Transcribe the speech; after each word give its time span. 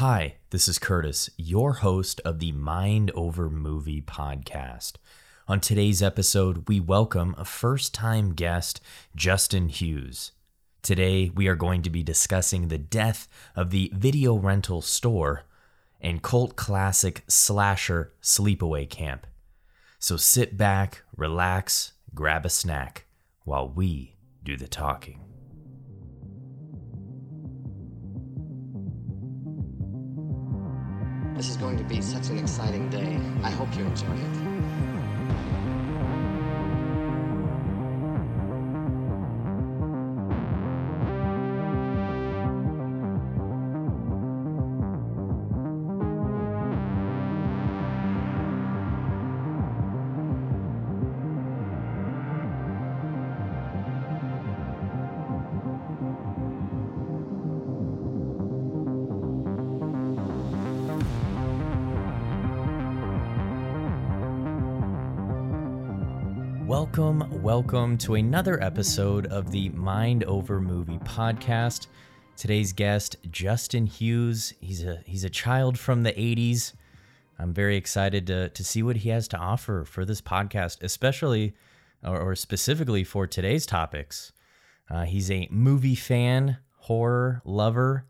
Hi, 0.00 0.36
this 0.48 0.66
is 0.66 0.78
Kurtis, 0.78 1.28
your 1.36 1.74
host 1.74 2.22
of 2.24 2.38
the 2.38 2.52
Mind 2.52 3.10
Over 3.10 3.50
Movie 3.50 4.00
podcast. 4.00 4.94
On 5.46 5.60
today's 5.60 6.02
episode, 6.02 6.66
we 6.66 6.80
welcome 6.80 7.34
a 7.36 7.44
first 7.44 7.92
time 7.92 8.32
guest, 8.32 8.80
Justin 9.14 9.68
Hughes. 9.68 10.32
Today, 10.80 11.30
we 11.34 11.48
are 11.48 11.54
going 11.54 11.82
to 11.82 11.90
be 11.90 12.02
discussing 12.02 12.68
the 12.68 12.78
death 12.78 13.28
of 13.54 13.68
the 13.68 13.92
video 13.94 14.36
rental 14.36 14.80
store 14.80 15.44
and 16.00 16.22
cult 16.22 16.56
classic 16.56 17.22
slasher 17.28 18.14
sleepaway 18.22 18.88
camp. 18.88 19.26
So 19.98 20.16
sit 20.16 20.56
back, 20.56 21.02
relax, 21.14 21.92
grab 22.14 22.46
a 22.46 22.48
snack 22.48 23.04
while 23.44 23.68
we 23.68 24.16
do 24.42 24.56
the 24.56 24.66
talking. 24.66 25.29
This 31.36 31.48
is 31.48 31.56
going 31.56 31.78
to 31.78 31.84
be 31.84 32.02
such 32.02 32.28
an 32.28 32.38
exciting 32.38 32.90
day. 32.90 33.18
I 33.42 33.50
hope 33.50 33.74
you 33.76 33.84
enjoy 33.84 34.14
it. 34.14 34.49
Welcome, 67.72 67.98
to 67.98 68.16
another 68.16 68.60
episode 68.60 69.28
of 69.28 69.52
the 69.52 69.68
Mind 69.68 70.24
Over 70.24 70.60
Movie 70.60 70.98
podcast. 71.04 71.86
Today's 72.36 72.72
guest, 72.72 73.14
Justin 73.30 73.86
Hughes. 73.86 74.52
He's 74.60 74.82
a 74.82 75.04
he's 75.06 75.22
a 75.22 75.30
child 75.30 75.78
from 75.78 76.02
the 76.02 76.10
80s. 76.10 76.72
I'm 77.38 77.54
very 77.54 77.76
excited 77.76 78.26
to 78.26 78.48
to 78.48 78.64
see 78.64 78.82
what 78.82 78.96
he 78.96 79.10
has 79.10 79.28
to 79.28 79.36
offer 79.36 79.84
for 79.84 80.04
this 80.04 80.20
podcast, 80.20 80.82
especially 80.82 81.54
or, 82.02 82.20
or 82.20 82.34
specifically 82.34 83.04
for 83.04 83.28
today's 83.28 83.66
topics. 83.66 84.32
Uh, 84.90 85.04
he's 85.04 85.30
a 85.30 85.46
movie 85.48 85.94
fan, 85.94 86.56
horror 86.74 87.40
lover. 87.44 88.04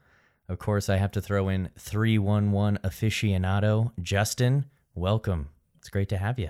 Of 0.49 0.59
course, 0.59 0.89
I 0.89 0.97
have 0.97 1.13
to 1.13 1.21
throw 1.21 1.51
in 1.51 1.69
311 1.79 2.79
aficionado. 2.83 3.93
Justin, 4.01 4.65
welcome. 4.95 5.51
It's 5.77 5.91
great 5.91 6.09
to 6.09 6.17
have 6.17 6.39
you. 6.39 6.49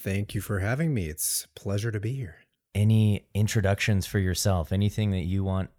Thank 0.00 0.34
you 0.34 0.40
for 0.40 0.60
having 0.60 0.94
me. 0.94 1.06
It's 1.06 1.44
a 1.44 1.58
pleasure 1.60 1.90
to 1.90 2.00
be 2.00 2.12
here. 2.14 2.36
any 2.74 3.26
introductions 3.34 4.06
for 4.06 4.18
yourself 4.18 4.70
anything 4.72 5.10
that 5.10 5.24
you 5.24 5.42
want 5.42 5.70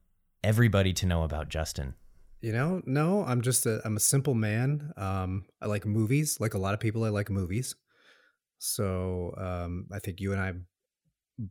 everybody 0.44 0.92
to 0.94 1.06
know 1.06 1.24
about 1.24 1.48
justin 1.50 1.94
You 2.42 2.54
know, 2.54 2.82
no, 2.86 3.24
I'm 3.26 3.42
just 3.42 3.66
a 3.66 3.82
I'm 3.86 3.98
a 3.98 4.00
simple 4.00 4.34
man. 4.34 4.94
Um, 4.98 5.46
I 5.62 5.66
like 5.68 5.86
movies, 5.86 6.38
like 6.40 6.54
a 6.54 6.58
lot 6.58 6.74
of 6.74 6.80
people. 6.80 7.04
I 7.04 7.10
like 7.10 7.30
movies. 7.30 7.76
So 8.58 9.34
um, 9.38 9.88
I 9.92 10.00
think 10.00 10.20
you 10.22 10.32
and 10.34 10.42
I 10.42 10.54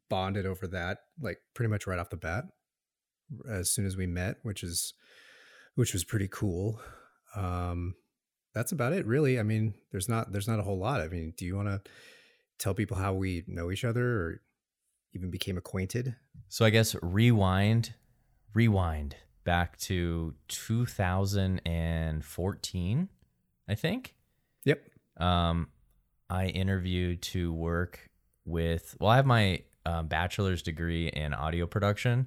bonded 0.09 0.47
over 0.47 0.67
that, 0.69 0.99
like 1.21 1.39
pretty 1.55 1.69
much 1.71 1.87
right 1.87 1.99
off 1.99 2.09
the 2.11 2.17
bat, 2.17 2.45
as 3.51 3.71
soon 3.71 3.87
as 3.87 3.97
we 3.97 4.07
met, 4.07 4.37
which 4.43 4.63
is 4.63 4.95
which 5.75 5.93
was 5.93 6.05
pretty 6.05 6.29
cool. 6.29 6.81
Um, 7.37 7.95
that's 8.55 8.73
about 8.73 8.93
it, 8.95 9.07
really. 9.07 9.39
I 9.39 9.43
mean, 9.43 9.75
there's 9.93 10.09
not 10.09 10.33
there's 10.33 10.49
not 10.49 10.59
a 10.61 10.63
whole 10.65 10.79
lot. 10.79 11.01
I 11.03 11.09
mean, 11.09 11.35
do 11.37 11.45
you 11.45 11.55
want 11.57 11.69
to 11.69 11.81
tell 12.59 12.75
people 12.75 12.97
how 12.97 13.13
we 13.15 13.45
know 13.47 13.71
each 13.71 13.85
other 13.85 14.21
or 14.21 14.41
even 15.15 15.31
became 15.31 15.57
acquainted? 15.59 16.17
so 16.51 16.65
i 16.65 16.71
guess 16.71 16.97
rewind 17.03 17.93
rewind 18.55 19.15
back 19.45 19.77
to 19.79 20.35
2014 20.49 23.09
i 23.69 23.75
think 23.75 24.15
Yep. 24.65 24.83
um, 25.19 25.69
i 26.31 26.47
interviewed 26.47 27.21
to 27.23 27.53
work 27.53 28.09
with 28.45 28.97
well 29.01 29.11
i 29.11 29.17
have 29.17 29.27
my 29.27 29.63
uh, 29.87 30.03
bachelor's 30.03 30.63
degree 30.63 31.09
in 31.09 31.33
audio 31.35 31.67
production 31.67 32.27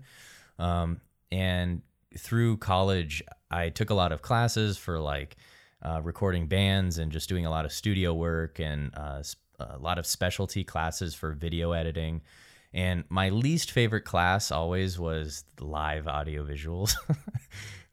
um, 0.60 1.02
and 1.32 1.82
through 2.18 2.58
college 2.58 3.24
i 3.50 3.70
took 3.70 3.90
a 3.90 3.94
lot 3.96 4.12
of 4.12 4.22
classes 4.22 4.78
for 4.78 5.00
like 5.00 5.38
uh, 5.84 6.00
recording 6.04 6.46
bands 6.48 7.00
and 7.00 7.12
just 7.12 7.28
doing 7.28 7.46
a 7.46 7.50
lot 7.50 7.66
of 7.66 7.72
studio 7.72 8.14
work 8.14 8.60
and 8.60 8.94
uh, 8.96 9.24
a 9.74 9.78
lot 9.78 9.98
of 9.98 10.06
specialty 10.06 10.64
classes 10.64 11.14
for 11.14 11.32
video 11.32 11.72
editing. 11.72 12.22
And 12.74 13.04
my 13.10 13.30
least 13.30 13.72
favorite 13.72 14.06
class 14.06 14.52
always 14.52 14.98
was 14.98 15.44
live 15.60 16.08
audio 16.08 16.46
visuals 16.46 16.94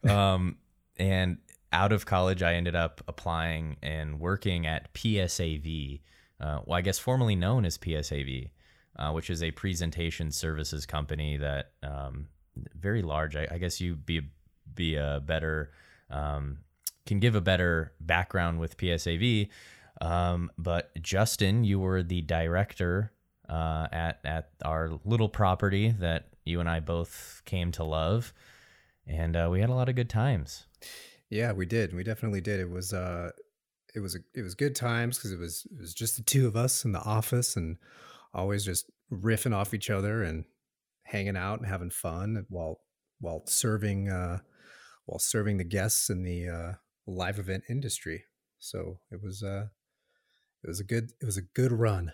um, 0.09 0.57
and 0.97 1.37
out 1.71 1.91
of 1.91 2.03
college 2.03 2.41
i 2.41 2.55
ended 2.55 2.75
up 2.75 2.99
applying 3.07 3.77
and 3.83 4.19
working 4.19 4.65
at 4.65 4.91
psav 4.91 5.99
uh, 6.41 6.59
well 6.65 6.75
i 6.75 6.81
guess 6.81 6.97
formerly 6.97 7.35
known 7.35 7.63
as 7.63 7.77
psav 7.77 8.49
uh, 8.97 9.11
which 9.11 9.29
is 9.29 9.43
a 9.43 9.51
presentation 9.51 10.31
services 10.31 10.87
company 10.87 11.37
that 11.37 11.71
um, 11.83 12.27
very 12.75 13.01
large. 13.01 13.35
I, 13.35 13.47
I 13.51 13.57
guess 13.57 13.79
you 13.79 13.95
be 13.95 14.21
be 14.73 14.95
a 14.95 15.21
better 15.25 15.71
um, 16.09 16.59
can 17.05 17.19
give 17.19 17.35
a 17.35 17.41
better 17.41 17.93
background 17.99 18.59
with 18.59 18.77
psav 18.77 19.49
um, 20.01 20.51
but 20.57 20.91
justin 21.01 21.63
you 21.63 21.79
were 21.79 22.03
the 22.03 22.21
director 22.21 23.11
uh, 23.47 23.87
at 23.91 24.19
at 24.23 24.49
our 24.63 24.99
little 25.05 25.29
property 25.29 25.91
that 25.99 26.29
you 26.45 26.59
and 26.59 26.69
i 26.69 26.79
both 26.79 27.41
came 27.45 27.71
to 27.71 27.83
love 27.83 28.33
and 29.07 29.35
uh, 29.35 29.47
we 29.51 29.59
had 29.59 29.69
a 29.69 29.73
lot 29.73 29.89
of 29.89 29.95
good 29.95 30.09
times 30.09 30.65
Yeah, 31.29 31.51
we 31.51 31.65
did. 31.65 31.93
We 31.93 32.03
definitely 32.03 32.41
did. 32.41 32.59
It 32.59 32.69
was 32.69 32.91
uh 32.93 33.29
it 33.93 33.99
was 33.99 34.15
a, 34.15 34.19
it 34.33 34.41
was 34.41 34.55
good 34.55 34.75
times 34.75 35.17
because 35.17 35.31
it 35.31 35.39
was 35.39 35.67
it 35.71 35.79
was 35.79 35.93
just 35.93 36.17
the 36.17 36.23
two 36.23 36.47
of 36.47 36.55
us 36.55 36.85
in 36.85 36.91
the 36.91 37.03
office 37.03 37.55
and 37.55 37.77
always 38.33 38.65
just 38.65 38.89
riffing 39.11 39.53
off 39.55 39.73
each 39.73 39.89
other 39.89 40.23
and 40.23 40.45
hanging 41.03 41.37
out 41.37 41.59
and 41.59 41.67
having 41.67 41.89
fun 41.91 42.45
while 42.49 42.81
while 43.19 43.43
serving 43.45 44.09
uh 44.09 44.39
while 45.05 45.19
serving 45.19 45.57
the 45.57 45.63
guests 45.63 46.09
in 46.09 46.23
the 46.23 46.47
uh 46.47 46.73
live 47.05 47.39
event 47.39 47.63
industry. 47.69 48.23
So 48.59 48.99
it 49.11 49.21
was 49.21 49.43
uh 49.43 49.67
it 50.63 50.67
was 50.67 50.79
a 50.79 50.83
good 50.83 51.11
it 51.21 51.25
was 51.25 51.37
a 51.37 51.41
good 51.41 51.71
run. 51.71 52.13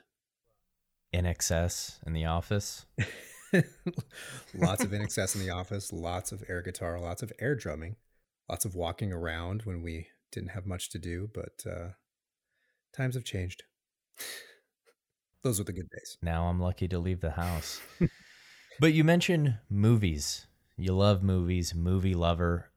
in 1.14 1.26
excess 1.26 2.00
in 2.06 2.14
the 2.14 2.26
office 2.26 2.86
lots 4.54 4.84
of 4.84 4.92
in 4.92 5.02
excess 5.02 5.34
in 5.36 5.42
the 5.42 5.50
office, 5.50 5.94
lots 5.94 6.32
of 6.34 6.44
air 6.50 6.62
guitar, 6.62 7.00
lots 7.00 7.24
of 7.24 7.32
air 7.40 7.56
drumming, 7.56 7.96
lots 8.50 8.66
of 8.66 8.76
walking 8.76 9.14
around 9.14 9.62
when 9.64 9.82
we 9.82 10.08
didn't 10.32 10.50
have 10.50 10.66
much 10.66 10.90
to 10.90 11.00
do, 11.00 11.30
but 11.34 11.64
uh, 11.70 11.90
times 12.94 13.16
have 13.16 13.24
changed. 13.24 13.64
Those 15.44 15.60
were 15.60 15.66
the 15.66 15.74
good 15.74 15.90
days. 15.92 16.18
now 16.24 16.46
i'm 16.48 16.60
lucky 16.60 16.88
to 16.88 16.98
leave 16.98 17.22
the 17.22 17.32
house 17.32 17.80
but 18.80 18.94
you 18.94 19.04
mentioned 19.04 19.60
movies 19.70 20.48
you 20.76 20.92
love 20.92 21.22
movies 21.22 21.76
movie 21.76 22.16
lover 22.16 22.72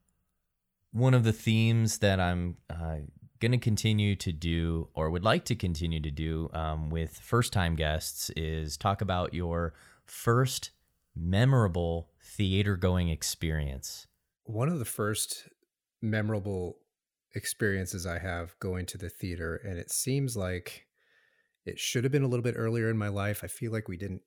one 0.92 1.14
of 1.14 1.24
the 1.24 1.32
themes 1.32 1.98
that 1.98 2.20
i'm 2.20 2.58
uh, 2.68 2.96
going 3.41 3.53
to 3.53 3.59
continue 3.59 4.16
to 4.16 4.32
do 4.32 4.88
or 4.94 5.10
would 5.10 5.25
like 5.25 5.44
to 5.47 5.54
continue 5.54 6.00
to 6.00 6.10
do 6.10 6.50
um, 6.53 6.91
with 6.91 7.19
first 7.19 7.53
time 7.53 7.76
guests 7.76 8.31
is 8.31 8.76
talk 8.76 9.00
about 9.00 9.34
your 9.34 9.75
first 10.06 10.71
memorable 11.15 12.10
theater 12.22 12.76
going 12.76 13.09
experience 13.09 14.06
One 14.44 14.69
of 14.69 14.78
the 14.78 14.84
first 14.84 15.49
memorable 16.00 16.78
experiences 17.34 18.06
I 18.06 18.19
have 18.19 18.58
going 18.61 18.87
to 18.87 18.99
the 18.99 19.08
theater, 19.08 19.61
and 19.64 19.79
it 19.79 19.91
seems 19.91 20.37
like 20.37 20.87
it 21.64 21.79
should 21.79 22.05
have 22.05 22.12
been 22.12 22.23
a 22.23 22.29
little 22.29 22.43
bit 22.43 22.55
earlier 22.56 22.91
in 22.91 22.96
my 22.96 23.08
life. 23.08 23.43
I 23.44 23.46
feel 23.46 23.73
like 23.73 23.88
we 23.88 23.96
didn't 23.96 24.23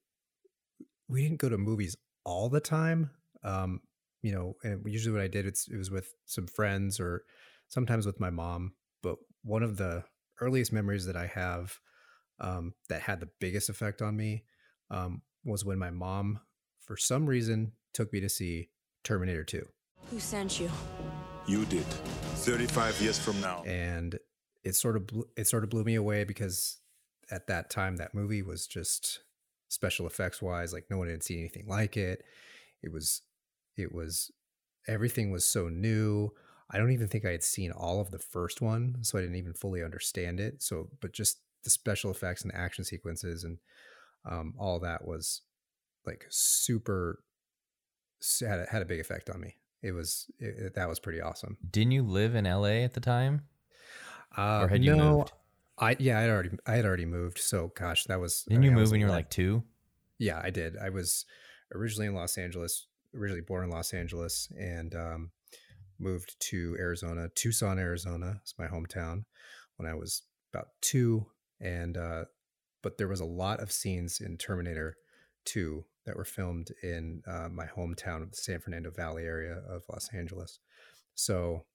we 1.07 1.24
didn't 1.24 1.40
go 1.40 1.50
to 1.50 1.57
movies 1.57 1.96
all 2.24 2.50
the 2.50 2.60
time. 2.60 3.12
Um, 3.44 3.81
you 4.22 4.31
know, 4.31 4.56
and 4.64 4.84
usually 4.86 5.14
what 5.14 5.24
I 5.24 5.28
did 5.28 5.46
it's 5.46 5.68
it 5.68 5.78
was 5.78 5.92
with 5.92 6.14
some 6.25 6.48
friends 6.48 7.00
or 7.00 7.24
sometimes 7.68 8.06
with 8.06 8.19
my 8.19 8.30
mom. 8.30 8.74
But 9.44 9.52
one 9.52 9.64
of 9.64 9.78
the 9.78 10.04
earliest 10.40 10.72
memories 10.74 11.06
that 11.06 11.16
I 11.16 11.28
have 11.28 11.80
um, 12.40 12.74
that 12.90 13.02
had 13.02 13.20
the 13.20 13.30
biggest 13.40 13.70
effect 13.70 14.02
on 14.02 14.16
me 14.16 14.44
um, 14.90 15.22
was 15.44 15.64
when 15.64 15.78
my 15.78 15.92
mom, 15.92 16.40
for 16.80 16.98
some 16.98 17.26
reason, 17.28 17.74
took 17.94 18.12
me 18.12 18.20
to 18.20 18.30
see 18.30 18.70
Terminator 19.04 19.44
2. 19.44 19.66
Who 20.10 20.20
sent 20.20 20.60
you? 20.60 20.70
You 21.48 21.66
did. 21.66 21.86
35 21.86 23.02
years 23.02 23.20
from 23.20 23.40
now. 23.42 23.64
and 23.66 24.18
it 24.64 24.76
sort 24.76 24.96
of 24.96 25.08
blew, 25.08 25.26
it 25.36 25.48
sort 25.48 25.64
of 25.64 25.70
blew 25.70 25.84
me 25.84 25.96
away 25.96 26.24
because 26.24 26.78
at 27.32 27.48
that 27.48 27.70
time 27.70 27.98
that 27.98 28.14
movie 28.14 28.42
was 28.42 28.68
just 28.68 29.22
special 29.70 30.06
effects 30.06 30.42
wise 30.42 30.74
like 30.74 30.86
no 30.90 30.98
one 30.98 31.10
had 31.10 31.24
seen 31.24 31.40
anything 31.40 31.66
like 31.66 31.96
it 31.96 32.24
it 32.84 32.92
was 32.92 33.22
it 33.78 33.94
was 33.94 34.30
everything 34.88 35.32
was 35.32 35.46
so 35.46 35.70
new 35.70 36.30
I 36.71 36.77
don't 36.77 36.91
even 36.91 37.07
think 37.07 37.25
I 37.25 37.31
had 37.31 37.44
seen 37.44 37.71
all 37.71 38.00
of 38.00 38.12
the 38.12 38.19
first 38.19 38.62
one, 38.62 38.97
so 39.01 39.18
I 39.18 39.21
didn't 39.21 39.35
even 39.35 39.53
fully 39.53 39.83
understand 39.83 40.39
it. 40.39 40.62
So, 40.62 40.89
but 41.01 41.12
just 41.13 41.39
the 41.63 41.69
special 41.69 42.12
effects 42.12 42.41
and 42.41 42.51
the 42.51 42.57
action 42.57 42.83
sequences 42.83 43.44
and 43.44 43.57
um, 44.25 44.53
all 44.57 44.79
that 44.79 45.06
was 45.06 45.41
like 46.06 46.25
super 46.29 47.23
had 48.39 48.59
a, 48.59 48.65
had 48.71 48.81
a 48.81 48.85
big 48.85 49.00
effect 49.00 49.29
on 49.29 49.41
me. 49.41 49.57
It 49.81 49.91
was 49.91 50.27
it, 50.39 50.75
that 50.75 50.88
was 50.88 51.00
pretty 51.00 51.21
awesome. 51.21 51.57
Didn't 51.69 51.91
you 51.91 52.03
live 52.03 52.35
in 52.35 52.45
LA 52.45 52.83
at 52.83 52.94
the 52.94 53.00
time? 53.00 53.41
Uh, 54.38 54.62
Or 54.62 54.68
had 54.68 54.83
you 54.83 54.95
moved? 54.95 55.33
I 55.77 55.95
yeah, 56.00 56.19
I 56.19 56.21
had 56.21 56.29
already 56.29 56.50
I 56.65 56.73
had 56.73 56.85
already 56.85 57.06
moved. 57.06 57.39
So 57.39 57.71
gosh, 57.75 58.06
that 58.06 58.19
was. 58.19 58.45
I 58.47 58.51
Didn't 58.51 58.63
you 58.63 58.71
mean, 58.71 58.77
I 58.77 58.81
move 58.81 58.91
when 58.91 59.00
you 59.00 59.07
were 59.07 59.12
like 59.12 59.29
two? 59.29 59.63
Yeah, 60.19 60.39
I 60.41 60.51
did. 60.51 60.77
I 60.77 60.89
was 60.89 61.25
originally 61.73 62.07
in 62.07 62.13
Los 62.13 62.38
Angeles, 62.38 62.88
originally 63.15 63.41
born 63.41 63.63
in 63.63 63.71
Los 63.71 63.94
Angeles, 63.94 64.47
and 64.57 64.94
um, 64.94 65.31
moved 66.01 66.36
to 66.50 66.75
Arizona, 66.80 67.30
Tucson, 67.36 67.80
Arizona. 67.80 68.39
It's 68.42 68.56
my 68.57 68.68
hometown 68.68 69.25
when 69.77 69.89
I 69.89 69.94
was 69.94 70.24
about 70.53 70.69
two. 70.81 71.25
And 71.59 71.98
uh, 71.98 72.25
but 72.81 72.98
there 72.98 73.07
was 73.07 73.19
a 73.19 73.25
lot 73.25 73.59
of 73.62 73.71
scenes 73.71 74.19
in 74.19 74.38
Terminator 74.38 74.98
Two 75.45 75.86
that 76.06 76.15
were 76.15 76.25
filmed 76.25 76.71
in 76.83 77.21
uh, 77.27 77.50
my 77.50 77.65
hometown 77.65 78.21
of 78.21 78.31
the 78.31 78.38
San 78.38 78.59
Fernando 78.59 78.92
Valley 78.92 79.24
area 79.24 79.62
of 79.69 79.83
Los 79.89 80.09
Angeles. 80.13 80.59
So 81.15 81.65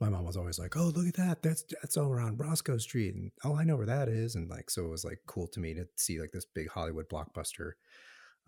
my 0.00 0.08
mom 0.08 0.24
was 0.24 0.36
always 0.36 0.58
like, 0.58 0.76
"Oh, 0.76 0.92
look 0.94 1.08
at 1.08 1.14
that! 1.14 1.42
That's 1.42 1.64
that's 1.80 1.96
all 1.96 2.10
around 2.10 2.40
Roscoe 2.40 2.78
Street, 2.78 3.14
and 3.14 3.32
oh, 3.44 3.54
I 3.54 3.64
know 3.64 3.76
where 3.76 3.86
that 3.86 4.08
is." 4.08 4.34
And 4.34 4.48
like, 4.48 4.70
so 4.70 4.84
it 4.84 4.90
was 4.90 5.04
like 5.04 5.20
cool 5.26 5.46
to 5.48 5.60
me 5.60 5.74
to 5.74 5.86
see 5.96 6.20
like 6.20 6.32
this 6.32 6.46
big 6.46 6.68
Hollywood 6.68 7.08
blockbuster 7.08 7.72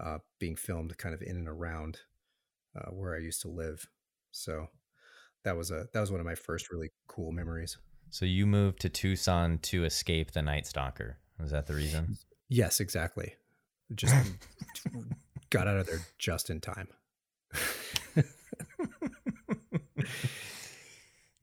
uh, 0.00 0.18
being 0.38 0.56
filmed 0.56 0.96
kind 0.98 1.14
of 1.14 1.22
in 1.22 1.36
and 1.36 1.48
around 1.48 2.00
uh, 2.76 2.90
where 2.90 3.14
I 3.14 3.20
used 3.20 3.42
to 3.42 3.48
live. 3.48 3.86
So 4.30 4.68
that 5.44 5.56
was 5.56 5.70
a 5.70 5.86
that 5.92 6.00
was 6.00 6.10
one 6.10 6.20
of 6.20 6.26
my 6.26 6.34
first 6.34 6.70
really 6.70 6.90
cool 7.06 7.32
memories. 7.32 7.76
So 8.10 8.24
you 8.24 8.46
moved 8.46 8.80
to 8.80 8.88
Tucson 8.88 9.58
to 9.62 9.84
escape 9.84 10.32
the 10.32 10.42
Night 10.42 10.66
Stalker. 10.66 11.18
Was 11.40 11.50
that 11.50 11.66
the 11.66 11.74
reason? 11.74 12.16
Yes, 12.48 12.80
exactly. 12.80 13.34
Just 13.94 14.14
got 15.50 15.66
out 15.66 15.78
of 15.78 15.86
there 15.86 16.00
just 16.18 16.50
in 16.50 16.60
time. 16.60 16.88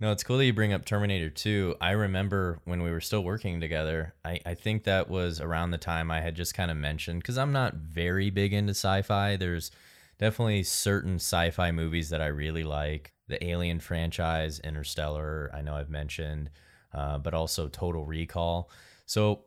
No, 0.01 0.13
it's 0.13 0.23
cool 0.23 0.37
that 0.37 0.45
you 0.45 0.53
bring 0.53 0.71
up 0.71 0.85
Terminator 0.85 1.29
2. 1.29 1.75
I 1.81 1.91
remember 1.91 2.61
when 2.63 2.81
we 2.81 2.89
were 2.89 3.01
still 3.01 3.21
working 3.21 3.59
together, 3.59 4.13
I, 4.23 4.39
I 4.45 4.53
think 4.53 4.85
that 4.85 5.09
was 5.09 5.41
around 5.41 5.71
the 5.71 5.77
time 5.77 6.09
I 6.09 6.21
had 6.21 6.35
just 6.35 6.53
kind 6.53 6.71
of 6.71 6.77
mentioned, 6.77 7.21
because 7.21 7.37
I'm 7.37 7.51
not 7.51 7.75
very 7.75 8.29
big 8.29 8.53
into 8.53 8.71
sci 8.71 9.01
fi. 9.01 9.35
There's 9.35 9.71
definitely 10.17 10.63
certain 10.63 11.15
sci 11.15 11.49
fi 11.51 11.71
movies 11.71 12.11
that 12.11 12.21
I 12.21 12.27
really 12.27 12.63
like. 12.63 13.11
The 13.29 13.43
Alien 13.45 13.79
franchise, 13.79 14.59
Interstellar, 14.59 15.49
I 15.53 15.61
know 15.61 15.75
I've 15.75 15.89
mentioned, 15.89 16.49
uh, 16.93 17.19
but 17.19 17.33
also 17.33 17.67
Total 17.67 18.03
Recall. 18.03 18.69
So 19.05 19.45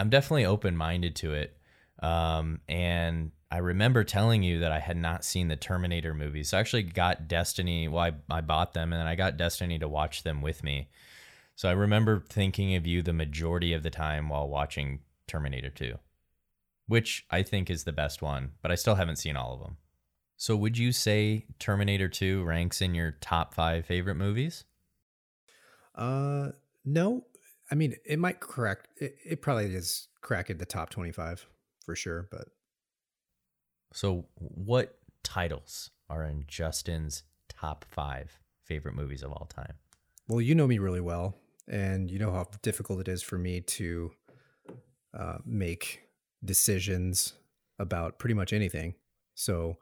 I'm 0.00 0.10
definitely 0.10 0.46
open 0.46 0.76
minded 0.76 1.14
to 1.16 1.34
it. 1.34 1.56
Um, 2.00 2.60
and 2.68 3.32
I 3.50 3.58
remember 3.58 4.04
telling 4.04 4.42
you 4.42 4.60
that 4.60 4.72
I 4.72 4.78
had 4.78 4.96
not 4.96 5.24
seen 5.24 5.48
the 5.48 5.56
Terminator 5.56 6.14
movies. 6.14 6.50
So 6.50 6.56
I 6.56 6.60
actually 6.60 6.82
got 6.84 7.28
Destiny. 7.28 7.88
Well, 7.88 8.02
I, 8.02 8.12
I 8.36 8.40
bought 8.40 8.74
them 8.74 8.92
and 8.92 9.08
I 9.08 9.14
got 9.14 9.36
Destiny 9.36 9.78
to 9.78 9.88
watch 9.88 10.22
them 10.22 10.42
with 10.42 10.62
me. 10.62 10.88
So 11.56 11.68
I 11.68 11.72
remember 11.72 12.24
thinking 12.28 12.76
of 12.76 12.86
you 12.86 13.02
the 13.02 13.12
majority 13.12 13.72
of 13.72 13.82
the 13.82 13.90
time 13.90 14.28
while 14.28 14.48
watching 14.48 15.00
Terminator 15.26 15.70
2, 15.70 15.96
which 16.86 17.26
I 17.30 17.42
think 17.42 17.68
is 17.68 17.84
the 17.84 17.92
best 17.92 18.22
one, 18.22 18.52
but 18.62 18.70
I 18.70 18.76
still 18.76 18.94
haven't 18.94 19.16
seen 19.16 19.36
all 19.36 19.54
of 19.54 19.60
them. 19.60 19.76
So 20.38 20.56
would 20.56 20.78
you 20.78 20.92
say 20.92 21.44
Terminator 21.58 22.08
2 22.08 22.42
ranks 22.42 22.80
in 22.80 22.94
your 22.94 23.12
top 23.20 23.52
five 23.52 23.84
favorite 23.84 24.14
movies? 24.14 24.64
Uh, 25.94 26.50
no, 26.84 27.26
I 27.70 27.74
mean 27.74 27.96
it 28.04 28.18
might 28.18 28.40
crack. 28.40 28.88
It, 28.96 29.16
it 29.24 29.42
probably 29.42 29.74
is 29.74 30.08
cracking 30.20 30.58
the 30.58 30.66
top 30.66 30.90
twenty-five 30.90 31.46
for 31.84 31.94
sure. 31.96 32.28
But 32.30 32.48
So 33.92 34.28
what 34.36 34.98
titles 35.22 35.90
are 36.08 36.24
in 36.24 36.44
Justin's 36.46 37.24
top 37.48 37.84
five 37.84 38.38
favorite 38.64 38.94
movies 38.94 39.22
of 39.22 39.32
all 39.32 39.46
time? 39.46 39.78
well, 40.28 40.40
you 40.40 40.54
know 40.54 40.66
me 40.66 40.78
really 40.78 41.00
well, 41.00 41.34
and 41.66 42.10
you 42.10 42.18
know 42.18 42.30
how 42.30 42.46
difficult 42.62 43.00
it 43.00 43.08
is 43.08 43.22
for 43.22 43.38
me 43.38 43.60
to 43.62 44.12
uh, 45.14 45.38
make 45.44 46.02
decisions 46.44 47.34
about 47.78 48.18
pretty 48.18 48.34
much 48.34 48.52
anything. 48.52 48.94
So, 49.34 49.76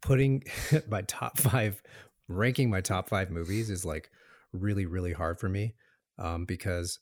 putting 0.00 0.44
my 0.88 1.02
top 1.02 1.38
five, 1.38 1.82
ranking 2.28 2.70
my 2.70 2.80
top 2.80 3.08
five 3.08 3.30
movies 3.30 3.70
is 3.70 3.84
like 3.84 4.10
really, 4.52 4.86
really 4.86 5.12
hard 5.12 5.38
for 5.38 5.48
me 5.48 5.74
um, 6.18 6.44
because 6.44 6.98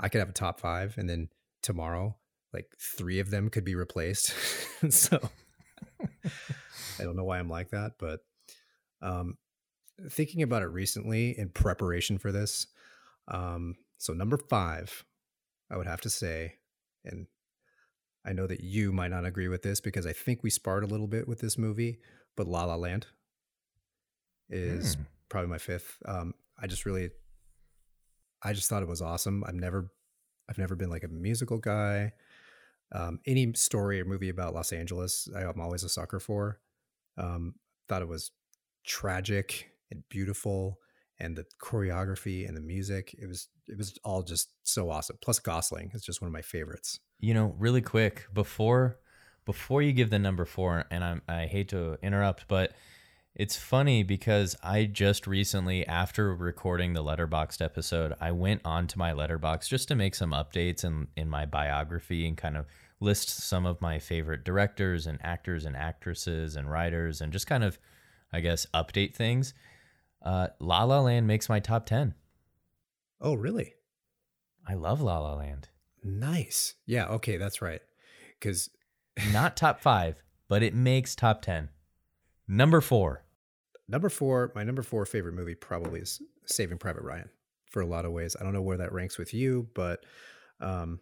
I 0.00 0.08
could 0.08 0.20
have 0.20 0.28
a 0.28 0.32
top 0.32 0.60
five, 0.60 0.96
and 0.96 1.08
then 1.08 1.28
tomorrow, 1.62 2.16
like 2.52 2.66
three 2.80 3.20
of 3.20 3.30
them 3.30 3.50
could 3.50 3.64
be 3.64 3.74
replaced. 3.74 4.34
so, 4.90 5.18
I 6.04 7.02
don't 7.02 7.16
know 7.16 7.24
why 7.24 7.38
I'm 7.38 7.50
like 7.50 7.70
that, 7.70 7.92
but 7.98 8.20
um, 9.02 9.36
thinking 10.10 10.42
about 10.42 10.62
it 10.62 10.66
recently 10.66 11.38
in 11.38 11.48
preparation 11.50 12.18
for 12.18 12.32
this. 12.32 12.66
Um, 13.28 13.76
so 13.98 14.12
number 14.12 14.36
five, 14.36 15.04
I 15.70 15.76
would 15.76 15.86
have 15.86 16.00
to 16.02 16.10
say, 16.10 16.54
and 17.04 17.26
I 18.24 18.32
know 18.32 18.46
that 18.46 18.60
you 18.60 18.92
might 18.92 19.10
not 19.10 19.24
agree 19.24 19.48
with 19.48 19.62
this 19.62 19.80
because 19.80 20.06
I 20.06 20.12
think 20.12 20.42
we 20.42 20.50
sparred 20.50 20.84
a 20.84 20.88
little 20.88 21.06
bit 21.06 21.26
with 21.28 21.40
this 21.40 21.56
movie, 21.56 21.98
but 22.36 22.46
La 22.46 22.64
La 22.64 22.74
Land 22.76 23.06
is 24.50 24.94
Hmm. 24.94 25.02
probably 25.28 25.50
my 25.50 25.58
fifth. 25.58 25.98
Um, 26.04 26.34
I 26.60 26.66
just 26.66 26.84
really, 26.84 27.10
I 28.42 28.52
just 28.52 28.68
thought 28.68 28.82
it 28.82 28.88
was 28.88 29.02
awesome. 29.02 29.44
I've 29.46 29.54
never, 29.54 29.90
I've 30.48 30.58
never 30.58 30.74
been 30.76 30.90
like 30.90 31.04
a 31.04 31.08
musical 31.08 31.58
guy. 31.58 32.12
Um, 32.92 33.20
any 33.26 33.52
story 33.54 34.00
or 34.00 34.04
movie 34.04 34.30
about 34.30 34.54
Los 34.54 34.72
Angeles, 34.72 35.28
I, 35.36 35.42
I'm 35.42 35.60
always 35.60 35.84
a 35.84 35.88
sucker 35.88 36.20
for. 36.20 36.60
Um, 37.16 37.54
thought 37.88 38.02
it 38.02 38.08
was 38.08 38.30
tragic 38.84 39.70
and 39.90 40.02
beautiful, 40.08 40.78
and 41.20 41.36
the 41.36 41.44
choreography 41.60 42.46
and 42.46 42.56
the 42.56 42.60
music. 42.60 43.14
It 43.18 43.26
was, 43.26 43.48
it 43.66 43.76
was 43.76 43.98
all 44.04 44.22
just 44.22 44.50
so 44.62 44.90
awesome. 44.90 45.18
Plus, 45.20 45.38
Gosling 45.38 45.90
is 45.94 46.02
just 46.02 46.20
one 46.20 46.28
of 46.28 46.32
my 46.32 46.42
favorites. 46.42 47.00
You 47.20 47.34
know, 47.34 47.54
really 47.58 47.82
quick 47.82 48.26
before 48.32 48.98
before 49.48 49.80
you 49.80 49.94
give 49.94 50.10
the 50.10 50.18
number 50.18 50.44
four, 50.44 50.84
and 50.90 51.02
I'm 51.02 51.22
I 51.26 51.46
hate 51.46 51.70
to 51.70 51.96
interrupt, 52.02 52.46
but 52.48 52.74
it's 53.34 53.56
funny 53.56 54.02
because 54.02 54.54
I 54.62 54.84
just 54.84 55.26
recently, 55.26 55.86
after 55.86 56.34
recording 56.34 56.92
the 56.92 57.02
Letterboxd 57.02 57.62
episode, 57.62 58.12
I 58.20 58.32
went 58.32 58.60
onto 58.66 58.98
my 58.98 59.12
Letterboxd 59.12 59.68
just 59.68 59.88
to 59.88 59.94
make 59.94 60.14
some 60.14 60.32
updates 60.32 60.84
in 60.84 61.08
in 61.16 61.30
my 61.30 61.46
biography 61.46 62.28
and 62.28 62.36
kind 62.36 62.58
of 62.58 62.66
list 63.00 63.30
some 63.30 63.64
of 63.64 63.80
my 63.80 63.98
favorite 63.98 64.44
directors 64.44 65.06
and 65.06 65.18
actors 65.22 65.64
and 65.64 65.74
actresses 65.74 66.54
and 66.54 66.70
writers 66.70 67.22
and 67.22 67.32
just 67.32 67.46
kind 67.46 67.64
of, 67.64 67.78
I 68.30 68.40
guess, 68.40 68.66
update 68.74 69.14
things. 69.14 69.54
Uh, 70.22 70.48
La 70.60 70.84
La 70.84 71.00
Land 71.00 71.26
makes 71.26 71.48
my 71.48 71.60
top 71.60 71.86
ten. 71.86 72.14
Oh, 73.20 73.34
really? 73.34 73.74
I 74.66 74.74
love 74.74 75.00
La 75.00 75.18
La 75.18 75.34
Land. 75.34 75.68
Nice. 76.04 76.74
Yeah. 76.86 77.06
Okay, 77.06 77.36
that's 77.36 77.60
right. 77.62 77.80
Because 78.38 78.70
Not 79.32 79.56
top 79.56 79.80
five, 79.80 80.22
but 80.48 80.62
it 80.62 80.74
makes 80.74 81.16
top 81.16 81.42
10. 81.42 81.70
Number 82.46 82.80
four. 82.80 83.24
number 83.88 84.08
four, 84.08 84.52
my 84.54 84.62
number 84.62 84.82
four 84.82 85.04
favorite 85.06 85.34
movie 85.34 85.54
probably 85.56 86.00
is 86.00 86.22
Saving 86.46 86.78
Private 86.78 87.02
Ryan. 87.02 87.28
For 87.70 87.80
a 87.82 87.86
lot 87.86 88.04
of 88.04 88.12
ways, 88.12 88.36
I 88.38 88.44
don't 88.44 88.52
know 88.52 88.62
where 88.62 88.76
that 88.78 88.92
ranks 88.92 89.18
with 89.18 89.34
you, 89.34 89.68
but 89.74 90.04
um, 90.60 91.00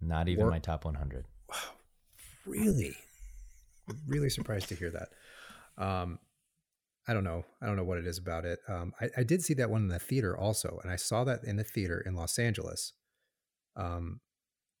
Not 0.00 0.28
even 0.28 0.44
Or- 0.46 0.50
my 0.50 0.58
top 0.60 0.84
100. 0.84 1.24
Wow. 1.50 1.56
really, 2.46 2.96
really 4.06 4.30
surprised 4.30 4.68
to 4.68 4.74
hear 4.76 4.90
that. 4.92 5.08
Um, 5.82 6.18
I 7.06 7.12
don't 7.12 7.24
know. 7.24 7.44
I 7.60 7.66
don't 7.66 7.76
know 7.76 7.84
what 7.84 7.98
it 7.98 8.06
is 8.06 8.18
about 8.18 8.44
it. 8.44 8.60
Um, 8.68 8.92
I, 9.00 9.08
I 9.18 9.22
did 9.24 9.42
see 9.42 9.54
that 9.54 9.70
one 9.70 9.82
in 9.82 9.88
the 9.88 9.98
theater 9.98 10.36
also, 10.36 10.80
and 10.82 10.90
I 10.90 10.96
saw 10.96 11.24
that 11.24 11.44
in 11.44 11.56
the 11.56 11.64
theater 11.64 12.02
in 12.04 12.14
Los 12.14 12.38
Angeles. 12.38 12.92
Um, 13.76 14.20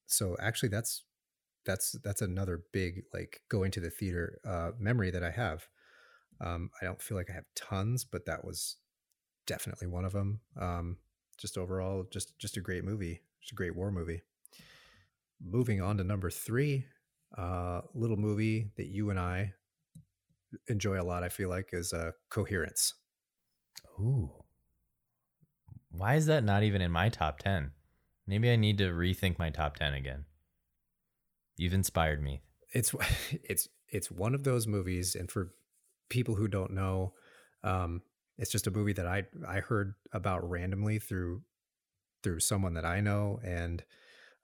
so 0.06 0.36
actually, 0.40 0.70
that's 0.70 1.04
that's 1.66 1.96
that's 2.02 2.22
another 2.22 2.62
big 2.72 3.02
like 3.12 3.40
going 3.50 3.70
to 3.72 3.80
the 3.80 3.90
theater 3.90 4.38
uh, 4.46 4.70
memory 4.78 5.10
that 5.10 5.22
I 5.22 5.30
have. 5.30 5.66
Um, 6.40 6.70
I 6.80 6.84
don't 6.84 7.00
feel 7.00 7.16
like 7.16 7.30
I 7.30 7.34
have 7.34 7.44
tons, 7.54 8.04
but 8.04 8.26
that 8.26 8.44
was 8.44 8.76
definitely 9.46 9.88
one 9.88 10.04
of 10.04 10.12
them. 10.12 10.40
Um, 10.58 10.96
just 11.38 11.58
overall, 11.58 12.04
just 12.10 12.38
just 12.38 12.56
a 12.56 12.60
great 12.60 12.84
movie, 12.84 13.20
just 13.40 13.52
a 13.52 13.56
great 13.56 13.76
war 13.76 13.90
movie. 13.90 14.22
Moving 15.42 15.82
on 15.82 15.98
to 15.98 16.04
number 16.04 16.30
three, 16.30 16.86
uh, 17.36 17.82
little 17.94 18.16
movie 18.16 18.70
that 18.76 18.86
you 18.86 19.10
and 19.10 19.18
I 19.18 19.54
enjoy 20.68 21.00
a 21.00 21.04
lot. 21.04 21.22
I 21.22 21.28
feel 21.28 21.48
like 21.48 21.70
is 21.72 21.92
uh, 21.92 22.12
Coherence. 22.30 22.94
Ooh. 23.98 24.30
Why 25.90 26.14
is 26.14 26.26
that 26.26 26.44
not 26.44 26.62
even 26.62 26.80
in 26.80 26.90
my 26.90 27.08
top 27.08 27.38
10? 27.38 27.70
Maybe 28.26 28.50
I 28.50 28.56
need 28.56 28.78
to 28.78 28.90
rethink 28.90 29.38
my 29.38 29.50
top 29.50 29.76
10 29.76 29.94
again. 29.94 30.24
You've 31.56 31.74
inspired 31.74 32.22
me. 32.22 32.42
It's 32.72 32.94
it's 33.30 33.68
it's 33.88 34.10
one 34.10 34.34
of 34.34 34.42
those 34.42 34.66
movies, 34.66 35.14
and 35.14 35.30
for 35.30 35.52
people 36.08 36.34
who 36.34 36.48
don't 36.48 36.72
know, 36.72 37.12
um, 37.62 38.02
it's 38.38 38.50
just 38.50 38.66
a 38.66 38.72
movie 38.72 38.92
that 38.94 39.06
I 39.06 39.24
I 39.46 39.60
heard 39.60 39.94
about 40.12 40.48
randomly 40.48 40.98
through 40.98 41.42
through 42.22 42.40
someone 42.40 42.74
that 42.74 42.84
I 42.84 43.00
know, 43.00 43.38
and 43.44 43.84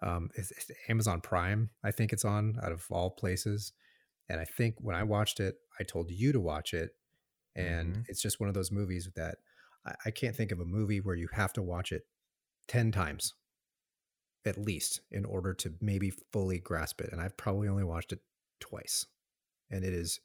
um, 0.02 0.30
it's, 0.34 0.50
it's 0.52 0.70
Amazon 0.88 1.20
Prime. 1.20 1.70
I 1.82 1.90
think 1.90 2.12
it's 2.12 2.24
on 2.24 2.58
out 2.62 2.72
of 2.72 2.86
all 2.90 3.10
places. 3.10 3.72
And 4.30 4.40
I 4.40 4.46
think 4.46 4.76
when 4.80 4.96
I 4.96 5.04
watched 5.04 5.40
it, 5.40 5.56
I 5.80 5.84
told 5.84 6.10
you 6.10 6.32
to 6.32 6.40
watch 6.40 6.74
it, 6.74 6.92
and 7.56 7.98
Mhm. 7.98 8.06
it's 8.06 8.22
just 8.22 8.40
one 8.40 8.48
of 8.50 8.54
those 8.56 8.72
movies 8.72 9.10
that 9.16 9.38
I, 9.86 9.94
I 10.06 10.12
can't 10.12 10.36
think 10.36 10.52
of 10.52 10.60
a 10.60 10.66
movie 10.66 11.00
where 11.00 11.16
you 11.16 11.28
have 11.34 11.52
to 11.54 11.62
watch 11.62 11.92
it 11.92 12.04
ten 12.68 12.92
times 12.92 13.34
at 14.44 14.58
least 14.58 15.00
in 15.10 15.24
order 15.24 15.52
to 15.54 15.74
maybe 15.80 16.10
fully 16.10 16.58
grasp 16.58 17.00
it. 17.00 17.10
And 17.12 17.20
I've 17.20 17.36
probably 17.36 17.68
only 17.68 17.84
watched 17.84 18.12
it 18.12 18.20
twice, 18.58 19.06
and 19.70 19.84
it 19.84 19.92
is 19.94 20.20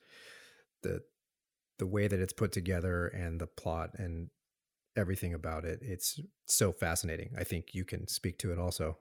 the 0.83 1.03
the 1.79 1.88
way 1.88 2.07
that 2.07 2.19
it's 2.19 2.33
put 2.33 2.51
together 2.51 3.07
and 3.07 3.41
the 3.41 3.47
plot 3.47 3.91
and 4.00 4.29
everything 4.97 5.33
about 5.33 5.65
it. 5.65 5.79
It's 5.81 6.19
so 6.47 6.74
fascinating. 6.74 7.33
I 7.38 7.43
think 7.45 7.75
you 7.75 7.85
can 7.85 8.07
speak 8.07 8.39
to 8.39 8.51
it 8.53 8.59
also. 8.59 9.00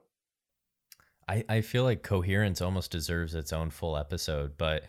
I, 1.27 1.43
I 1.49 1.61
feel 1.61 1.83
like 1.83 2.03
Coherence 2.03 2.61
almost 2.61 2.91
deserves 2.91 3.33
its 3.33 3.51
own 3.51 3.69
full 3.71 3.97
episode, 3.97 4.57
but 4.57 4.83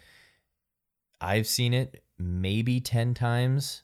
I've 1.20 1.46
seen 1.46 1.72
it 1.72 2.02
maybe 2.18 2.80
10 2.80 3.14
times. 3.14 3.82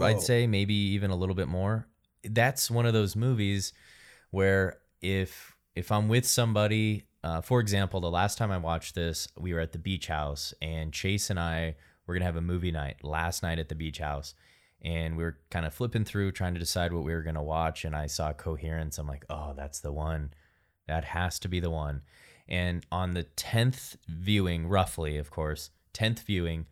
I'd 0.00 0.20
say 0.20 0.46
maybe 0.46 0.74
even 0.74 1.10
a 1.10 1.16
little 1.16 1.34
bit 1.34 1.48
more. 1.48 1.86
That's 2.24 2.70
one 2.70 2.86
of 2.86 2.92
those 2.92 3.14
movies 3.14 3.72
where 4.30 4.78
if 5.00 5.54
if 5.76 5.92
I'm 5.92 6.08
with 6.08 6.26
somebody, 6.26 7.06
uh, 7.22 7.40
for 7.40 7.60
example, 7.60 8.00
the 8.00 8.10
last 8.10 8.38
time 8.38 8.50
I 8.50 8.58
watched 8.58 8.94
this, 8.94 9.28
we 9.38 9.52
were 9.52 9.60
at 9.60 9.72
the 9.72 9.78
beach 9.78 10.08
house 10.08 10.54
and 10.62 10.92
Chase 10.92 11.30
and 11.30 11.38
I 11.38 11.76
were 12.06 12.14
gonna 12.14 12.24
have 12.24 12.36
a 12.36 12.40
movie 12.40 12.72
night 12.72 13.04
last 13.04 13.42
night 13.42 13.58
at 13.58 13.68
the 13.68 13.74
beach 13.74 13.98
house. 13.98 14.34
And 14.82 15.16
we 15.16 15.22
were 15.24 15.38
kind 15.50 15.64
of 15.64 15.72
flipping 15.72 16.04
through 16.04 16.32
trying 16.32 16.54
to 16.54 16.60
decide 16.60 16.92
what 16.92 17.04
we 17.04 17.14
were 17.14 17.22
gonna 17.22 17.42
watch, 17.42 17.84
and 17.84 17.94
I 17.96 18.06
saw 18.06 18.32
Coherence. 18.32 18.98
I'm 18.98 19.06
like, 19.06 19.24
oh, 19.30 19.54
that's 19.56 19.80
the 19.80 19.92
one. 19.92 20.32
That 20.86 21.04
has 21.04 21.38
to 21.40 21.48
be 21.48 21.60
the 21.60 21.70
one. 21.70 22.02
And 22.48 22.84
on 22.92 23.14
the 23.14 23.24
10th 23.24 23.96
viewing, 24.06 24.68
roughly, 24.68 25.16
of 25.16 25.30
course, 25.30 25.70
10th 25.94 26.20
viewing, 26.20 26.66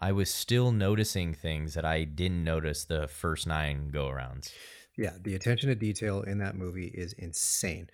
I 0.00 0.12
was 0.12 0.32
still 0.32 0.72
noticing 0.72 1.34
things 1.34 1.74
that 1.74 1.84
I 1.84 2.04
didn't 2.04 2.42
notice 2.42 2.84
the 2.84 3.06
first 3.06 3.46
nine 3.46 3.88
go 3.90 4.06
arounds. 4.06 4.50
Yeah, 4.96 5.12
the 5.20 5.34
attention 5.34 5.68
to 5.68 5.74
detail 5.74 6.22
in 6.22 6.38
that 6.38 6.56
movie 6.56 6.86
is 6.88 7.12
insane. 7.14 7.90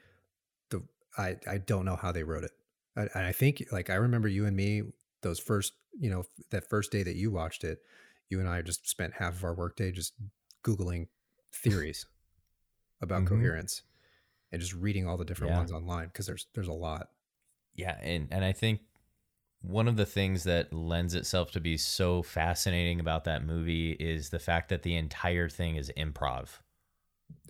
The 0.71 0.83
I 1.19 1.37
I 1.49 1.59
don't 1.59 1.85
know 1.85 1.97
how 1.97 2.13
they 2.13 2.23
wrote 2.23 2.45
it. 2.45 2.53
I, 2.97 3.29
I 3.29 3.33
think 3.33 3.65
like 3.73 3.91
I 3.91 3.95
remember 3.95 4.29
you 4.29 4.47
and 4.47 4.57
me 4.57 4.83
those 5.23 5.41
first 5.41 5.73
you 5.99 6.11
know 6.11 6.25
that 6.51 6.69
first 6.69 6.93
day 6.93 7.03
that 7.03 7.17
you 7.17 7.31
watched 7.33 7.65
it, 7.65 7.81
you 8.31 8.39
and 8.39 8.49
I 8.49 8.63
just 8.63 8.89
spent 8.89 9.15
half 9.15 9.35
of 9.35 9.45
our 9.45 9.55
workday 9.55 9.91
just 9.91 10.15
googling 10.65 11.09
theories 11.53 12.07
about 13.01 13.25
Mhm. 13.25 13.29
coherence 13.29 13.83
and 14.53 14.61
just 14.61 14.75
reading 14.75 15.07
all 15.07 15.17
the 15.17 15.25
different 15.25 15.53
Yeah. 15.53 15.57
ones 15.57 15.73
online 15.73 16.07
because 16.07 16.26
there's 16.26 16.47
there's 16.55 16.69
a 16.69 16.73
lot. 16.73 17.09
Yeah, 17.75 17.99
and, 18.00 18.29
and 18.31 18.45
I 18.45 18.53
think 18.53 18.81
one 19.61 19.88
of 19.88 19.97
the 19.97 20.07
things 20.07 20.45
that 20.45 20.73
lends 20.73 21.15
itself 21.15 21.50
to 21.53 21.61
be 21.61 21.76
so 21.76 22.23
fascinating 22.23 23.00
about 23.00 23.25
that 23.25 23.45
movie 23.45 23.93
is 23.93 24.31
the 24.31 24.38
fact 24.38 24.69
that 24.71 24.83
the 24.83 24.97
entire 24.97 25.49
thing 25.49 25.76
is 25.76 25.93
improv. 25.97 26.61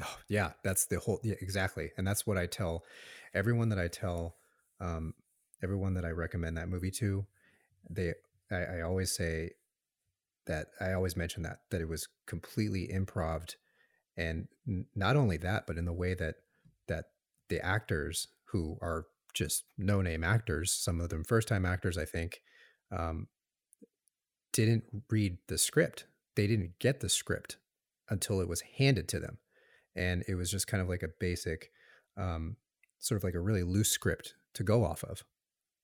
Oh, 0.02 0.18
yeah, 0.28 0.52
that's 0.62 0.86
the 0.86 0.98
whole 0.98 1.20
yeah, 1.22 1.34
exactly. 1.40 1.92
And 1.96 2.06
that's 2.06 2.26
what 2.26 2.38
I 2.38 2.46
tell 2.46 2.84
everyone 3.34 3.68
that 3.70 3.78
I 3.78 3.88
tell 3.88 4.36
um 4.80 5.14
everyone 5.62 5.94
that 5.94 6.04
I 6.04 6.10
recommend 6.10 6.56
that 6.56 6.68
movie 6.68 6.90
to. 6.92 7.26
They 7.90 8.14
I, 8.50 8.78
I 8.78 8.80
always 8.82 9.12
say 9.12 9.52
that 10.46 10.68
I 10.80 10.92
always 10.92 11.16
mention 11.16 11.42
that 11.44 11.60
that 11.70 11.80
it 11.80 11.88
was 11.88 12.08
completely 12.26 12.90
improved 12.90 13.56
and 14.16 14.48
n- 14.68 14.86
not 14.94 15.16
only 15.16 15.38
that 15.38 15.66
but 15.66 15.78
in 15.78 15.86
the 15.86 15.92
way 15.92 16.14
that 16.14 16.36
that 16.88 17.06
the 17.48 17.64
actors 17.64 18.28
who 18.46 18.78
are 18.80 19.06
just 19.34 19.64
no 19.76 20.00
name 20.00 20.24
actors, 20.24 20.72
some 20.72 21.00
of 21.00 21.10
them 21.10 21.24
first 21.24 21.48
time 21.48 21.64
actors 21.66 21.98
I 21.98 22.04
think 22.04 22.40
um 22.90 23.28
didn't 24.52 24.84
read 25.10 25.38
the 25.48 25.58
script. 25.58 26.06
They 26.34 26.46
didn't 26.46 26.78
get 26.78 27.00
the 27.00 27.08
script 27.08 27.56
until 28.08 28.40
it 28.40 28.48
was 28.48 28.62
handed 28.78 29.08
to 29.08 29.20
them. 29.20 29.38
And 29.94 30.24
it 30.28 30.34
was 30.34 30.50
just 30.50 30.66
kind 30.66 30.82
of 30.82 30.88
like 30.88 31.02
a 31.02 31.08
basic 31.20 31.70
um, 32.16 32.56
sort 32.98 33.18
of 33.18 33.24
like 33.24 33.34
a 33.34 33.40
really 33.40 33.62
loose 33.62 33.90
script 33.90 34.34
to 34.54 34.62
go 34.62 34.84
off 34.84 35.04
of. 35.04 35.24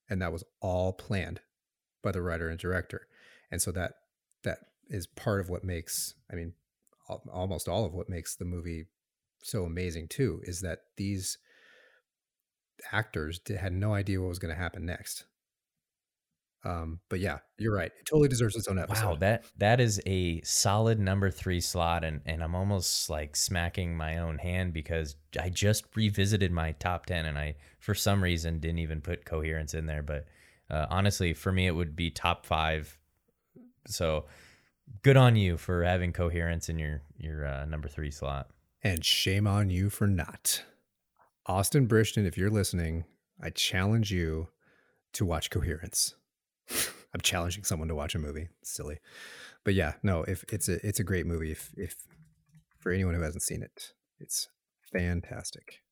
And 0.08 0.22
that 0.22 0.32
was 0.32 0.44
all 0.60 0.92
planned 0.92 1.40
by 2.02 2.12
the 2.12 2.22
writer 2.22 2.48
and 2.48 2.58
director. 2.58 3.06
And 3.50 3.60
so 3.60 3.72
that 3.72 3.94
that 4.44 4.58
is 4.88 5.06
part 5.06 5.40
of 5.40 5.48
what 5.48 5.64
makes 5.64 6.14
i 6.30 6.34
mean 6.36 6.52
almost 7.32 7.68
all 7.68 7.84
of 7.84 7.94
what 7.94 8.08
makes 8.08 8.36
the 8.36 8.44
movie 8.44 8.86
so 9.42 9.64
amazing 9.64 10.08
too 10.08 10.40
is 10.44 10.60
that 10.60 10.80
these 10.96 11.38
actors 12.90 13.40
had 13.60 13.72
no 13.72 13.94
idea 13.94 14.20
what 14.20 14.28
was 14.28 14.38
going 14.38 14.54
to 14.54 14.60
happen 14.60 14.84
next 14.84 15.24
um 16.64 17.00
but 17.08 17.20
yeah 17.20 17.38
you're 17.58 17.74
right 17.74 17.92
it 17.98 18.06
totally 18.06 18.28
deserves 18.28 18.56
its 18.56 18.68
own 18.68 18.78
episode 18.78 19.04
Wow, 19.04 19.14
that 19.16 19.44
that 19.58 19.80
is 19.80 20.00
a 20.06 20.40
solid 20.42 21.00
number 21.00 21.30
three 21.30 21.60
slot, 21.60 22.04
and 22.04 22.20
and 22.24 22.42
I'm 22.42 22.54
almost 22.54 23.10
like 23.10 23.34
smacking 23.34 23.96
my 23.96 24.18
own 24.18 24.38
hand 24.38 24.72
because 24.72 25.16
I 25.40 25.48
just 25.48 25.84
revisited 25.96 26.52
my 26.52 26.72
top 26.72 27.06
ten, 27.06 27.26
and 27.26 27.36
I 27.38 27.56
for 27.80 27.94
some 27.94 28.22
reason 28.22 28.60
didn't 28.60 28.78
even 28.78 29.00
put 29.00 29.24
coherence 29.24 29.74
in 29.74 29.86
there. 29.86 30.02
But 30.02 30.26
uh, 30.70 30.86
honestly, 30.88 31.34
for 31.34 31.50
me, 31.52 31.66
it 31.66 31.72
would 31.72 31.96
be 31.96 32.10
top 32.10 32.46
five. 32.46 32.96
So 33.86 34.26
good 35.02 35.16
on 35.16 35.36
you 35.36 35.56
for 35.56 35.82
having 35.82 36.12
coherence 36.12 36.68
in 36.68 36.78
your 36.78 37.02
your 37.18 37.46
uh, 37.46 37.64
number 37.64 37.88
three 37.88 38.10
slot. 38.10 38.50
And 38.82 39.04
shame 39.04 39.46
on 39.46 39.70
you 39.70 39.90
for 39.90 40.06
not. 40.06 40.64
Austin 41.46 41.86
Brishton, 41.86 42.26
if 42.26 42.36
you're 42.36 42.50
listening, 42.50 43.04
I 43.40 43.50
challenge 43.50 44.10
you 44.10 44.48
to 45.12 45.24
watch 45.24 45.50
Coherence. 45.50 46.14
I'm 47.14 47.20
challenging 47.20 47.64
someone 47.64 47.88
to 47.88 47.94
watch 47.94 48.14
a 48.14 48.18
movie. 48.18 48.48
It's 48.60 48.72
silly. 48.72 48.98
But 49.64 49.74
yeah, 49.74 49.94
no, 50.02 50.22
if 50.24 50.44
it's 50.52 50.68
a 50.68 50.84
it's 50.86 51.00
a 51.00 51.04
great 51.04 51.26
movie 51.26 51.52
if 51.52 51.70
if 51.76 51.96
for 52.78 52.90
anyone 52.90 53.14
who 53.14 53.22
hasn't 53.22 53.42
seen 53.42 53.62
it. 53.62 53.92
It's 54.18 54.48
fantastic. 54.92 55.82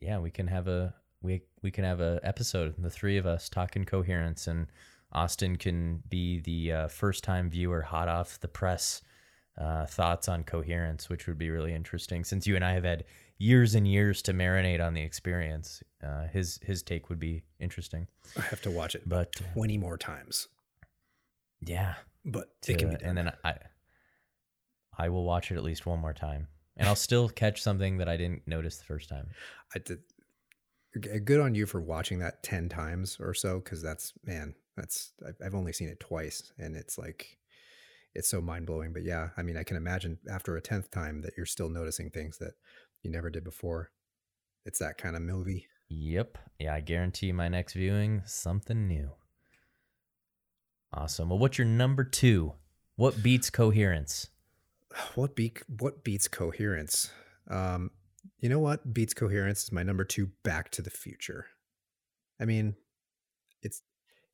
Yeah, 0.00 0.18
we 0.18 0.30
can 0.30 0.46
have 0.46 0.68
a 0.68 0.94
we 1.20 1.42
we 1.62 1.70
can 1.70 1.84
have 1.84 2.00
a 2.00 2.20
episode, 2.22 2.74
the 2.78 2.90
three 2.90 3.18
of 3.18 3.26
us 3.26 3.48
talking 3.48 3.84
coherence, 3.84 4.46
and 4.46 4.68
Austin 5.12 5.56
can 5.56 6.02
be 6.08 6.40
the 6.40 6.72
uh, 6.72 6.88
first 6.88 7.24
time 7.24 7.50
viewer, 7.50 7.82
hot 7.82 8.08
off 8.08 8.40
the 8.40 8.48
press, 8.48 9.02
uh, 9.58 9.86
thoughts 9.86 10.28
on 10.28 10.44
coherence, 10.44 11.08
which 11.08 11.26
would 11.26 11.38
be 11.38 11.50
really 11.50 11.74
interesting. 11.74 12.24
Since 12.24 12.46
you 12.46 12.54
and 12.56 12.64
I 12.64 12.72
have 12.72 12.84
had 12.84 13.04
years 13.38 13.74
and 13.74 13.86
years 13.86 14.22
to 14.22 14.32
marinate 14.32 14.80
on 14.84 14.94
the 14.94 15.02
experience, 15.02 15.82
uh, 16.02 16.26
his 16.28 16.58
his 16.62 16.82
take 16.82 17.08
would 17.08 17.18
be 17.18 17.42
interesting. 17.58 18.06
I 18.36 18.42
have 18.42 18.62
to 18.62 18.70
watch 18.70 18.94
it 18.94 19.08
But 19.08 19.32
20 19.54 19.76
more 19.78 19.98
times. 19.98 20.48
yeah, 21.60 21.94
But 22.24 22.60
to, 22.62 22.72
it 22.72 22.78
can 22.78 22.90
be 22.90 22.96
done. 22.96 23.08
and 23.08 23.18
then 23.18 23.32
I 23.44 23.54
I 24.96 25.08
will 25.08 25.24
watch 25.24 25.50
it 25.50 25.56
at 25.56 25.62
least 25.62 25.86
one 25.86 25.98
more 26.00 26.12
time, 26.14 26.48
and 26.76 26.88
I'll 26.88 26.96
still 26.96 27.28
catch 27.28 27.62
something 27.62 27.98
that 27.98 28.08
I 28.08 28.16
didn't 28.16 28.46
notice 28.46 28.76
the 28.78 28.84
first 28.84 29.08
time. 29.08 29.28
I 29.74 29.78
did 29.80 30.00
good 31.24 31.40
on 31.40 31.54
you 31.54 31.66
for 31.66 31.80
watching 31.80 32.18
that 32.20 32.42
10 32.42 32.68
times 32.68 33.18
or 33.20 33.34
so 33.34 33.60
cuz 33.60 33.82
that's 33.82 34.12
man, 34.24 34.54
that's 34.76 35.12
I've 35.44 35.54
only 35.54 35.72
seen 35.72 35.88
it 35.88 36.00
twice 36.00 36.52
and 36.58 36.76
it's 36.76 36.96
like 36.98 37.38
it's 38.14 38.28
so 38.28 38.40
mind-blowing 38.40 38.92
but 38.92 39.04
yeah, 39.04 39.28
I 39.36 39.42
mean 39.42 39.56
I 39.56 39.62
can 39.62 39.76
imagine 39.76 40.18
after 40.30 40.56
a 40.56 40.62
10th 40.62 40.90
time 40.90 41.22
that 41.22 41.32
you're 41.36 41.46
still 41.46 41.68
noticing 41.68 42.10
things 42.10 42.38
that 42.38 42.52
you 43.02 43.10
never 43.10 43.30
did 43.30 43.44
before. 43.44 43.90
It's 44.64 44.80
that 44.80 44.98
kind 44.98 45.16
of 45.16 45.22
movie. 45.22 45.66
Yep. 45.88 46.38
Yeah, 46.58 46.74
I 46.74 46.80
guarantee 46.80 47.32
my 47.32 47.48
next 47.48 47.72
viewing 47.72 48.22
something 48.26 48.86
new. 48.86 49.12
Awesome. 50.92 51.30
Well, 51.30 51.38
what's 51.38 51.58
your 51.58 51.66
number 51.66 52.04
two? 52.04 52.54
What 52.96 53.22
beats 53.22 53.50
coherence? 53.50 54.28
What 55.14 55.36
beat 55.36 55.62
what 55.68 56.02
beats 56.02 56.28
coherence? 56.28 57.10
Um 57.50 57.90
you 58.40 58.48
know 58.48 58.58
what 58.58 58.92
beats 58.92 59.14
coherence 59.14 59.64
is 59.64 59.72
my 59.72 59.82
number 59.82 60.04
2 60.04 60.30
Back 60.44 60.70
to 60.72 60.82
the 60.82 60.90
Future. 60.90 61.46
I 62.40 62.44
mean, 62.44 62.76
it's 63.62 63.82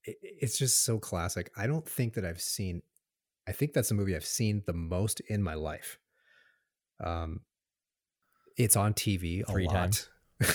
it, 0.04 0.16
it's 0.22 0.58
just 0.58 0.84
so 0.84 0.98
classic. 0.98 1.50
I 1.56 1.66
don't 1.66 1.88
think 1.88 2.14
that 2.14 2.24
I've 2.24 2.40
seen 2.40 2.82
I 3.46 3.52
think 3.52 3.72
that's 3.72 3.88
the 3.88 3.94
movie 3.94 4.16
I've 4.16 4.24
seen 4.24 4.62
the 4.66 4.72
most 4.72 5.20
in 5.20 5.42
my 5.42 5.54
life. 5.54 5.98
Um 7.02 7.40
it's 8.56 8.76
on 8.76 8.94
TV 8.94 9.42
a 9.42 9.46
Three 9.46 9.66
lot. 9.66 10.08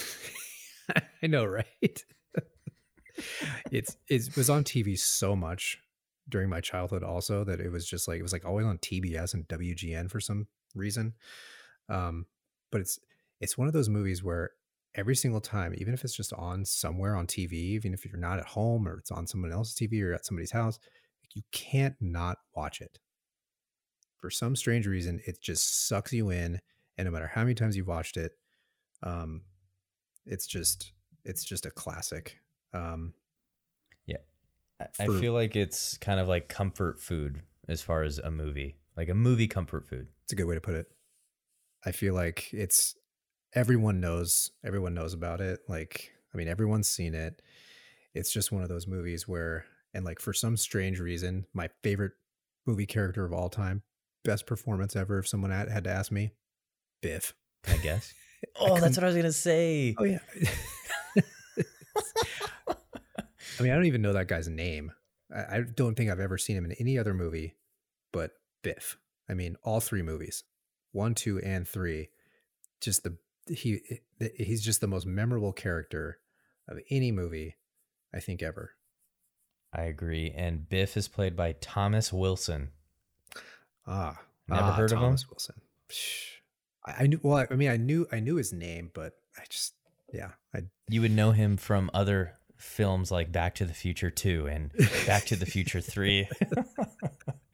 I 1.22 1.28
know, 1.28 1.46
right? 1.46 2.04
it's 3.72 3.98
it 4.08 4.36
was 4.36 4.50
on 4.50 4.64
TV 4.64 4.98
so 4.98 5.36
much 5.36 5.80
during 6.28 6.50
my 6.50 6.62
childhood 6.62 7.04
also 7.04 7.44
that 7.44 7.60
it 7.60 7.72
was 7.72 7.88
just 7.88 8.08
like 8.08 8.20
it 8.20 8.24
was 8.24 8.34
like 8.34 8.46
always 8.46 8.66
on 8.66 8.78
TBS 8.78 9.34
and 9.34 9.48
WGN 9.48 10.10
for 10.10 10.20
some 10.20 10.48
reason. 10.76 11.14
Um 11.90 12.26
but 12.72 12.82
it's 12.82 13.00
it's 13.42 13.58
one 13.58 13.68
of 13.68 13.74
those 13.74 13.90
movies 13.90 14.24
where 14.24 14.52
every 14.96 15.16
single 15.16 15.42
time, 15.42 15.74
even 15.78 15.94
if 15.94 16.04
it's 16.04 16.16
just 16.16 16.34
on 16.34 16.66
somewhere 16.66 17.16
on 17.16 17.28
TV, 17.28 17.54
even 17.54 17.94
if 17.94 18.06
you're 18.06 18.18
not 18.18 18.40
at 18.40 18.46
home 18.46 18.88
or 18.88 18.98
it's 18.98 19.12
on 19.12 19.28
someone 19.28 19.52
else's 19.52 19.76
TV 19.76 20.04
or 20.04 20.14
at 20.14 20.26
somebody's 20.26 20.52
house, 20.52 20.80
you 21.34 21.42
can't 21.52 21.96
not 22.02 22.38
watch 22.56 22.82
it. 22.82 23.00
for 24.18 24.30
some 24.30 24.56
strange 24.56 24.86
reason, 24.86 25.22
it 25.26 25.42
just 25.42 25.88
sucks 25.88 26.12
you 26.12 26.30
in. 26.30 26.60
And 26.98 27.06
no 27.06 27.12
matter 27.12 27.28
how 27.28 27.42
many 27.44 27.54
times 27.56 27.78
you've 27.78 27.88
watched 27.88 28.18
it, 28.18 28.34
um, 29.04 29.44
it's 30.26 30.46
just 30.46 30.92
it's 31.24 31.44
just 31.46 31.66
a 31.66 31.72
classic. 31.72 32.38
Um, 32.74 33.14
Yeah. 34.06 34.18
I, 34.82 34.88
I 35.00 35.08
feel 35.08 35.34
like 35.34 35.56
it's 35.56 35.98
kind 35.98 36.20
of 36.20 36.28
like 36.28 36.50
comfort 36.50 37.00
food 37.00 37.42
as 37.70 37.82
far 37.82 38.04
as 38.04 38.18
a 38.20 38.30
movie, 38.32 38.78
like 38.98 39.10
a 39.10 39.14
movie 39.14 39.48
comfort 39.48 39.88
food. 39.88 40.08
it's 40.24 40.34
a 40.34 40.36
good 40.36 40.48
way 40.48 40.56
to 40.56 40.62
put 40.62 40.76
it. 40.76 40.88
I 41.86 41.92
feel 41.94 42.14
like 42.14 42.54
it's 42.54 42.96
everyone 43.54 44.02
knows 44.02 44.52
everyone 44.66 44.94
knows 44.94 45.14
about 45.14 45.40
it. 45.42 45.62
Like 45.70 46.12
I 46.34 46.38
mean, 46.38 46.48
everyone's 46.50 46.90
seen 46.90 47.16
it. 47.16 47.42
It's 48.14 48.32
just 48.34 48.52
one 48.52 48.64
of 48.64 48.70
those 48.70 48.88
movies 48.88 49.28
where, 49.28 49.66
and 49.94 50.06
like 50.06 50.20
for 50.20 50.34
some 50.34 50.58
strange 50.58 51.00
reason, 51.00 51.46
my 51.54 51.70
favorite 51.84 52.14
movie 52.66 52.86
character 52.86 53.26
of 53.26 53.34
all 53.34 53.50
time, 53.50 53.84
best 54.24 54.46
performance 54.46 54.96
ever. 54.96 55.20
If 55.20 55.28
someone 55.28 55.52
had, 55.52 55.70
had 55.70 55.84
to 55.86 55.92
ask 55.92 56.12
me, 56.12 56.32
Biff. 57.02 57.34
I 57.68 57.78
guess. 57.78 58.14
oh, 58.60 58.80
that's 58.80 58.96
what 58.98 59.04
I 59.04 59.08
was 59.08 59.16
gonna 59.16 59.32
say. 59.32 59.96
Oh 59.98 60.04
yeah. 60.04 60.20
I 63.60 63.64
mean, 63.64 63.74
I 63.74 63.76
don't 63.76 63.86
even 63.86 64.02
know 64.02 64.14
that 64.14 64.30
guy's 64.30 64.48
name. 64.48 64.94
I, 65.36 65.58
I 65.58 65.62
don't 65.76 65.96
think 65.96 66.10
I've 66.10 66.22
ever 66.22 66.38
seen 66.38 66.56
him 66.56 66.64
in 66.64 66.72
any 66.74 66.98
other 66.98 67.14
movie 67.14 67.56
but 68.12 68.32
Biff. 68.64 68.98
I 69.30 69.34
mean, 69.34 69.56
all 69.64 69.80
three 69.80 70.02
movies, 70.02 70.44
one, 70.92 71.14
two, 71.14 71.40
and 71.40 71.68
three. 71.68 72.10
Just 72.82 73.04
the 73.04 73.18
he 73.48 73.82
eh, 74.22 74.30
he's 74.36 74.64
just 74.64 74.82
the 74.82 74.88
most 74.88 75.06
memorable 75.06 75.54
character 75.54 76.20
of 76.68 76.80
any 76.90 77.12
movie 77.12 77.58
I 78.14 78.20
think 78.20 78.42
ever. 78.42 78.72
I 79.74 79.84
agree. 79.84 80.34
And 80.36 80.68
Biff 80.68 80.98
is 80.98 81.08
played 81.08 81.36
by 81.36 81.54
Thomas 81.54 82.12
Wilson. 82.12 82.70
Ah, 83.86 84.20
Never 84.48 84.62
ah, 84.64 84.74
heard 84.74 84.92
of 84.92 84.98
him? 84.98 85.04
Thomas 85.04 85.30
Wilson. 85.30 85.56
I, 86.86 87.04
I 87.04 87.08
knew. 87.08 87.20
Well, 87.22 87.46
I 87.50 87.56
mean, 87.56 87.70
I 87.70 87.78
knew 87.78 88.08
I 88.12 88.20
knew 88.20 88.36
his 88.36 88.52
name, 88.52 88.92
but 88.94 89.14
I 89.38 89.44
just 89.50 89.74
yeah, 90.14 90.32
I 90.54 90.64
You 90.88 91.02
would 91.02 91.12
know 91.12 91.32
him 91.32 91.58
from 91.58 91.92
other 91.94 92.34
films 92.58 93.12
like 93.12 93.32
Back 93.32 93.56
to 93.56 93.66
the 93.66 93.74
Future 93.74 94.10
2 94.10 94.48
and 94.48 94.72
Back 95.06 95.26
to 95.26 95.36
the 95.36 95.46
Future 95.46 95.82
3. 95.82 96.28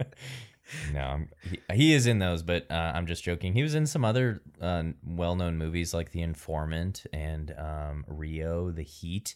no, 0.93 0.99
I'm, 0.99 1.29
he, 1.43 1.59
he 1.73 1.93
is 1.93 2.07
in 2.07 2.19
those, 2.19 2.43
but 2.43 2.69
uh, 2.71 2.91
I'm 2.95 3.05
just 3.05 3.23
joking. 3.23 3.53
He 3.53 3.63
was 3.63 3.75
in 3.75 3.85
some 3.85 4.03
other 4.03 4.41
uh, 4.61 4.83
well 5.05 5.35
known 5.35 5.57
movies 5.57 5.93
like 5.93 6.11
The 6.11 6.21
Informant 6.21 7.05
and 7.13 7.53
um, 7.57 8.05
Rio, 8.07 8.71
The 8.71 8.83
Heat. 8.83 9.35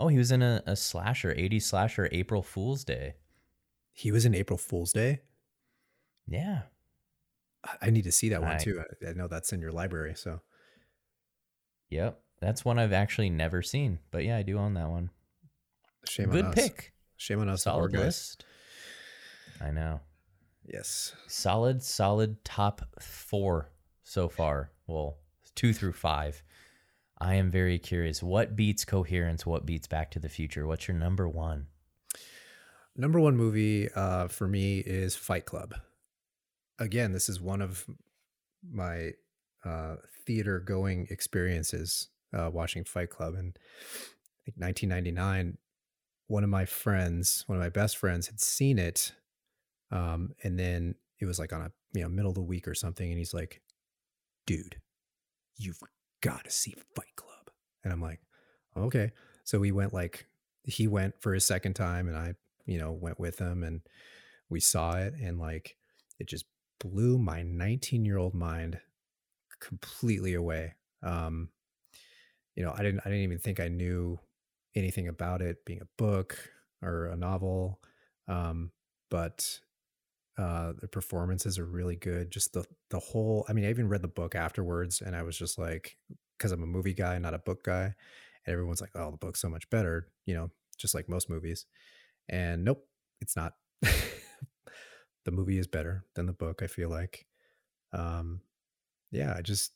Oh, 0.00 0.08
he 0.08 0.18
was 0.18 0.32
in 0.32 0.42
a, 0.42 0.62
a 0.66 0.74
slasher, 0.76 1.34
80s 1.34 1.62
slasher, 1.62 2.08
April 2.10 2.42
Fool's 2.42 2.84
Day. 2.84 3.14
he 3.92 4.10
was 4.10 4.24
in 4.24 4.34
April 4.34 4.56
Fool's 4.56 4.92
Day. 4.92 5.20
Yeah. 6.26 6.62
I- 7.82 7.90
need 7.90 8.04
to 8.04 8.12
see 8.12 8.30
that 8.30 8.40
one 8.40 8.52
I- 8.52 8.58
too. 8.58 8.82
I, 9.06 9.12
know 9.12 9.28
that's 9.28 9.52
in 9.52 9.60
your 9.60 9.72
library, 9.72 10.14
so 10.16 10.40
Yep. 11.90 12.18
That's 12.40 12.64
one 12.64 12.78
I've 12.78 12.92
actually 12.94 13.28
never 13.30 13.60
seen, 13.62 13.98
but 14.10 14.24
yeah, 14.24 14.36
I 14.38 14.42
do 14.42 14.56
own 14.58 14.74
that 14.74 14.88
one. 14.88 15.10
shame 16.08 16.30
Good 16.30 16.44
on 16.46 16.50
us. 16.52 16.54
pick. 16.54 16.92
Shame 17.18 17.40
on 17.40 17.48
us, 17.50 17.64
Solid 17.64 17.92
guys. 17.92 18.00
list. 18.00 18.44
I 19.60 19.70
know. 19.70 20.00
Yes. 20.66 21.14
Solid, 21.26 21.82
solid 21.82 22.42
top 22.44 22.80
four 23.00 23.70
so 24.04 24.28
far. 24.30 24.70
Well, 24.86 25.18
two 25.54 25.74
through 25.74 25.92
five. 25.92 26.42
I 27.20 27.34
am 27.34 27.50
very 27.50 27.78
curious. 27.78 28.22
What 28.22 28.56
beats 28.56 28.84
coherence? 28.84 29.44
What 29.44 29.66
beats 29.66 29.86
Back 29.86 30.10
to 30.12 30.18
the 30.18 30.28
Future? 30.28 30.66
What's 30.66 30.88
your 30.88 30.96
number 30.96 31.28
one? 31.28 31.66
Number 32.96 33.20
one 33.20 33.36
movie 33.36 33.90
uh, 33.92 34.28
for 34.28 34.48
me 34.48 34.78
is 34.78 35.16
Fight 35.16 35.44
Club. 35.44 35.74
Again, 36.78 37.12
this 37.12 37.28
is 37.28 37.40
one 37.40 37.60
of 37.60 37.84
my 38.72 39.12
uh, 39.64 39.96
theater 40.26 40.60
going 40.60 41.06
experiences 41.10 42.08
uh, 42.32 42.50
watching 42.50 42.84
Fight 42.84 43.10
Club. 43.10 43.34
And 43.34 43.56
I 43.56 44.44
think 44.44 44.56
1999, 44.56 45.58
one 46.28 46.44
of 46.44 46.50
my 46.50 46.64
friends, 46.64 47.44
one 47.46 47.58
of 47.58 47.62
my 47.62 47.68
best 47.68 47.98
friends, 47.98 48.28
had 48.28 48.40
seen 48.40 48.78
it. 48.78 49.12
Um, 49.90 50.34
and 50.42 50.58
then 50.58 50.94
it 51.18 51.26
was 51.26 51.38
like 51.38 51.52
on 51.52 51.62
a 51.62 51.72
you 51.92 52.02
know 52.02 52.08
middle 52.08 52.30
of 52.30 52.36
the 52.36 52.40
week 52.40 52.66
or 52.68 52.74
something, 52.74 53.08
and 53.08 53.18
he's 53.18 53.34
like, 53.34 53.60
"Dude, 54.46 54.76
you've 55.56 55.80
got 56.20 56.44
to 56.44 56.50
see 56.50 56.74
Fight 56.94 57.16
Club." 57.16 57.50
And 57.84 57.92
I'm 57.92 58.02
like, 58.02 58.20
"Okay." 58.76 59.12
So 59.44 59.58
we 59.58 59.72
went 59.72 59.92
like 59.92 60.26
he 60.64 60.86
went 60.88 61.20
for 61.20 61.34
his 61.34 61.44
second 61.44 61.74
time, 61.74 62.08
and 62.08 62.16
I 62.16 62.34
you 62.66 62.78
know 62.78 62.92
went 62.92 63.18
with 63.18 63.38
him, 63.38 63.62
and 63.62 63.80
we 64.48 64.60
saw 64.60 64.96
it, 64.96 65.14
and 65.20 65.38
like 65.38 65.76
it 66.18 66.28
just 66.28 66.44
blew 66.80 67.18
my 67.18 67.42
19 67.42 68.04
year 68.04 68.18
old 68.18 68.34
mind 68.34 68.80
completely 69.60 70.34
away. 70.34 70.74
Um, 71.02 71.50
you 72.56 72.64
know, 72.64 72.72
I 72.76 72.82
didn't 72.82 73.00
I 73.04 73.08
didn't 73.08 73.24
even 73.24 73.38
think 73.38 73.60
I 73.60 73.68
knew 73.68 74.18
anything 74.74 75.08
about 75.08 75.42
it 75.42 75.64
being 75.64 75.80
a 75.80 75.88
book 76.02 76.38
or 76.82 77.06
a 77.06 77.16
novel. 77.16 77.80
Um, 78.28 78.70
but 79.10 79.60
uh 80.38 80.72
the 80.80 80.88
performances 80.88 81.58
are 81.58 81.66
really 81.66 81.96
good. 81.96 82.30
Just 82.30 82.52
the 82.52 82.64
the 82.90 82.98
whole 83.00 83.44
I 83.48 83.52
mean, 83.52 83.64
I 83.64 83.70
even 83.70 83.88
read 83.88 84.02
the 84.02 84.08
book 84.08 84.34
afterwards 84.34 85.00
and 85.02 85.14
I 85.16 85.22
was 85.22 85.36
just 85.36 85.58
like 85.58 85.96
because 86.38 86.52
I'm 86.52 86.62
a 86.62 86.66
movie 86.66 86.94
guy, 86.94 87.18
not 87.18 87.34
a 87.34 87.38
book 87.38 87.64
guy. 87.64 87.94
And 88.46 88.52
everyone's 88.52 88.80
like, 88.80 88.92
oh, 88.94 89.10
the 89.10 89.16
book's 89.18 89.40
so 89.40 89.50
much 89.50 89.68
better, 89.70 90.08
you 90.26 90.34
know, 90.34 90.50
just 90.78 90.94
like 90.94 91.08
most 91.08 91.28
movies. 91.30 91.66
And 92.28 92.64
nope, 92.64 92.86
it's 93.20 93.36
not. 93.36 93.54
the 93.82 95.30
movie 95.30 95.58
is 95.58 95.66
better 95.66 96.04
than 96.14 96.26
the 96.26 96.32
book, 96.32 96.62
I 96.62 96.66
feel 96.66 96.88
like. 96.90 97.26
Um 97.92 98.42
yeah, 99.12 99.34
I 99.36 99.42
just 99.42 99.72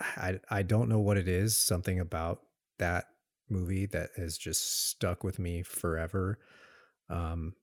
I 0.00 0.40
I 0.50 0.62
don't 0.62 0.88
know 0.88 1.00
what 1.00 1.16
it 1.16 1.28
is, 1.28 1.56
something 1.56 2.00
about 2.00 2.42
that 2.78 3.06
movie 3.48 3.86
that 3.86 4.10
has 4.16 4.38
just 4.38 4.88
stuck 4.88 5.22
with 5.24 5.38
me 5.38 5.62
forever. 5.62 6.38
Um 7.08 7.54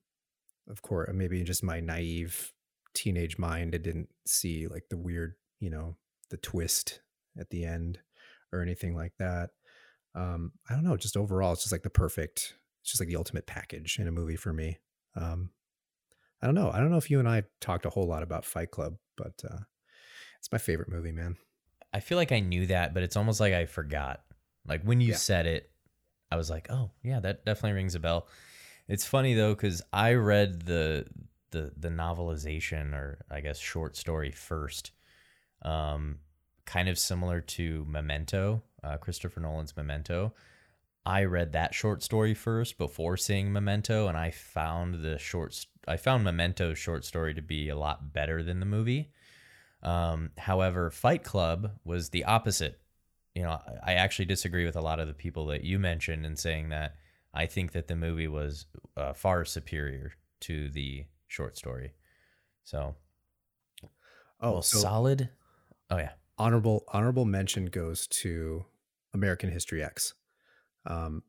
of 0.69 0.81
course, 0.81 1.09
maybe 1.13 1.43
just 1.43 1.63
my 1.63 1.79
naive 1.79 2.53
teenage 2.93 3.37
mind 3.37 3.75
I 3.75 3.77
didn't 3.77 4.09
see 4.25 4.67
like 4.67 4.89
the 4.89 4.97
weird, 4.97 5.35
you 5.59 5.69
know, 5.69 5.95
the 6.29 6.37
twist 6.37 7.01
at 7.39 7.49
the 7.49 7.63
end 7.65 7.99
or 8.51 8.61
anything 8.61 8.95
like 8.95 9.13
that. 9.19 9.51
Um 10.15 10.53
I 10.69 10.73
don't 10.75 10.83
know, 10.83 10.97
just 10.97 11.17
overall 11.17 11.53
it's 11.53 11.63
just 11.63 11.71
like 11.71 11.83
the 11.83 11.89
perfect 11.89 12.55
it's 12.81 12.91
just 12.91 13.01
like 13.01 13.09
the 13.09 13.15
ultimate 13.17 13.47
package 13.47 13.99
in 13.99 14.07
a 14.07 14.11
movie 14.11 14.35
for 14.37 14.53
me. 14.53 14.79
Um 15.15 15.51
I 16.41 16.45
don't 16.47 16.55
know. 16.55 16.71
I 16.71 16.79
don't 16.79 16.91
know 16.91 16.97
if 16.97 17.11
you 17.11 17.19
and 17.19 17.29
I 17.29 17.43
talked 17.61 17.85
a 17.85 17.89
whole 17.89 18.07
lot 18.07 18.23
about 18.23 18.45
Fight 18.45 18.71
Club, 18.71 18.97
but 19.17 19.41
uh 19.49 19.59
it's 20.39 20.51
my 20.51 20.57
favorite 20.57 20.89
movie, 20.89 21.11
man. 21.11 21.37
I 21.93 21.99
feel 21.99 22.17
like 22.17 22.31
I 22.31 22.39
knew 22.39 22.67
that, 22.67 22.93
but 22.93 23.03
it's 23.03 23.15
almost 23.15 23.39
like 23.39 23.53
I 23.53 23.65
forgot. 23.65 24.23
Like 24.65 24.83
when 24.83 25.01
you 25.01 25.11
Yeah. 25.11 25.17
said 25.17 25.45
it, 25.45 25.71
I 26.31 26.37
was 26.37 26.49
like, 26.49 26.67
"Oh, 26.69 26.91
yeah, 27.03 27.19
that 27.21 27.45
definitely 27.45 27.73
rings 27.73 27.95
a 27.95 27.99
bell." 27.99 28.27
It's 28.89 29.05
funny 29.05 29.35
though 29.35 29.55
cuz 29.55 29.81
I 29.93 30.13
read 30.13 30.63
the 30.63 31.05
the 31.51 31.71
the 31.77 31.89
novelization 31.89 32.93
or 32.93 33.23
I 33.29 33.39
guess 33.41 33.59
short 33.59 33.95
story 33.95 34.31
first. 34.31 34.91
Um 35.61 36.19
kind 36.65 36.89
of 36.89 36.99
similar 36.99 37.41
to 37.41 37.85
Memento, 37.85 38.61
uh, 38.83 38.97
Christopher 38.97 39.39
Nolan's 39.39 39.75
Memento. 39.75 40.33
I 41.05 41.23
read 41.23 41.53
that 41.53 41.73
short 41.73 42.03
story 42.03 42.33
first 42.33 42.77
before 42.77 43.15
seeing 43.15 43.51
Memento 43.53 44.07
and 44.07 44.17
I 44.17 44.31
found 44.31 45.03
the 45.03 45.19
short 45.19 45.65
I 45.87 45.97
found 45.97 46.23
Memento's 46.23 46.79
short 46.79 47.05
story 47.05 47.35
to 47.35 47.41
be 47.43 47.69
a 47.69 47.77
lot 47.77 48.11
better 48.11 48.41
than 48.43 48.59
the 48.59 48.65
movie. 48.65 49.11
Um, 49.83 50.31
however, 50.37 50.89
Fight 50.89 51.23
Club 51.23 51.71
was 51.83 52.09
the 52.09 52.25
opposite. 52.25 52.81
You 53.35 53.43
know, 53.43 53.59
I 53.83 53.93
actually 53.93 54.25
disagree 54.25 54.65
with 54.65 54.75
a 54.75 54.81
lot 54.81 54.99
of 54.99 55.07
the 55.07 55.13
people 55.13 55.45
that 55.47 55.63
you 55.63 55.79
mentioned 55.79 56.25
in 56.25 56.35
saying 56.35 56.69
that 56.69 56.95
I 57.33 57.45
think 57.45 57.71
that 57.73 57.87
the 57.87 57.95
movie 57.95 58.27
was 58.27 58.67
uh, 58.97 59.13
far 59.13 59.45
superior 59.45 60.13
to 60.41 60.69
the 60.69 61.05
short 61.27 61.57
story. 61.57 61.93
So, 62.63 62.95
Oh, 64.39 64.53
well, 64.53 64.61
so 64.61 64.79
solid. 64.81 65.29
Oh 65.89 65.97
yeah, 65.97 66.13
honorable 66.37 66.85
honorable 66.89 67.25
mention 67.25 67.65
goes 67.67 68.07
to 68.07 68.65
American 69.13 69.51
History 69.51 69.83
X. 69.83 70.13
Um, 70.85 71.23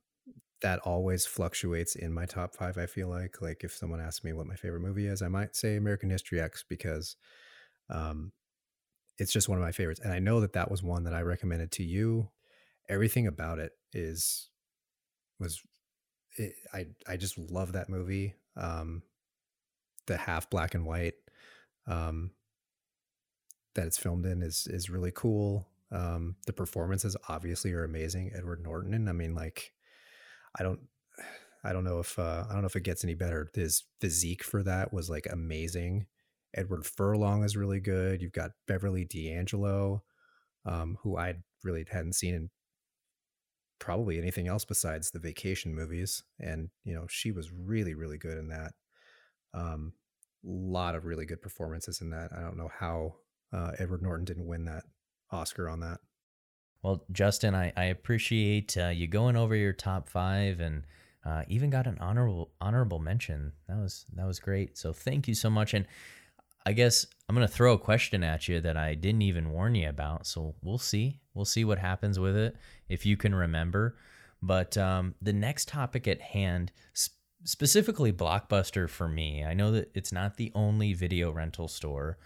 that 0.63 0.81
always 0.81 1.27
fluctuates 1.27 1.97
in 1.97 2.13
my 2.13 2.27
top 2.27 2.55
five. 2.55 2.79
I 2.79 2.87
feel 2.87 3.09
like 3.09 3.43
like 3.43 3.65
if 3.65 3.75
someone 3.75 4.01
asks 4.01 4.25
me 4.25 4.33
what 4.35 4.47
my 4.47 4.57
favorite 4.57 4.81
movie 4.83 5.07
is, 5.07 5.23
I 5.23 5.29
might 5.29 5.57
say 5.57 5.77
American 5.77 6.11
History 6.11 6.41
X 6.41 6.65
because 6.69 7.17
um, 7.91 8.33
it's 9.19 9.33
just 9.33 9.49
one 9.49 9.59
of 9.59 9.65
my 9.65 9.73
favorites, 9.73 10.01
and 10.01 10.13
I 10.13 10.19
know 10.21 10.41
that 10.41 10.55
that 10.55 10.71
was 10.71 10.83
one 10.83 11.05
that 11.05 11.15
I 11.15 11.23
recommended 11.23 11.73
to 11.73 11.85
you. 11.85 12.31
Everything 12.89 13.27
about 13.27 13.59
it 13.61 13.73
is 13.93 14.51
was 15.39 15.63
it, 16.37 16.55
I 16.73 16.87
I 17.07 17.17
just 17.17 17.39
love 17.39 17.73
that 17.73 17.89
movie. 17.89 18.35
Um, 18.57 19.03
the 20.07 20.17
half 20.17 20.51
black 20.51 20.75
and 20.75 20.85
white. 20.85 21.15
Um, 21.87 22.33
that 23.75 23.87
it's 23.87 23.99
filmed 23.99 24.27
in 24.27 24.43
is 24.43 24.67
is 24.71 24.91
really 24.91 25.13
cool. 25.15 25.67
Um, 25.93 26.37
the 26.47 26.53
performances 26.53 27.17
obviously 27.29 27.73
are 27.73 27.85
amazing. 27.85 28.33
Edward 28.35 28.63
Norton. 28.63 28.95
and 28.95 29.09
I 29.09 29.13
mean, 29.13 29.35
like, 29.35 29.73
I 30.59 30.63
don't, 30.63 30.81
I 31.65 31.73
don't 31.73 31.85
know 31.85 31.99
if 31.99 32.19
uh, 32.19 32.45
I 32.49 32.53
don't 32.53 32.63
know 32.63 32.69
if 32.69 32.77
it 32.77 32.85
gets 32.85 33.05
any 33.05 33.15
better. 33.15 33.51
His 33.55 33.85
physique 34.01 34.45
for 34.45 34.63
that 34.63 34.93
was 34.93 35.11
like 35.11 35.27
amazing, 35.31 36.07
Edward 36.55 36.87
Furlong 36.87 37.45
is 37.45 37.57
really 37.57 37.81
good. 37.81 38.23
You've 38.23 38.33
got 38.33 38.53
Beverly 38.67 39.05
D'Angelo, 39.05 40.03
um, 40.65 40.99
who 41.03 41.17
I 41.17 41.35
really 41.63 41.85
hadn't 41.91 42.15
seen 42.15 42.35
in 42.35 42.51
probably 43.81 44.19
anything 44.19 44.47
else 44.47 44.65
besides 44.65 45.11
the 45.11 45.19
vacation 45.19 45.75
movies. 45.75 46.23
And, 46.39 46.71
you 46.85 46.95
know, 46.95 47.07
she 47.09 47.33
was 47.33 47.51
really, 47.51 47.95
really 47.95 48.19
good 48.19 48.39
in 48.39 48.49
that. 48.49 48.73
Um, 49.53 49.95
lot 50.45 50.95
of 50.95 51.05
really 51.05 51.27
good 51.27 51.43
performances 51.43 52.01
in 52.01 52.11
that. 52.11 52.31
I 52.37 52.41
don't 52.41 52.57
know 52.57 52.71
how 52.79 53.17
uh, 53.53 53.73
Edward 53.79 54.03
Norton 54.03 54.25
didn't 54.25 54.47
win 54.47 54.65
that 54.67 54.85
Oscar 55.33 55.69
on 55.69 55.81
that. 55.81 55.99
Well, 56.83 57.05
Justin, 57.13 57.55
I, 57.55 57.73
I 57.77 57.85
appreciate 57.87 58.77
uh, 58.77 58.89
you 58.89 59.07
going 59.07 59.37
over 59.37 59.55
your 59.55 59.73
top 59.73 60.09
five 60.09 60.61
and 60.61 60.85
uh, 61.25 61.43
even 61.49 61.69
got 61.69 61.87
an 61.87 61.99
honorable 62.01 62.53
honorable 62.61 62.99
mention. 62.99 63.53
That 63.69 63.77
was 63.77 64.07
that 64.15 64.27
was 64.27 64.41
great. 64.41 64.79
So 64.79 64.93
thank 64.93 65.29
you 65.29 65.35
so 65.35 65.51
much. 65.51 65.75
And 65.75 65.87
I 66.71 66.73
guess 66.73 67.05
I'm 67.29 67.35
gonna 67.35 67.49
throw 67.49 67.73
a 67.73 67.79
question 67.79 68.23
at 68.23 68.47
you 68.47 68.61
that 68.61 68.77
I 68.77 68.95
didn't 68.95 69.23
even 69.23 69.51
warn 69.51 69.75
you 69.75 69.89
about. 69.89 70.25
So 70.25 70.55
we'll 70.63 70.79
see. 70.79 71.19
We'll 71.35 71.45
see 71.45 71.65
what 71.65 71.81
happens 71.81 72.17
with 72.21 72.37
it 72.37 72.55
if 72.89 73.05
you 73.05 73.17
can 73.17 73.35
remember. 73.35 73.97
But 74.41 74.79
um, 74.79 75.17
the 75.21 75.33
next 75.33 75.67
topic 75.67 76.07
at 76.07 76.21
hand, 76.21 76.71
sp- 76.95 77.19
specifically 77.43 78.13
Blockbuster 78.13 78.89
for 78.89 79.09
me, 79.09 79.45
I 79.45 79.53
know 79.53 79.73
that 79.73 79.91
it's 79.97 80.13
not 80.13 80.37
the 80.37 80.53
only 80.55 80.93
video 80.93 81.33
rental 81.33 81.67
store. 81.67 82.19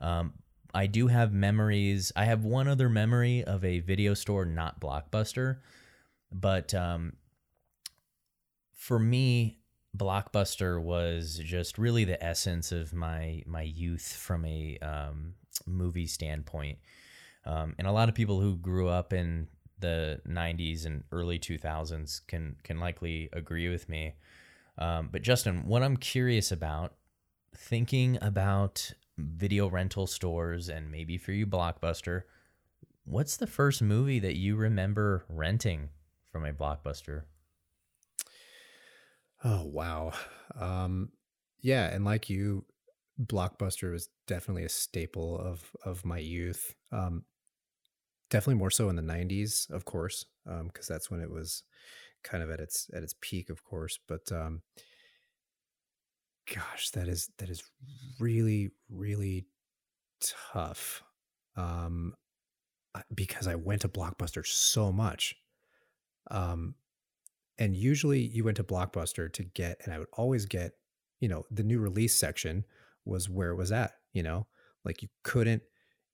Um, 0.00 0.32
I 0.74 0.88
do 0.88 1.06
have 1.06 1.32
memories. 1.32 2.10
I 2.16 2.24
have 2.24 2.44
one 2.44 2.66
other 2.66 2.88
memory 2.88 3.44
of 3.44 3.64
a 3.64 3.78
video 3.78 4.12
store, 4.14 4.44
not 4.44 4.80
Blockbuster, 4.80 5.58
but 6.32 6.74
um, 6.74 7.12
for 8.72 8.98
me, 8.98 9.60
Blockbuster 9.96 10.82
was 10.82 11.40
just 11.44 11.78
really 11.78 12.04
the 12.04 12.22
essence 12.22 12.72
of 12.72 12.92
my 12.92 13.42
my 13.46 13.62
youth 13.62 14.12
from 14.12 14.44
a 14.44 14.78
um, 14.82 15.34
movie 15.66 16.06
standpoint. 16.06 16.78
Um, 17.46 17.74
and 17.78 17.86
a 17.86 17.92
lot 17.92 18.08
of 18.08 18.14
people 18.14 18.40
who 18.40 18.56
grew 18.56 18.88
up 18.88 19.12
in 19.12 19.48
the 19.78 20.20
90s 20.26 20.86
and 20.86 21.04
early 21.12 21.38
2000s 21.38 22.26
can 22.26 22.56
can 22.62 22.80
likely 22.80 23.28
agree 23.32 23.68
with 23.68 23.88
me. 23.88 24.14
Um, 24.78 25.08
but 25.12 25.22
Justin, 25.22 25.66
what 25.66 25.82
I'm 25.82 25.96
curious 25.96 26.50
about, 26.50 26.94
thinking 27.54 28.18
about 28.20 28.92
video 29.16 29.68
rental 29.68 30.06
stores 30.06 30.68
and 30.68 30.90
maybe 30.90 31.16
for 31.16 31.32
you 31.32 31.46
Blockbuster, 31.46 32.22
what's 33.04 33.36
the 33.36 33.46
first 33.46 33.82
movie 33.82 34.18
that 34.18 34.36
you 34.36 34.56
remember 34.56 35.24
renting 35.28 35.90
from 36.32 36.44
a 36.44 36.52
Blockbuster? 36.52 37.22
Oh 39.44 39.64
wow. 39.66 40.12
Um 40.56 41.10
yeah, 41.60 41.86
and 41.94 42.04
like 42.04 42.28
you 42.30 42.64
Blockbuster 43.20 43.92
was 43.92 44.08
definitely 44.26 44.64
a 44.64 44.68
staple 44.68 45.38
of 45.38 45.70
of 45.84 46.04
my 46.04 46.18
youth. 46.18 46.74
Um 46.92 47.24
definitely 48.30 48.58
more 48.58 48.70
so 48.70 48.88
in 48.88 48.96
the 48.96 49.02
90s, 49.02 49.66
of 49.70 49.84
course, 49.84 50.26
um 50.46 50.68
because 50.68 50.86
that's 50.88 51.10
when 51.10 51.20
it 51.20 51.30
was 51.30 51.62
kind 52.24 52.42
of 52.42 52.50
at 52.50 52.60
its 52.60 52.90
at 52.94 53.02
its 53.02 53.14
peak, 53.20 53.50
of 53.50 53.64
course, 53.64 53.98
but 54.08 54.30
um 54.32 54.62
gosh, 56.52 56.90
that 56.90 57.08
is 57.08 57.30
that 57.38 57.48
is 57.48 57.62
really 58.18 58.70
really 58.90 59.46
tough. 60.20 61.02
Um 61.56 62.14
because 63.14 63.46
I 63.46 63.54
went 63.54 63.82
to 63.82 63.88
Blockbuster 63.88 64.46
so 64.46 64.92
much. 64.92 65.36
Um 66.30 66.76
and 67.58 67.76
usually 67.76 68.20
you 68.20 68.44
went 68.44 68.56
to 68.56 68.64
Blockbuster 68.64 69.32
to 69.32 69.44
get 69.44 69.80
and 69.84 69.92
I 69.92 69.98
would 69.98 70.08
always 70.12 70.46
get, 70.46 70.72
you 71.20 71.28
know, 71.28 71.44
the 71.50 71.62
new 71.62 71.78
release 71.78 72.16
section 72.16 72.64
was 73.04 73.28
where 73.28 73.50
it 73.50 73.56
was 73.56 73.72
at, 73.72 73.92
you 74.12 74.22
know? 74.22 74.46
Like 74.84 75.02
you 75.02 75.08
couldn't 75.22 75.62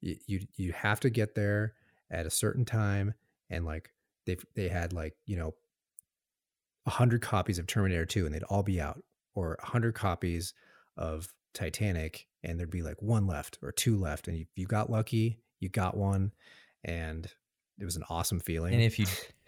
you 0.01 0.17
you, 0.27 0.41
you 0.57 0.73
have 0.73 1.01
to 1.01 1.11
get 1.11 1.35
there 1.35 1.75
at 2.11 2.27
a 2.27 2.31
certain 2.31 2.65
time 2.65 3.15
and 3.49 3.65
like 3.65 3.91
they 4.27 4.37
they 4.55 4.69
had 4.69 4.93
like, 4.93 5.15
you 5.27 5.37
know, 5.37 5.55
100 6.85 7.21
copies 7.23 7.59
of 7.59 7.67
Terminator 7.67 8.07
2 8.07 8.27
and 8.27 8.35
they'd 8.35 8.43
all 8.45 8.63
be 8.63 8.81
out 8.81 9.03
or 9.35 9.57
100 9.61 9.95
copies 9.95 10.55
of 10.97 11.29
Titanic 11.55 12.27
and 12.43 12.59
there'd 12.59 12.71
be 12.71 12.83
like 12.83 13.01
one 13.03 13.27
left 13.27 13.59
or 13.63 13.73
two 13.73 13.97
left 13.97 14.29
and 14.29 14.37
if 14.37 14.49
you 14.57 14.67
got 14.67 14.91
lucky, 14.91 15.41
you 15.59 15.69
got 15.69 15.97
one 15.97 16.33
and 16.85 17.33
it 17.79 17.85
was 17.85 17.97
an 17.97 18.05
awesome 18.09 18.41
feeling. 18.41 18.75
And 18.75 18.83
if 18.83 18.99
you 18.99 19.07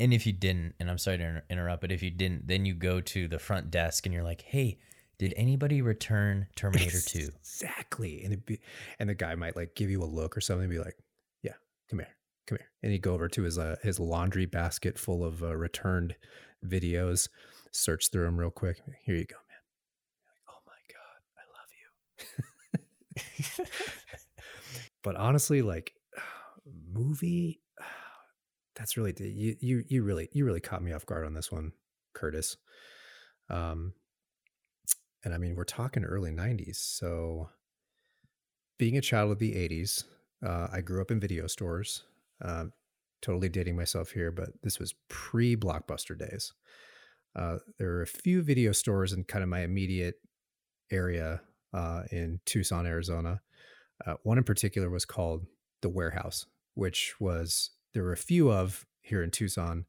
and, 0.00 0.12
if 0.14 0.26
you 0.26 0.32
didn't, 0.32 0.74
and 0.78 0.90
I'm 0.90 0.98
sorry 0.98 1.18
to 1.18 1.24
inter- 1.24 1.44
interrupt, 1.50 1.80
but 1.80 1.92
if 1.92 2.02
you 2.02 2.10
didn't, 2.10 2.46
then 2.46 2.64
you 2.64 2.74
go 2.74 3.00
to 3.00 3.28
the 3.28 3.38
front 3.38 3.70
desk 3.70 4.06
and 4.06 4.14
you're 4.14 4.24
like, 4.24 4.42
"Hey, 4.42 4.78
did 5.18 5.34
anybody 5.36 5.82
return 5.82 6.46
Terminator 6.56 7.00
2?" 7.00 7.30
Exactly. 7.36 8.22
And 8.22 8.32
it'd 8.32 8.46
be, 8.46 8.60
and 8.98 9.08
the 9.08 9.14
guy 9.14 9.34
might 9.34 9.56
like 9.56 9.74
give 9.74 9.90
you 9.90 10.02
a 10.02 10.06
look 10.06 10.36
or 10.36 10.40
something 10.40 10.64
and 10.64 10.70
be 10.70 10.78
like, 10.78 10.96
"Yeah, 11.42 11.54
come 11.90 11.98
here. 12.00 12.08
Come 12.46 12.58
here." 12.58 12.68
And 12.82 12.92
he'd 12.92 13.02
go 13.02 13.14
over 13.14 13.28
to 13.28 13.42
his 13.42 13.58
uh, 13.58 13.76
his 13.82 13.98
laundry 13.98 14.46
basket 14.46 14.98
full 14.98 15.24
of 15.24 15.42
uh, 15.42 15.56
returned 15.56 16.14
videos, 16.64 17.28
search 17.72 18.10
through 18.10 18.24
them 18.24 18.38
real 18.38 18.50
quick. 18.50 18.80
Here 19.04 19.16
you 19.16 19.24
go, 19.24 19.36
man. 19.48 19.62
Like, 20.28 20.42
"Oh 20.48 20.60
my 20.66 20.80
god, 20.94 21.20
I 21.36 21.44
love 21.56 21.70
you." 23.58 23.64
but 25.02 25.16
honestly, 25.16 25.62
like 25.62 25.92
movie 26.92 27.60
that's 28.78 28.96
really 28.96 29.14
you 29.18 29.56
you 29.60 29.84
you 29.88 30.02
really 30.02 30.28
you 30.32 30.44
really 30.44 30.60
caught 30.60 30.82
me 30.82 30.92
off 30.92 31.06
guard 31.06 31.26
on 31.26 31.34
this 31.34 31.50
one, 31.50 31.72
Kurtis. 32.14 32.56
Um 33.50 33.94
and 35.24 35.34
I 35.34 35.38
mean, 35.38 35.56
we're 35.56 35.64
talking 35.64 36.04
early 36.04 36.30
90s. 36.30 36.76
So 36.76 37.50
being 38.78 38.96
a 38.96 39.02
child 39.02 39.32
of 39.32 39.38
the 39.38 39.52
80s, 39.52 40.04
uh, 40.46 40.68
I 40.72 40.80
grew 40.80 41.00
up 41.00 41.10
in 41.10 41.18
video 41.18 41.46
stores. 41.46 42.04
Uh, 42.42 42.66
totally 43.20 43.48
dating 43.48 43.76
myself 43.76 44.10
here, 44.12 44.30
but 44.30 44.50
this 44.62 44.78
was 44.78 44.94
pre 45.08 45.56
Blockbuster 45.56 46.16
days. 46.16 46.52
Uh, 47.34 47.58
there 47.78 47.88
were 47.88 48.02
a 48.02 48.06
few 48.06 48.42
video 48.42 48.72
stores 48.72 49.12
in 49.12 49.24
kind 49.24 49.42
of 49.42 49.48
my 49.48 49.60
immediate 49.60 50.14
area 50.90 51.40
uh, 51.74 52.02
in 52.10 52.40
Tucson, 52.46 52.86
Arizona. 52.86 53.40
Uh, 54.06 54.14
one 54.22 54.38
in 54.38 54.44
particular 54.44 54.88
was 54.88 55.04
called 55.04 55.46
The 55.82 55.88
Warehouse, 55.88 56.46
which 56.74 57.14
was, 57.18 57.70
there 57.94 58.02
were 58.02 58.12
a 58.12 58.16
few 58.16 58.50
of 58.50 58.86
here 59.00 59.22
in 59.22 59.30
Tucson. 59.30 59.86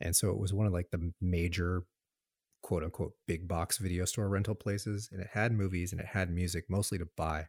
And 0.00 0.16
so 0.16 0.30
it 0.30 0.38
was 0.38 0.52
one 0.52 0.66
of 0.66 0.72
like 0.72 0.90
the 0.90 1.12
major 1.20 1.82
quote 2.62 2.82
unquote 2.84 3.12
big 3.26 3.48
box 3.48 3.78
video 3.78 4.04
store 4.04 4.28
rental 4.28 4.54
places. 4.54 5.08
And 5.12 5.20
it 5.20 5.28
had 5.32 5.52
movies 5.52 5.92
and 5.92 6.00
it 6.00 6.08
had 6.08 6.30
music 6.30 6.64
mostly 6.68 6.98
to 6.98 7.08
buy, 7.16 7.46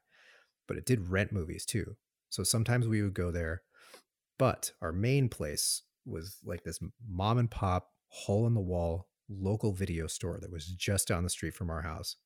but 0.67 0.77
it 0.77 0.85
did 0.85 1.09
rent 1.09 1.31
movies 1.31 1.65
too. 1.65 1.95
So 2.29 2.43
sometimes 2.43 2.87
we 2.87 3.01
would 3.01 3.13
go 3.13 3.31
there. 3.31 3.61
But 4.39 4.71
our 4.81 4.91
main 4.91 5.29
place 5.29 5.83
was 6.05 6.37
like 6.43 6.63
this 6.63 6.79
mom 7.07 7.37
and 7.37 7.51
pop, 7.51 7.89
hole 8.07 8.47
in 8.47 8.53
the 8.53 8.61
wall 8.61 9.07
local 9.29 9.71
video 9.71 10.07
store 10.07 10.39
that 10.41 10.51
was 10.51 10.65
just 10.65 11.07
down 11.07 11.23
the 11.23 11.29
street 11.29 11.53
from 11.53 11.69
our 11.69 11.81
house. 11.81 12.17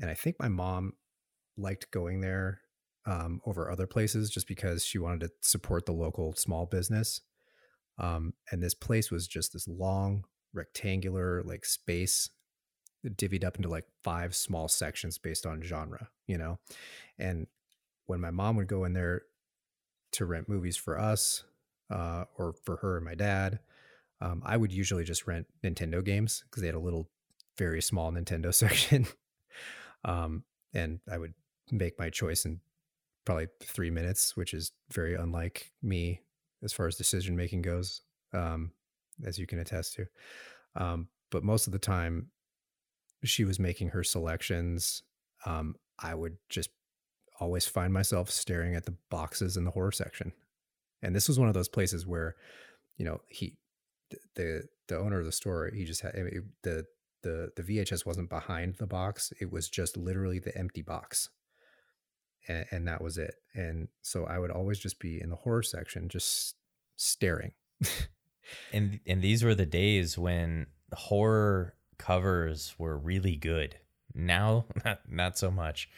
And 0.00 0.10
I 0.10 0.14
think 0.14 0.36
my 0.38 0.48
mom 0.48 0.94
liked 1.56 1.90
going 1.90 2.20
there 2.20 2.60
um, 3.06 3.40
over 3.46 3.70
other 3.70 3.86
places 3.86 4.30
just 4.30 4.48
because 4.48 4.84
she 4.84 4.98
wanted 4.98 5.20
to 5.20 5.30
support 5.42 5.86
the 5.86 5.92
local 5.92 6.34
small 6.34 6.66
business. 6.66 7.20
Um, 7.98 8.34
and 8.50 8.62
this 8.62 8.74
place 8.74 9.10
was 9.10 9.28
just 9.28 9.52
this 9.52 9.68
long 9.68 10.24
rectangular 10.52 11.42
like 11.44 11.64
space 11.64 12.30
divvied 13.06 13.44
up 13.44 13.56
into 13.56 13.68
like 13.68 13.84
five 14.02 14.34
small 14.34 14.68
sections 14.68 15.18
based 15.18 15.46
on 15.46 15.62
genre, 15.62 16.08
you 16.26 16.38
know? 16.38 16.58
And 17.18 17.46
when 18.06 18.20
my 18.20 18.30
mom 18.30 18.56
would 18.56 18.66
go 18.66 18.84
in 18.84 18.94
there 18.94 19.22
to 20.12 20.24
rent 20.24 20.48
movies 20.48 20.76
for 20.76 20.98
us 20.98 21.44
uh, 21.90 22.24
or 22.36 22.54
for 22.64 22.76
her 22.76 22.96
and 22.96 23.04
my 23.04 23.14
dad, 23.14 23.60
um, 24.20 24.42
I 24.44 24.56
would 24.56 24.72
usually 24.72 25.04
just 25.04 25.26
rent 25.26 25.46
Nintendo 25.62 26.02
games 26.02 26.44
because 26.48 26.62
they 26.62 26.68
had 26.68 26.76
a 26.76 26.80
little, 26.80 27.10
very 27.56 27.82
small 27.82 28.10
Nintendo 28.10 28.52
section. 28.54 29.06
um, 30.04 30.44
and 30.72 31.00
I 31.10 31.18
would 31.18 31.34
make 31.70 31.98
my 31.98 32.10
choice 32.10 32.44
in 32.44 32.60
probably 33.24 33.48
three 33.62 33.90
minutes, 33.90 34.36
which 34.36 34.54
is 34.54 34.72
very 34.92 35.14
unlike 35.14 35.72
me 35.82 36.20
as 36.62 36.72
far 36.72 36.86
as 36.86 36.96
decision 36.96 37.36
making 37.36 37.62
goes, 37.62 38.02
um, 38.32 38.72
as 39.24 39.38
you 39.38 39.46
can 39.46 39.58
attest 39.58 39.94
to. 39.94 40.06
Um, 40.76 41.08
but 41.30 41.44
most 41.44 41.66
of 41.66 41.72
the 41.72 41.78
time, 41.78 42.30
she 43.24 43.44
was 43.44 43.58
making 43.58 43.88
her 43.88 44.04
selections. 44.04 45.02
Um, 45.46 45.76
I 45.98 46.14
would 46.14 46.36
just 46.48 46.70
always 47.40 47.66
find 47.66 47.92
myself 47.92 48.30
staring 48.30 48.74
at 48.74 48.84
the 48.84 48.94
boxes 49.10 49.56
in 49.56 49.64
the 49.64 49.70
horror 49.70 49.92
section. 49.92 50.32
And 51.02 51.14
this 51.14 51.28
was 51.28 51.38
one 51.38 51.48
of 51.48 51.54
those 51.54 51.68
places 51.68 52.06
where, 52.06 52.36
you 52.96 53.04
know, 53.04 53.20
he, 53.28 53.56
the 54.34 54.64
the 54.88 54.98
owner 54.98 55.18
of 55.18 55.26
the 55.26 55.32
store, 55.32 55.70
he 55.74 55.84
just 55.84 56.02
had 56.02 56.14
i 56.16 56.22
the 56.62 56.84
the 57.22 57.50
the 57.56 57.62
VHS 57.62 58.06
wasn't 58.06 58.28
behind 58.28 58.76
the 58.76 58.86
box; 58.86 59.32
it 59.40 59.50
was 59.50 59.68
just 59.68 59.96
literally 59.96 60.38
the 60.38 60.56
empty 60.56 60.82
box, 60.82 61.30
and, 62.48 62.66
and 62.70 62.88
that 62.88 63.02
was 63.02 63.18
it. 63.18 63.34
And 63.54 63.88
so 64.02 64.24
I 64.24 64.38
would 64.38 64.50
always 64.50 64.78
just 64.78 64.98
be 64.98 65.20
in 65.20 65.30
the 65.30 65.36
horror 65.36 65.62
section, 65.62 66.08
just 66.08 66.56
staring. 66.96 67.52
and 68.72 69.00
and 69.06 69.22
these 69.22 69.42
were 69.42 69.54
the 69.54 69.66
days 69.66 70.16
when 70.18 70.66
horror 70.92 71.74
covers 71.98 72.74
were 72.78 72.96
really 72.98 73.36
good. 73.36 73.76
Now, 74.14 74.66
not, 74.84 75.00
not 75.08 75.38
so 75.38 75.50
much. 75.50 75.88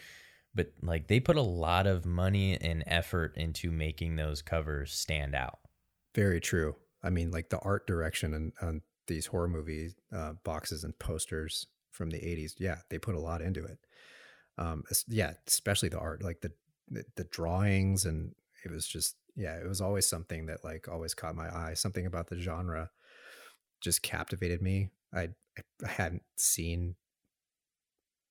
but 0.55 0.73
like 0.83 1.07
they 1.09 1.21
put 1.21 1.37
a 1.37 1.43
lot 1.43 1.87
of 1.87 2.07
money 2.07 2.57
and 2.61 2.83
effort 2.87 3.37
into 3.37 3.71
making 3.71 4.17
those 4.17 4.43
covers 4.43 4.93
stand 4.93 5.35
out. 5.35 5.59
Very 6.15 6.41
true. 6.41 6.77
I 7.03 7.11
mean, 7.11 7.31
like 7.31 7.51
the 7.51 7.59
art 7.59 7.87
direction 7.87 8.33
and 8.35 8.53
on 8.61 8.81
these 9.07 9.27
horror 9.27 9.49
movie 9.49 9.91
uh, 10.13 10.33
boxes 10.45 10.83
and 10.83 10.99
posters 10.99 11.67
from 11.91 12.11
the 12.11 12.19
80s, 12.19 12.55
yeah, 12.59 12.79
they 12.91 12.99
put 12.99 13.15
a 13.15 13.21
lot 13.21 13.43
into 13.43 13.63
it. 13.65 13.79
Um, 14.59 14.85
yeah, 15.09 15.35
especially 15.47 15.89
the 15.89 15.99
art, 15.99 16.23
like 16.23 16.41
the, 16.41 16.53
the 16.89 17.05
the 17.17 17.25
drawings, 17.25 18.05
and 18.05 18.35
it 18.65 18.71
was 18.71 18.87
just 18.87 19.17
yeah, 19.35 19.57
it 19.57 19.69
was 19.69 19.81
always 19.81 20.09
something 20.09 20.47
that 20.47 20.65
like 20.65 20.89
always 20.89 21.15
caught 21.15 21.37
my 21.37 21.55
eye. 21.55 21.75
Something 21.75 22.07
about 22.07 22.29
the 22.29 22.41
genre 22.41 22.91
just 23.81 24.03
captivated 24.03 24.63
me. 24.63 24.91
I 25.15 25.29
I 25.85 25.89
hadn't 25.89 26.23
seen 26.37 26.97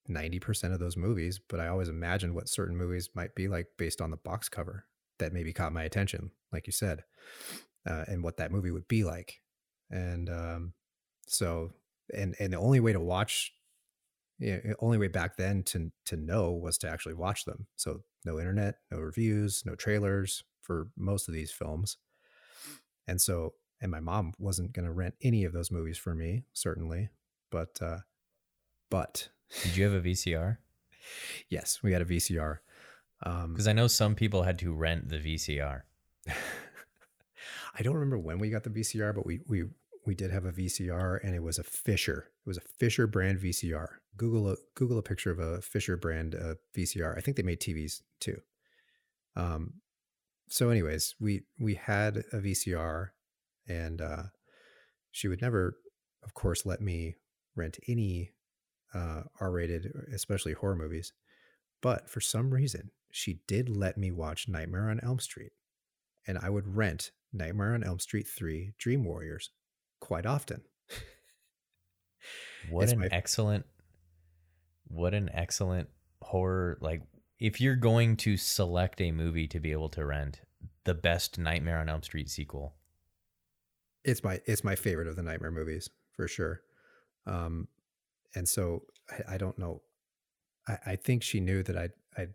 90% 0.08 0.72
of 0.72 0.78
those 0.78 0.96
movies, 0.96 1.40
but 1.48 1.60
I 1.60 1.68
always 1.68 1.88
imagined 1.88 2.34
what 2.34 2.48
certain 2.48 2.76
movies 2.76 3.10
might 3.14 3.34
be 3.34 3.48
like 3.48 3.66
based 3.76 4.00
on 4.00 4.10
the 4.10 4.16
box 4.16 4.48
cover 4.48 4.84
that 5.18 5.32
maybe 5.32 5.52
caught 5.52 5.72
my 5.72 5.82
attention, 5.82 6.30
like 6.52 6.66
you 6.66 6.72
said, 6.72 7.04
uh, 7.88 8.04
and 8.06 8.22
what 8.22 8.36
that 8.36 8.52
movie 8.52 8.70
would 8.70 8.88
be 8.88 9.04
like. 9.04 9.40
And 9.90 10.28
um, 10.28 10.72
so, 11.26 11.72
and 12.14 12.34
and 12.38 12.52
the 12.52 12.58
only 12.58 12.80
way 12.80 12.92
to 12.92 13.00
watch, 13.00 13.52
you 14.38 14.60
know, 14.64 14.74
only 14.80 14.98
way 14.98 15.08
back 15.08 15.36
then 15.36 15.62
to 15.64 15.90
to 16.06 16.16
know 16.16 16.52
was 16.52 16.78
to 16.78 16.88
actually 16.88 17.14
watch 17.14 17.44
them. 17.44 17.66
So 17.76 18.02
no 18.24 18.38
internet, 18.38 18.76
no 18.90 18.98
reviews, 18.98 19.62
no 19.64 19.74
trailers 19.74 20.44
for 20.60 20.88
most 20.96 21.28
of 21.28 21.34
these 21.34 21.50
films. 21.50 21.96
And 23.06 23.20
so, 23.20 23.54
and 23.80 23.90
my 23.90 24.00
mom 24.00 24.32
wasn't 24.38 24.72
going 24.72 24.84
to 24.84 24.92
rent 24.92 25.14
any 25.22 25.44
of 25.44 25.52
those 25.52 25.70
movies 25.70 25.96
for 25.96 26.14
me, 26.14 26.42
certainly, 26.52 27.10
but 27.50 27.78
uh, 27.80 27.98
but 28.90 29.28
did 29.62 29.76
you 29.76 29.84
have 29.84 29.94
a 29.94 30.00
VCR? 30.00 30.58
yes, 31.48 31.80
we 31.82 31.92
had 31.92 32.02
a 32.02 32.06
VCR. 32.06 32.58
Because 33.20 33.66
um, 33.66 33.70
I 33.70 33.72
know 33.72 33.86
some 33.86 34.14
people 34.14 34.42
had 34.42 34.58
to 34.58 34.72
rent 34.72 35.08
the 35.08 35.18
VCR. 35.18 35.82
I 37.78 37.82
don't 37.82 37.94
remember 37.94 38.18
when 38.18 38.38
we 38.38 38.50
got 38.50 38.64
the 38.64 38.70
VCR, 38.70 39.14
but 39.14 39.24
we 39.26 39.40
we 39.46 39.64
we 40.06 40.14
did 40.14 40.30
have 40.30 40.44
a 40.44 40.52
VCR, 40.52 41.18
and 41.22 41.34
it 41.34 41.42
was 41.42 41.58
a 41.58 41.64
Fisher. 41.64 42.30
It 42.44 42.48
was 42.48 42.56
a 42.56 42.68
Fisher 42.78 43.06
brand 43.06 43.40
VCR. 43.40 43.88
Google 44.16 44.50
a 44.50 44.56
Google 44.74 44.98
a 44.98 45.02
picture 45.02 45.30
of 45.30 45.38
a 45.38 45.60
Fisher 45.60 45.96
brand 45.96 46.34
uh, 46.34 46.54
VCR. 46.76 47.16
I 47.16 47.20
think 47.20 47.36
they 47.36 47.42
made 47.42 47.60
TVs 47.60 48.02
too. 48.20 48.38
Um. 49.34 49.74
So, 50.48 50.70
anyways, 50.70 51.16
we 51.20 51.42
we 51.58 51.74
had 51.74 52.18
a 52.32 52.38
VCR, 52.38 53.08
and 53.68 54.00
uh, 54.00 54.22
she 55.10 55.26
would 55.26 55.42
never, 55.42 55.76
of 56.22 56.34
course, 56.34 56.64
let 56.64 56.80
me 56.80 57.16
rent 57.56 57.78
any 57.88 58.30
uh, 58.94 59.22
R-rated, 59.40 59.90
especially 60.14 60.52
horror 60.52 60.76
movies. 60.76 61.12
But 61.82 62.08
for 62.08 62.20
some 62.20 62.54
reason, 62.54 62.90
she 63.10 63.40
did 63.48 63.68
let 63.68 63.98
me 63.98 64.12
watch 64.12 64.48
Nightmare 64.48 64.88
on 64.88 65.00
Elm 65.02 65.18
Street, 65.18 65.52
and 66.28 66.38
I 66.38 66.48
would 66.48 66.76
rent 66.76 67.10
Nightmare 67.32 67.74
on 67.74 67.82
Elm 67.82 67.98
Street 67.98 68.28
3 68.28 68.72
Dream 68.78 69.04
Warriors 69.04 69.50
quite 70.06 70.24
often. 70.24 70.60
what 72.70 72.92
an 72.92 73.00
my... 73.00 73.08
excellent 73.10 73.66
what 74.88 75.14
an 75.14 75.28
excellent 75.34 75.88
horror 76.22 76.78
like 76.80 77.02
if 77.40 77.60
you're 77.60 77.74
going 77.74 78.16
to 78.16 78.36
select 78.36 79.00
a 79.00 79.10
movie 79.10 79.48
to 79.48 79.58
be 79.58 79.72
able 79.72 79.88
to 79.88 80.04
rent 80.04 80.42
the 80.84 80.94
best 80.94 81.38
Nightmare 81.38 81.78
on 81.78 81.88
Elm 81.88 82.04
Street 82.04 82.30
sequel. 82.30 82.76
It's 84.04 84.22
my 84.22 84.40
it's 84.46 84.62
my 84.62 84.76
favorite 84.76 85.08
of 85.08 85.16
the 85.16 85.24
Nightmare 85.24 85.50
movies 85.50 85.90
for 86.12 86.28
sure. 86.28 86.60
Um, 87.26 87.66
and 88.36 88.48
so 88.48 88.84
I, 89.10 89.34
I 89.34 89.38
don't 89.38 89.58
know. 89.58 89.82
I, 90.68 90.78
I, 90.86 90.96
think 90.96 91.24
she 91.24 91.40
knew 91.40 91.64
that 91.64 91.76
I 91.76 91.88
I 92.16 92.28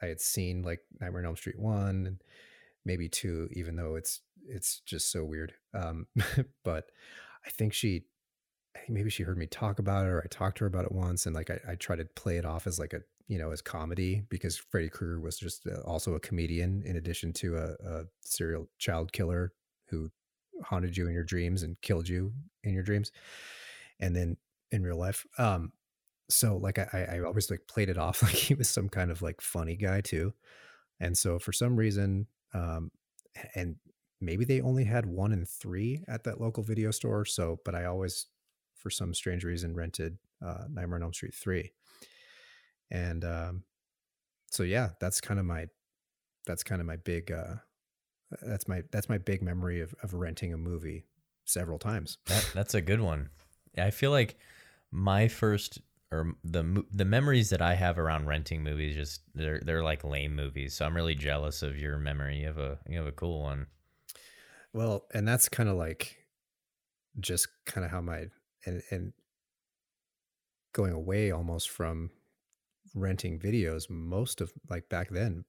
I 0.00 0.06
had 0.06 0.22
seen 0.22 0.62
like 0.62 0.80
Nightmare 0.98 1.20
on 1.20 1.26
Elm 1.26 1.36
Street 1.36 1.58
one 1.58 2.06
and 2.06 2.22
maybe 2.86 3.10
two, 3.10 3.50
even 3.52 3.76
though 3.76 3.96
it's 3.96 4.22
it's 4.48 4.80
just 4.80 5.10
so 5.10 5.24
weird. 5.24 5.54
Um, 5.72 6.06
but 6.64 6.86
I 7.46 7.50
think 7.50 7.72
she, 7.72 8.04
I 8.76 8.80
think 8.80 8.90
maybe 8.90 9.10
she 9.10 9.22
heard 9.22 9.38
me 9.38 9.46
talk 9.46 9.78
about 9.78 10.06
it, 10.06 10.08
or 10.08 10.22
I 10.24 10.28
talked 10.28 10.58
to 10.58 10.64
her 10.64 10.68
about 10.68 10.84
it 10.84 10.92
once, 10.92 11.26
and 11.26 11.34
like 11.34 11.50
I, 11.50 11.60
I 11.70 11.74
tried 11.76 11.96
to 11.96 12.06
play 12.16 12.36
it 12.36 12.44
off 12.44 12.66
as 12.66 12.78
like 12.78 12.92
a 12.92 13.00
you 13.28 13.38
know 13.38 13.50
as 13.52 13.62
comedy 13.62 14.22
because 14.28 14.56
Freddy 14.56 14.88
Krueger 14.88 15.20
was 15.20 15.38
just 15.38 15.66
uh, 15.66 15.80
also 15.86 16.14
a 16.14 16.20
comedian 16.20 16.82
in 16.84 16.96
addition 16.96 17.32
to 17.34 17.56
a, 17.56 17.88
a 17.88 18.04
serial 18.20 18.68
child 18.78 19.12
killer 19.12 19.52
who 19.88 20.10
haunted 20.62 20.96
you 20.96 21.06
in 21.06 21.14
your 21.14 21.24
dreams 21.24 21.62
and 21.62 21.80
killed 21.80 22.08
you 22.08 22.32
in 22.62 22.74
your 22.74 22.82
dreams. 22.82 23.12
And 24.00 24.14
then 24.14 24.36
in 24.70 24.82
real 24.82 24.98
life. 24.98 25.24
Um, 25.38 25.72
so 26.28 26.56
like 26.56 26.78
I, 26.78 27.08
I 27.12 27.20
always 27.20 27.50
like 27.50 27.66
played 27.68 27.88
it 27.88 27.98
off 27.98 28.22
like 28.22 28.32
he 28.32 28.54
was 28.54 28.68
some 28.68 28.88
kind 28.88 29.10
of 29.10 29.22
like 29.22 29.40
funny 29.40 29.76
guy 29.76 30.00
too. 30.00 30.34
And 31.00 31.16
so 31.16 31.38
for 31.38 31.52
some 31.52 31.76
reason, 31.76 32.26
um, 32.52 32.90
and 33.54 33.76
maybe 34.20 34.44
they 34.44 34.60
only 34.60 34.84
had 34.84 35.06
one 35.06 35.32
and 35.32 35.48
three 35.48 36.04
at 36.08 36.24
that 36.24 36.40
local 36.40 36.62
video 36.62 36.90
store. 36.90 37.24
So, 37.24 37.60
but 37.64 37.74
I 37.74 37.84
always, 37.84 38.26
for 38.76 38.90
some 38.90 39.14
strange 39.14 39.44
reason, 39.44 39.74
rented 39.74 40.18
uh, 40.44 40.64
Nightmare 40.70 40.96
on 40.96 41.02
Elm 41.02 41.12
Street 41.12 41.34
three. 41.34 41.72
And 42.90 43.24
um, 43.24 43.62
so 44.50 44.62
yeah, 44.62 44.90
that's 45.00 45.20
kind 45.20 45.40
of 45.40 45.46
my, 45.46 45.66
that's 46.46 46.62
kind 46.62 46.80
of 46.80 46.86
my 46.86 46.96
big, 46.96 47.32
uh, 47.32 47.54
that's 48.42 48.66
my 48.66 48.82
that's 48.90 49.08
my 49.08 49.18
big 49.18 49.42
memory 49.42 49.80
of 49.80 49.94
of 50.02 50.14
renting 50.14 50.52
a 50.52 50.56
movie 50.56 51.04
several 51.44 51.78
times. 51.78 52.18
That, 52.26 52.50
that's 52.54 52.74
a 52.74 52.80
good 52.80 53.00
one. 53.00 53.30
I 53.78 53.90
feel 53.90 54.10
like 54.10 54.36
my 54.90 55.28
first 55.28 55.80
or 56.10 56.34
the 56.42 56.84
the 56.90 57.04
memories 57.04 57.50
that 57.50 57.62
I 57.62 57.74
have 57.74 57.98
around 57.98 58.26
renting 58.26 58.62
movies 58.62 58.96
just 58.96 59.22
they're 59.34 59.60
they're 59.64 59.84
like 59.84 60.04
lame 60.04 60.34
movies. 60.34 60.74
So 60.74 60.84
I'm 60.84 60.96
really 60.96 61.14
jealous 61.14 61.62
of 61.62 61.78
your 61.78 61.98
memory. 61.98 62.40
You 62.40 62.46
have 62.46 62.58
a 62.58 62.78
you 62.88 62.98
have 62.98 63.06
a 63.06 63.12
cool 63.12 63.42
one. 63.42 63.66
Well, 64.74 65.06
and 65.14 65.26
that's 65.26 65.48
kind 65.48 65.68
of 65.70 65.76
like 65.76 66.26
just 67.20 67.48
kind 67.66 67.84
of 67.84 67.90
how 67.90 68.00
my 68.00 68.28
and 68.66 68.82
and 68.90 69.12
going 70.72 70.92
away 70.92 71.30
almost 71.30 71.70
from 71.70 72.10
renting 72.94 73.38
videos. 73.38 73.90
Most 73.90 74.40
of 74.40 74.52
like 74.70 74.88
back 74.88 75.10
then, 75.10 75.44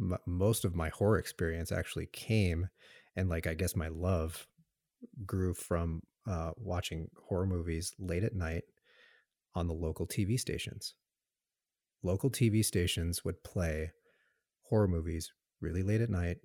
m- 0.00 0.18
most 0.26 0.64
of 0.64 0.74
my 0.76 0.90
horror 0.90 1.18
experience 1.18 1.72
actually 1.72 2.06
came, 2.06 2.68
and 3.16 3.28
like 3.28 3.46
I 3.46 3.54
guess 3.54 3.76
my 3.76 3.88
love 3.88 4.48
grew 5.26 5.54
from 5.54 6.02
uh, 6.28 6.52
watching 6.58 7.10
horror 7.28 7.46
movies 7.46 7.94
late 7.98 8.24
at 8.24 8.34
night 8.34 8.64
on 9.54 9.68
the 9.68 9.74
local 9.74 10.06
TV 10.06 10.36
stations. 10.36 10.94
Local 12.02 12.28
TV 12.28 12.62
stations 12.62 13.24
would 13.24 13.42
play 13.44 13.92
horror 14.64 14.88
movies 14.88 15.32
really 15.60 15.82
late 15.82 16.00
at 16.02 16.10
night 16.10 16.40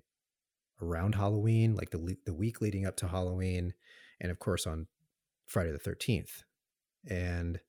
around 0.80 1.14
Halloween, 1.14 1.74
like 1.74 1.90
the 1.90 2.16
the 2.24 2.34
week 2.34 2.60
leading 2.60 2.86
up 2.86 2.96
to 2.96 3.08
Halloween, 3.08 3.74
and 4.20 4.30
of 4.30 4.38
course 4.38 4.66
on 4.66 4.86
Friday 5.46 5.72
the 5.72 5.78
13th. 5.78 6.42
And 7.08 7.60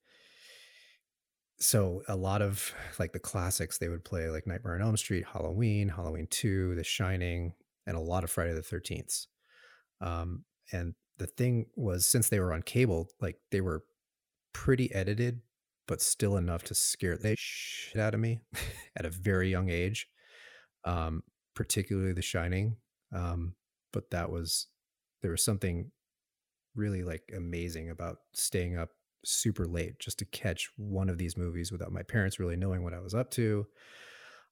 so 1.59 2.01
a 2.07 2.15
lot 2.15 2.41
of 2.41 2.73
like 2.99 3.13
the 3.13 3.19
classics 3.19 3.77
they 3.77 3.89
would 3.89 4.03
play 4.03 4.29
like 4.29 4.47
Nightmare 4.47 4.75
on 4.75 4.81
Elm 4.81 4.97
Street, 4.97 5.25
Halloween, 5.31 5.89
Halloween 5.89 6.27
2, 6.29 6.75
The 6.75 6.83
Shining, 6.83 7.53
and 7.85 7.97
a 7.97 8.01
lot 8.01 8.23
of 8.23 8.31
Friday 8.31 8.53
the 8.53 8.61
13th. 8.61 9.27
Um, 10.01 10.45
and 10.71 10.93
the 11.17 11.27
thing 11.27 11.65
was 11.75 12.05
since 12.05 12.29
they 12.29 12.39
were 12.39 12.53
on 12.53 12.61
cable, 12.61 13.09
like 13.19 13.37
they 13.51 13.61
were 13.61 13.83
pretty 14.53 14.93
edited, 14.93 15.41
but 15.87 16.01
still 16.01 16.37
enough 16.37 16.63
to 16.63 16.75
scare 16.75 17.17
the 17.17 17.35
shit 17.37 17.99
out 17.99 18.13
of 18.13 18.19
me 18.19 18.41
at 18.95 19.05
a 19.05 19.09
very 19.09 19.49
young 19.49 19.69
age. 19.69 20.07
Um, 20.85 21.23
particularly 21.55 22.13
The 22.13 22.21
Shining. 22.21 22.77
Um, 23.13 23.55
but 23.91 24.11
that 24.11 24.29
was 24.31 24.67
there 25.21 25.31
was 25.31 25.43
something 25.43 25.91
really 26.75 27.03
like 27.03 27.23
amazing 27.35 27.89
about 27.89 28.17
staying 28.33 28.77
up 28.77 28.89
super 29.25 29.65
late 29.65 29.99
just 29.99 30.19
to 30.19 30.25
catch 30.25 30.69
one 30.77 31.09
of 31.09 31.17
these 31.17 31.35
movies 31.35 31.71
without 31.71 31.91
my 31.91 32.03
parents 32.03 32.39
really 32.39 32.55
knowing 32.55 32.83
what 32.83 32.93
I 32.93 32.99
was 32.99 33.13
up 33.13 33.31
to. 33.31 33.65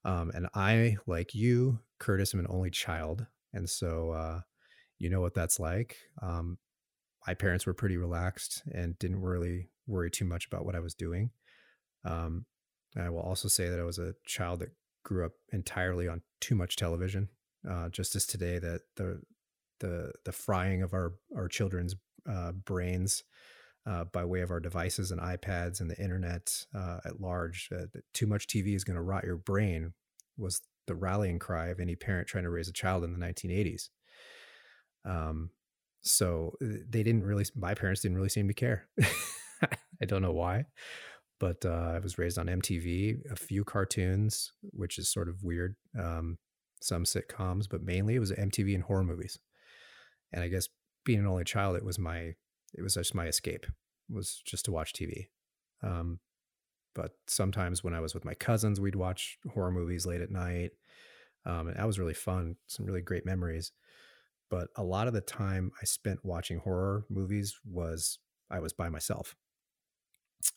Um, 0.04 0.32
and 0.34 0.48
I, 0.54 0.98
like 1.06 1.34
you, 1.34 1.80
Kurtis, 2.00 2.34
am 2.34 2.40
an 2.40 2.48
only 2.50 2.70
child, 2.70 3.26
and 3.54 3.70
so 3.70 4.12
uh, 4.12 4.40
you 5.00 5.10
know 5.10 5.22
what 5.22 5.34
that's 5.34 5.60
like. 5.60 5.98
Um, 6.22 6.58
my 7.26 7.34
parents 7.34 7.66
were 7.66 7.74
pretty 7.74 7.98
relaxed 7.98 8.64
and 8.74 8.98
didn't 9.00 9.22
really 9.22 9.70
worry 9.86 10.10
too 10.10 10.26
much 10.26 10.48
about 10.48 10.66
what 10.66 10.76
I 10.76 10.80
was 10.80 10.94
doing. 10.94 11.32
Um, 12.06 12.46
I 12.96 13.10
will 13.10 13.20
also 13.20 13.48
say 13.48 13.70
that 13.70 13.80
I 13.80 13.84
was 13.84 14.00
a 14.00 14.14
child 14.26 14.60
that 14.62 14.70
grew 15.04 15.26
up 15.26 15.34
entirely 15.52 16.08
on 16.08 16.22
too 16.40 16.56
much 16.56 16.78
television. 16.78 17.28
Uh, 17.70 17.90
just 17.90 18.16
as 18.16 18.26
today, 18.26 18.60
that 18.60 18.82
the 18.96 19.22
the 19.80 20.12
the 20.26 20.32
frying 20.32 20.82
of 20.82 20.94
our 20.94 21.14
our 21.36 21.48
children's 21.48 21.96
uh, 22.30 22.52
brains 22.52 23.24
uh, 23.86 24.04
by 24.06 24.26
way 24.26 24.42
of 24.42 24.52
our 24.52 24.60
devices 24.60 25.12
and 25.12 25.22
iPads 25.22 25.80
and 25.80 25.90
the 25.90 26.02
internet 26.02 26.66
uh, 26.76 27.00
at 27.06 27.22
large, 27.22 27.70
uh, 27.74 27.86
too 28.14 28.28
much 28.28 28.48
TV 28.48 28.76
is 28.76 28.84
going 28.84 28.96
to 28.96 29.02
rot 29.02 29.24
your 29.24 29.38
brain 29.38 29.94
was 30.38 30.62
the 30.88 30.96
rallying 30.96 31.40
cry 31.40 31.68
of 31.68 31.80
any 31.80 31.96
parent 31.96 32.28
trying 32.28 32.44
to 32.44 32.50
raise 32.50 32.68
a 32.68 32.74
child 32.74 33.04
in 33.04 33.18
the 33.18 33.26
1980s. 33.26 33.90
Um, 35.06 35.52
so 36.02 36.54
they 36.62 37.04
didn't 37.04 37.24
really, 37.24 37.46
my 37.56 37.74
parents 37.74 38.02
didn't 38.02 38.18
really 38.18 38.30
seem 38.30 38.48
to 38.48 38.54
care. 38.54 38.88
I 39.62 40.06
don't 40.06 40.22
know 40.22 40.34
why, 40.34 40.66
but 41.40 41.66
I 41.66 42.00
was 42.00 42.18
raised 42.18 42.38
on 42.38 42.48
MTV, 42.48 43.32
a 43.32 43.36
few 43.36 43.64
cartoons, 43.64 44.52
which 44.62 44.98
is 44.98 45.10
sort 45.10 45.30
of 45.30 45.44
weird, 45.44 45.76
um, 46.00 46.38
some 46.82 47.04
sitcoms, 47.04 47.68
but 47.70 47.84
mainly 47.84 48.16
it 48.16 48.20
was 48.20 48.32
MTV 48.32 48.76
and 48.76 48.84
horror 48.84 49.04
movies. 49.04 49.40
And 50.32 50.44
I 50.44 50.48
guess 50.48 50.68
being 51.06 51.20
an 51.20 51.28
only 51.28 51.44
child, 51.44 51.76
it 51.76 51.86
was 51.86 51.98
my 51.98 52.36
it 52.74 52.82
was 52.82 52.96
just 52.96 53.16
my 53.16 53.28
escape 53.28 53.66
was 54.10 54.42
just 54.46 54.66
to 54.66 54.72
watch 54.72 54.94
TV. 54.94 55.28
Um, 55.82 56.20
but 56.94 57.12
sometimes 57.28 57.84
when 57.84 57.94
I 57.94 58.00
was 58.00 58.14
with 58.14 58.26
my 58.26 58.34
cousins, 58.34 58.80
we'd 58.80 58.96
watch 58.96 59.38
horror 59.54 59.72
movies 59.72 60.06
late 60.06 60.22
at 60.22 60.32
night. 60.32 60.72
Um, 61.46 61.68
and 61.68 61.78
that 61.78 61.88
was 61.88 62.00
really 62.00 62.14
fun, 62.14 62.56
some 62.68 62.86
really 62.86 63.02
great 63.02 63.26
memories. 63.26 63.72
But 64.50 64.70
a 64.76 64.84
lot 64.84 65.08
of 65.08 65.14
the 65.14 65.22
time 65.22 65.72
I 65.82 65.86
spent 65.86 66.26
watching 66.26 66.60
horror 66.60 67.06
movies 67.10 67.60
was 67.66 68.20
I 68.50 68.60
was 68.60 68.74
by 68.74 68.90
myself. 68.90 69.36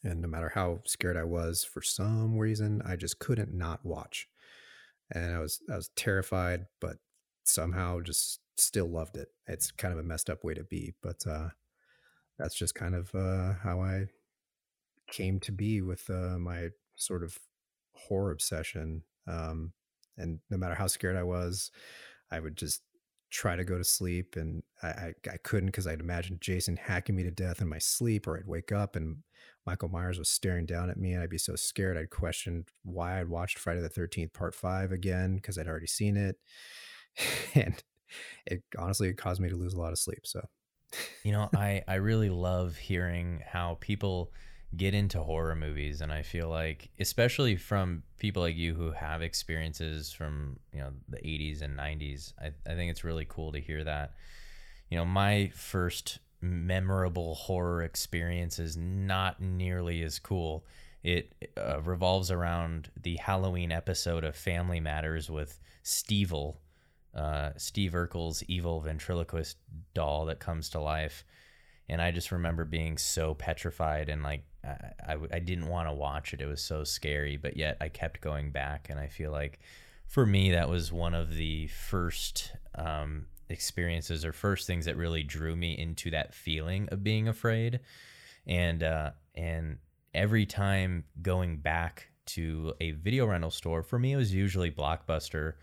And 0.04 0.20
no 0.20 0.28
matter 0.28 0.50
how 0.54 0.80
scared 0.86 1.16
I 1.16 1.24
was, 1.24 1.64
for 1.64 1.82
some 1.82 2.38
reason, 2.38 2.82
I 2.84 2.96
just 2.96 3.18
couldn't 3.18 3.52
not 3.52 3.84
watch. 3.84 4.28
And 5.12 5.34
I 5.34 5.40
was 5.40 5.60
I 5.70 5.76
was 5.76 5.90
terrified, 5.96 6.66
but 6.80 6.96
somehow 7.44 8.00
just 8.00 8.40
still 8.56 8.88
loved 8.88 9.16
it. 9.16 9.28
It's 9.46 9.70
kind 9.70 9.92
of 9.92 9.98
a 9.98 10.04
messed 10.04 10.30
up 10.30 10.44
way 10.44 10.54
to 10.54 10.64
be, 10.64 10.94
but 11.02 11.26
uh, 11.26 11.48
that's 12.38 12.54
just 12.54 12.74
kind 12.74 12.94
of 12.94 13.14
uh, 13.14 13.54
how 13.62 13.80
I 13.80 14.06
came 15.08 15.40
to 15.40 15.52
be 15.52 15.82
with 15.82 16.08
uh, 16.08 16.38
my 16.38 16.68
sort 16.96 17.22
of 17.22 17.38
horror 17.94 18.30
obsession. 18.30 19.02
Um, 19.26 19.72
and 20.16 20.40
no 20.50 20.56
matter 20.56 20.74
how 20.74 20.86
scared 20.86 21.16
I 21.16 21.22
was, 21.22 21.70
I 22.30 22.40
would 22.40 22.56
just 22.56 22.82
try 23.30 23.56
to 23.56 23.64
go 23.64 23.78
to 23.78 23.84
sleep 23.84 24.36
and 24.36 24.62
I, 24.82 24.88
I, 24.88 25.14
I 25.32 25.36
couldn't 25.38 25.66
because 25.66 25.86
I'd 25.86 26.00
imagine 26.00 26.38
Jason 26.40 26.76
hacking 26.76 27.14
me 27.14 27.22
to 27.22 27.30
death 27.30 27.60
in 27.60 27.68
my 27.68 27.78
sleep 27.78 28.26
or 28.26 28.36
I'd 28.36 28.46
wake 28.46 28.72
up 28.72 28.96
and 28.96 29.18
Michael 29.66 29.88
Myers 29.88 30.18
was 30.18 30.28
staring 30.28 30.66
down 30.66 30.90
at 30.90 30.96
me 30.96 31.12
and 31.12 31.22
I'd 31.22 31.30
be 31.30 31.38
so 31.38 31.56
scared 31.56 31.96
I'd 31.96 32.10
question 32.10 32.64
why 32.82 33.20
I'd 33.20 33.28
watched 33.28 33.58
Friday 33.58 33.80
the 33.80 33.90
13th 33.90 34.32
part 34.32 34.54
5 34.54 34.92
again 34.92 35.36
because 35.36 35.58
I'd 35.58 35.68
already 35.68 35.86
seen 35.86 36.16
it. 36.16 36.36
And 37.54 37.82
it 38.44 38.64
honestly 38.76 39.08
it 39.08 39.16
caused 39.16 39.40
me 39.40 39.48
to 39.48 39.56
lose 39.56 39.74
a 39.74 39.80
lot 39.80 39.92
of 39.92 39.98
sleep 39.98 40.26
so. 40.26 40.46
You 41.24 41.32
know 41.32 41.48
I 41.54 41.82
I 41.86 41.96
really 41.96 42.30
love 42.30 42.76
hearing 42.76 43.42
how 43.46 43.78
people 43.80 44.32
get 44.76 44.94
into 44.94 45.20
horror 45.20 45.56
movies 45.56 46.00
and 46.00 46.12
i 46.12 46.22
feel 46.22 46.48
like 46.48 46.90
especially 47.00 47.56
from 47.56 48.04
people 48.18 48.40
like 48.40 48.54
you 48.54 48.72
who 48.72 48.92
have 48.92 49.20
experiences 49.20 50.12
from 50.12 50.60
you 50.72 50.78
know 50.78 50.90
the 51.08 51.16
80s 51.16 51.60
and 51.60 51.76
90s 51.76 52.32
i, 52.40 52.52
I 52.64 52.76
think 52.76 52.88
it's 52.88 53.02
really 53.02 53.26
cool 53.28 53.50
to 53.50 53.58
hear 53.60 53.82
that. 53.82 54.12
You 54.88 54.98
know 54.98 55.04
my 55.04 55.50
first 55.54 56.18
memorable 56.40 57.34
horror 57.34 57.82
experience 57.82 58.58
is 58.58 58.76
not 58.76 59.40
nearly 59.40 60.02
as 60.02 60.18
cool 60.18 60.64
it 61.02 61.32
uh, 61.56 61.80
revolves 61.82 62.30
around 62.30 62.90
the 63.00 63.16
halloween 63.16 63.72
episode 63.72 64.24
of 64.24 64.36
family 64.36 64.80
matters 64.80 65.30
with 65.30 65.60
Stevil, 65.84 66.56
uh, 67.14 67.50
steve 67.56 67.92
urkel's 67.92 68.42
evil 68.44 68.80
ventriloquist 68.80 69.56
doll 69.94 70.26
that 70.26 70.40
comes 70.40 70.68
to 70.70 70.80
life 70.80 71.24
and 71.90 72.00
I 72.00 72.12
just 72.12 72.30
remember 72.30 72.64
being 72.64 72.98
so 72.98 73.34
petrified 73.34 74.08
and 74.08 74.22
like 74.22 74.44
I, 74.64 75.14
I, 75.14 75.16
I 75.32 75.38
didn't 75.40 75.66
want 75.66 75.88
to 75.88 75.92
watch 75.92 76.32
it. 76.32 76.40
It 76.40 76.46
was 76.46 76.62
so 76.62 76.84
scary, 76.84 77.36
but 77.36 77.56
yet 77.56 77.78
I 77.80 77.88
kept 77.88 78.20
going 78.20 78.52
back. 78.52 78.88
And 78.90 79.00
I 79.00 79.08
feel 79.08 79.32
like 79.32 79.58
for 80.06 80.24
me, 80.24 80.52
that 80.52 80.68
was 80.68 80.92
one 80.92 81.14
of 81.14 81.34
the 81.34 81.66
first 81.66 82.52
um, 82.76 83.26
experiences 83.50 84.24
or 84.24 84.32
first 84.32 84.66
things 84.66 84.86
that 84.86 84.96
really 84.96 85.22
drew 85.22 85.56
me 85.56 85.76
into 85.76 86.10
that 86.10 86.34
feeling 86.34 86.88
of 86.90 87.04
being 87.04 87.28
afraid. 87.28 87.80
And, 88.46 88.82
uh, 88.82 89.10
and 89.34 89.78
every 90.14 90.46
time 90.46 91.04
going 91.20 91.58
back 91.58 92.08
to 92.26 92.74
a 92.80 92.92
video 92.92 93.26
rental 93.26 93.50
store, 93.50 93.82
for 93.82 93.98
me, 93.98 94.12
it 94.12 94.16
was 94.16 94.32
usually 94.32 94.70
Blockbuster. 94.70 95.54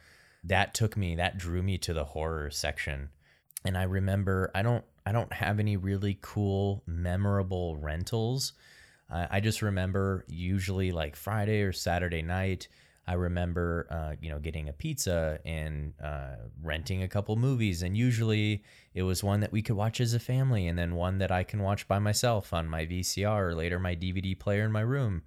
That 0.44 0.74
took 0.74 0.96
me, 0.96 1.16
that 1.16 1.38
drew 1.38 1.64
me 1.64 1.78
to 1.80 1.94
the 1.94 2.06
horror 2.06 2.52
section. 2.52 3.10
And 3.66 3.78
I 3.78 3.84
remember, 3.84 4.52
I 4.54 4.62
don't, 4.62 4.86
I 5.06 5.12
don't 5.12 5.34
have 5.34 5.60
any 5.60 5.78
really 5.78 6.20
cool, 6.22 6.84
memorable 6.86 7.78
rentals. 7.78 8.54
Uh, 9.10 9.28
I 9.32 9.40
just 9.40 9.62
remember 9.62 10.26
usually 10.28 10.92
like 10.92 11.16
Friday 11.16 11.62
or 11.62 11.72
Saturday 11.72 12.22
night. 12.22 12.68
I 13.08 13.14
remember, 13.14 13.88
uh, 13.90 14.16
you 14.22 14.30
know, 14.30 14.40
getting 14.40 14.68
a 14.68 14.74
pizza 14.74 15.40
and 15.46 15.94
uh, 16.04 16.36
renting 16.62 17.04
a 17.04 17.08
couple 17.08 17.36
movies, 17.38 17.82
and 17.82 17.96
usually 17.96 18.64
it 18.94 19.04
was 19.04 19.24
one 19.24 19.40
that 19.40 19.52
we 19.52 19.62
could 19.62 19.78
watch 19.78 20.02
as 20.02 20.14
a 20.14 20.20
family, 20.20 20.68
and 20.68 20.78
then 20.78 20.96
one 20.96 21.20
that 21.20 21.32
I 21.32 21.44
can 21.44 21.62
watch 21.62 21.88
by 21.88 22.00
myself 22.00 22.54
on 22.54 22.68
my 22.68 22.86
VCR 22.86 23.50
or 23.50 23.56
later 23.56 23.80
my 23.80 23.96
DVD 23.96 24.38
player 24.38 24.66
in 24.66 24.72
my 24.72 24.82
room. 24.82 25.24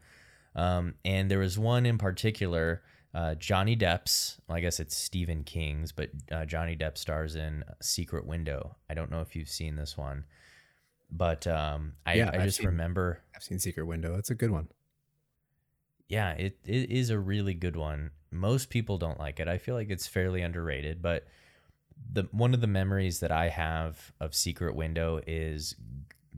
Um, 0.55 0.95
and 1.05 1.31
there 1.31 1.39
was 1.39 1.59
one 1.59 1.87
in 1.87 1.97
particular 1.97 2.83
uh, 3.15 3.35
Johnny 3.35 3.77
Depp's, 3.77 4.41
well, 4.47 4.57
I 4.57 4.61
guess 4.61 4.79
it's 4.79 4.97
Stephen 4.97 5.43
King's, 5.43 5.91
but 5.91 6.11
uh, 6.31 6.45
Johnny 6.45 6.77
Depp 6.77 6.97
stars 6.97 7.35
in 7.35 7.65
Secret 7.81 8.27
Window. 8.27 8.77
I 8.89 8.95
don't 8.95 9.11
know 9.11 9.21
if 9.21 9.35
you've 9.35 9.49
seen 9.49 9.75
this 9.77 9.97
one, 9.97 10.25
but 11.11 11.47
um, 11.47 11.95
I, 12.07 12.15
yeah, 12.15 12.31
I 12.33 12.45
just 12.45 12.59
seen, 12.59 12.67
remember 12.67 13.21
I've 13.35 13.43
seen 13.43 13.59
Secret 13.59 13.87
Window. 13.87 14.17
It's 14.17 14.31
a 14.31 14.35
good 14.35 14.51
one. 14.51 14.69
Yeah, 16.11 16.33
it, 16.33 16.59
it 16.67 16.91
is 16.91 17.11
a 17.11 17.19
really 17.19 17.55
good 17.55 17.77
one. 17.77 18.11
Most 18.33 18.69
people 18.69 18.99
don't 18.99 19.19
like 19.21 19.39
it. 19.39 19.47
I 19.47 19.59
feel 19.59 19.77
like 19.77 19.91
it's 19.91 20.09
fairly 20.09 20.43
underrated, 20.43 21.01
but 21.01 21.27
the 22.13 22.25
one 22.33 22.53
of 22.53 22.61
the 22.61 22.67
memories 22.67 23.21
that 23.21 23.31
I 23.31 23.49
have 23.49 24.13
of 24.21 24.35
Secret 24.35 24.75
Window 24.75 25.21
is 25.25 25.77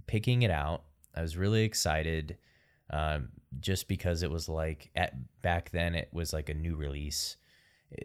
picking 0.07 0.43
it 0.43 0.51
out. 0.51 0.83
I 1.17 1.23
was 1.23 1.39
really 1.39 1.65
excited. 1.65 2.37
Um, 2.91 3.31
just 3.61 3.89
because 3.89 4.23
it 4.23 4.31
was 4.31 4.49
like 4.49 4.91
at 4.95 5.15
back 5.41 5.71
then 5.71 5.95
it 5.95 6.09
was 6.13 6.33
like 6.33 6.49
a 6.49 6.55
new 6.55 6.75
release 6.75 7.37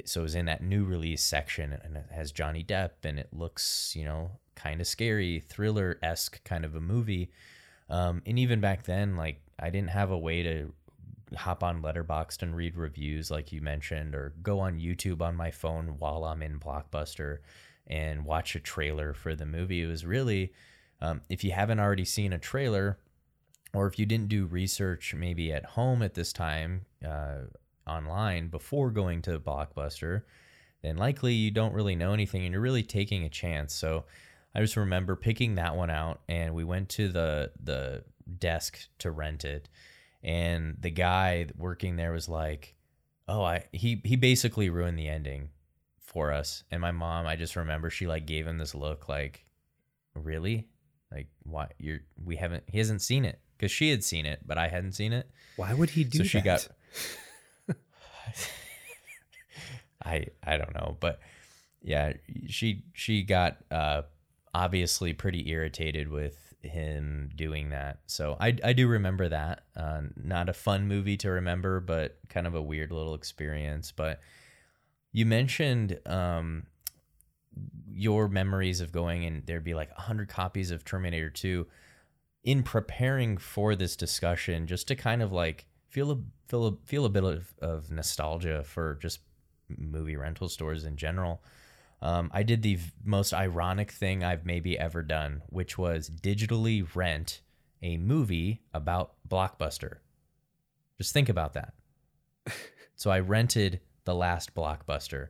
so 0.06 0.20
it 0.20 0.24
was 0.24 0.36
in 0.36 0.46
that 0.46 0.62
new 0.62 0.84
release 0.84 1.24
section 1.24 1.74
and 1.84 1.98
it 1.98 2.06
has 2.12 2.32
Johnny 2.32 2.64
Depp 2.64 2.92
and 3.04 3.18
it 3.18 3.30
looks 3.32 3.94
you 3.96 4.04
know 4.04 4.32
kind 4.56 4.82
of 4.82 4.88
scary 4.88 5.40
thriller 5.40 6.00
esque 6.04 6.44
kind 6.44 6.66
of 6.66 6.76
a 6.76 6.82
movie 6.82 7.32
um, 7.90 8.22
and 8.26 8.38
even 8.38 8.60
back 8.60 8.84
then 8.84 9.16
like 9.16 9.42
I 9.60 9.70
didn't 9.70 9.90
have 9.92 10.12
a 10.12 10.18
way 10.18 10.44
to 10.44 10.74
hop 11.36 11.64
on 11.64 11.82
Letterboxd 11.82 12.42
and 12.42 12.56
read 12.56 12.78
reviews 12.78 13.30
like 13.30 13.52
you 13.52 13.62
mentioned 13.62 14.16
or 14.16 14.34
go 14.42 14.60
on 14.60 14.80
YouTube 14.80 15.22
on 15.22 15.36
my 15.36 15.52
phone 15.52 15.96
while 16.00 16.24
I'm 16.24 16.42
in 16.42 16.60
Blockbuster 16.60 17.40
and 17.86 18.26
watch 18.26 18.56
a 18.56 18.60
trailer 18.60 19.14
for 19.14 19.36
the 19.36 19.46
movie 19.46 19.82
it 19.82 19.88
was 19.88 20.06
really 20.06 20.54
um, 21.02 21.22
if 21.30 21.44
you 21.44 21.52
haven't 21.52 21.80
already 21.80 22.06
seen 22.06 22.34
a 22.34 22.40
trailer 22.40 22.98
or 23.74 23.88
if 23.88 24.00
you 24.00 24.06
didn't 24.06 24.30
do 24.30 24.46
research 24.46 25.14
maybe 25.14 25.52
at 25.52 25.66
home 25.66 26.02
at 26.02 26.14
this 26.14 26.34
time 26.34 26.86
uh, 27.06 27.42
online 27.88 28.48
before 28.48 28.92
going 28.92 29.22
to 29.24 29.40
Blockbuster, 29.40 30.24
then 30.82 30.98
likely 30.98 31.34
you 31.34 31.52
don't 31.52 31.74
really 31.74 31.96
know 31.96 32.14
anything 32.14 32.44
and 32.44 32.54
you're 32.54 32.62
really 32.62 32.84
taking 32.84 33.24
a 33.24 33.30
chance. 33.30 33.74
So 33.74 34.06
I 34.54 34.62
just 34.62 34.78
remember 34.78 35.16
picking 35.16 35.56
that 35.56 35.76
one 35.76 35.90
out 35.90 36.22
and 36.28 36.54
we 36.54 36.64
went 36.64 36.90
to 36.90 37.08
the 37.10 37.52
the 37.64 38.04
desk 38.40 38.88
to 39.00 39.12
rent 39.12 39.46
it 39.46 39.70
and 40.24 40.76
the 40.80 40.90
guy 40.90 41.48
working 41.58 41.96
there 41.96 42.12
was 42.12 42.28
like, 42.30 42.76
"Oh, 43.28 43.44
I 43.44 43.66
he 43.72 44.02
he 44.04 44.16
basically 44.16 44.70
ruined 44.70 44.98
the 44.98 45.08
ending 45.08 45.50
for 46.00 46.32
us." 46.32 46.64
And 46.72 46.82
my 46.82 46.92
mom, 46.92 47.28
I 47.28 47.36
just 47.36 47.56
remember 47.56 47.90
she 47.90 48.08
like 48.08 48.26
gave 48.26 48.48
him 48.48 48.58
this 48.58 48.76
look 48.76 49.10
like, 49.10 49.46
"Really? 50.16 50.68
Like 51.12 51.28
why 51.44 51.70
you're 51.78 52.00
we 52.24 52.36
haven't 52.36 52.64
he 52.68 52.78
hasn't 52.78 53.02
seen 53.02 53.26
it." 53.26 53.40
because 53.58 53.72
she 53.72 53.90
had 53.90 54.04
seen 54.04 54.26
it, 54.26 54.42
but 54.46 54.58
I 54.58 54.68
hadn't 54.68 54.94
seen 54.94 55.14
it. 55.14 55.30
Why 55.56 55.74
would 55.74 55.90
he 55.92 56.04
do 56.04 56.20
so 56.20 56.24
that? 56.24 56.30
she 56.30 56.42
got. 56.42 56.68
I 60.06 60.28
I 60.46 60.58
don't 60.58 60.74
know, 60.74 60.98
but 61.00 61.20
yeah, 61.82 62.14
she 62.48 62.84
she 62.94 63.24
got 63.24 63.58
uh, 63.72 64.04
obviously 64.54 65.14
pretty 65.14 65.50
irritated 65.50 66.10
with 66.10 66.47
him 66.68 67.32
doing 67.36 67.70
that. 67.70 68.00
So 68.08 68.38
I 68.40 68.56
I 68.64 68.74
do 68.74 68.88
remember 68.88 69.30
that. 69.30 69.64
Uh, 69.76 70.02
not 70.16 70.50
a 70.50 70.54
fun 70.54 70.88
movie 70.88 71.18
to 71.18 71.30
remember, 71.30 71.80
but 71.80 72.18
kind 72.30 72.48
of 72.48 72.56
a 72.56 72.62
weird 72.62 72.92
little 72.92 73.14
experience. 73.14 73.92
But 73.92 74.20
you 75.12 75.26
mentioned 75.26 76.00
um, 76.06 76.68
your 77.92 78.28
memories 78.28 78.82
of 78.82 78.92
going 78.92 79.26
and 79.26 79.46
there'd 79.46 79.64
be 79.64 79.74
like 79.74 79.90
100 79.98 80.30
copies 80.30 80.72
of 80.72 80.86
Terminator 80.86 81.30
2 81.30 81.66
in 82.44 82.64
preparing 82.64 83.38
for 83.38 83.76
this 83.76 83.96
discussion, 83.96 84.68
just 84.68 84.88
to 84.88 84.96
kind 84.96 85.22
of 85.22 85.32
like 85.32 85.66
feel 85.90 86.12
a 86.12 86.18
feel 86.48 86.68
a, 86.68 86.74
feel 86.86 87.06
a 87.06 87.10
bit 87.10 87.24
of, 87.24 87.54
of 87.62 87.92
nostalgia 87.92 88.64
for 88.64 88.98
just 89.02 89.20
movie 89.70 90.16
rental 90.16 90.48
stores 90.48 90.86
in 90.86 90.96
general. 90.96 91.42
Um, 92.02 92.30
I 92.34 92.44
did 92.44 92.62
the 92.62 92.78
most 93.04 93.34
ironic 93.34 93.92
thing 93.92 94.24
I've 94.24 94.46
maybe 94.46 94.78
ever 94.78 95.02
done, 95.02 95.42
which 95.48 95.78
was 95.78 96.10
digitally 96.10 96.88
rent 96.96 97.42
a 97.82 97.98
movie 97.98 98.62
about 98.74 99.14
Blockbuster. 99.28 99.98
Just 100.98 101.14
think 101.14 101.30
about 101.30 101.54
that. 101.54 101.74
so 102.96 103.10
I 103.10 103.20
rented 103.20 103.82
the 104.06 104.16
last 104.16 104.56
Blockbuster. 104.56 105.30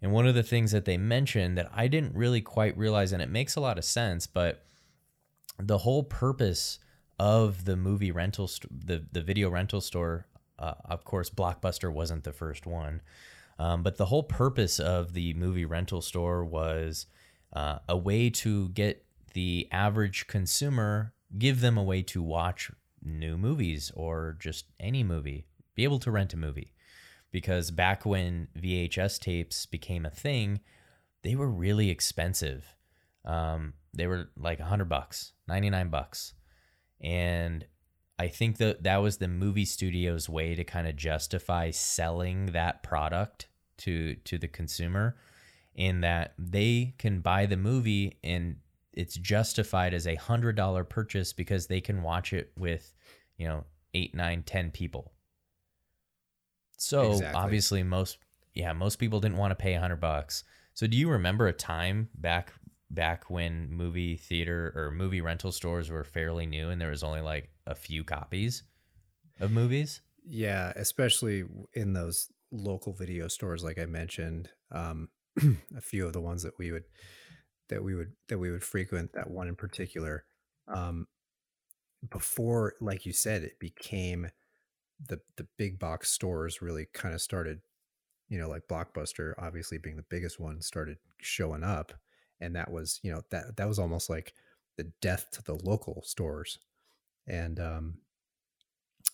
And 0.00 0.12
one 0.12 0.26
of 0.26 0.34
the 0.34 0.42
things 0.42 0.72
that 0.72 0.84
they 0.84 0.96
mentioned 0.96 1.56
that 1.56 1.70
I 1.72 1.86
didn't 1.86 2.14
really 2.14 2.40
quite 2.40 2.76
realize, 2.76 3.12
and 3.12 3.22
it 3.22 3.30
makes 3.30 3.54
a 3.54 3.60
lot 3.60 3.78
of 3.78 3.84
sense, 3.84 4.26
but 4.26 4.64
the 5.58 5.78
whole 5.78 6.02
purpose 6.02 6.80
of 7.18 7.66
the 7.66 7.76
movie 7.76 8.10
rental, 8.10 8.48
st- 8.48 8.86
the 8.86 9.04
the 9.12 9.22
video 9.22 9.48
rental 9.48 9.80
store. 9.80 10.26
Uh, 10.58 10.74
of 10.84 11.04
course, 11.04 11.30
Blockbuster 11.30 11.92
wasn't 11.92 12.24
the 12.24 12.32
first 12.32 12.66
one, 12.66 13.00
um, 13.62 13.84
but 13.84 13.96
the 13.96 14.06
whole 14.06 14.24
purpose 14.24 14.80
of 14.80 15.12
the 15.12 15.34
movie 15.34 15.64
rental 15.64 16.02
store 16.02 16.44
was 16.44 17.06
uh, 17.52 17.78
a 17.88 17.96
way 17.96 18.28
to 18.28 18.70
get 18.70 19.04
the 19.34 19.68
average 19.70 20.26
consumer, 20.26 21.14
give 21.38 21.60
them 21.60 21.78
a 21.78 21.82
way 21.82 22.02
to 22.02 22.20
watch 22.20 22.72
new 23.04 23.38
movies 23.38 23.92
or 23.94 24.36
just 24.40 24.64
any 24.80 25.04
movie, 25.04 25.46
be 25.76 25.84
able 25.84 26.00
to 26.00 26.10
rent 26.10 26.34
a 26.34 26.36
movie. 26.36 26.72
Because 27.30 27.70
back 27.70 28.04
when 28.04 28.48
VHS 28.58 29.20
tapes 29.20 29.64
became 29.64 30.04
a 30.04 30.10
thing, 30.10 30.58
they 31.22 31.36
were 31.36 31.48
really 31.48 31.88
expensive. 31.88 32.74
Um, 33.24 33.74
they 33.94 34.08
were 34.08 34.30
like 34.36 34.58
a 34.58 34.64
hundred 34.64 34.88
bucks, 34.88 35.34
ninety 35.46 35.70
nine 35.70 35.88
bucks, 35.88 36.34
and 37.00 37.64
I 38.18 38.26
think 38.26 38.56
that 38.56 38.82
that 38.82 38.96
was 38.96 39.18
the 39.18 39.28
movie 39.28 39.64
studio's 39.64 40.28
way 40.28 40.56
to 40.56 40.64
kind 40.64 40.88
of 40.88 40.96
justify 40.96 41.70
selling 41.70 42.46
that 42.46 42.82
product 42.82 43.46
to 43.82 44.14
to 44.16 44.38
the 44.38 44.48
consumer, 44.48 45.16
in 45.74 46.00
that 46.00 46.34
they 46.38 46.94
can 46.98 47.20
buy 47.20 47.46
the 47.46 47.56
movie 47.56 48.18
and 48.22 48.56
it's 48.92 49.14
justified 49.16 49.94
as 49.94 50.06
a 50.06 50.16
hundred 50.16 50.54
dollar 50.56 50.84
purchase 50.84 51.32
because 51.32 51.66
they 51.66 51.80
can 51.80 52.02
watch 52.02 52.32
it 52.32 52.52
with, 52.58 52.94
you 53.38 53.46
know, 53.46 53.64
eight, 53.94 54.14
nine, 54.14 54.42
ten 54.42 54.70
people. 54.70 55.12
So 56.76 57.12
Exactly. 57.12 57.40
obviously 57.40 57.82
most 57.82 58.18
yeah, 58.54 58.72
most 58.72 58.96
people 58.96 59.20
didn't 59.20 59.38
want 59.38 59.50
to 59.52 59.62
pay 59.62 59.74
a 59.74 59.80
hundred 59.80 60.00
bucks. 60.00 60.44
So 60.74 60.86
do 60.86 60.96
you 60.96 61.08
remember 61.10 61.46
a 61.46 61.52
time 61.52 62.08
back 62.14 62.52
back 62.90 63.30
when 63.30 63.70
movie 63.70 64.16
theater 64.16 64.72
or 64.76 64.90
movie 64.90 65.22
rental 65.22 65.52
stores 65.52 65.90
were 65.90 66.04
fairly 66.04 66.44
new 66.44 66.68
and 66.68 66.80
there 66.80 66.90
was 66.90 67.02
only 67.02 67.22
like 67.22 67.48
a 67.66 67.74
few 67.74 68.04
copies 68.04 68.64
of 69.40 69.50
movies? 69.50 70.02
Yeah, 70.24 70.72
especially 70.76 71.44
in 71.72 71.94
those 71.94 72.30
local 72.52 72.92
video 72.92 73.26
stores, 73.28 73.64
like 73.64 73.78
I 73.78 73.86
mentioned, 73.86 74.50
um, 74.70 75.08
a 75.76 75.80
few 75.80 76.06
of 76.06 76.12
the 76.12 76.20
ones 76.20 76.42
that 76.42 76.58
we 76.58 76.70
would 76.70 76.84
that 77.68 77.82
we 77.82 77.94
would 77.94 78.12
that 78.28 78.38
we 78.38 78.50
would 78.50 78.62
frequent. 78.62 79.14
That 79.14 79.30
one 79.30 79.48
in 79.48 79.56
particular, 79.56 80.24
um, 80.68 81.06
before, 82.10 82.74
like 82.80 83.06
you 83.06 83.12
said, 83.12 83.42
it 83.42 83.58
became 83.58 84.30
the 85.08 85.20
the 85.36 85.46
big 85.56 85.78
box 85.78 86.10
stores 86.10 86.62
really 86.62 86.86
kind 86.92 87.14
of 87.14 87.20
started. 87.20 87.60
You 88.28 88.38
know, 88.38 88.48
like 88.48 88.68
Blockbuster, 88.68 89.34
obviously 89.38 89.78
being 89.78 89.96
the 89.96 90.04
biggest 90.08 90.40
one, 90.40 90.62
started 90.62 90.98
showing 91.18 91.62
up, 91.64 91.92
and 92.40 92.54
that 92.56 92.70
was 92.70 93.00
you 93.02 93.12
know 93.12 93.22
that 93.30 93.56
that 93.56 93.68
was 93.68 93.78
almost 93.78 94.08
like 94.08 94.34
the 94.76 94.90
death 95.00 95.30
to 95.32 95.42
the 95.42 95.54
local 95.54 96.02
stores, 96.04 96.58
and 97.26 97.58
um, 97.60 97.98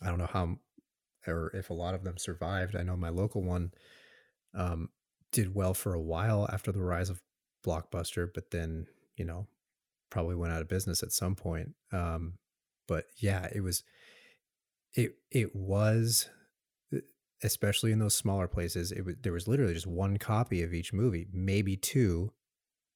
I 0.02 0.08
don't 0.08 0.18
know 0.18 0.28
how 0.32 0.58
or 1.26 1.50
if 1.54 1.70
a 1.70 1.74
lot 1.74 1.94
of 1.94 2.04
them 2.04 2.18
survived. 2.18 2.76
I 2.76 2.82
know 2.82 2.96
my 2.96 3.08
local 3.08 3.42
one 3.42 3.72
um, 4.54 4.90
did 5.32 5.54
well 5.54 5.74
for 5.74 5.94
a 5.94 6.00
while 6.00 6.48
after 6.52 6.72
the 6.72 6.82
rise 6.82 7.10
of 7.10 7.20
Blockbuster, 7.66 8.28
but 8.32 8.50
then 8.50 8.86
you 9.16 9.24
know 9.24 9.46
probably 10.10 10.36
went 10.36 10.52
out 10.52 10.62
of 10.62 10.68
business 10.68 11.02
at 11.02 11.12
some 11.12 11.34
point. 11.34 11.74
Um, 11.92 12.34
but 12.86 13.04
yeah, 13.18 13.48
it 13.54 13.60
was 13.60 13.82
it 14.94 15.16
it 15.30 15.54
was 15.54 16.28
especially 17.42 17.92
in 17.92 17.98
those 17.98 18.14
smaller 18.14 18.48
places. 18.48 18.92
It 18.92 19.04
was 19.04 19.16
there 19.22 19.32
was 19.32 19.48
literally 19.48 19.74
just 19.74 19.86
one 19.86 20.16
copy 20.16 20.62
of 20.62 20.74
each 20.74 20.92
movie, 20.92 21.26
maybe 21.32 21.76
two 21.76 22.32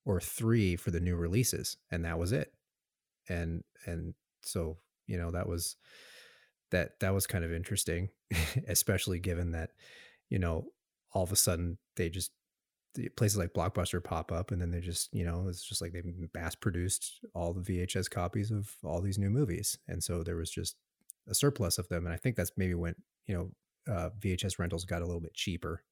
or 0.05 0.21
three 0.21 0.77
for 0.77 0.91
the 0.91 1.01
new 1.01 1.17
releases, 1.17 1.77
and 1.91 2.05
that 2.05 2.19
was 2.19 2.33
it. 2.33 2.53
And 3.29 3.63
and 3.87 4.15
so 4.43 4.79
you 5.07 5.19
know 5.19 5.31
that 5.31 5.49
was 5.49 5.77
that 6.73 6.99
that 7.01 7.15
was 7.15 7.27
kind 7.27 7.45
of 7.45 7.53
interesting, 7.53 8.09
especially 8.69 9.21
given 9.21 9.53
that 9.53 9.71
you 10.29 10.39
know 10.39 10.67
all 11.13 11.23
of 11.23 11.33
a 11.33 11.37
sudden 11.37 11.79
they 11.97 12.09
just 12.09 12.33
places 13.17 13.39
like 13.39 13.55
Blockbuster 13.55 14.03
pop 14.03 14.33
up, 14.33 14.51
and 14.51 14.61
then 14.61 14.71
they 14.71 14.81
just 14.81 15.15
you 15.15 15.25
know 15.25 15.47
it's 15.49 15.65
just 15.65 15.81
like 15.81 15.93
they 15.93 16.03
mass 16.35 16.55
produced 16.55 17.21
all 17.35 17.53
the 17.53 17.61
VHS 17.61 18.11
copies 18.11 18.51
of 18.51 18.75
all 18.85 19.01
these 19.01 19.19
new 19.19 19.31
movies, 19.31 19.79
and 19.87 20.03
so 20.03 20.23
there 20.23 20.37
was 20.37 20.51
just 20.51 20.77
a 21.29 21.35
surplus 21.35 21.79
of 21.79 21.89
them, 21.89 22.05
and 22.05 22.15
I 22.15 22.19
think 22.19 22.37
that's 22.37 22.53
maybe 22.57 22.75
when 22.75 22.95
you 23.27 23.35
know 23.35 23.93
uh, 23.93 24.11
VHS 24.21 24.59
rentals 24.59 24.85
got 24.85 25.03
a 25.03 25.07
little 25.07 25.21
bit 25.21 25.35
cheaper. 25.35 25.83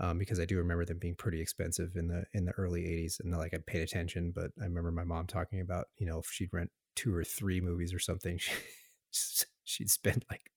Um, 0.00 0.16
because 0.16 0.38
I 0.38 0.44
do 0.44 0.58
remember 0.58 0.84
them 0.84 0.98
being 0.98 1.16
pretty 1.16 1.40
expensive 1.40 1.96
in 1.96 2.06
the 2.06 2.24
in 2.32 2.44
the 2.44 2.52
early 2.52 2.82
'80s, 2.82 3.18
and 3.18 3.36
like 3.36 3.52
I 3.52 3.58
paid 3.66 3.82
attention, 3.82 4.32
but 4.32 4.52
I 4.60 4.64
remember 4.64 4.92
my 4.92 5.02
mom 5.02 5.26
talking 5.26 5.60
about 5.60 5.86
you 5.98 6.06
know 6.06 6.20
if 6.20 6.26
she'd 6.30 6.52
rent 6.52 6.70
two 6.94 7.12
or 7.12 7.24
three 7.24 7.60
movies 7.60 7.92
or 7.92 7.98
something, 7.98 8.38
she'd 9.68 9.90
spend 9.90 10.24
like 10.30 10.50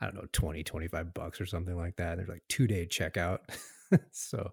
I 0.00 0.06
don't 0.06 0.14
know 0.14 0.26
20, 0.32 0.64
25 0.64 1.14
bucks 1.14 1.40
or 1.40 1.46
something 1.46 1.76
like 1.76 1.96
that. 1.96 2.16
There's 2.16 2.28
like 2.28 2.42
two 2.48 2.66
day 2.66 2.86
checkout, 2.86 3.38
so 4.12 4.52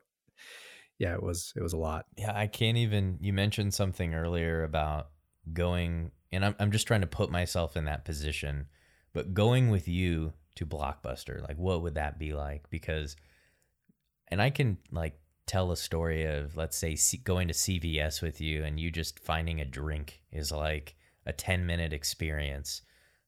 yeah, 0.98 1.14
it 1.14 1.24
was 1.24 1.54
it 1.56 1.64
was 1.64 1.74
a 1.74 1.78
lot. 1.78 2.06
Yeah, 2.18 2.34
I 2.36 2.48
can't 2.48 2.78
even. 2.78 3.18
You 3.22 3.34
mentioned 3.34 3.74
something 3.74 4.14
earlier 4.14 4.64
about 4.64 5.10
going, 5.54 6.12
and 6.32 6.46
I'm, 6.46 6.56
I'm 6.60 6.72
just 6.72 6.88
trying 6.88 7.02
to 7.02 7.08
put 7.08 7.32
myself 7.32 7.78
in 7.78 7.86
that 7.86 8.06
position, 8.06 8.68
but 9.14 9.34
going 9.34 9.70
with 9.70 9.88
you 9.88 10.34
to 10.56 10.66
Blockbuster, 10.66 11.42
like 11.48 11.58
what 11.58 11.82
would 11.82 11.96
that 11.96 12.20
be 12.20 12.34
like? 12.34 12.70
Because, 12.70 13.16
and 14.28 14.42
I 14.42 14.50
can 14.50 14.78
like 14.92 15.18
tell 15.50 15.72
a 15.72 15.78
story 15.78 16.26
of, 16.26 16.56
let's 16.58 16.78
say, 16.78 16.96
C- 16.96 17.18
going 17.18 17.48
to 17.48 17.54
CVS 17.54 18.22
with 18.22 18.40
you 18.40 18.64
and 18.64 18.80
you 18.80 18.92
just 18.92 19.20
finding 19.20 19.60
a 19.60 19.66
drink 19.66 20.22
is 20.32 20.52
like 20.52 20.96
a 21.26 21.34
10 21.34 21.66
minute 21.66 21.94
experience, 21.94 22.82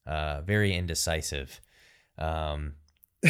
uh, 0.06 0.42
very 0.42 0.74
indecisive. 0.74 1.60
Um, 2.18 2.74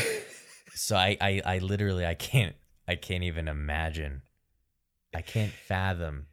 so 0.73 0.95
I, 0.95 1.17
I, 1.21 1.41
I 1.45 1.57
literally, 1.59 2.05
I 2.05 2.13
can't, 2.15 2.55
I 2.87 2.95
can't 2.95 3.23
even 3.23 3.47
imagine 3.47 4.23
I 5.13 5.21
can't 5.21 5.51
fathom 5.51 6.27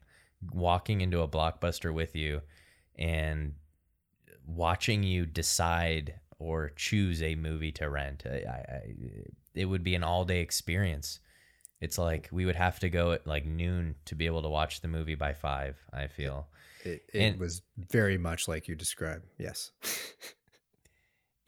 walking 0.52 1.00
into 1.00 1.20
a 1.20 1.28
blockbuster 1.28 1.92
with 1.92 2.14
you 2.14 2.42
and 2.96 3.54
watching 4.46 5.02
you 5.02 5.26
decide 5.26 6.20
or 6.38 6.70
choose 6.76 7.22
a 7.22 7.34
movie 7.34 7.72
to 7.72 7.90
rent. 7.90 8.22
I, 8.24 8.36
I, 8.46 8.80
it 9.54 9.64
would 9.64 9.82
be 9.82 9.94
an 9.94 10.04
all 10.04 10.24
day 10.24 10.40
experience. 10.40 11.18
It's 11.80 11.98
like 11.98 12.28
we 12.32 12.44
would 12.44 12.56
have 12.56 12.78
to 12.80 12.88
go 12.88 13.12
at 13.12 13.26
like 13.26 13.46
noon 13.46 13.96
to 14.06 14.14
be 14.14 14.26
able 14.26 14.42
to 14.42 14.48
watch 14.48 14.80
the 14.80 14.88
movie 14.88 15.14
by 15.14 15.32
five. 15.32 15.76
I 15.92 16.06
feel. 16.06 16.48
It, 16.88 17.02
it 17.12 17.18
And- 17.20 17.38
was 17.40 17.62
very 17.76 18.18
much 18.18 18.48
like 18.48 18.68
you 18.68 18.74
described. 18.74 19.26
Yes. 19.38 19.70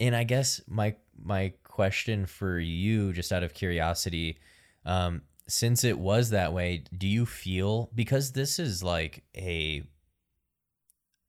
And 0.03 0.17
I 0.17 0.25
guess 0.25 0.63
my 0.67 0.95
my 1.23 1.53
question 1.63 2.25
for 2.25 2.59
you, 2.59 3.13
just 3.13 3.33
out 3.33 3.43
of 3.43 3.53
curiosity, 3.53 4.39
um, 4.87 5.21
since 5.47 5.85
it 5.85 5.99
was 5.99 6.31
that 6.31 6.55
way, 6.55 6.85
do 6.97 7.07
you 7.07 7.27
feel 7.27 7.91
because 7.95 8.33
this 8.33 8.59
is 8.59 8.83
like 8.83 9.25
a 9.37 9.83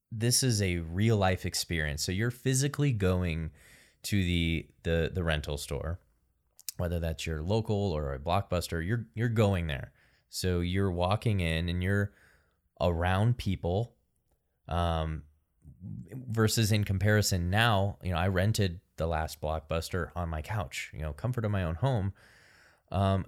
this 0.09 0.41
is 0.43 0.61
a 0.61 0.77
real 0.77 1.17
life 1.17 1.45
experience. 1.45 2.03
So 2.03 2.11
you're 2.13 2.31
physically 2.31 2.93
going 2.93 3.51
to 4.03 4.23
the 4.23 4.67
the 4.83 5.11
the 5.13 5.23
rental 5.23 5.57
store, 5.57 5.99
whether 6.77 6.99
that's 6.99 7.25
your 7.27 7.41
local 7.41 7.75
or 7.91 8.13
a 8.13 8.19
blockbuster, 8.19 8.85
you're 8.85 9.05
you're 9.15 9.27
going 9.27 9.67
there. 9.67 9.91
So 10.29 10.61
you're 10.61 10.91
walking 10.91 11.41
in 11.41 11.67
and 11.67 11.83
you're 11.83 12.13
around 12.79 13.37
people 13.37 13.95
um 14.71 15.23
versus 16.29 16.71
in 16.71 16.83
comparison 16.83 17.49
now 17.49 17.97
you 18.03 18.11
know 18.11 18.17
i 18.17 18.27
rented 18.27 18.79
the 18.97 19.07
last 19.07 19.41
blockbuster 19.41 20.09
on 20.15 20.29
my 20.29 20.41
couch 20.41 20.91
you 20.93 21.01
know 21.01 21.13
comfort 21.13 21.45
of 21.45 21.51
my 21.51 21.63
own 21.63 21.75
home. 21.75 22.13
Um 22.91 23.25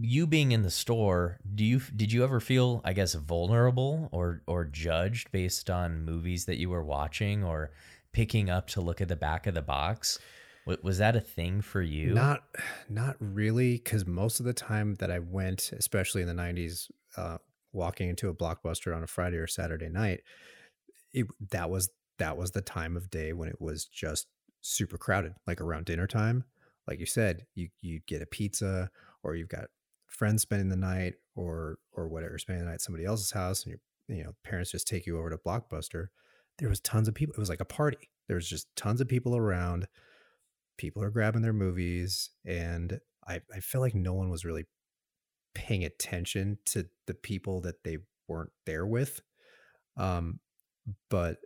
you 0.00 0.26
being 0.26 0.52
in 0.52 0.62
the 0.62 0.70
store 0.70 1.38
do 1.54 1.64
you 1.64 1.80
did 1.94 2.12
you 2.12 2.22
ever 2.22 2.40
feel 2.40 2.80
i 2.84 2.92
guess 2.92 3.14
vulnerable 3.14 4.08
or 4.12 4.42
or 4.46 4.64
judged 4.64 5.30
based 5.32 5.68
on 5.68 6.04
movies 6.04 6.44
that 6.44 6.58
you 6.58 6.70
were 6.70 6.84
watching 6.84 7.42
or 7.42 7.70
picking 8.12 8.50
up 8.50 8.68
to 8.68 8.80
look 8.80 9.00
at 9.00 9.08
the 9.08 9.16
back 9.16 9.46
of 9.46 9.54
the 9.54 9.62
box? 9.62 10.18
Was 10.82 10.98
that 10.98 11.16
a 11.16 11.20
thing 11.20 11.62
for 11.62 11.80
you? 11.80 12.12
Not 12.12 12.42
not 12.88 13.16
really, 13.20 13.74
because 13.74 14.06
most 14.06 14.40
of 14.40 14.46
the 14.46 14.52
time 14.52 14.96
that 14.96 15.10
I 15.10 15.18
went, 15.18 15.72
especially 15.72 16.22
in 16.22 16.28
the 16.28 16.34
'90s, 16.34 16.90
uh, 17.16 17.38
walking 17.72 18.08
into 18.08 18.28
a 18.28 18.34
blockbuster 18.34 18.94
on 18.94 19.02
a 19.02 19.06
Friday 19.06 19.36
or 19.36 19.46
Saturday 19.46 19.88
night, 19.88 20.20
it 21.12 21.26
that 21.50 21.70
was 21.70 21.90
that 22.18 22.36
was 22.36 22.50
the 22.50 22.60
time 22.60 22.96
of 22.96 23.10
day 23.10 23.32
when 23.32 23.48
it 23.48 23.60
was 23.60 23.86
just 23.86 24.26
super 24.60 24.98
crowded, 24.98 25.34
like 25.46 25.60
around 25.60 25.86
dinner 25.86 26.06
time. 26.06 26.44
Like 26.86 27.00
you 27.00 27.06
said, 27.06 27.46
you 27.54 27.68
you 27.80 28.00
get 28.06 28.22
a 28.22 28.26
pizza, 28.26 28.90
or 29.22 29.34
you've 29.34 29.48
got 29.48 29.66
friends 30.06 30.42
spending 30.42 30.68
the 30.68 30.76
night, 30.76 31.14
or 31.36 31.78
or 31.92 32.08
whatever, 32.08 32.38
spending 32.38 32.64
the 32.64 32.70
night 32.70 32.76
at 32.76 32.82
somebody 32.82 33.04
else's 33.04 33.30
house, 33.30 33.64
and 33.64 33.72
your 33.72 34.16
you 34.18 34.24
know 34.24 34.32
parents 34.44 34.70
just 34.70 34.88
take 34.88 35.06
you 35.06 35.18
over 35.18 35.30
to 35.30 35.38
Blockbuster. 35.38 36.08
There 36.58 36.68
was 36.68 36.80
tons 36.80 37.08
of 37.08 37.14
people. 37.14 37.34
It 37.34 37.40
was 37.40 37.50
like 37.50 37.60
a 37.60 37.66
party. 37.66 38.10
There 38.26 38.36
was 38.36 38.48
just 38.48 38.66
tons 38.76 39.00
of 39.00 39.08
people 39.08 39.36
around 39.36 39.86
people 40.78 41.02
are 41.02 41.10
grabbing 41.10 41.42
their 41.42 41.52
movies 41.52 42.30
and 42.46 43.00
I, 43.26 43.40
I 43.54 43.60
feel 43.60 43.82
like 43.82 43.94
no 43.94 44.14
one 44.14 44.30
was 44.30 44.44
really 44.44 44.64
paying 45.54 45.84
attention 45.84 46.58
to 46.66 46.86
the 47.06 47.14
people 47.14 47.60
that 47.60 47.82
they 47.84 47.98
weren't 48.28 48.52
there 48.66 48.86
with 48.86 49.20
um 49.96 50.38
but 51.10 51.38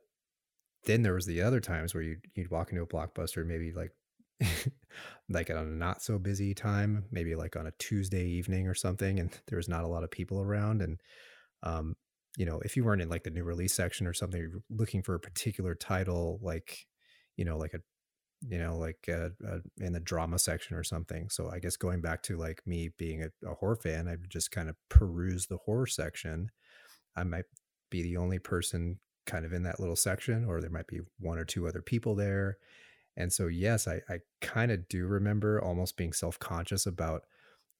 then 0.84 1.02
there 1.02 1.14
was 1.14 1.26
the 1.26 1.42
other 1.42 1.60
times 1.60 1.94
where 1.94 2.02
you'd, 2.02 2.24
you'd 2.34 2.50
walk 2.50 2.70
into 2.70 2.82
a 2.82 2.86
blockbuster, 2.86 3.46
maybe 3.46 3.72
like, 3.72 3.92
like 5.28 5.50
on 5.50 5.56
a 5.56 5.64
not 5.64 6.02
so 6.02 6.18
busy 6.18 6.54
time, 6.54 7.04
maybe 7.10 7.34
like 7.34 7.56
on 7.56 7.66
a 7.66 7.72
Tuesday 7.78 8.26
evening 8.26 8.66
or 8.66 8.74
something. 8.74 9.20
And 9.20 9.30
there 9.46 9.58
was 9.58 9.68
not 9.68 9.84
a 9.84 9.88
lot 9.88 10.02
of 10.02 10.10
people 10.10 10.40
around. 10.40 10.82
And, 10.82 11.00
um, 11.62 11.94
you 12.36 12.46
know, 12.46 12.60
if 12.64 12.76
you 12.76 12.84
weren't 12.84 13.02
in 13.02 13.08
like 13.08 13.22
the 13.22 13.30
new 13.30 13.44
release 13.44 13.74
section 13.74 14.06
or 14.06 14.12
something, 14.12 14.62
looking 14.70 15.02
for 15.02 15.14
a 15.14 15.20
particular 15.20 15.74
title, 15.74 16.40
like, 16.42 16.86
you 17.36 17.44
know, 17.44 17.56
like 17.56 17.74
a, 17.74 17.80
you 18.48 18.58
know, 18.58 18.76
like 18.76 19.08
uh, 19.08 19.30
uh, 19.46 19.58
in 19.78 19.92
the 19.92 20.00
drama 20.00 20.38
section 20.38 20.76
or 20.76 20.82
something. 20.82 21.28
So 21.30 21.50
I 21.50 21.58
guess 21.58 21.76
going 21.76 22.00
back 22.00 22.22
to 22.24 22.36
like 22.36 22.62
me 22.66 22.90
being 22.98 23.22
a, 23.22 23.48
a 23.48 23.54
horror 23.54 23.76
fan, 23.76 24.08
I 24.08 24.16
just 24.28 24.50
kind 24.50 24.68
of 24.68 24.76
peruse 24.88 25.46
the 25.46 25.58
horror 25.58 25.86
section. 25.86 26.50
I 27.16 27.24
might 27.24 27.44
be 27.90 28.02
the 28.02 28.16
only 28.16 28.38
person 28.38 28.98
kind 29.26 29.44
of 29.44 29.52
in 29.52 29.62
that 29.62 29.78
little 29.78 29.96
section, 29.96 30.44
or 30.44 30.60
there 30.60 30.70
might 30.70 30.88
be 30.88 31.00
one 31.18 31.38
or 31.38 31.44
two 31.44 31.68
other 31.68 31.82
people 31.82 32.14
there. 32.14 32.56
And 33.16 33.32
so, 33.32 33.46
yes, 33.46 33.86
I, 33.86 34.00
I 34.08 34.18
kind 34.40 34.72
of 34.72 34.88
do 34.88 35.06
remember 35.06 35.62
almost 35.62 35.96
being 35.96 36.12
self 36.12 36.38
conscious 36.38 36.86
about 36.86 37.22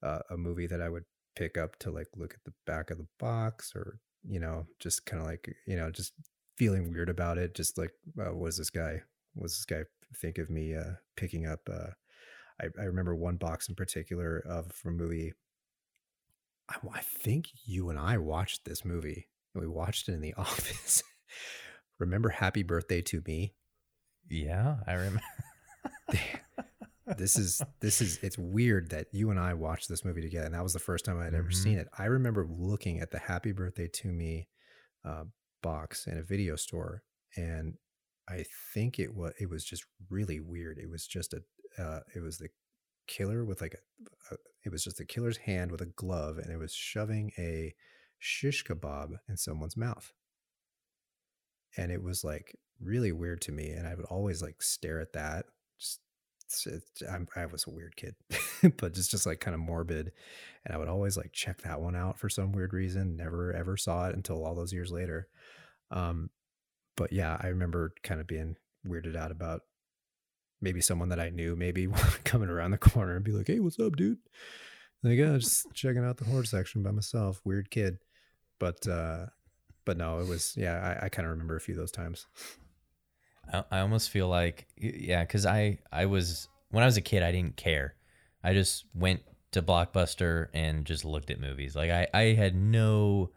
uh, 0.01 0.19
a 0.29 0.37
movie 0.37 0.67
that 0.67 0.81
I 0.81 0.89
would 0.89 1.05
pick 1.35 1.57
up 1.57 1.77
to 1.79 1.91
like 1.91 2.07
look 2.15 2.33
at 2.33 2.43
the 2.45 2.53
back 2.65 2.91
of 2.91 2.99
the 2.99 3.07
box 3.19 3.73
or, 3.75 3.97
you 4.23 4.39
know, 4.39 4.67
just 4.79 5.05
kind 5.05 5.21
of 5.21 5.27
like, 5.27 5.53
you 5.65 5.75
know, 5.75 5.89
just 5.89 6.13
feeling 6.57 6.91
weird 6.91 7.09
about 7.09 7.37
it. 7.37 7.55
Just 7.55 7.77
like, 7.77 7.91
uh, 8.21 8.31
does 8.31 8.57
this 8.57 8.69
guy, 8.69 9.01
does 9.41 9.57
this 9.57 9.65
guy 9.65 9.83
think 10.17 10.37
of 10.37 10.49
me 10.49 10.75
uh, 10.75 10.93
picking 11.15 11.45
up? 11.47 11.61
Uh, 11.71 11.91
I, 12.61 12.65
I 12.79 12.83
remember 12.85 13.15
one 13.15 13.37
box 13.37 13.67
in 13.69 13.75
particular 13.75 14.37
of 14.47 14.71
a 14.85 14.89
movie. 14.89 15.33
I, 16.69 16.75
I 16.93 17.01
think 17.01 17.49
you 17.65 17.89
and 17.89 17.99
I 17.99 18.17
watched 18.17 18.65
this 18.65 18.85
movie. 18.85 19.27
We 19.55 19.67
watched 19.67 20.09
it 20.09 20.13
in 20.13 20.21
the 20.21 20.33
office. 20.37 21.03
remember 21.99 22.29
Happy 22.29 22.63
Birthday 22.63 23.01
to 23.03 23.21
Me? 23.25 23.53
Yeah, 24.29 24.77
I 24.87 24.93
remember. 24.93 25.21
this 27.17 27.37
is 27.37 27.61
this 27.81 28.01
is 28.01 28.17
it's 28.21 28.37
weird 28.37 28.89
that 28.91 29.07
you 29.11 29.29
and 29.29 29.39
I 29.39 29.53
watched 29.53 29.89
this 29.89 30.05
movie 30.05 30.21
together, 30.21 30.45
and 30.45 30.55
that 30.55 30.63
was 30.63 30.73
the 30.73 30.79
first 30.79 31.05
time 31.05 31.19
I 31.19 31.25
had 31.25 31.33
ever 31.33 31.49
Mhm. 31.49 31.53
seen 31.53 31.77
it. 31.77 31.87
I 31.97 32.05
remember 32.05 32.45
looking 32.49 32.99
at 32.99 33.11
the 33.11 33.19
Happy 33.19 33.51
Birthday 33.51 33.87
to 33.87 34.07
Me 34.11 34.47
uh, 35.03 35.25
box 35.61 36.07
in 36.07 36.17
a 36.17 36.23
video 36.23 36.55
store, 36.55 37.03
and 37.35 37.77
I 38.29 38.45
think 38.73 38.99
it 38.99 39.15
was 39.15 39.33
it 39.39 39.49
was 39.49 39.65
just 39.65 39.85
really 40.09 40.39
weird. 40.39 40.77
It 40.77 40.89
was 40.89 41.05
just 41.07 41.33
a 41.33 41.43
uh, 41.81 42.01
it 42.15 42.21
was 42.21 42.37
the 42.37 42.49
killer 43.07 43.43
with 43.43 43.61
like 43.61 43.75
a, 43.75 44.33
a 44.33 44.37
it 44.65 44.71
was 44.71 44.83
just 44.83 44.97
the 44.97 45.05
killer's 45.05 45.37
hand 45.37 45.71
with 45.71 45.81
a 45.81 45.85
glove, 45.87 46.37
and 46.37 46.51
it 46.51 46.57
was 46.57 46.73
shoving 46.73 47.31
a 47.37 47.73
shish 48.19 48.63
kebab 48.63 49.15
in 49.27 49.35
someone's 49.35 49.75
mouth 49.75 50.13
and 51.77 51.91
it 51.91 52.01
was 52.01 52.23
like 52.23 52.57
really 52.81 53.11
weird 53.11 53.41
to 53.41 53.51
me 53.51 53.69
and 53.69 53.87
i 53.87 53.95
would 53.95 54.05
always 54.05 54.41
like 54.41 54.61
stare 54.61 54.99
at 54.99 55.13
that 55.13 55.45
just 55.79 55.99
I'm, 57.09 57.27
i 57.35 57.45
was 57.45 57.65
a 57.67 57.71
weird 57.71 57.95
kid 57.95 58.15
but 58.77 58.93
just 58.93 59.11
just 59.11 59.25
like 59.25 59.39
kind 59.39 59.55
of 59.55 59.61
morbid 59.61 60.11
and 60.65 60.73
i 60.73 60.77
would 60.77 60.87
always 60.87 61.17
like 61.17 61.31
check 61.33 61.61
that 61.61 61.81
one 61.81 61.95
out 61.95 62.19
for 62.19 62.29
some 62.29 62.51
weird 62.51 62.73
reason 62.73 63.15
never 63.15 63.53
ever 63.53 63.77
saw 63.77 64.07
it 64.07 64.15
until 64.15 64.45
all 64.45 64.55
those 64.55 64.73
years 64.73 64.91
later 64.91 65.27
um 65.91 66.29
but 66.95 67.11
yeah 67.11 67.37
i 67.41 67.47
remember 67.47 67.93
kind 68.03 68.21
of 68.21 68.27
being 68.27 68.55
weirded 68.87 69.15
out 69.15 69.31
about 69.31 69.61
maybe 70.61 70.81
someone 70.81 71.09
that 71.09 71.19
i 71.19 71.29
knew 71.29 71.55
maybe 71.55 71.87
coming 72.23 72.49
around 72.49 72.71
the 72.71 72.77
corner 72.77 73.15
and 73.15 73.25
be 73.25 73.31
like 73.31 73.47
hey 73.47 73.59
what's 73.59 73.79
up 73.79 73.95
dude 73.95 74.17
like 75.03 75.17
yeah 75.17 75.37
just 75.37 75.65
checking 75.73 76.05
out 76.05 76.17
the 76.17 76.25
horror 76.25 76.43
section 76.43 76.83
by 76.83 76.91
myself 76.91 77.41
weird 77.43 77.69
kid 77.69 77.97
but 78.59 78.87
uh 78.87 79.25
but 79.85 79.97
no, 79.97 80.19
it 80.19 80.27
was 80.27 80.55
yeah. 80.57 80.97
I, 81.01 81.05
I 81.05 81.09
kind 81.09 81.25
of 81.25 81.31
remember 81.31 81.55
a 81.55 81.61
few 81.61 81.73
of 81.73 81.79
those 81.79 81.91
times. 81.91 82.27
I, 83.51 83.63
I 83.71 83.79
almost 83.79 84.09
feel 84.09 84.27
like 84.27 84.67
yeah, 84.77 85.23
because 85.23 85.45
I 85.45 85.79
I 85.91 86.05
was 86.05 86.47
when 86.69 86.83
I 86.83 86.85
was 86.85 86.97
a 86.97 87.01
kid, 87.01 87.23
I 87.23 87.31
didn't 87.31 87.57
care. 87.57 87.95
I 88.43 88.53
just 88.53 88.85
went 88.93 89.21
to 89.51 89.61
Blockbuster 89.61 90.47
and 90.53 90.85
just 90.85 91.05
looked 91.05 91.29
at 91.29 91.39
movies. 91.39 91.75
Like 91.75 91.91
I 91.91 92.07
I 92.13 92.21
had 92.33 92.55
no 92.55 93.31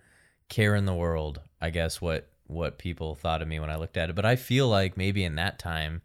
care 0.48 0.74
in 0.74 0.84
the 0.84 0.94
world. 0.94 1.40
I 1.60 1.70
guess 1.70 2.00
what 2.00 2.28
what 2.46 2.78
people 2.78 3.14
thought 3.14 3.42
of 3.42 3.48
me 3.48 3.60
when 3.60 3.70
I 3.70 3.76
looked 3.76 3.96
at 3.96 4.10
it. 4.10 4.16
But 4.16 4.24
I 4.24 4.36
feel 4.36 4.68
like 4.68 4.96
maybe 4.96 5.24
in 5.24 5.36
that 5.36 5.58
time, 5.58 6.02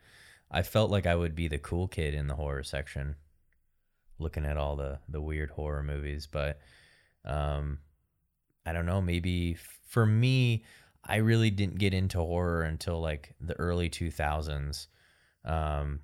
I 0.50 0.62
felt 0.62 0.92
like 0.92 1.06
I 1.06 1.16
would 1.16 1.36
be 1.36 1.48
the 1.48 1.58
cool 1.58 1.88
kid 1.88 2.14
in 2.14 2.28
the 2.28 2.36
horror 2.36 2.64
section, 2.64 3.16
looking 4.20 4.46
at 4.46 4.58
all 4.58 4.76
the 4.76 5.00
the 5.08 5.22
weird 5.22 5.52
horror 5.52 5.84
movies. 5.84 6.28
But 6.28 6.60
um, 7.26 7.80
I 8.66 8.74
don't 8.74 8.86
know. 8.86 9.02
Maybe 9.02 9.58
for 9.88 10.06
me, 10.06 10.64
I 11.04 11.18
really 11.18 11.50
didn't 11.50 11.80
get 11.80 11.94
into 11.94 12.18
horror 12.18 12.64
until 12.64 13.02
like 13.02 13.34
the 13.40 13.58
early 13.60 13.90
2000s. 13.90 14.88
Um, 15.46 16.02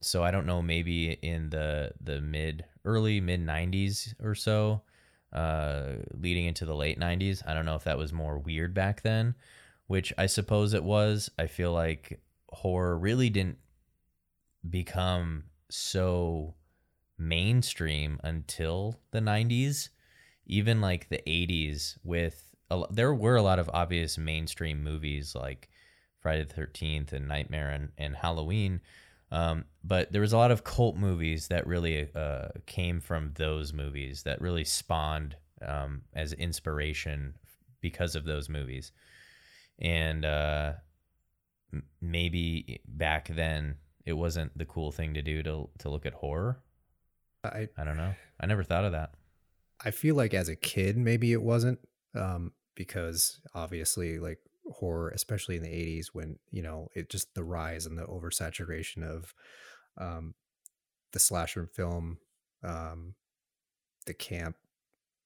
so 0.00 0.22
I 0.22 0.30
don't 0.30 0.46
know. 0.46 0.62
Maybe 0.62 1.10
in 1.10 1.50
the 1.50 1.92
the 2.00 2.20
mid 2.20 2.64
early 2.84 3.20
mid 3.20 3.44
90s 3.44 4.14
or 4.22 4.34
so, 4.34 4.82
uh, 5.32 5.94
leading 6.12 6.46
into 6.46 6.64
the 6.64 6.74
late 6.74 6.98
90s. 6.98 7.42
I 7.46 7.54
don't 7.54 7.66
know 7.66 7.76
if 7.76 7.84
that 7.84 7.98
was 7.98 8.12
more 8.12 8.38
weird 8.38 8.74
back 8.74 9.02
then, 9.02 9.34
which 9.88 10.12
I 10.16 10.26
suppose 10.26 10.72
it 10.72 10.84
was. 10.84 11.30
I 11.38 11.48
feel 11.48 11.72
like 11.72 12.20
horror 12.50 12.96
really 12.96 13.28
didn't 13.28 13.58
become 14.68 15.44
so 15.70 16.54
mainstream 17.18 18.20
until 18.22 19.00
the 19.10 19.20
90s 19.20 19.88
even 20.46 20.80
like 20.80 21.08
the 21.08 21.22
80s 21.26 21.98
with 22.04 22.54
a, 22.70 22.82
there 22.90 23.12
were 23.12 23.36
a 23.36 23.42
lot 23.42 23.58
of 23.58 23.70
obvious 23.72 24.16
mainstream 24.16 24.82
movies 24.82 25.34
like 25.34 25.68
friday 26.20 26.44
the 26.44 26.54
13th 26.54 27.12
and 27.12 27.28
nightmare 27.28 27.70
and, 27.70 27.90
and 27.98 28.16
halloween 28.16 28.80
um, 29.30 29.66
but 29.84 30.10
there 30.10 30.22
was 30.22 30.32
a 30.32 30.38
lot 30.38 30.50
of 30.50 30.64
cult 30.64 30.96
movies 30.96 31.48
that 31.48 31.66
really 31.66 32.08
uh, 32.14 32.48
came 32.64 32.98
from 32.98 33.32
those 33.34 33.74
movies 33.74 34.22
that 34.22 34.40
really 34.40 34.64
spawned 34.64 35.36
um, 35.66 36.02
as 36.14 36.32
inspiration 36.32 37.34
because 37.82 38.14
of 38.14 38.24
those 38.24 38.48
movies 38.48 38.92
and 39.78 40.24
uh, 40.24 40.72
maybe 42.00 42.80
back 42.86 43.28
then 43.28 43.76
it 44.04 44.14
wasn't 44.14 44.56
the 44.56 44.64
cool 44.64 44.90
thing 44.90 45.14
to 45.14 45.22
do 45.22 45.42
to, 45.42 45.68
to 45.78 45.90
look 45.90 46.06
at 46.06 46.14
horror. 46.14 46.60
I 47.44 47.68
i 47.76 47.84
don't 47.84 47.96
know. 47.96 48.14
I 48.40 48.46
never 48.46 48.62
thought 48.62 48.84
of 48.84 48.92
that. 48.92 49.14
I 49.84 49.90
feel 49.90 50.16
like 50.16 50.34
as 50.34 50.48
a 50.48 50.56
kid 50.56 50.96
maybe 50.96 51.32
it 51.32 51.42
wasn't 51.42 51.78
um, 52.14 52.52
because 52.74 53.40
obviously 53.54 54.18
like 54.18 54.38
horror, 54.66 55.10
especially 55.10 55.56
in 55.56 55.62
the 55.62 55.68
'80s 55.68 56.06
when 56.12 56.38
you 56.50 56.62
know 56.62 56.88
it 56.94 57.10
just 57.10 57.34
the 57.34 57.44
rise 57.44 57.86
and 57.86 57.96
the 57.96 58.06
oversaturation 58.06 59.02
of 59.04 59.34
um, 59.98 60.34
the 61.12 61.18
slasher 61.18 61.66
film, 61.66 62.18
um, 62.64 63.14
the 64.06 64.14
camp, 64.14 64.56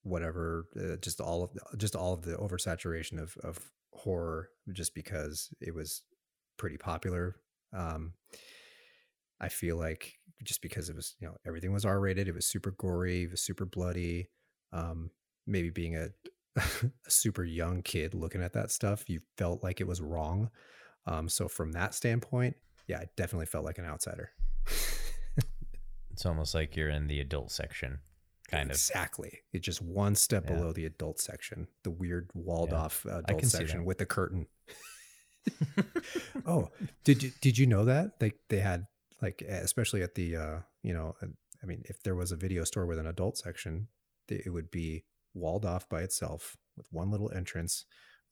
whatever, 0.03 0.66
uh, 0.76 0.96
just 0.96 1.20
all 1.20 1.44
of 1.44 1.78
just 1.78 1.96
all 1.96 2.12
of 2.12 2.22
the 2.22 2.36
oversaturation 2.36 3.20
of 3.20 3.36
of 3.42 3.70
horror, 3.93 4.51
just 4.72 4.95
because 4.95 5.51
it 5.61 5.74
was 5.74 6.03
pretty 6.57 6.76
popular. 6.76 7.36
Um, 7.72 8.14
I 9.40 9.49
feel 9.49 9.76
like 9.76 10.14
just 10.45 10.62
because 10.62 10.88
it 10.88 10.97
was, 10.97 11.14
you 11.20 11.26
know, 11.26 11.36
everything 11.47 11.72
was 11.72 11.84
R 11.84 11.99
rated, 11.99 12.28
it 12.28 12.34
was 12.34 12.47
super 12.47 12.72
gory, 12.72 13.24
it 13.24 13.30
was 13.30 13.43
super 13.43 13.64
bloody. 13.64 14.28
Um, 14.72 15.11
maybe 15.47 15.70
being 15.70 15.97
a, 15.97 16.09
a 16.57 16.62
super 17.09 17.45
young 17.45 17.82
kid 17.82 18.14
looking 18.14 18.43
at 18.43 18.53
that 18.53 18.70
stuff, 18.70 19.09
you 19.09 19.20
felt 19.36 19.62
like 19.62 19.80
it 19.80 19.86
was 19.86 20.01
wrong. 20.01 20.51
Um, 21.07 21.28
so 21.28 21.49
from 21.49 21.72
that 21.72 21.95
standpoint, 21.95 22.57
yeah, 22.86 22.99
I 22.99 23.07
definitely 23.16 23.47
felt 23.47 23.64
like 23.64 23.78
an 23.78 23.84
outsider. 23.84 24.30
It's 26.12 26.26
almost 26.26 26.55
like 26.55 26.76
you're 26.76 26.90
in 26.90 27.09
the 27.09 27.20
adult 27.20 27.51
section, 27.51 27.99
kind 28.51 28.70
of. 28.70 28.74
exactly. 28.76 29.40
It's 29.53 29.64
just 29.64 29.80
one 29.82 30.14
step 30.14 30.45
Yeah. 30.47 30.55
below 30.57 30.72
the 30.72 30.84
adult 30.86 31.20
section, 31.20 31.68
the 31.84 31.90
weird 31.90 32.30
walled 32.34 32.70
Yeah. 32.72 32.78
off 32.80 33.07
uh, 33.07 33.18
adult 33.18 33.45
section 33.47 33.84
with 33.84 33.99
the 33.99 34.07
curtain. 34.07 34.47
oh, 36.47 36.68
did 37.05 37.22
you 37.22 37.32
did 37.40 37.59
you 37.59 37.66
know 37.66 37.84
that 37.84 38.18
they 38.20 38.32
they 38.49 38.61
had 38.61 38.86
like 39.20 39.43
especially 39.43 40.03
at 40.03 40.14
the 40.14 40.36
uh 40.36 40.59
you 40.82 40.95
know 40.95 41.14
uh, 41.22 41.26
I 41.62 41.66
mean 41.66 41.82
if 41.86 42.03
there 42.03 42.14
was 42.14 42.32
a 42.32 42.36
video 42.36 42.64
store 42.64 42.86
with 42.86 42.99
an 42.99 43.07
adult 43.07 43.38
section, 43.38 43.88
it 44.28 44.53
would 44.53 44.70
be 44.70 45.05
walled 45.34 45.64
off 45.66 45.88
by 45.88 46.03
itself 46.03 46.57
with 46.76 46.86
one 46.90 47.11
little 47.11 47.30
entrance, 47.32 47.84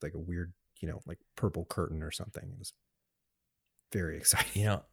like 0.03 0.15
a 0.15 0.19
weird 0.19 0.53
you 0.81 0.89
know 0.89 1.01
like 1.07 1.19
purple 1.37 1.65
curtain 1.65 2.03
or 2.03 2.11
something. 2.11 2.51
It 2.53 2.59
was 2.59 2.73
very 3.93 4.17
exciting. 4.23 4.63
You 4.63 4.65
know, 4.69 4.85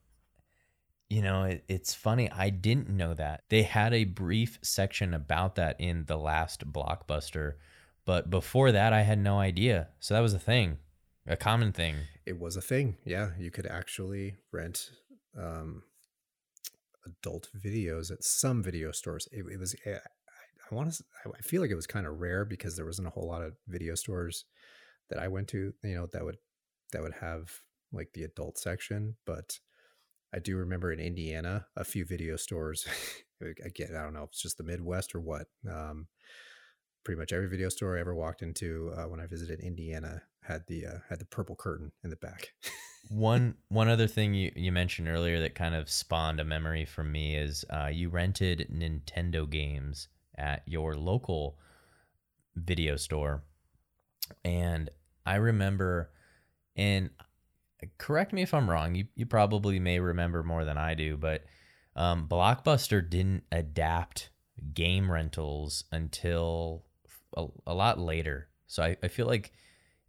you 1.10 1.22
know, 1.22 1.44
it, 1.44 1.64
it's 1.68 1.94
funny. 1.94 2.30
I 2.32 2.50
didn't 2.50 2.90
know 2.90 3.14
that 3.14 3.44
they 3.50 3.64
had 3.64 3.94
a 3.94 4.04
brief 4.04 4.60
section 4.62 5.14
about 5.14 5.56
that 5.56 5.80
in 5.80 6.06
the 6.06 6.18
last 6.18 6.72
blockbuster, 6.72 7.54
but 8.06 8.30
before 8.30 8.72
that, 8.72 8.94
I 8.94 9.02
had 9.02 9.20
no 9.20 9.40
idea. 9.40 9.90
So 10.00 10.14
that 10.14 10.20
was 10.22 10.34
a 10.34 10.40
thing, 10.40 10.78
a 11.26 11.38
common 11.38 11.72
thing. 11.72 11.96
It 12.26 12.40
was 12.40 12.58
a 12.58 12.62
thing. 12.62 12.98
Yeah, 13.06 13.30
you 13.40 13.52
could 13.52 13.66
actually 13.66 14.36
rent 14.52 14.92
um, 15.38 15.84
adult 17.06 17.50
videos 17.58 18.12
at 18.12 18.24
some 18.24 18.62
video 18.62 18.92
stores. 18.92 19.28
It, 19.32 19.46
it 19.52 19.60
was. 19.60 19.76
eh, 19.86 19.94
I, 19.94 20.72
I 20.72 20.76
want 20.76 20.92
to. 20.94 21.04
I 21.26 21.42
feel 21.42 21.62
like 21.62 21.72
it 21.72 21.76
was 21.76 21.88
kind 21.88 22.06
of 22.06 22.20
rare 22.20 22.44
because 22.44 22.76
there 22.76 22.86
wasn't 22.86 23.08
a 23.08 23.12
whole 23.12 23.28
lot 23.28 23.42
of 23.42 23.56
video 23.68 23.96
stores 23.96 24.46
that 25.10 25.20
I 25.20 25.28
went 25.30 25.48
to. 25.50 25.74
You 25.84 25.96
know 25.96 26.08
that 26.12 26.26
would 26.26 26.38
that 26.92 27.02
would 27.02 27.16
have 27.22 27.52
like 27.94 28.10
the 28.14 28.24
adult 28.24 28.58
section, 28.58 29.16
but 29.26 29.60
I 30.38 30.40
do 30.40 30.56
remember 30.56 30.92
in 30.92 31.00
Indiana 31.00 31.66
a 31.76 31.84
few 31.84 32.06
video 32.06 32.36
stores. 32.36 32.86
Again, 33.42 33.96
I 33.98 34.04
don't 34.04 34.14
know 34.14 34.22
if 34.22 34.30
it's 34.30 34.42
just 34.44 34.60
the 34.60 34.64
Midwest 34.64 35.16
or 35.16 35.20
what. 35.20 35.48
Um, 35.68 36.06
pretty 37.04 37.18
much 37.18 37.34
every 37.34 37.50
video 37.50 37.70
store 37.70 37.98
I 37.98 38.02
ever 38.02 38.14
walked 38.14 38.44
into 38.44 38.94
uh, 38.96 39.06
when 39.06 39.20
I 39.20 39.26
visited 39.26 39.62
Indiana 39.62 40.22
had 40.44 40.62
the 40.68 40.86
uh, 40.86 40.98
had 41.10 41.18
the 41.18 41.26
purple 41.26 41.56
curtain 41.56 41.92
in 42.04 42.12
the 42.12 42.18
back. 42.18 42.54
one 43.10 43.56
one 43.70 43.90
other 43.90 44.06
thing 44.06 44.36
you, 44.36 44.52
you 44.56 44.72
mentioned 44.72 45.08
earlier 45.08 45.40
that 45.40 45.56
kind 45.56 45.74
of 45.74 45.90
spawned 45.90 46.40
a 46.40 46.46
memory 46.46 46.86
from 46.86 47.12
me 47.12 47.36
is 47.36 47.66
uh, 47.72 47.88
you 47.92 48.10
rented 48.10 48.68
Nintendo 48.72 49.50
games 49.50 50.08
at 50.38 50.62
your 50.68 50.94
local 50.94 51.58
video 52.56 52.96
store, 52.96 53.42
and 54.46 54.92
I 55.26 55.38
remember, 55.38 56.12
and 56.76 57.10
correct 57.98 58.34
me 58.34 58.42
if 58.42 58.54
I'm 58.54 58.70
wrong. 58.70 58.96
You 58.96 59.06
you 59.16 59.26
probably 59.26 59.80
may 59.80 60.00
remember 60.00 60.44
more 60.44 60.66
than 60.66 60.78
I 60.78 60.94
do, 60.94 61.18
but 61.18 61.46
um, 61.96 62.28
Blockbuster 62.28 63.08
didn't 63.08 63.44
adapt 63.52 64.30
game 64.74 65.12
rentals 65.12 65.84
until 65.92 66.86
a, 67.36 67.46
a 67.66 67.74
lot 67.74 68.00
later. 68.00 68.50
So 68.68 68.84
I, 68.84 68.98
I 69.02 69.08
feel 69.08 69.26
like 69.28 69.52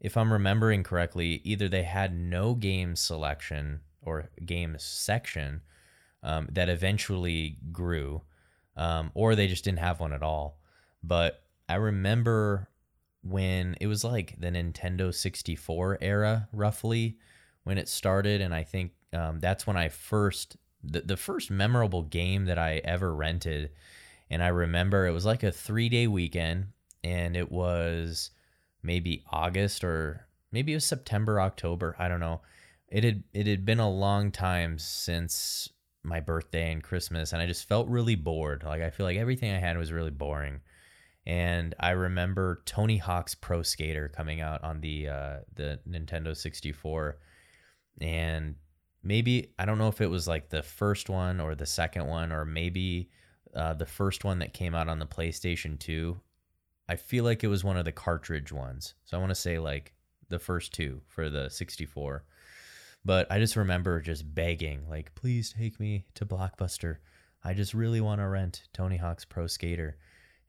if 0.00 0.16
I'm 0.16 0.32
remembering 0.32 0.82
correctly, 0.82 1.40
either 1.44 1.68
they 1.68 1.82
had 1.82 2.14
no 2.14 2.54
game 2.54 2.94
selection 2.94 3.80
or 4.02 4.30
game 4.44 4.76
section 4.78 5.62
um, 6.22 6.48
that 6.52 6.68
eventually 6.68 7.58
grew, 7.72 8.22
um, 8.76 9.10
or 9.14 9.34
they 9.34 9.48
just 9.48 9.64
didn't 9.64 9.78
have 9.80 10.00
one 10.00 10.12
at 10.12 10.22
all. 10.22 10.60
But 11.02 11.42
I 11.68 11.76
remember 11.76 12.68
when 13.22 13.76
it 13.80 13.86
was 13.86 14.04
like 14.04 14.36
the 14.38 14.48
Nintendo 14.48 15.14
64 15.14 15.98
era, 16.00 16.48
roughly 16.52 17.18
when 17.68 17.76
it 17.76 17.86
started, 17.86 18.40
and 18.40 18.54
I 18.54 18.62
think 18.64 18.92
um, 19.12 19.40
that's 19.40 19.66
when 19.66 19.76
I 19.76 19.90
first 19.90 20.56
the, 20.82 21.02
the 21.02 21.18
first 21.18 21.50
memorable 21.50 22.00
game 22.00 22.46
that 22.46 22.58
I 22.58 22.80
ever 22.82 23.14
rented. 23.14 23.72
And 24.30 24.42
I 24.42 24.48
remember 24.48 25.06
it 25.06 25.12
was 25.12 25.26
like 25.26 25.42
a 25.42 25.52
three 25.52 25.90
day 25.90 26.06
weekend, 26.06 26.68
and 27.04 27.36
it 27.36 27.52
was 27.52 28.30
maybe 28.82 29.22
August 29.30 29.84
or 29.84 30.26
maybe 30.50 30.72
it 30.72 30.76
was 30.76 30.86
September, 30.86 31.42
October. 31.42 31.94
I 31.98 32.08
don't 32.08 32.20
know. 32.20 32.40
It 32.88 33.04
had 33.04 33.22
it 33.34 33.46
had 33.46 33.66
been 33.66 33.80
a 33.80 33.90
long 33.90 34.32
time 34.32 34.78
since 34.78 35.68
my 36.02 36.20
birthday 36.20 36.72
and 36.72 36.82
Christmas, 36.82 37.34
and 37.34 37.42
I 37.42 37.46
just 37.46 37.68
felt 37.68 37.86
really 37.88 38.14
bored. 38.14 38.64
Like 38.64 38.80
I 38.80 38.88
feel 38.88 39.04
like 39.04 39.18
everything 39.18 39.52
I 39.52 39.58
had 39.58 39.76
was 39.76 39.92
really 39.92 40.10
boring. 40.10 40.60
And 41.26 41.74
I 41.78 41.90
remember 41.90 42.62
Tony 42.64 42.96
Hawk's 42.96 43.34
Pro 43.34 43.62
Skater 43.62 44.08
coming 44.08 44.40
out 44.40 44.64
on 44.64 44.80
the 44.80 45.08
uh, 45.08 45.36
the 45.54 45.80
Nintendo 45.86 46.34
64, 46.34 47.18
and 48.00 48.56
maybe 49.02 49.52
I 49.58 49.64
don't 49.64 49.78
know 49.78 49.88
if 49.88 50.00
it 50.00 50.10
was 50.10 50.28
like 50.28 50.50
the 50.50 50.62
first 50.62 51.08
one 51.08 51.40
or 51.40 51.54
the 51.54 51.66
second 51.66 52.06
one, 52.06 52.32
or 52.32 52.44
maybe 52.44 53.10
uh, 53.54 53.74
the 53.74 53.86
first 53.86 54.24
one 54.24 54.38
that 54.40 54.54
came 54.54 54.74
out 54.74 54.88
on 54.88 54.98
the 54.98 55.06
PlayStation 55.06 55.78
2. 55.78 56.18
I 56.88 56.96
feel 56.96 57.24
like 57.24 57.44
it 57.44 57.48
was 57.48 57.64
one 57.64 57.76
of 57.76 57.84
the 57.84 57.92
cartridge 57.92 58.52
ones. 58.52 58.94
So 59.04 59.16
I 59.16 59.20
want 59.20 59.30
to 59.30 59.34
say 59.34 59.58
like 59.58 59.92
the 60.28 60.38
first 60.38 60.72
two 60.72 61.02
for 61.06 61.28
the 61.28 61.48
64. 61.48 62.24
But 63.04 63.30
I 63.30 63.38
just 63.38 63.56
remember 63.56 64.00
just 64.00 64.34
begging, 64.34 64.88
like, 64.88 65.14
please 65.14 65.54
take 65.56 65.78
me 65.78 66.04
to 66.14 66.26
Blockbuster. 66.26 66.96
I 67.44 67.54
just 67.54 67.72
really 67.72 68.00
want 68.00 68.20
to 68.20 68.26
rent 68.26 68.64
Tony 68.72 68.96
Hawk's 68.96 69.24
Pro 69.24 69.46
Skater. 69.46 69.96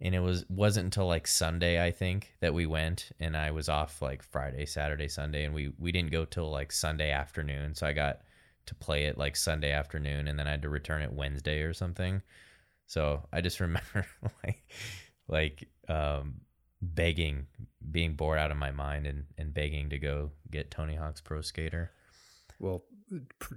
And 0.02 0.16
it 0.16 0.20
was 0.20 0.46
wasn't 0.50 0.86
until 0.86 1.08
like 1.08 1.28
Sunday, 1.28 1.84
I 1.84 1.92
think, 1.92 2.34
that 2.40 2.54
we 2.54 2.66
went 2.66 3.12
and 3.20 3.36
I 3.36 3.52
was 3.52 3.68
off 3.68 4.02
like 4.02 4.24
Friday, 4.24 4.66
Saturday, 4.66 5.10
Sunday, 5.10 5.44
and 5.44 5.54
we 5.54 5.74
we 5.78 5.92
didn't 5.92 6.12
go 6.12 6.26
till 6.26 6.50
like 6.50 6.72
Sunday 6.72 7.12
afternoon. 7.12 7.76
So 7.76 7.86
I 7.86 7.94
got 7.94 8.22
to 8.68 8.76
play 8.76 9.06
it 9.06 9.18
like 9.18 9.36
Sunday 9.36 9.72
afternoon 9.72 10.28
and 10.28 10.40
then 10.40 10.48
I 10.48 10.52
had 10.52 10.62
to 10.62 10.70
return 10.70 11.02
it 11.02 11.12
Wednesday 11.12 11.62
or 11.62 11.74
something. 11.74 12.22
So 12.88 13.24
I 13.34 13.42
just 13.42 13.60
remember 13.60 14.06
like 14.44 14.64
like 15.28 15.70
um, 15.88 16.42
begging, 16.82 17.48
being 17.92 18.16
bored 18.16 18.40
out 18.40 18.52
of 18.52 18.58
my 18.58 18.72
mind, 18.72 19.08
and 19.08 19.26
and 19.38 19.54
begging 19.54 19.90
to 19.90 20.00
go 20.00 20.32
get 20.52 20.72
Tony 20.72 20.96
Hawk's 20.96 21.22
Pro 21.22 21.42
Skater. 21.42 21.92
Well, 22.60 22.84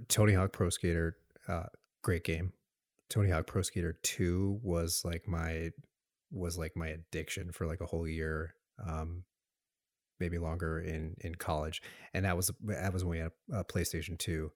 Tony 0.07 0.33
Hawk 0.33 0.53
Pro 0.53 0.69
Skater, 0.69 1.17
uh, 1.47 1.65
great 2.01 2.23
game. 2.23 2.53
Tony 3.09 3.29
Hawk 3.29 3.47
Pro 3.47 3.61
Skater 3.61 3.97
Two 4.03 4.59
was 4.63 5.03
like 5.03 5.27
my 5.27 5.71
was 6.33 6.57
like 6.57 6.75
my 6.75 6.87
addiction 6.87 7.51
for 7.51 7.67
like 7.67 7.81
a 7.81 7.85
whole 7.85 8.07
year, 8.07 8.55
um, 8.85 9.23
maybe 10.19 10.37
longer 10.37 10.79
in 10.79 11.15
in 11.21 11.35
college, 11.35 11.81
and 12.13 12.25
that 12.25 12.35
was 12.35 12.51
that 12.65 12.93
was 12.93 13.03
when 13.03 13.11
we 13.11 13.19
had 13.19 13.31
a 13.53 13.63
PlayStation 13.63 14.17
Two. 14.17 14.51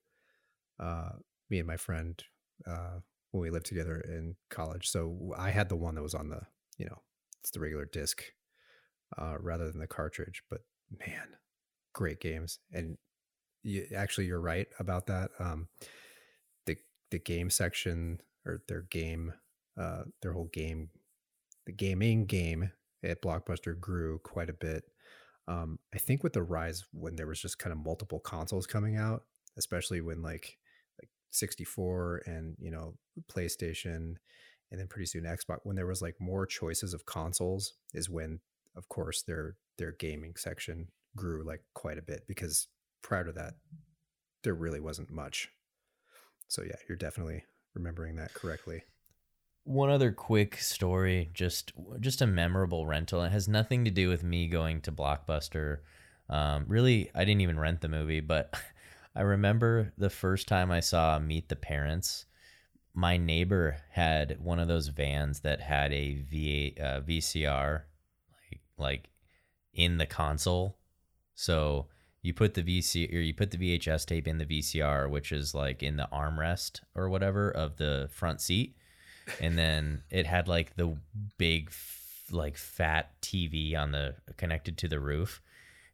Uh, 0.80 1.10
me 1.50 1.58
and 1.58 1.66
my 1.66 1.76
friend 1.76 2.22
uh, 2.66 3.00
when 3.30 3.42
we 3.42 3.50
lived 3.50 3.66
together 3.66 4.00
in 4.00 4.36
college. 4.50 4.88
So 4.88 5.32
I 5.36 5.50
had 5.50 5.68
the 5.68 5.76
one 5.76 5.94
that 5.94 6.02
was 6.02 6.14
on 6.14 6.28
the 6.28 6.42
you 6.76 6.86
know 6.86 6.98
it's 7.40 7.50
the 7.50 7.60
regular 7.60 7.84
disc 7.86 8.22
uh, 9.16 9.36
rather 9.40 9.70
than 9.70 9.80
the 9.80 9.86
cartridge. 9.86 10.42
But 10.50 10.60
man, 11.06 11.28
great 11.94 12.20
games. 12.20 12.58
And 12.72 12.98
you, 13.62 13.86
actually, 13.94 14.26
you're 14.26 14.40
right 14.40 14.68
about 14.78 15.06
that. 15.06 15.30
Um, 15.38 15.68
the 16.66 16.76
the 17.10 17.18
game 17.18 17.50
section 17.50 18.20
or 18.46 18.62
their 18.68 18.82
game, 18.82 19.32
uh, 19.78 20.02
their 20.22 20.32
whole 20.32 20.50
game, 20.52 20.90
the 21.68 21.72
gaming 21.72 22.24
game 22.24 22.72
at 23.04 23.20
Blockbuster 23.20 23.78
grew 23.78 24.18
quite 24.20 24.48
a 24.48 24.54
bit. 24.54 24.84
Um, 25.46 25.78
I 25.94 25.98
think 25.98 26.22
with 26.24 26.32
the 26.32 26.42
rise 26.42 26.82
when 26.94 27.14
there 27.14 27.26
was 27.26 27.42
just 27.42 27.58
kind 27.58 27.74
of 27.74 27.78
multiple 27.78 28.20
consoles 28.20 28.66
coming 28.66 28.96
out, 28.96 29.24
especially 29.58 30.00
when 30.00 30.22
like 30.22 30.56
like 30.98 31.10
64 31.30 32.22
and 32.24 32.56
you 32.58 32.70
know 32.70 32.94
PlayStation 33.30 34.14
and 34.70 34.80
then 34.80 34.86
pretty 34.88 35.04
soon 35.04 35.24
Xbox 35.24 35.58
when 35.64 35.76
there 35.76 35.86
was 35.86 36.00
like 36.00 36.14
more 36.18 36.46
choices 36.46 36.94
of 36.94 37.04
consoles 37.04 37.74
is 37.92 38.08
when 38.08 38.40
of 38.74 38.88
course 38.88 39.22
their 39.22 39.56
their 39.76 39.92
gaming 39.92 40.36
section 40.36 40.88
grew 41.16 41.44
like 41.44 41.60
quite 41.74 41.98
a 41.98 42.02
bit 42.02 42.26
because 42.26 42.68
prior 43.02 43.24
to 43.24 43.32
that 43.32 43.56
there 44.42 44.54
really 44.54 44.80
wasn't 44.80 45.10
much. 45.10 45.50
So 46.48 46.62
yeah, 46.62 46.76
you're 46.88 46.96
definitely 46.96 47.44
remembering 47.74 48.16
that 48.16 48.32
correctly. 48.32 48.84
One 49.68 49.90
other 49.90 50.12
quick 50.12 50.56
story, 50.56 51.30
just 51.34 51.72
just 52.00 52.22
a 52.22 52.26
memorable 52.26 52.86
rental. 52.86 53.22
It 53.22 53.32
has 53.32 53.48
nothing 53.48 53.84
to 53.84 53.90
do 53.90 54.08
with 54.08 54.24
me 54.24 54.48
going 54.48 54.80
to 54.82 54.92
Blockbuster. 54.92 55.80
Um, 56.30 56.64
really, 56.68 57.10
I 57.14 57.24
didn't 57.24 57.42
even 57.42 57.58
rent 57.58 57.82
the 57.82 57.88
movie, 57.88 58.20
but 58.20 58.54
I 59.14 59.22
remember 59.22 59.92
the 59.98 60.10
first 60.10 60.48
time 60.48 60.70
I 60.70 60.80
saw 60.80 61.18
Meet 61.18 61.48
the 61.48 61.56
Parents 61.56 62.26
my 62.98 63.16
neighbor 63.16 63.76
had 63.90 64.40
one 64.40 64.58
of 64.58 64.66
those 64.66 64.88
vans 64.88 65.40
that 65.40 65.60
had 65.60 65.92
a 65.92 66.14
v, 66.14 66.74
uh, 66.80 67.00
VCR 67.00 67.82
like 68.50 68.60
like 68.76 69.10
in 69.72 69.98
the 69.98 70.06
console. 70.06 70.78
So 71.36 71.86
you 72.22 72.34
put 72.34 72.54
the 72.54 72.62
VC 72.64 73.14
or 73.14 73.20
you 73.20 73.34
put 73.34 73.52
the 73.52 73.78
VHS 73.78 74.04
tape 74.04 74.26
in 74.26 74.38
the 74.38 74.46
VCR, 74.46 75.08
which 75.08 75.30
is 75.30 75.54
like 75.54 75.80
in 75.80 75.96
the 75.96 76.08
armrest 76.12 76.80
or 76.96 77.08
whatever 77.08 77.48
of 77.48 77.76
the 77.76 78.08
front 78.12 78.40
seat, 78.40 78.74
and 79.40 79.58
then 79.58 80.02
it 80.10 80.26
had 80.26 80.48
like 80.48 80.76
the 80.76 80.96
big 81.36 81.70
like 82.30 82.56
fat 82.56 83.10
TV 83.22 83.76
on 83.76 83.92
the 83.92 84.14
connected 84.36 84.78
to 84.78 84.88
the 84.88 85.00
roof. 85.00 85.40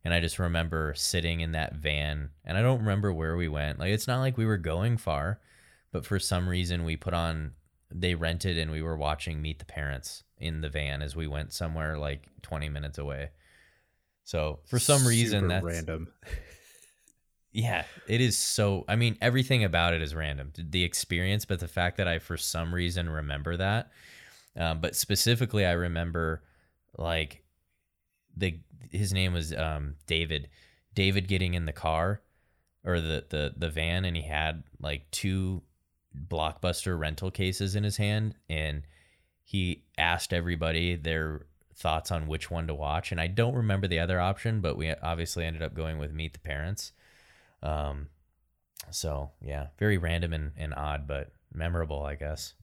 And 0.04 0.12
I 0.12 0.20
just 0.20 0.38
remember 0.38 0.92
sitting 0.94 1.40
in 1.40 1.52
that 1.52 1.74
van, 1.74 2.28
and 2.44 2.58
I 2.58 2.62
don't 2.62 2.80
remember 2.80 3.12
where 3.12 3.36
we 3.36 3.48
went. 3.48 3.78
Like 3.78 3.90
it's 3.90 4.06
not 4.06 4.20
like 4.20 4.36
we 4.36 4.44
were 4.46 4.58
going 4.58 4.96
far 4.98 5.40
but 5.94 6.04
for 6.04 6.18
some 6.18 6.48
reason 6.48 6.84
we 6.84 6.96
put 6.96 7.14
on 7.14 7.52
they 7.88 8.16
rented 8.16 8.58
and 8.58 8.72
we 8.72 8.82
were 8.82 8.96
watching 8.96 9.40
Meet 9.40 9.60
the 9.60 9.64
Parents 9.64 10.24
in 10.38 10.60
the 10.60 10.68
van 10.68 11.02
as 11.02 11.14
we 11.14 11.28
went 11.28 11.52
somewhere 11.52 11.96
like 11.96 12.26
20 12.42 12.68
minutes 12.68 12.98
away. 12.98 13.30
So 14.24 14.58
for 14.66 14.80
some 14.80 14.98
Super 14.98 15.10
reason 15.10 15.48
that's 15.48 15.64
random. 15.64 16.08
yeah, 17.54 17.84
it 18.08 18.20
is 18.20 18.36
so 18.36 18.84
I 18.88 18.96
mean 18.96 19.16
everything 19.20 19.62
about 19.62 19.94
it 19.94 20.02
is 20.02 20.12
random. 20.12 20.52
The 20.58 20.82
experience, 20.82 21.44
but 21.44 21.60
the 21.60 21.68
fact 21.68 21.96
that 21.98 22.08
I 22.08 22.18
for 22.18 22.36
some 22.36 22.74
reason 22.74 23.08
remember 23.08 23.56
that. 23.56 23.92
Um, 24.56 24.80
but 24.80 24.96
specifically 24.96 25.64
I 25.64 25.72
remember 25.72 26.42
like 26.98 27.44
the 28.36 28.58
his 28.90 29.12
name 29.12 29.32
was 29.32 29.54
um, 29.54 29.94
David. 30.08 30.48
David 30.94 31.28
getting 31.28 31.54
in 31.54 31.64
the 31.64 31.72
car 31.72 32.20
or 32.84 33.00
the 33.00 33.24
the 33.28 33.54
the 33.56 33.70
van 33.70 34.04
and 34.04 34.16
he 34.16 34.22
had 34.22 34.64
like 34.80 35.08
two 35.12 35.62
blockbuster 36.28 36.98
rental 36.98 37.30
cases 37.30 37.76
in 37.76 37.84
his 37.84 37.98
hand 37.98 38.34
and 38.48 38.82
he 39.44 39.84
asked 39.96 40.32
everybody 40.32 40.96
their 40.96 41.46
thoughts 41.76 42.10
on 42.10 42.26
which 42.26 42.50
one 42.52 42.68
to 42.68 42.74
watch 42.74 43.10
and 43.10 43.20
i 43.20 43.26
don't 43.26 43.56
remember 43.56 43.88
the 43.88 43.98
other 43.98 44.20
option 44.20 44.60
but 44.60 44.76
we 44.76 44.94
obviously 45.02 45.44
ended 45.44 45.60
up 45.60 45.74
going 45.74 45.98
with 45.98 46.12
meet 46.12 46.32
the 46.32 46.38
parents 46.38 46.92
um 47.64 48.08
so 48.90 49.30
yeah 49.40 49.68
very 49.78 49.98
random 49.98 50.32
and, 50.32 50.52
and 50.56 50.74
odd 50.74 51.06
but 51.06 51.32
memorable 51.52 52.02
i 52.02 52.14
guess 52.14 52.54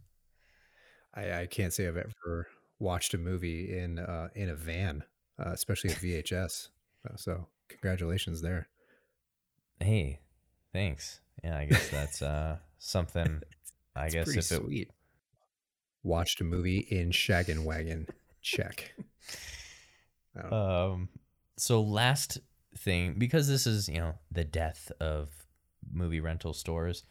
I, 1.14 1.42
I 1.42 1.46
can't 1.48 1.74
say 1.74 1.88
i've 1.88 1.98
ever 1.98 2.48
watched 2.80 3.14
a 3.14 3.18
movie 3.18 3.78
in 3.78 4.00
uh 4.00 4.30
in 4.36 4.50
a 4.50 4.56
van 4.56 5.04
uh, 5.44 5.52
especially 5.52 5.92
a 5.92 5.96
vhs 6.24 6.70
uh, 7.10 7.16
so 7.16 7.48
congratulations 7.70 8.42
there 8.42 8.68
hey 9.80 10.20
Thanks. 10.74 11.20
Yeah, 11.44 11.58
I 11.58 11.66
guess 11.66 11.90
that's 11.90 12.22
uh 12.22 12.58
something. 12.80 13.42
I 13.96 14.10
guess 14.10 14.30
if 14.30 14.38
it 14.38 14.44
sweet. 14.44 14.92
Watched 16.04 16.42
a 16.42 16.44
movie 16.44 16.80
in 16.80 17.12
Shaggin' 17.12 17.64
Wagon. 17.64 18.08
Check. 18.42 18.94
I 20.36 20.42
don't 20.42 20.52
know. 20.52 20.92
Um, 20.94 21.10
so 21.58 21.82
last 21.82 22.40
thing, 22.78 23.16
because 23.18 23.48
this 23.48 23.68
is 23.68 23.90
you 23.90 24.00
know 24.00 24.16
the 24.32 24.44
death 24.44 24.92
of 25.00 25.30
movie 25.92 26.20
rental 26.20 26.54
stores, 26.54 27.04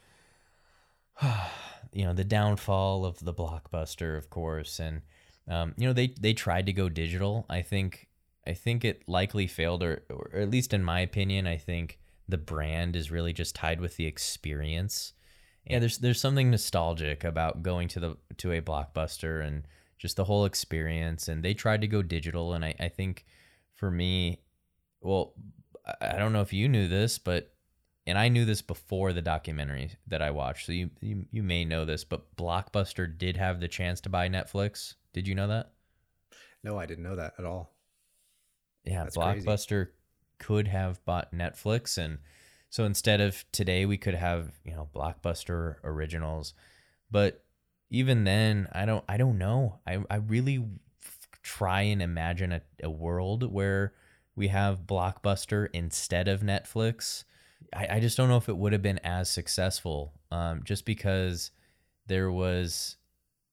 you 1.92 2.04
know 2.04 2.14
the 2.14 2.24
downfall 2.24 3.04
of 3.04 3.24
the 3.24 3.34
blockbuster, 3.34 4.16
of 4.16 4.30
course, 4.30 4.78
and 4.78 5.02
um, 5.48 5.74
you 5.76 5.86
know 5.86 5.92
they 5.92 6.14
they 6.20 6.32
tried 6.32 6.66
to 6.66 6.72
go 6.72 6.88
digital. 6.88 7.46
I 7.48 7.62
think 7.62 8.08
I 8.46 8.54
think 8.54 8.84
it 8.84 9.02
likely 9.06 9.46
failed, 9.46 9.82
or, 9.82 10.02
or 10.11 10.30
at 10.34 10.50
least 10.50 10.72
in 10.72 10.82
my 10.82 11.00
opinion, 11.00 11.46
I 11.46 11.56
think 11.56 11.98
the 12.28 12.38
brand 12.38 12.96
is 12.96 13.11
really 13.11 13.32
just 13.32 13.54
tied 13.54 13.80
with 13.80 13.96
the 13.96 14.06
experience. 14.06 15.12
Yeah, 15.66 15.78
there's 15.78 15.98
there's 15.98 16.20
something 16.20 16.50
nostalgic 16.50 17.22
about 17.24 17.62
going 17.62 17.88
to 17.88 18.00
the 18.00 18.16
to 18.38 18.52
a 18.52 18.62
blockbuster 18.62 19.44
and 19.46 19.66
just 19.98 20.16
the 20.16 20.24
whole 20.24 20.46
experience. 20.46 21.28
And 21.28 21.44
they 21.44 21.54
tried 21.54 21.82
to 21.82 21.86
go 21.86 22.02
digital, 22.02 22.54
and 22.54 22.64
I, 22.64 22.74
I 22.80 22.88
think 22.88 23.26
for 23.74 23.90
me, 23.90 24.40
well, 25.01 25.34
I 26.01 26.16
don't 26.16 26.32
know 26.32 26.42
if 26.42 26.53
you 26.53 26.68
knew 26.68 26.88
this, 26.88 27.18
but 27.18 27.53
and 28.07 28.18
I 28.18 28.28
knew 28.28 28.44
this 28.44 28.62
before 28.62 29.12
the 29.12 29.22
documentary 29.22 29.92
that 30.07 30.22
I 30.22 30.30
watched. 30.30 30.66
So 30.66 30.72
you 30.72 30.90
you, 31.01 31.26
you 31.30 31.42
may 31.42 31.64
know 31.64 31.84
this, 31.84 32.05
but 32.05 32.36
Blockbuster 32.36 33.07
did 33.16 33.36
have 33.36 33.61
the 33.61 33.68
chance 33.68 34.01
to 34.03 34.09
buy 34.09 34.28
Netflix. 34.28 34.94
Did 35.12 35.26
you 35.26 35.34
know 35.34 35.48
that? 35.48 35.72
No, 36.62 36.78
I 36.78 36.86
didn't 36.86 37.05
know 37.05 37.16
that 37.16 37.34
at 37.38 37.44
all. 37.44 37.72
Yeah, 38.84 39.05
That's 39.05 39.16
crazy. 39.16 39.46
Blockbuster 39.46 39.88
could 40.38 40.68
have 40.68 41.05
bought 41.05 41.34
Netflix 41.34 41.98
and 41.98 42.18
so 42.70 42.84
instead 42.84 43.20
of 43.20 43.44
today 43.51 43.84
we 43.84 43.98
could 43.98 44.14
have, 44.14 44.53
you 44.64 44.72
know, 44.72 44.88
Blockbuster 44.94 45.76
originals. 45.82 46.55
But 47.11 47.44
even 47.90 48.22
then, 48.22 48.68
I 48.72 48.86
don't 48.86 49.05
I 49.09 49.16
don't 49.16 49.38
know. 49.38 49.80
I 49.86 49.98
I 50.09 50.16
really 50.16 50.64
f- 51.03 51.28
try 51.42 51.82
and 51.82 52.01
imagine 52.01 52.53
a, 52.53 52.62
a 52.82 52.88
world 52.88 53.53
where 53.53 53.92
we 54.41 54.49
have 54.49 54.86
Blockbuster 54.86 55.68
instead 55.74 56.26
of 56.26 56.41
Netflix. 56.41 57.24
I, 57.76 57.97
I 57.97 58.01
just 58.01 58.16
don't 58.16 58.30
know 58.30 58.38
if 58.38 58.49
it 58.49 58.57
would 58.57 58.72
have 58.72 58.80
been 58.80 58.99
as 59.05 59.28
successful. 59.28 60.14
Um, 60.32 60.62
just 60.64 60.86
because 60.86 61.51
there 62.07 62.32
was 62.32 62.97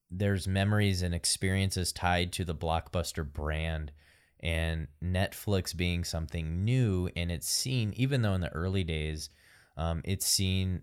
there's 0.09 0.47
memories 0.47 1.01
and 1.01 1.13
experiences 1.13 1.91
tied 1.91 2.31
to 2.31 2.45
the 2.45 2.55
blockbuster 2.55 3.29
brand 3.29 3.91
and 4.39 4.87
netflix 5.03 5.75
being 5.75 6.05
something 6.05 6.63
new 6.63 7.09
and 7.17 7.29
it's 7.29 7.49
seen 7.49 7.91
even 7.97 8.21
though 8.21 8.33
in 8.33 8.39
the 8.39 8.53
early 8.53 8.85
days 8.85 9.29
um, 9.75 10.01
it's 10.05 10.25
seen 10.25 10.81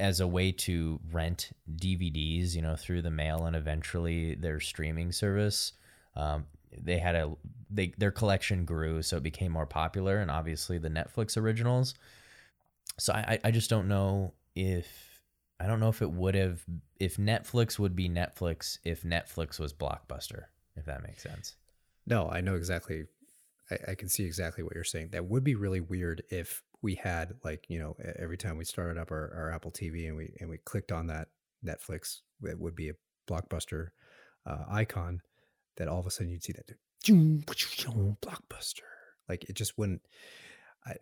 as 0.00 0.18
a 0.18 0.26
way 0.26 0.50
to 0.50 0.98
rent 1.12 1.50
dvds 1.76 2.56
you 2.56 2.62
know 2.62 2.74
through 2.74 3.02
the 3.02 3.10
mail 3.10 3.44
and 3.46 3.54
eventually 3.54 4.34
their 4.34 4.58
streaming 4.58 5.12
service 5.12 5.72
um, 6.16 6.44
they 6.82 6.98
had 6.98 7.14
a 7.14 7.32
they 7.70 7.92
their 7.98 8.10
collection 8.12 8.64
grew 8.64 9.02
so 9.02 9.16
it 9.16 9.22
became 9.22 9.52
more 9.52 9.66
popular 9.66 10.18
and 10.18 10.30
obviously 10.30 10.78
the 10.78 10.88
netflix 10.90 11.36
originals 11.36 11.94
so 12.98 13.12
I, 13.12 13.38
I- 13.44 13.50
just 13.50 13.68
don't 13.70 13.88
know 13.88 14.34
if 14.54 14.86
I 15.58 15.66
don't 15.66 15.80
know 15.80 15.88
if 15.88 16.02
it 16.02 16.10
would 16.10 16.34
have 16.34 16.62
if 17.00 17.16
Netflix 17.16 17.78
would 17.78 17.96
be 17.96 18.08
Netflix 18.10 18.78
if 18.84 19.02
Netflix 19.04 19.58
was 19.58 19.72
Blockbuster, 19.72 20.44
if 20.76 20.84
that 20.84 21.02
makes 21.02 21.22
sense. 21.22 21.56
No, 22.06 22.28
I 22.28 22.42
know 22.42 22.54
exactly. 22.56 23.04
I, 23.70 23.92
I 23.92 23.94
can 23.94 24.08
see 24.10 24.24
exactly 24.24 24.62
what 24.62 24.74
you're 24.74 24.84
saying. 24.84 25.08
That 25.12 25.24
would 25.24 25.44
be 25.44 25.54
really 25.54 25.80
weird 25.80 26.22
if 26.30 26.62
we 26.82 26.94
had 26.94 27.34
like 27.42 27.64
you 27.68 27.78
know 27.78 27.96
every 28.18 28.36
time 28.36 28.58
we 28.58 28.64
started 28.66 28.98
up 28.98 29.10
our, 29.10 29.32
our 29.34 29.50
Apple 29.50 29.70
TV 29.70 30.08
and 30.08 30.16
we 30.16 30.34
and 30.40 30.50
we 30.50 30.58
clicked 30.58 30.92
on 30.92 31.06
that 31.06 31.28
Netflix, 31.64 32.18
it 32.42 32.58
would 32.58 32.76
be 32.76 32.90
a 32.90 32.94
blockbuster 33.26 33.88
uh, 34.46 34.64
icon. 34.70 35.20
That 35.76 35.88
all 35.88 36.00
of 36.00 36.06
a 36.06 36.10
sudden 36.10 36.30
you'd 36.30 36.44
see 36.44 36.52
that 36.52 36.66
blockbuster. 38.22 38.82
Like 39.28 39.44
it 39.48 39.54
just 39.54 39.76
wouldn't. 39.78 40.02
I, 40.86 40.92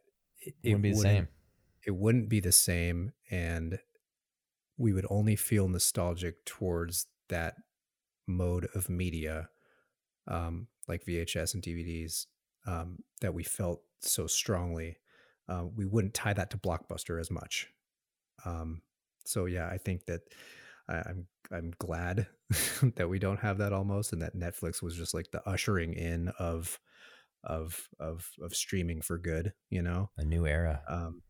it, 0.41 0.55
It 0.63 0.71
wouldn't 0.71 0.83
be 0.83 0.93
the 0.93 0.97
same. 0.97 1.29
It 1.87 1.97
wouldn't 1.97 2.29
be 2.29 2.41
the 2.41 2.53
same, 2.53 3.13
and 3.31 3.79
we 4.77 4.93
would 4.93 5.07
only 5.11 5.37
feel 5.37 5.69
nostalgic 5.69 6.45
towards 6.45 7.07
that 7.29 7.55
mode 8.27 8.69
of 8.75 8.89
media 8.89 9.49
um, 10.27 10.69
like 10.89 11.05
VHS 11.05 11.55
and 11.55 11.63
DVDs 11.63 12.27
um, 12.67 12.99
that 13.21 13.35
we 13.35 13.43
felt 13.43 13.83
so 14.01 14.27
strongly. 14.27 14.97
Uh, 15.49 15.65
we 15.75 15.85
wouldn't 15.85 16.15
tie 16.15 16.33
that 16.33 16.51
to 16.51 16.59
Blockbuster 16.59 17.21
as 17.21 17.31
much. 17.31 17.69
Um, 18.45 18.83
so 19.25 19.45
yeah, 19.47 19.69
I 19.69 19.79
think 19.79 20.07
that 20.07 20.23
I, 20.89 20.95
I'm 20.97 21.27
I'm 21.51 21.73
glad 21.79 22.27
that 22.97 23.09
we 23.09 23.19
don't 23.19 23.41
have 23.41 23.59
that 23.59 23.73
almost, 23.73 24.13
and 24.13 24.23
that 24.23 24.37
Netflix 24.37 24.83
was 24.83 24.97
just 24.97 25.15
like 25.15 25.31
the 25.31 25.47
ushering 25.49 25.95
in 25.95 26.29
of 26.39 26.79
of 27.43 27.89
of 28.01 28.29
of 28.43 28.55
streaming 28.55 29.01
for 29.03 29.19
good. 29.19 29.53
You 29.71 29.83
know, 29.83 30.11
A 30.19 30.25
new 30.25 30.47
era. 30.47 30.83
um, 30.89 31.23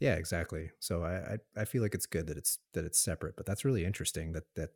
yeah, 0.00 0.14
exactly. 0.14 0.70
So 0.80 1.02
I, 1.04 1.34
I 1.34 1.62
I 1.62 1.64
feel 1.64 1.82
like 1.82 1.94
it's 1.94 2.06
good 2.06 2.26
that 2.26 2.36
it's 2.36 2.58
that 2.72 2.84
it's 2.84 2.98
separate, 3.00 3.36
but 3.36 3.46
that's 3.46 3.64
really 3.64 3.84
interesting 3.84 4.32
that 4.32 4.44
that 4.56 4.70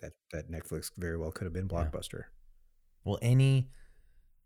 that 0.00 0.12
that 0.32 0.50
Netflix 0.50 0.90
very 0.96 1.16
well 1.16 1.30
could 1.30 1.44
have 1.44 1.52
been 1.52 1.68
Yeah. 1.70 1.84
Blockbuster. 1.84 2.24
Well, 3.04 3.18
any 3.22 3.70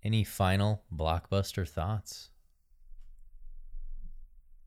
any 0.03 0.24
final 0.24 0.82
Blockbuster 0.95 1.66
thoughts? 1.68 2.30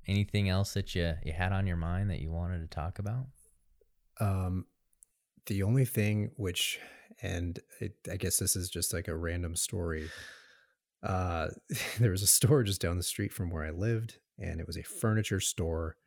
Anything 0.07 0.49
else 0.49 0.73
that 0.73 0.95
you 0.95 1.13
you 1.23 1.33
had 1.33 1.51
on 1.51 1.67
your 1.67 1.77
mind 1.77 2.09
that 2.09 2.19
you 2.19 2.31
wanted 2.31 2.59
to 2.61 2.67
talk 2.67 2.97
about? 2.99 3.27
Um, 4.21 4.65
the 5.47 5.63
only 5.63 5.85
thing 5.85 6.31
which, 6.37 6.79
and 7.21 7.59
it, 7.79 7.95
I 8.09 8.15
guess 8.15 8.37
this 8.37 8.55
is 8.55 8.69
just 8.69 8.93
like 8.93 9.07
a 9.07 9.17
random 9.17 9.55
story. 9.55 10.09
Uh, 11.03 11.47
there 11.99 12.11
was 12.11 12.21
a 12.21 12.27
store 12.27 12.63
just 12.63 12.81
down 12.81 12.97
the 12.97 13.03
street 13.03 13.33
from 13.33 13.49
where 13.49 13.65
I 13.65 13.71
lived, 13.71 14.19
and 14.37 14.61
it 14.61 14.67
was 14.67 14.77
a 14.77 14.83
furniture 14.83 15.39
store. 15.39 15.97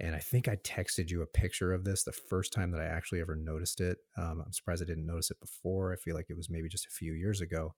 And 0.00 0.14
I 0.14 0.18
think 0.18 0.48
I 0.48 0.56
texted 0.56 1.10
you 1.10 1.22
a 1.22 1.26
picture 1.26 1.72
of 1.72 1.84
this 1.84 2.02
the 2.02 2.12
first 2.12 2.52
time 2.52 2.70
that 2.72 2.80
I 2.80 2.86
actually 2.86 3.20
ever 3.20 3.36
noticed 3.36 3.80
it. 3.80 3.98
Um, 4.16 4.42
I'm 4.44 4.52
surprised 4.52 4.82
I 4.82 4.86
didn't 4.86 5.06
notice 5.06 5.30
it 5.30 5.40
before. 5.40 5.92
I 5.92 5.96
feel 5.96 6.16
like 6.16 6.26
it 6.30 6.36
was 6.36 6.50
maybe 6.50 6.68
just 6.68 6.86
a 6.86 6.90
few 6.90 7.12
years 7.12 7.40
ago. 7.40 7.74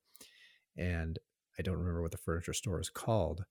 And 0.78 1.18
I 1.58 1.62
don't 1.62 1.76
remember 1.76 2.02
what 2.02 2.12
the 2.12 2.18
furniture 2.18 2.54
store 2.54 2.80
is 2.80 2.88
called, 2.88 3.44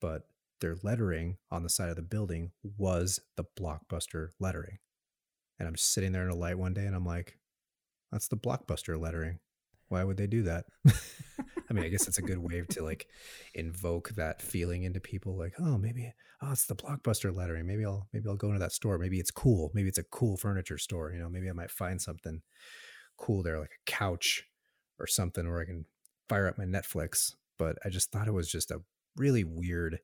but 0.00 0.22
their 0.60 0.76
lettering 0.82 1.38
on 1.50 1.62
the 1.62 1.68
side 1.68 1.90
of 1.90 1.96
the 1.96 2.02
building 2.02 2.52
was 2.62 3.20
the 3.36 3.44
blockbuster 3.58 4.28
lettering. 4.38 4.78
And 5.58 5.68
I'm 5.68 5.76
sitting 5.76 6.12
there 6.12 6.22
in 6.22 6.30
a 6.30 6.36
light 6.36 6.58
one 6.58 6.74
day 6.74 6.86
and 6.86 6.94
I'm 6.94 7.06
like, 7.06 7.38
that's 8.12 8.28
the 8.28 8.36
blockbuster 8.36 9.00
lettering. 9.00 9.38
Why 9.88 10.04
would 10.04 10.16
they 10.16 10.26
do 10.26 10.42
that? 10.44 10.64
I 10.88 11.72
mean, 11.72 11.84
I 11.84 11.88
guess 11.88 12.08
it's 12.08 12.18
a 12.18 12.22
good 12.22 12.38
way 12.38 12.62
to 12.70 12.82
like 12.82 13.06
invoke 13.54 14.10
that 14.10 14.42
feeling 14.42 14.84
into 14.84 15.00
people 15.00 15.36
like, 15.36 15.54
oh, 15.58 15.78
maybe 15.78 16.12
oh, 16.42 16.52
it's 16.52 16.66
the 16.66 16.76
blockbuster 16.76 17.34
lettering. 17.34 17.66
Maybe 17.66 17.84
I'll 17.84 18.08
maybe 18.12 18.28
I'll 18.28 18.36
go 18.36 18.48
into 18.48 18.58
that 18.60 18.72
store. 18.72 18.98
Maybe 18.98 19.18
it's 19.18 19.30
cool. 19.30 19.70
Maybe 19.74 19.88
it's 19.88 19.98
a 19.98 20.04
cool 20.04 20.36
furniture 20.36 20.78
store. 20.78 21.12
You 21.12 21.18
know, 21.18 21.28
maybe 21.28 21.48
I 21.48 21.52
might 21.52 21.70
find 21.70 22.00
something 22.00 22.42
cool 23.16 23.42
there, 23.42 23.58
like 23.58 23.70
a 23.70 23.90
couch 23.90 24.44
or 24.98 25.06
something 25.06 25.48
where 25.48 25.60
I 25.60 25.64
can 25.64 25.86
fire 26.28 26.48
up 26.48 26.58
my 26.58 26.64
Netflix. 26.64 27.34
But 27.58 27.78
I 27.84 27.88
just 27.88 28.12
thought 28.12 28.28
it 28.28 28.34
was 28.34 28.50
just 28.50 28.70
a 28.70 28.82
really 29.16 29.44
weird 29.44 30.00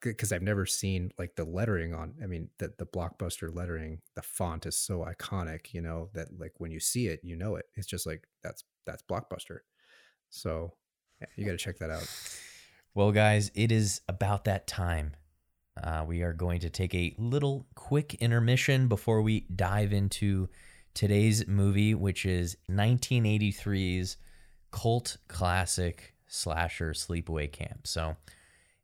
because 0.00 0.32
I've 0.32 0.42
never 0.42 0.66
seen 0.66 1.12
like 1.18 1.36
the 1.36 1.44
lettering 1.44 1.94
on. 1.94 2.14
I 2.22 2.26
mean, 2.26 2.48
the 2.58 2.72
the 2.78 2.86
blockbuster 2.86 3.54
lettering, 3.54 4.00
the 4.14 4.22
font 4.22 4.66
is 4.66 4.76
so 4.76 5.04
iconic, 5.04 5.72
you 5.74 5.80
know, 5.80 6.08
that 6.14 6.38
like 6.38 6.52
when 6.58 6.70
you 6.70 6.80
see 6.80 7.08
it, 7.08 7.20
you 7.22 7.36
know 7.36 7.56
it. 7.56 7.66
It's 7.74 7.86
just 7.86 8.06
like 8.06 8.26
that's 8.42 8.64
that's 8.86 9.02
blockbuster. 9.02 9.58
So 10.30 10.72
yeah, 11.20 11.26
you 11.36 11.44
got 11.44 11.52
to 11.52 11.58
check 11.58 11.78
that 11.78 11.90
out. 11.90 12.08
Well, 12.94 13.12
guys, 13.12 13.50
it 13.54 13.70
is 13.70 14.00
about 14.08 14.44
that 14.44 14.66
time. 14.66 15.14
Uh, 15.82 16.04
we 16.06 16.22
are 16.22 16.32
going 16.32 16.60
to 16.60 16.70
take 16.70 16.94
a 16.94 17.14
little 17.18 17.66
quick 17.74 18.14
intermission 18.14 18.88
before 18.88 19.22
we 19.22 19.40
dive 19.54 19.92
into 19.92 20.48
today's 20.94 21.46
movie, 21.46 21.94
which 21.94 22.26
is 22.26 22.56
1983's 22.68 24.16
cult 24.72 25.18
classic 25.28 26.14
slasher 26.26 26.92
Sleepaway 26.92 27.52
Camp. 27.52 27.86
So, 27.86 28.16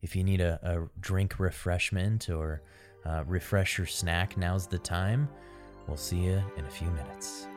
if 0.04 0.14
you 0.14 0.22
need 0.22 0.42
a, 0.42 0.60
a 0.62 1.00
drink 1.00 1.40
refreshment 1.40 2.28
or 2.28 2.60
uh, 3.06 3.24
refresh 3.26 3.78
your 3.78 3.86
snack, 3.86 4.36
now's 4.36 4.66
the 4.66 4.78
time. 4.78 5.26
We'll 5.88 5.96
see 5.96 6.18
you 6.18 6.42
in 6.58 6.64
a 6.64 6.70
few 6.70 6.88
minutes. 6.90 7.48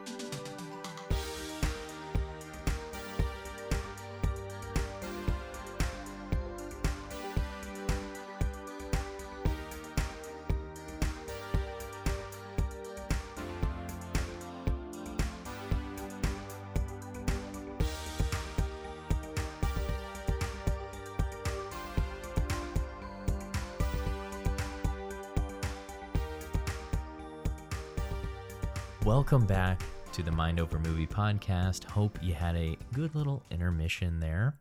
Over 30.60 30.80
Movie 30.80 31.06
podcast. 31.06 31.84
Hope 31.84 32.18
you 32.22 32.34
had 32.34 32.56
a 32.56 32.78
good 32.94 33.14
little 33.14 33.44
intermission 33.52 34.20
there. 34.20 34.58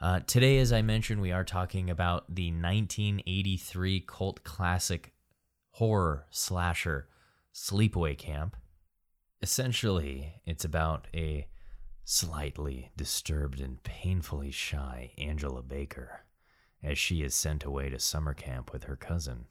Uh, 0.00 0.20
today, 0.20 0.58
as 0.58 0.72
I 0.72 0.80
mentioned, 0.80 1.20
we 1.20 1.32
are 1.32 1.44
talking 1.44 1.90
about 1.90 2.34
the 2.34 2.50
1983 2.50 4.00
cult 4.06 4.42
classic 4.44 5.12
horror 5.72 6.26
slasher 6.30 7.08
Sleepaway 7.54 8.16
Camp. 8.16 8.56
Essentially, 9.42 10.40
it's 10.46 10.64
about 10.64 11.06
a 11.14 11.46
slightly 12.04 12.90
disturbed 12.96 13.60
and 13.60 13.82
painfully 13.82 14.50
shy 14.50 15.12
Angela 15.18 15.62
Baker 15.62 16.24
as 16.82 16.96
she 16.96 17.22
is 17.22 17.34
sent 17.34 17.64
away 17.64 17.90
to 17.90 17.98
summer 17.98 18.34
camp 18.34 18.72
with 18.72 18.84
her 18.84 18.96
cousin. 18.96 19.46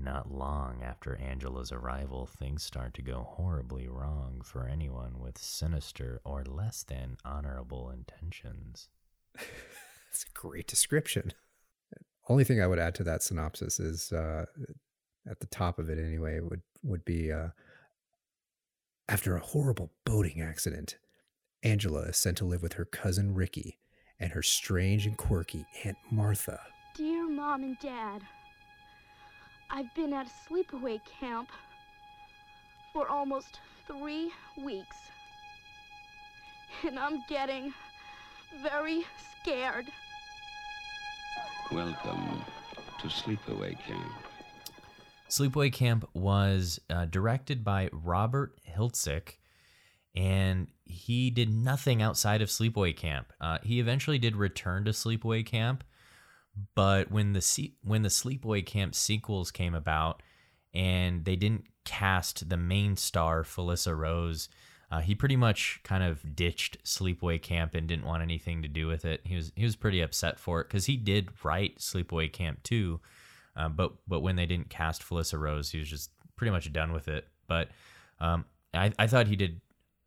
Not 0.00 0.30
long 0.30 0.82
after 0.82 1.16
Angela's 1.16 1.72
arrival, 1.72 2.26
things 2.26 2.62
start 2.62 2.94
to 2.94 3.02
go 3.02 3.26
horribly 3.28 3.88
wrong 3.88 4.42
for 4.44 4.66
anyone 4.66 5.18
with 5.18 5.38
sinister 5.38 6.20
or 6.24 6.44
less 6.44 6.84
than 6.84 7.16
honorable 7.24 7.90
intentions. 7.90 8.88
That's 9.34 10.24
a 10.24 10.38
great 10.38 10.66
description. 10.66 11.32
Only 12.28 12.44
thing 12.44 12.62
I 12.62 12.66
would 12.66 12.78
add 12.78 12.94
to 12.96 13.04
that 13.04 13.22
synopsis 13.22 13.80
is 13.80 14.12
uh, 14.12 14.44
at 15.28 15.40
the 15.40 15.46
top 15.46 15.78
of 15.78 15.88
it 15.88 15.98
anyway 15.98 16.40
would 16.40 16.62
would 16.82 17.04
be 17.04 17.32
uh, 17.32 17.48
after 19.08 19.36
a 19.36 19.40
horrible 19.40 19.90
boating 20.04 20.40
accident, 20.40 20.98
Angela 21.62 22.02
is 22.02 22.16
sent 22.16 22.36
to 22.38 22.44
live 22.44 22.62
with 22.62 22.74
her 22.74 22.84
cousin 22.84 23.34
Ricky 23.34 23.78
and 24.20 24.32
her 24.32 24.42
strange 24.42 25.06
and 25.06 25.16
quirky 25.16 25.66
Aunt 25.84 25.96
Martha. 26.10 26.60
Dear 26.94 27.28
Mom 27.28 27.62
and 27.62 27.78
Dad, 27.80 28.22
I've 29.70 29.92
been 29.94 30.14
at 30.14 30.26
a 30.26 30.30
sleepaway 30.50 30.98
camp 31.20 31.50
for 32.92 33.06
almost 33.06 33.60
three 33.86 34.32
weeks. 34.56 34.96
And 36.86 36.98
I'm 36.98 37.22
getting 37.28 37.74
very 38.62 39.04
scared. 39.42 39.86
Welcome 41.70 42.42
to 43.00 43.08
Sleepaway 43.08 43.78
Camp. 43.80 44.12
Sleepaway 45.28 45.70
Camp 45.70 46.08
was 46.14 46.80
uh, 46.88 47.04
directed 47.04 47.62
by 47.62 47.90
Robert 47.92 48.58
Hiltzik, 48.66 49.36
and 50.16 50.68
he 50.86 51.28
did 51.30 51.50
nothing 51.50 52.00
outside 52.00 52.40
of 52.40 52.48
Sleepaway 52.48 52.96
Camp. 52.96 53.34
Uh, 53.38 53.58
he 53.62 53.80
eventually 53.80 54.18
did 54.18 54.34
return 54.34 54.86
to 54.86 54.92
Sleepaway 54.92 55.44
Camp, 55.44 55.84
but 56.74 57.10
when 57.10 57.32
the 57.32 57.72
when 57.82 58.02
the 58.02 58.08
Sleepaway 58.08 58.64
Camp 58.64 58.94
sequels 58.94 59.50
came 59.50 59.74
about, 59.74 60.22
and 60.74 61.24
they 61.24 61.36
didn't 61.36 61.64
cast 61.84 62.48
the 62.48 62.56
main 62.56 62.96
star 62.96 63.42
Felissa 63.42 63.96
Rose, 63.96 64.48
uh, 64.90 65.00
he 65.00 65.14
pretty 65.14 65.36
much 65.36 65.80
kind 65.82 66.02
of 66.02 66.34
ditched 66.34 66.82
Sleepaway 66.84 67.40
Camp 67.40 67.74
and 67.74 67.86
didn't 67.86 68.06
want 68.06 68.22
anything 68.22 68.62
to 68.62 68.68
do 68.68 68.86
with 68.86 69.04
it. 69.04 69.20
He 69.24 69.36
was 69.36 69.52
he 69.54 69.64
was 69.64 69.76
pretty 69.76 70.00
upset 70.00 70.38
for 70.38 70.60
it 70.60 70.68
because 70.68 70.86
he 70.86 70.96
did 70.96 71.28
write 71.44 71.78
Sleepaway 71.78 72.32
Camp 72.32 72.62
too, 72.62 73.00
uh, 73.56 73.68
but 73.68 73.92
but 74.06 74.20
when 74.20 74.36
they 74.36 74.46
didn't 74.46 74.70
cast 74.70 75.02
Felissa 75.02 75.38
Rose, 75.38 75.70
he 75.70 75.78
was 75.78 75.88
just 75.88 76.10
pretty 76.36 76.50
much 76.50 76.72
done 76.72 76.92
with 76.92 77.08
it. 77.08 77.28
But 77.46 77.68
um, 78.20 78.46
I 78.72 78.92
I 78.98 79.06
thought 79.06 79.26
he 79.26 79.36
did 79.36 79.60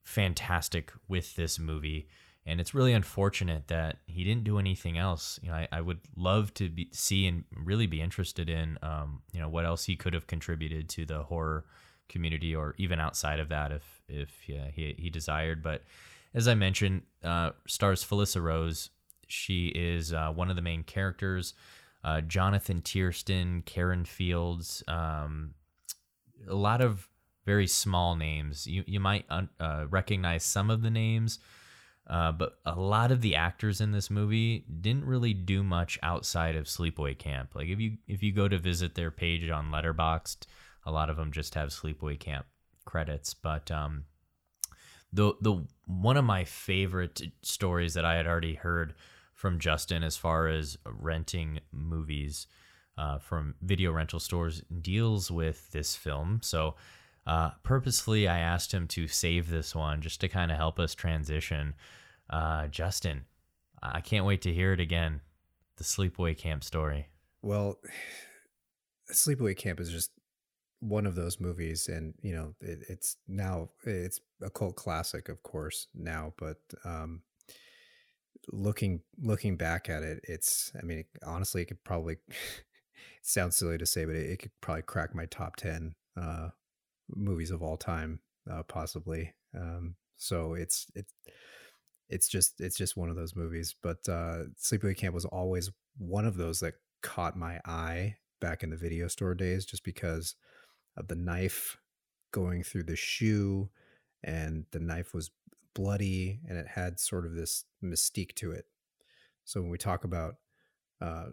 fantastic 0.04 0.92
with 1.08 1.36
this 1.36 1.60
movie, 1.60 2.08
and 2.46 2.60
it's 2.60 2.74
really 2.74 2.94
unfortunate 2.94 3.68
that 3.68 3.98
he 4.08 4.24
didn't 4.24 4.44
do 4.44 4.58
anything 4.58 4.98
else. 4.98 5.40
You 5.44 5.50
know, 5.50 5.56
I, 5.56 5.68
I 5.72 5.82
would 5.82 6.00
love 6.16 6.54
to 6.56 6.70
be, 6.70 6.90
see 6.92 7.28
and 7.28 7.44
really 7.56 7.88
be 7.88 8.02
interested 8.02 8.50
in 8.50 8.78
um, 8.82 9.22
you 9.32 9.40
know 9.40 9.50
what 9.50 9.66
else 9.66 9.86
he 9.86 9.96
could 9.96 10.14
have 10.14 10.28
contributed 10.28 10.90
to 10.90 11.06
the 11.06 11.24
horror 11.24 11.66
community 12.10 12.54
or 12.56 12.76
even 12.78 13.00
outside 13.00 13.40
of 13.40 13.50
that 13.50 13.72
if 13.72 14.02
if 14.08 14.48
yeah, 14.48 14.68
he 14.74 14.96
he 14.98 15.10
desired. 15.10 15.62
But 15.62 15.84
as 16.34 16.48
I 16.48 16.56
mentioned, 16.56 17.04
uh, 17.24 17.52
stars 17.68 18.04
Felissa 18.04 18.42
Rose. 18.42 18.90
She 19.28 19.68
is 19.68 20.12
uh, 20.12 20.30
one 20.32 20.50
of 20.50 20.56
the 20.56 20.62
main 20.62 20.84
characters. 20.84 21.54
Uh, 22.04 22.20
Jonathan 22.22 22.82
Tiersten, 22.82 23.64
Karen 23.66 24.06
Fields, 24.06 24.84
um, 24.88 25.54
a 26.50 26.56
lot 26.56 26.82
of 26.82 27.08
very 27.46 27.68
small 27.68 28.16
names. 28.16 28.68
You 28.68 28.84
you 28.88 29.00
might 29.00 29.26
uh, 29.30 29.86
recognize 29.90 30.44
some 30.44 30.70
of 30.70 30.82
the 30.82 30.90
names, 30.90 31.40
uh, 32.12 32.30
but 32.30 32.58
a 32.66 32.76
lot 32.76 33.10
of 33.10 33.22
the 33.22 33.36
actors 33.38 33.80
in 33.80 33.94
this 33.94 34.10
movie 34.10 34.66
didn't 34.82 35.06
really 35.06 35.34
do 35.34 35.64
much 35.64 35.98
outside 36.04 36.58
of 36.58 36.66
Sleepaway 36.66 37.18
Camp. 37.18 37.56
Like 37.56 37.70
if 37.70 37.80
you 37.80 37.98
if 38.06 38.22
you 38.22 38.34
go 38.34 38.50
to 38.50 38.58
visit 38.58 38.96
their 38.96 39.12
page 39.12 39.50
on 39.50 39.72
Letterboxd, 39.72 40.46
a 40.86 40.92
lot 40.92 41.10
of 41.10 41.16
them 41.16 41.32
just 41.32 41.56
have 41.56 41.70
Sleepaway 41.70 42.20
Camp 42.20 42.46
credits. 42.84 43.34
But 43.34 43.72
um, 43.72 44.04
the 45.14 45.36
the 45.40 45.66
one 45.86 46.18
of 46.18 46.26
my 46.26 46.44
favorite 46.44 47.22
stories 47.44 47.94
that 47.94 48.04
I 48.04 48.16
had 48.16 48.28
already 48.28 48.56
heard 48.56 48.94
from 49.34 49.58
Justin 49.58 50.04
as 50.04 50.18
far 50.18 50.50
as 50.50 50.78
renting 50.86 51.62
movies 51.72 52.46
uh, 52.98 53.20
from 53.20 53.56
video 53.62 53.94
rental 53.94 54.20
stores 54.20 54.62
deals 54.82 55.32
with 55.32 55.72
this 55.72 55.96
film. 55.96 56.42
So 56.44 56.76
uh, 57.26 57.52
purposefully, 57.64 58.28
I 58.28 58.40
asked 58.40 58.74
him 58.74 58.86
to 58.90 59.08
save 59.08 59.50
this 59.50 59.74
one 59.74 60.02
just 60.02 60.20
to 60.22 60.28
kind 60.28 60.52
of 60.52 60.58
help 60.58 60.78
us 60.78 60.94
transition. 60.94 61.74
Uh, 62.32 62.68
Justin, 62.68 63.26
I 63.84 64.02
can't 64.02 64.26
wait 64.26 64.42
to 64.44 64.54
hear 64.54 64.74
it 64.74 64.80
again. 64.80 65.22
The 65.78 65.84
Sleepaway 65.84 66.38
Camp 66.38 66.64
story. 66.64 67.08
Well, 67.42 67.80
Sleepaway 69.12 69.58
Camp 69.58 69.80
is 69.80 69.92
just 69.92 70.12
one 70.80 71.06
of 71.06 71.16
those 71.16 71.40
movies, 71.40 71.88
and 71.88 72.14
you 72.22 72.34
know 72.34 72.56
it, 72.62 72.80
it's 72.88 73.18
now 73.28 73.70
it's 73.84 74.20
a 74.42 74.50
cult 74.50 74.76
classic, 74.76 75.30
of 75.30 75.44
course, 75.44 75.88
now. 75.94 76.34
But 76.38 76.58
um, 76.86 77.22
looking 78.52 79.02
looking 79.22 79.58
back 79.58 79.90
at 79.90 80.04
it, 80.04 80.22
it's 80.24 80.72
I 80.82 80.86
mean, 80.86 81.06
honestly, 81.26 81.62
it 81.62 81.66
could 81.66 81.84
probably 81.84 82.14
it 82.30 82.36
sounds 83.22 83.58
silly 83.58 83.78
to 83.78 83.86
say, 83.86 84.06
but 84.06 84.16
it, 84.16 84.30
it 84.30 84.40
could 84.40 84.52
probably 84.62 84.84
crack 84.84 85.14
my 85.14 85.26
top 85.26 85.56
ten 85.58 85.96
uh, 86.20 86.50
movies 87.10 87.52
of 87.52 87.62
all 87.62 87.78
time, 87.78 88.20
uh, 88.50 88.64
possibly. 88.64 89.34
Um, 89.56 89.96
so 90.18 90.54
it's 90.54 90.88
it's 90.96 91.14
it's 92.12 92.28
just 92.28 92.60
it's 92.60 92.78
just 92.78 92.98
one 92.98 93.10
of 93.10 93.16
those 93.16 93.36
movies. 93.36 93.74
But 93.82 94.08
uh, 94.08 94.44
Sleepaway 94.62 94.98
Camp 94.98 95.16
was 95.16 95.26
always 95.26 95.72
one 95.98 96.26
of 96.26 96.38
those 96.38 96.60
that 96.60 96.74
caught 97.02 97.38
my 97.38 97.60
eye 97.66 98.18
back 98.40 98.64
in 98.64 98.70
the 98.70 98.78
video 98.78 99.08
store 99.08 99.34
days, 99.34 99.66
just 99.66 99.84
because 99.84 100.36
of 100.98 101.08
the 101.08 101.16
knife 101.16 101.78
going 102.32 102.64
through 102.64 102.84
the 102.84 102.96
shoe, 102.96 103.70
and 104.24 104.66
the 104.72 104.80
knife 104.80 105.14
was 105.14 105.32
bloody, 105.74 106.42
and 106.48 106.58
it 106.58 106.68
had 106.68 107.00
sort 107.00 107.26
of 107.26 107.34
this 107.34 107.64
mystique 107.84 108.36
to 108.36 108.52
it. 108.52 108.66
So 109.46 109.62
when 109.62 109.72
we 109.72 109.78
talk 109.78 110.04
about 110.04 110.36
uh, 111.00 111.28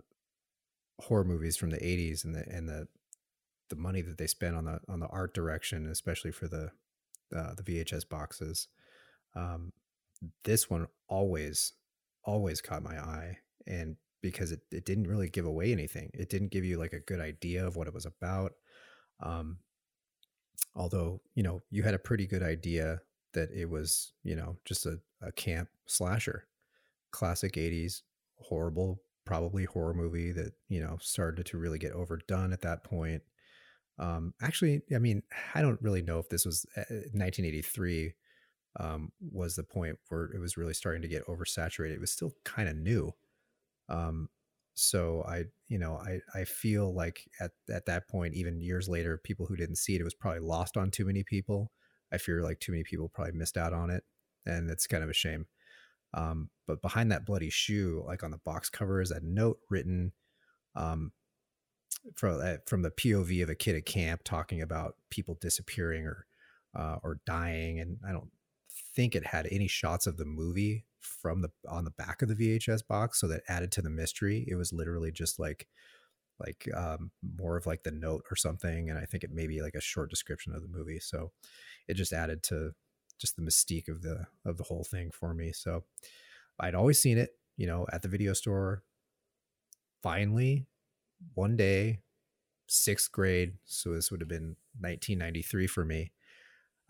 horror 1.01 1.25
movies 1.25 1.57
from 1.57 1.71
the 1.71 1.79
80s 1.79 2.25
and 2.25 2.35
the 2.35 2.45
and 2.49 2.69
the 2.69 2.89
the 3.69 3.77
money 3.77 4.01
that 4.01 4.17
they 4.17 4.27
spent 4.27 4.57
on 4.57 4.65
the 4.65 4.81
on 4.89 5.01
the 5.01 5.09
art 5.09 5.35
direction, 5.35 5.87
especially 5.87 6.31
for 6.31 6.47
the 6.47 6.71
uh, 7.35 7.55
the 7.55 7.63
VHS 7.63 8.09
boxes. 8.09 8.69
Um, 9.35 9.73
this 10.45 10.69
one 10.69 10.87
always 11.09 11.73
always 12.25 12.61
caught 12.61 12.83
my 12.83 12.99
eye, 12.99 13.39
and 13.67 13.97
because 14.23 14.53
it 14.53 14.61
it 14.71 14.85
didn't 14.85 15.09
really 15.09 15.29
give 15.29 15.47
away 15.47 15.73
anything, 15.73 16.11
it 16.15 16.29
didn't 16.29 16.51
give 16.53 16.65
you 16.65 16.79
like 16.79 16.93
a 16.93 17.01
good 17.01 17.21
idea 17.21 17.67
of 17.67 17.77
what 17.77 17.87
it 17.87 17.95
was 17.95 18.07
about. 18.07 18.53
Um, 19.21 19.59
although 20.75 21.21
you 21.35 21.43
know 21.43 21.63
you 21.71 21.83
had 21.83 21.95
a 21.95 21.99
pretty 21.99 22.27
good 22.27 22.43
idea 22.43 23.01
that 23.35 23.51
it 23.53 23.69
was 23.69 24.13
you 24.25 24.37
know 24.37 24.57
just 24.65 24.87
a, 24.87 24.99
a 25.23 25.33
camp 25.33 25.69
slasher, 25.87 26.47
classic 27.11 27.55
'80s 27.55 28.03
horrible 28.37 29.03
probably 29.25 29.65
horror 29.65 29.95
movie 29.95 30.33
that 30.33 30.53
you 30.69 30.81
know 30.81 30.97
started 31.01 31.45
to 31.47 31.59
really 31.59 31.79
get 31.79 31.93
overdone 31.93 32.53
at 32.53 32.63
that 32.63 32.83
point 32.83 33.23
um, 33.99 34.33
actually, 34.41 34.83
I 34.95 34.99
mean, 34.99 35.23
I 35.55 35.63
don't 35.63 35.81
really 35.83 36.03
know 36.03 36.19
if 36.19 36.29
this 36.29 36.47
was 36.47 36.67
1983 36.77 38.07
uh, 38.07 38.11
um, 38.79 39.13
was 39.21 39.57
the 39.57 39.65
point 39.65 39.99
where 40.09 40.25
it 40.27 40.41
was 40.41 40.57
really 40.57 40.75
starting 40.75 41.03
to 41.03 41.09
get 41.09 41.27
oversaturated. 41.27 41.95
It 41.95 42.01
was 42.01 42.13
still 42.13 42.33
kind 42.45 42.69
of 42.69 42.77
new. 42.77 43.13
Um, 43.89 44.29
so 44.75 45.25
I, 45.29 45.45
you 45.69 45.79
know, 45.79 45.97
I, 45.97 46.21
I 46.39 46.45
feel 46.45 46.95
like 46.95 47.29
at, 47.41 47.51
at 47.69 47.87
that 47.87 48.09
point, 48.09 48.35
even 48.35 48.61
years 48.61 48.89
later, 48.89 49.21
people 49.23 49.47
who 49.47 49.57
didn't 49.57 49.77
see 49.77 49.97
it, 49.97 50.01
it 50.01 50.05
was 50.05 50.15
probably 50.15 50.41
lost 50.41 50.77
on 50.77 50.91
too 50.91 51.05
many 51.05 51.25
people. 51.25 51.73
I 52.13 52.19
fear 52.19 52.43
like 52.43 52.61
too 52.61 52.73
many 52.73 52.85
people 52.85 53.09
probably 53.09 53.33
missed 53.33 53.57
out 53.57 53.73
on 53.73 53.91
it. 53.91 54.05
And 54.47 54.71
it's 54.71 54.87
kind 54.87 55.03
of 55.03 55.11
a 55.11 55.15
shame. 55.15 55.47
Um, 56.15 56.51
but 56.67 56.81
behind 56.81 57.11
that 57.13 57.27
bloody 57.27 57.51
shoe, 57.51 58.05
like 58.07 58.23
on 58.23 58.31
the 58.31 58.41
box 58.45 58.71
cover, 58.71 59.03
is 59.03 59.11
a 59.11 59.21
note 59.21 59.59
written 59.69 60.13
um, 60.75 61.13
from 62.15 62.41
uh, 62.41 62.57
from 62.67 62.83
the 62.83 62.91
POV 62.91 63.43
of 63.43 63.51
a 63.51 63.55
kid 63.55 63.77
at 63.77 63.85
camp 63.85 64.23
talking 64.25 64.63
about 64.63 64.95
people 65.11 65.37
disappearing 65.41 66.07
or 66.07 66.27
uh, 66.75 66.97
or 67.03 67.21
dying, 67.27 67.81
and 67.81 67.99
I 68.07 68.13
don't 68.13 68.31
think 68.99 69.15
it 69.15 69.27
had 69.27 69.47
any 69.53 69.69
shots 69.69 70.09
of 70.09 70.17
the 70.17 70.25
movie 70.25 70.85
from 70.99 71.41
the 71.41 71.51
on 71.69 71.85
the 71.85 71.93
back 71.93 72.21
of 72.21 72.29
the 72.29 72.35
VHS 72.35 72.85
box, 72.85 73.21
so 73.21 73.29
that 73.29 73.45
added 73.49 73.71
to 73.71 73.83
the 73.83 73.89
mystery. 73.89 74.45
It 74.49 74.57
was 74.57 74.73
literally 74.73 75.13
just 75.13 75.39
like 75.39 75.69
like 76.41 76.69
um, 76.77 77.13
more 77.39 77.57
of 77.57 77.65
like 77.65 77.85
the 77.85 77.93
note 77.93 78.25
or 78.29 78.35
something, 78.35 78.91
and 78.91 78.99
I 78.99 79.05
think 79.05 79.23
it 79.23 79.31
may 79.31 79.47
be 79.47 79.63
like 79.63 79.77
a 79.77 79.81
short 79.81 80.11
description 80.11 80.53
of 80.53 80.63
the 80.63 80.69
movie. 80.69 80.99
So 80.99 81.31
it 81.87 81.95
just 81.95 82.13
added 82.13 82.43
to 82.45 82.73
just 83.21 83.37
the 83.37 83.43
mystique 83.43 83.87
of 83.87 84.03
the 84.03 84.27
of 84.45 84.57
the 84.57 84.65
whole 84.65 84.83
thing 84.83 85.13
for 85.13 85.33
me. 85.33 85.53
So 85.53 85.85
I'd 86.59 86.75
always 86.75 87.01
seen 87.01 87.19
it, 87.19 87.31
you 87.57 87.69
know, 87.69 87.87
at 87.93 88.03
the 88.03 88.09
video 88.09 88.33
store. 88.33 88.83
Finally, 90.03 90.67
one 91.35 91.57
day, 91.57 92.01
sixth 92.67 93.13
grade, 93.13 93.59
so 93.65 93.93
this 93.93 94.11
would 94.11 94.21
have 94.21 94.29
been 94.29 94.57
1993 94.81 95.69
for 95.69 95.85
me. 95.85 96.11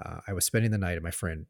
Uh, 0.03 0.21
I 0.27 0.33
was 0.33 0.47
spending 0.47 0.71
the 0.71 0.79
night 0.79 0.97
at 0.97 1.03
my 1.03 1.11
friend 1.11 1.45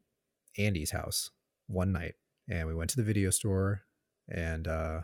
Andy's 0.57 0.91
house 0.91 1.31
one 1.67 1.91
night, 1.91 2.15
and 2.49 2.67
we 2.67 2.75
went 2.75 2.89
to 2.91 2.97
the 2.97 3.03
video 3.03 3.29
store, 3.29 3.81
and 4.27 4.67
uh, 4.67 5.01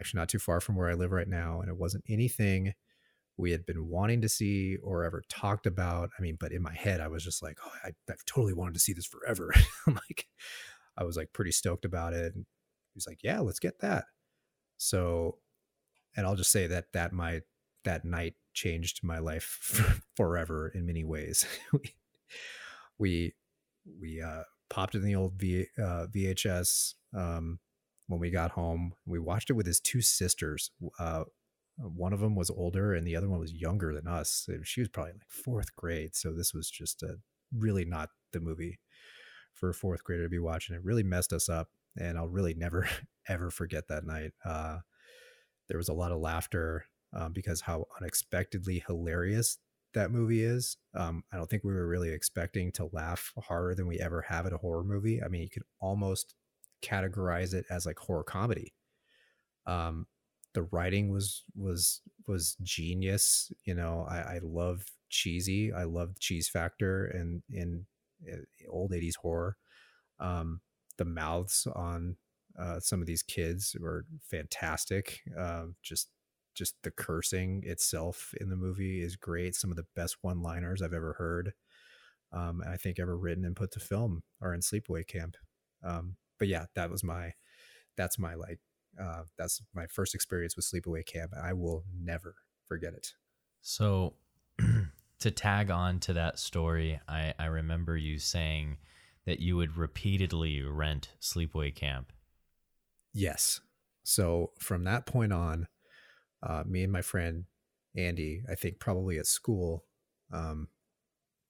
actually 0.00 0.18
not 0.20 0.28
too 0.28 0.38
far 0.38 0.60
from 0.60 0.76
where 0.76 0.90
I 0.90 0.94
live 0.94 1.12
right 1.12 1.28
now, 1.28 1.60
and 1.60 1.68
it 1.68 1.76
wasn't 1.76 2.04
anything 2.08 2.74
we 3.36 3.50
had 3.50 3.66
been 3.66 3.88
wanting 3.88 4.20
to 4.22 4.28
see 4.28 4.76
or 4.82 5.04
ever 5.04 5.22
talked 5.28 5.66
about. 5.66 6.10
I 6.16 6.22
mean, 6.22 6.36
but 6.38 6.52
in 6.52 6.62
my 6.62 6.74
head, 6.74 7.00
I 7.00 7.08
was 7.08 7.24
just 7.24 7.42
like, 7.42 7.58
oh, 7.64 7.70
I, 7.84 7.90
I've 8.08 8.24
totally 8.26 8.54
wanted 8.54 8.74
to 8.74 8.80
see 8.80 8.92
this 8.92 9.06
forever. 9.06 9.52
I'm 9.86 9.94
like, 9.94 10.26
I 10.96 11.04
was 11.04 11.16
like 11.16 11.32
pretty 11.32 11.50
stoked 11.50 11.84
about 11.84 12.12
it. 12.12 12.34
And 12.34 12.46
he's 12.94 13.06
like, 13.06 13.18
yeah, 13.24 13.40
let's 13.40 13.58
get 13.58 13.80
that. 13.80 14.04
So, 14.78 15.38
and 16.16 16.26
I'll 16.26 16.36
just 16.36 16.52
say 16.52 16.68
that 16.68 16.86
that 16.92 17.12
my 17.12 17.40
that 17.84 18.04
night 18.04 18.34
changed 18.52 19.00
my 19.02 19.18
life 19.18 20.00
forever 20.16 20.70
in 20.74 20.86
many 20.86 21.04
ways. 21.04 21.44
we, 22.98 23.34
we 24.00 24.22
uh, 24.22 24.44
popped 24.74 24.96
in 24.96 25.04
the 25.04 25.14
old 25.14 25.34
v, 25.34 25.66
uh, 25.78 26.06
VHS 26.12 26.94
um, 27.16 27.60
when 28.08 28.18
we 28.18 28.30
got 28.30 28.50
home. 28.50 28.92
We 29.06 29.20
watched 29.20 29.48
it 29.48 29.52
with 29.52 29.66
his 29.66 29.78
two 29.78 30.00
sisters. 30.00 30.72
Uh, 30.98 31.24
one 31.76 32.12
of 32.12 32.18
them 32.18 32.34
was 32.34 32.50
older 32.50 32.92
and 32.92 33.06
the 33.06 33.14
other 33.14 33.28
one 33.28 33.38
was 33.38 33.52
younger 33.52 33.94
than 33.94 34.08
us. 34.08 34.48
She 34.64 34.80
was 34.80 34.88
probably 34.88 35.12
like 35.12 35.22
fourth 35.28 35.76
grade. 35.76 36.16
So 36.16 36.32
this 36.32 36.52
was 36.52 36.68
just 36.68 37.04
a, 37.04 37.18
really 37.56 37.84
not 37.84 38.08
the 38.32 38.40
movie 38.40 38.80
for 39.52 39.68
a 39.68 39.74
fourth 39.74 40.02
grader 40.02 40.24
to 40.24 40.28
be 40.28 40.40
watching. 40.40 40.74
It 40.74 40.84
really 40.84 41.04
messed 41.04 41.32
us 41.32 41.48
up. 41.48 41.68
And 41.96 42.18
I'll 42.18 42.26
really 42.26 42.54
never, 42.54 42.88
ever 43.28 43.50
forget 43.50 43.86
that 43.88 44.04
night. 44.04 44.32
Uh, 44.44 44.78
there 45.68 45.78
was 45.78 45.88
a 45.88 45.94
lot 45.94 46.10
of 46.10 46.18
laughter 46.18 46.86
um, 47.12 47.32
because 47.32 47.60
how 47.60 47.84
unexpectedly 48.00 48.82
hilarious 48.84 49.58
that 49.94 50.10
movie 50.10 50.42
is. 50.44 50.76
Um, 50.94 51.24
I 51.32 51.36
don't 51.36 51.48
think 51.48 51.64
we 51.64 51.72
were 51.72 51.86
really 51.86 52.10
expecting 52.10 52.72
to 52.72 52.90
laugh 52.92 53.32
harder 53.38 53.74
than 53.74 53.86
we 53.86 53.98
ever 53.98 54.22
have 54.22 54.46
at 54.46 54.52
a 54.52 54.58
horror 54.58 54.84
movie. 54.84 55.22
I 55.22 55.28
mean, 55.28 55.42
you 55.42 55.50
could 55.50 55.64
almost 55.80 56.34
categorize 56.82 57.54
it 57.54 57.64
as 57.70 57.86
like 57.86 57.98
horror 57.98 58.24
comedy. 58.24 58.74
Um, 59.66 60.06
the 60.52 60.64
writing 60.64 61.10
was 61.10 61.42
was 61.56 62.00
was 62.26 62.56
genius. 62.62 63.52
You 63.64 63.74
know, 63.74 64.06
I, 64.08 64.18
I 64.18 64.40
love 64.42 64.84
cheesy. 65.10 65.72
I 65.72 65.84
love 65.84 66.18
cheese 66.20 66.48
factor 66.48 67.06
and 67.06 67.42
in, 67.50 67.86
in 68.24 68.44
old 68.68 68.92
'80s 68.92 69.16
horror. 69.16 69.56
Um, 70.20 70.60
the 70.96 71.04
mouths 71.04 71.66
on 71.74 72.16
uh, 72.58 72.78
some 72.80 73.00
of 73.00 73.06
these 73.06 73.22
kids 73.22 73.76
were 73.80 74.06
fantastic. 74.30 75.20
Uh, 75.36 75.66
just 75.82 76.08
just 76.54 76.74
the 76.82 76.90
cursing 76.90 77.62
itself 77.64 78.32
in 78.40 78.48
the 78.48 78.56
movie 78.56 79.02
is 79.02 79.16
great. 79.16 79.54
Some 79.54 79.70
of 79.70 79.76
the 79.76 79.86
best 79.96 80.18
one-liners 80.22 80.82
I've 80.82 80.92
ever 80.92 81.14
heard. 81.14 81.52
Um, 82.32 82.62
I 82.66 82.76
think 82.76 82.98
ever 82.98 83.16
written 83.16 83.44
and 83.44 83.54
put 83.54 83.70
to 83.72 83.80
film 83.80 84.22
are 84.40 84.54
in 84.54 84.60
Sleepaway 84.60 85.06
Camp. 85.06 85.36
Um, 85.82 86.16
but 86.38 86.48
yeah, 86.48 86.66
that 86.74 86.90
was 86.90 87.04
my 87.04 87.32
that's 87.96 88.18
my 88.18 88.34
like 88.34 88.58
uh, 89.00 89.22
that's 89.36 89.62
my 89.74 89.86
first 89.86 90.14
experience 90.14 90.56
with 90.56 90.64
Sleepaway 90.64 91.04
Camp. 91.06 91.32
I 91.40 91.52
will 91.52 91.84
never 92.00 92.36
forget 92.66 92.94
it. 92.94 93.12
So, 93.60 94.14
to 95.20 95.30
tag 95.30 95.70
on 95.70 96.00
to 96.00 96.12
that 96.12 96.38
story, 96.38 97.00
I, 97.08 97.34
I 97.38 97.46
remember 97.46 97.96
you 97.96 98.18
saying 98.18 98.78
that 99.26 99.40
you 99.40 99.56
would 99.56 99.76
repeatedly 99.76 100.62
rent 100.62 101.10
Sleepaway 101.20 101.74
Camp. 101.74 102.12
Yes. 103.12 103.60
So, 104.02 104.52
from 104.58 104.84
that 104.84 105.06
point 105.06 105.32
on, 105.32 105.66
uh, 106.44 106.62
me 106.66 106.84
and 106.84 106.92
my 106.92 107.02
friend 107.02 107.46
Andy, 107.96 108.42
I 108.50 108.54
think 108.54 108.78
probably 108.80 109.18
at 109.18 109.26
school, 109.26 109.84
um, 110.32 110.68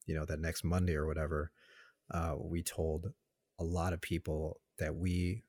you 0.06 0.14
know, 0.14 0.24
that 0.26 0.40
next 0.40 0.64
Monday 0.64 0.94
or 0.94 1.06
whatever, 1.06 1.50
uh, 2.10 2.34
we 2.38 2.62
told 2.62 3.12
a 3.58 3.64
lot 3.64 3.92
of 3.92 4.00
people 4.00 4.60
that 4.78 4.94
we 4.94 5.44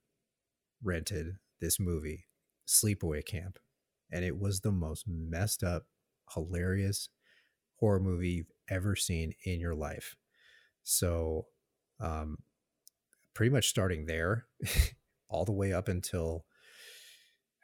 rented 0.83 1.37
this 1.59 1.79
movie, 1.79 2.25
Sleepaway 2.67 3.25
Camp, 3.25 3.59
and 4.11 4.23
it 4.23 4.39
was 4.39 4.61
the 4.61 4.71
most 4.71 5.05
messed 5.07 5.63
up, 5.63 5.83
hilarious 6.33 7.09
horror 7.79 7.99
movie 7.99 8.29
you've 8.29 8.51
ever 8.69 8.95
seen 8.95 9.33
in 9.43 9.59
your 9.59 9.75
life. 9.75 10.15
So, 10.83 11.47
um, 11.99 12.37
pretty 13.33 13.51
much 13.51 13.67
starting 13.67 14.05
there, 14.05 14.45
all 15.29 15.45
the 15.45 15.51
way 15.51 15.73
up 15.73 15.87
until 15.87 16.45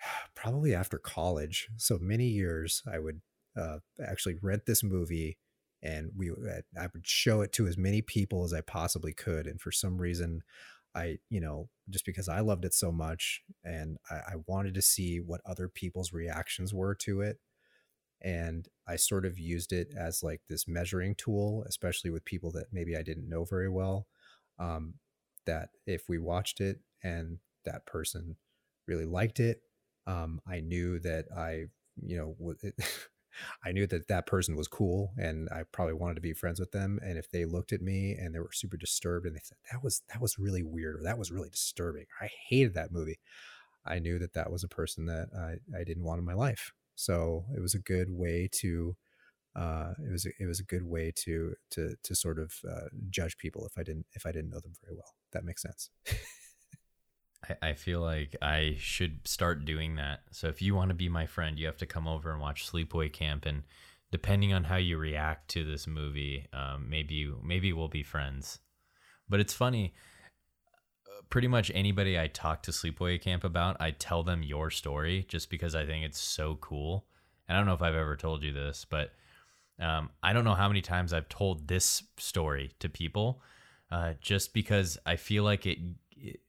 probably 0.35 0.73
after 0.73 0.97
college. 0.97 1.69
So 1.77 1.97
many 1.99 2.25
years, 2.25 2.83
I 2.91 2.99
would 2.99 3.21
uh, 3.59 3.77
actually 4.05 4.35
rent 4.41 4.65
this 4.65 4.83
movie 4.83 5.37
and 5.83 6.11
we 6.15 6.31
I 6.79 6.87
would 6.93 7.07
show 7.07 7.41
it 7.41 7.51
to 7.53 7.67
as 7.67 7.77
many 7.77 8.01
people 8.01 8.43
as 8.43 8.53
I 8.53 8.61
possibly 8.61 9.13
could. 9.13 9.47
And 9.47 9.59
for 9.59 9.71
some 9.71 9.97
reason, 9.97 10.43
I, 10.93 11.17
you 11.29 11.41
know, 11.41 11.69
just 11.89 12.05
because 12.05 12.29
I 12.29 12.41
loved 12.41 12.65
it 12.65 12.73
so 12.73 12.91
much 12.91 13.41
and 13.63 13.97
I, 14.09 14.15
I, 14.15 14.35
wanted 14.45 14.73
to 14.75 14.81
see 14.81 15.19
what 15.19 15.41
other 15.45 15.69
people's 15.69 16.11
reactions 16.11 16.73
were 16.73 16.95
to 16.95 17.21
it. 17.21 17.37
And 18.21 18.67
I 18.87 18.97
sort 18.97 19.25
of 19.25 19.39
used 19.39 19.71
it 19.71 19.93
as 19.97 20.21
like 20.21 20.41
this 20.49 20.67
measuring 20.67 21.15
tool, 21.15 21.63
especially 21.67 22.11
with 22.11 22.25
people 22.25 22.51
that 22.51 22.67
maybe 22.71 22.95
I 22.95 23.03
didn't 23.03 23.29
know 23.29 23.45
very 23.45 23.69
well. 23.69 24.07
Um, 24.59 24.95
that 25.45 25.69
if 25.87 26.07
we 26.07 26.19
watched 26.19 26.61
it 26.61 26.81
and 27.03 27.39
that 27.65 27.85
person 27.87 28.35
really 28.85 29.05
liked 29.05 29.39
it, 29.39 29.61
um, 30.07 30.41
I 30.47 30.59
knew 30.61 30.99
that 30.99 31.25
I, 31.35 31.65
you 32.01 32.17
know, 32.17 32.53
I 33.65 33.71
knew 33.71 33.87
that 33.87 34.07
that 34.07 34.25
person 34.27 34.55
was 34.55 34.67
cool 34.67 35.13
and 35.17 35.49
I 35.51 35.63
probably 35.71 35.93
wanted 35.93 36.15
to 36.15 36.21
be 36.21 36.33
friends 36.33 36.59
with 36.59 36.71
them. 36.71 36.99
And 37.03 37.17
if 37.17 37.29
they 37.29 37.45
looked 37.45 37.71
at 37.73 37.81
me 37.81 38.13
and 38.19 38.33
they 38.35 38.39
were 38.39 38.51
super 38.51 38.77
disturbed 38.77 39.25
and 39.25 39.35
they 39.35 39.41
said, 39.43 39.57
that 39.71 39.83
was, 39.83 40.01
that 40.09 40.21
was 40.21 40.37
really 40.37 40.63
weird 40.63 40.99
or 40.99 41.03
that 41.03 41.17
was 41.17 41.31
really 41.31 41.49
disturbing, 41.49 42.05
I 42.21 42.29
hated 42.49 42.73
that 42.75 42.91
movie. 42.91 43.19
I 43.85 43.99
knew 43.99 44.19
that 44.19 44.33
that 44.33 44.51
was 44.51 44.63
a 44.63 44.67
person 44.67 45.05
that 45.07 45.29
I, 45.37 45.79
I 45.79 45.83
didn't 45.83 46.03
want 46.03 46.19
in 46.19 46.25
my 46.25 46.33
life. 46.33 46.71
So 46.95 47.45
it 47.55 47.61
was 47.61 47.73
a 47.73 47.79
good 47.79 48.09
way 48.09 48.49
to, 48.53 48.95
uh, 49.55 49.93
it 50.07 50.11
was, 50.11 50.25
it 50.25 50.47
was 50.47 50.59
a 50.61 50.65
good 50.65 50.83
way 50.83 51.11
to, 51.17 51.55
to, 51.71 51.95
to 52.03 52.15
sort 52.15 52.39
of, 52.39 52.53
uh, 52.69 52.87
judge 53.09 53.37
people 53.37 53.65
if 53.65 53.77
I 53.77 53.83
didn't, 53.83 54.07
if 54.13 54.25
I 54.25 54.31
didn't 54.33 54.51
know 54.51 54.59
them 54.61 54.73
very 54.83 54.95
well. 54.95 55.15
That 55.33 55.45
makes 55.45 55.61
sense. 55.63 55.89
I, 57.49 57.69
I 57.69 57.73
feel 57.73 58.01
like 58.01 58.35
I 58.41 58.75
should 58.79 59.27
start 59.27 59.65
doing 59.65 59.95
that. 59.95 60.21
So 60.31 60.47
if 60.47 60.61
you 60.61 60.75
want 60.75 60.89
to 60.89 60.95
be 60.95 61.09
my 61.09 61.25
friend, 61.25 61.59
you 61.59 61.65
have 61.65 61.77
to 61.77 61.85
come 61.85 62.07
over 62.07 62.31
and 62.31 62.41
watch 62.41 62.69
Sleepaway 62.71 63.11
Camp, 63.11 63.45
and 63.45 63.63
depending 64.11 64.53
on 64.53 64.65
how 64.65 64.75
you 64.75 64.97
react 64.97 65.49
to 65.51 65.63
this 65.63 65.87
movie, 65.87 66.47
um, 66.53 66.87
maybe 66.89 67.31
maybe 67.43 67.73
we'll 67.73 67.87
be 67.87 68.03
friends. 68.03 68.59
But 69.29 69.39
it's 69.39 69.53
funny. 69.53 69.93
Pretty 71.29 71.47
much 71.47 71.71
anybody 71.73 72.19
I 72.19 72.27
talk 72.27 72.61
to 72.63 72.71
Sleepaway 72.71 73.21
Camp 73.21 73.45
about, 73.45 73.77
I 73.79 73.91
tell 73.91 74.21
them 74.21 74.43
your 74.43 74.69
story 74.69 75.25
just 75.29 75.49
because 75.49 75.75
I 75.75 75.85
think 75.85 76.03
it's 76.03 76.19
so 76.19 76.57
cool. 76.59 77.05
And 77.47 77.55
I 77.55 77.59
don't 77.59 77.67
know 77.67 77.73
if 77.73 77.81
I've 77.81 77.95
ever 77.95 78.17
told 78.17 78.43
you 78.43 78.51
this, 78.51 78.85
but 78.89 79.13
um, 79.79 80.09
I 80.21 80.33
don't 80.33 80.43
know 80.43 80.55
how 80.55 80.67
many 80.67 80.81
times 80.81 81.13
I've 81.13 81.29
told 81.29 81.69
this 81.69 82.03
story 82.17 82.71
to 82.79 82.89
people, 82.89 83.41
uh, 83.91 84.13
just 84.19 84.53
because 84.53 84.97
I 85.05 85.15
feel 85.15 85.45
like 85.45 85.65
it 85.65 85.79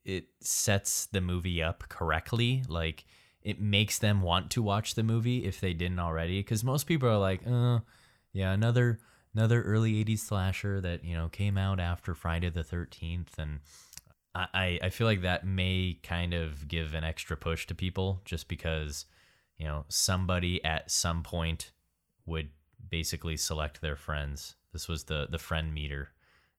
it, 0.05 0.25
sets 0.41 1.07
the 1.07 1.21
movie 1.21 1.63
up 1.63 1.85
correctly. 1.89 2.63
Like 2.69 3.05
it 3.43 3.61
makes 3.61 3.99
them 3.99 4.23
want 4.23 4.51
to 4.53 4.63
watch 4.63 4.95
the 4.95 5.03
movie 5.03 5.45
if 5.45 5.61
they 5.61 5.73
didn't 5.73 5.99
already. 5.99 6.41
Because 6.41 6.63
most 6.63 6.85
people 6.85 7.09
are 7.09 7.19
like, 7.19 7.41
uh, 7.47 7.81
yeah, 8.33 8.53
another 8.53 9.01
another 9.35 9.63
early 9.63 10.05
'80s 10.05 10.21
slasher 10.21 10.81
that 10.81 11.05
you 11.05 11.15
know 11.15 11.29
came 11.29 11.59
out 11.59 11.81
after 11.81 12.15
Friday 12.15 12.51
the 12.51 12.65
Thirteenth, 12.65 13.39
and 13.39 13.61
I 14.35 14.79
I 14.83 14.91
feel 14.91 15.07
like 15.07 15.23
that 15.23 15.47
may 15.47 15.99
kind 16.03 16.35
of 16.35 16.69
give 16.69 16.95
an 16.95 17.05
extra 17.05 17.37
push 17.37 17.67
to 17.67 17.75
people 17.75 18.21
just 18.25 18.49
because 18.49 19.07
you 19.59 19.67
know 19.67 19.85
somebody 19.89 20.65
at 20.65 20.91
some 20.91 21.23
point 21.23 21.73
would 22.27 22.51
basically 22.89 23.37
select 23.37 23.81
their 23.81 23.97
friends. 23.97 24.57
This 24.73 24.89
was 24.89 25.05
the 25.05 25.27
the 25.31 25.39
friend 25.39 25.75
meter. 25.75 26.11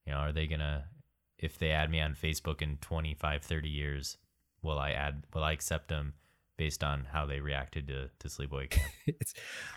You 0.06 0.14
know, 0.14 0.20
are 0.20 0.32
they 0.32 0.48
gonna 0.48 0.86
if 1.44 1.58
they 1.58 1.72
add 1.72 1.92
me 1.92 2.00
on 2.00 2.16
Facebook 2.16 2.62
in 2.62 2.78
25, 2.78 3.44
30 3.44 3.70
years, 3.70 4.18
will 4.62 4.80
I 4.80 4.92
add, 4.92 5.26
will 5.34 5.44
I 5.44 5.52
accept 5.52 5.90
them 5.90 6.14
based 6.58 6.86
on 6.86 7.08
how 7.12 7.26
they 7.26 7.42
reacted 7.42 7.86
to, 7.88 8.10
to 8.20 8.28
Sleepaway 8.30 8.70
Camp? 8.70 8.90
it's 9.08 9.34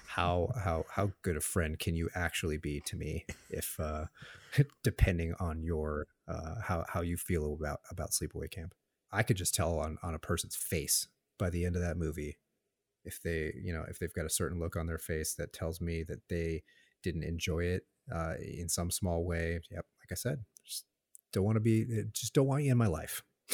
how, 0.07 0.53
how, 0.63 0.85
how 0.95 1.11
good 1.23 1.37
a 1.37 1.41
friend 1.41 1.77
can 1.77 1.97
you 1.97 2.09
actually 2.15 2.57
be 2.57 2.81
to 2.87 2.95
me 2.95 3.27
if, 3.51 3.81
uh, 3.81 4.05
depending 4.85 5.35
on 5.41 5.65
your, 5.65 6.07
uh, 6.29 6.61
how, 6.63 6.85
how 6.89 7.01
you 7.01 7.17
feel 7.17 7.55
about, 7.61 7.81
about 7.91 8.13
Sleepaway 8.13 8.49
Camp. 8.49 8.73
I 9.11 9.25
could 9.25 9.37
just 9.37 9.55
tell 9.55 9.81
on, 9.81 9.99
on 10.05 10.15
a 10.15 10.21
person's 10.21 10.55
face 10.55 11.09
by 11.37 11.51
the 11.51 11.65
end 11.65 11.75
of 11.75 11.83
that 11.83 11.97
movie 11.97 12.37
if 13.05 13.21
they, 13.21 13.53
you 13.61 13.73
know, 13.73 13.85
if 13.89 13.99
they've 13.99 14.15
got 14.15 14.25
a 14.25 14.31
certain 14.31 14.61
look 14.61 14.77
on 14.77 14.87
their 14.87 14.99
face 14.99 15.35
that 15.35 15.53
tells 15.53 15.81
me 15.81 16.05
that 16.05 16.29
they 16.29 16.63
didn't 17.03 17.25
enjoy 17.25 17.65
it 17.65 17.83
uh, 18.15 18.35
in 18.41 18.69
some 18.69 18.93
small 18.93 19.25
way. 19.25 19.59
Yep, 19.71 19.85
like 20.01 20.13
I 20.13 20.15
said, 20.15 20.45
don't 21.37 21.45
want 21.45 21.57
to 21.57 21.61
be, 21.61 21.83
eh, 21.83 22.03
just 22.13 22.33
don't 22.33 22.47
want 22.47 22.65
you 22.65 22.73
in 22.73 22.79
my 22.79 22.87
life. 22.87 23.23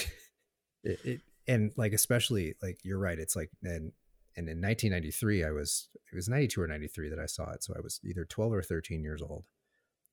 it, 0.85 0.99
it, 1.05 1.21
and 1.49 1.73
like, 1.77 1.93
especially 1.93 2.55
like, 2.63 2.79
you're 2.85 2.99
right. 2.99 3.19
It's 3.19 3.35
like, 3.35 3.51
and, 3.63 3.93
and 4.37 4.49
in 4.49 4.63
1993, 4.63 5.45
I 5.45 5.51
was, 5.51 5.89
it 6.11 6.15
was 6.15 6.29
92 6.29 6.63
or 6.63 6.69
93 6.69 7.09
that 7.11 7.19
I 7.19 7.27
saw 7.27 7.51
it. 7.51 7.65
So 7.65 7.75
I 7.77 7.81
was 7.81 8.01
either 8.05 8.25
12 8.25 8.53
or 8.53 8.63
13 8.63 9.03
years 9.03 9.21
old. 9.21 9.45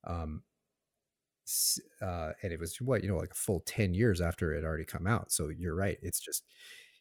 Um, 0.05 0.41
uh, 2.01 2.31
and 2.41 2.51
it 2.51 2.59
was 2.59 2.81
what, 2.81 3.03
you 3.03 3.09
know, 3.09 3.17
like 3.17 3.31
a 3.31 3.35
full 3.35 3.61
10 3.61 3.93
years 3.93 4.19
after 4.19 4.53
it 4.53 4.65
already 4.65 4.85
come 4.85 5.05
out. 5.05 5.31
So 5.31 5.49
you're 5.49 5.75
right. 5.75 5.97
It's 6.01 6.19
just, 6.19 6.43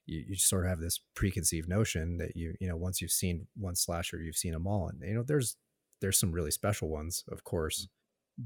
you, 0.06 0.24
you 0.28 0.36
sort 0.36 0.66
of 0.66 0.70
have 0.70 0.80
this 0.80 1.00
preconceived 1.14 1.68
notion 1.68 2.18
that 2.18 2.36
you, 2.36 2.54
you 2.60 2.68
know, 2.68 2.76
once 2.76 3.00
you've 3.00 3.10
seen 3.10 3.46
one 3.56 3.74
slasher, 3.74 4.18
you've 4.18 4.36
seen 4.36 4.52
them 4.52 4.66
all. 4.66 4.88
And, 4.88 5.00
you 5.02 5.14
know, 5.14 5.22
there's, 5.22 5.56
there's 6.00 6.20
some 6.20 6.32
really 6.32 6.50
special 6.50 6.88
ones, 6.88 7.24
of 7.32 7.42
course, 7.42 7.88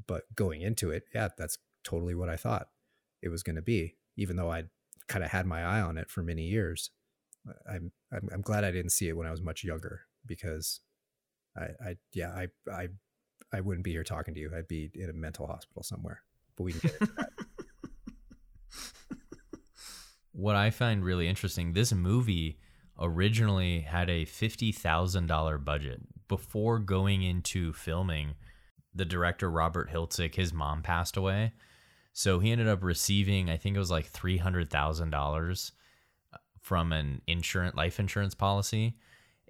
but 0.06 0.22
going 0.34 0.62
into 0.62 0.90
it, 0.90 1.04
yeah, 1.14 1.28
that's 1.36 1.58
totally 1.84 2.14
what 2.14 2.28
I 2.28 2.36
thought 2.36 2.68
it 3.22 3.28
was 3.28 3.42
going 3.42 3.56
to 3.56 3.62
be, 3.62 3.96
even 4.16 4.36
though 4.36 4.50
I'd 4.50 4.68
kind 5.08 5.24
of 5.24 5.30
had 5.30 5.46
my 5.46 5.62
eye 5.62 5.80
on 5.80 5.98
it 5.98 6.10
for 6.10 6.22
many 6.22 6.42
years. 6.42 6.90
I'm, 7.68 7.92
I'm, 8.12 8.28
I'm 8.32 8.40
glad 8.40 8.64
I 8.64 8.70
didn't 8.70 8.92
see 8.92 9.08
it 9.08 9.16
when 9.16 9.26
I 9.26 9.30
was 9.30 9.42
much 9.42 9.64
younger 9.64 10.02
because 10.26 10.80
I, 11.56 11.62
I, 11.84 11.96
yeah, 12.12 12.30
I, 12.30 12.46
I, 12.72 12.88
I 13.52 13.60
wouldn't 13.60 13.84
be 13.84 13.92
here 13.92 14.04
talking 14.04 14.34
to 14.34 14.40
you. 14.40 14.50
I'd 14.56 14.68
be 14.68 14.90
in 14.94 15.10
a 15.10 15.14
mental 15.14 15.46
hospital 15.46 15.82
somewhere. 15.82 16.22
But 16.56 16.64
we 16.64 16.72
can 16.72 16.80
get 16.80 17.00
into 17.00 17.12
that. 17.16 17.30
what 20.32 20.56
I 20.56 20.70
find 20.70 21.04
really 21.04 21.28
interesting, 21.28 21.72
this 21.72 21.92
movie 21.92 22.58
originally 22.98 23.80
had 23.80 24.08
a 24.08 24.24
$50,000 24.24 25.64
budget. 25.64 26.00
Before 26.28 26.78
going 26.78 27.22
into 27.22 27.72
filming, 27.72 28.34
the 28.94 29.04
director 29.04 29.50
Robert 29.50 29.90
Hiltzik, 29.90 30.34
his 30.34 30.52
mom 30.52 30.82
passed 30.82 31.16
away. 31.16 31.52
So 32.12 32.38
he 32.38 32.52
ended 32.52 32.68
up 32.68 32.82
receiving, 32.82 33.50
I 33.50 33.56
think 33.56 33.74
it 33.74 33.78
was 33.78 33.90
like 33.90 34.12
$300,000 34.12 35.72
from 36.60 36.92
an 36.92 37.22
insurance 37.26 37.76
life 37.76 37.98
insurance 37.98 38.34
policy. 38.34 38.96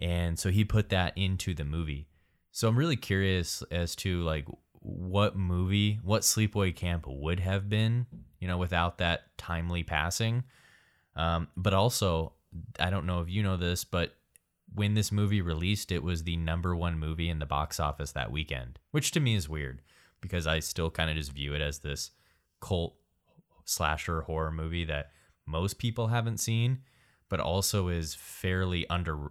And 0.01 0.39
so 0.39 0.51
he 0.51 0.65
put 0.65 0.89
that 0.91 1.17
into 1.17 1.55
the 1.55 1.65
movie. 1.65 2.09
So 2.51 2.69
I'm 2.69 2.79
really 2.79 2.97
curious 2.97 3.63
as 3.71 3.97
to 3.97 4.23
like 4.23 4.47
what 4.81 5.37
movie, 5.37 6.01
what 6.03 6.23
Sleepaway 6.23 6.75
Camp 6.75 7.07
would 7.07 7.41
have 7.41 7.69
been, 7.69 8.07
you 8.41 8.49
know, 8.49 8.59
without 8.59 8.99
that 8.99 9.37
timely 9.39 9.83
passing. 9.83 10.45
Um, 11.15 11.49
but 11.57 11.75
also, 11.75 12.33
I 12.79 12.91
don't 12.91 13.07
know 13.07 13.21
if 13.21 13.29
you 13.29 13.43
know 13.43 13.57
this, 13.57 13.85
but 13.85 14.15
when 14.75 14.95
this 14.95 15.13
movie 15.13 15.43
released, 15.43 15.93
it 15.93 16.03
was 16.03 16.25
the 16.25 16.37
number 16.37 16.75
one 16.75 16.99
movie 16.99 17.29
in 17.29 17.39
the 17.39 17.47
box 17.47 17.79
office 17.79 18.13
that 18.13 18.33
weekend, 18.33 18.79
which 18.91 19.11
to 19.13 19.21
me 19.21 19.35
is 19.35 19.49
weird 19.49 19.83
because 20.21 20.47
I 20.47 20.61
still 20.61 20.91
kind 20.91 21.11
of 21.11 21.17
just 21.17 21.33
view 21.33 21.55
it 21.55 21.61
as 21.61 21.81
this 21.81 22.11
cult 22.63 22.95
slasher 23.65 24.23
horror 24.23 24.51
movie 24.51 24.87
that 24.87 25.11
most 25.47 25.79
people 25.79 26.07
haven't 26.07 26.39
seen, 26.39 26.79
but 27.29 27.41
also 27.41 27.89
is 27.89 28.15
fairly 28.15 28.89
under, 28.89 29.31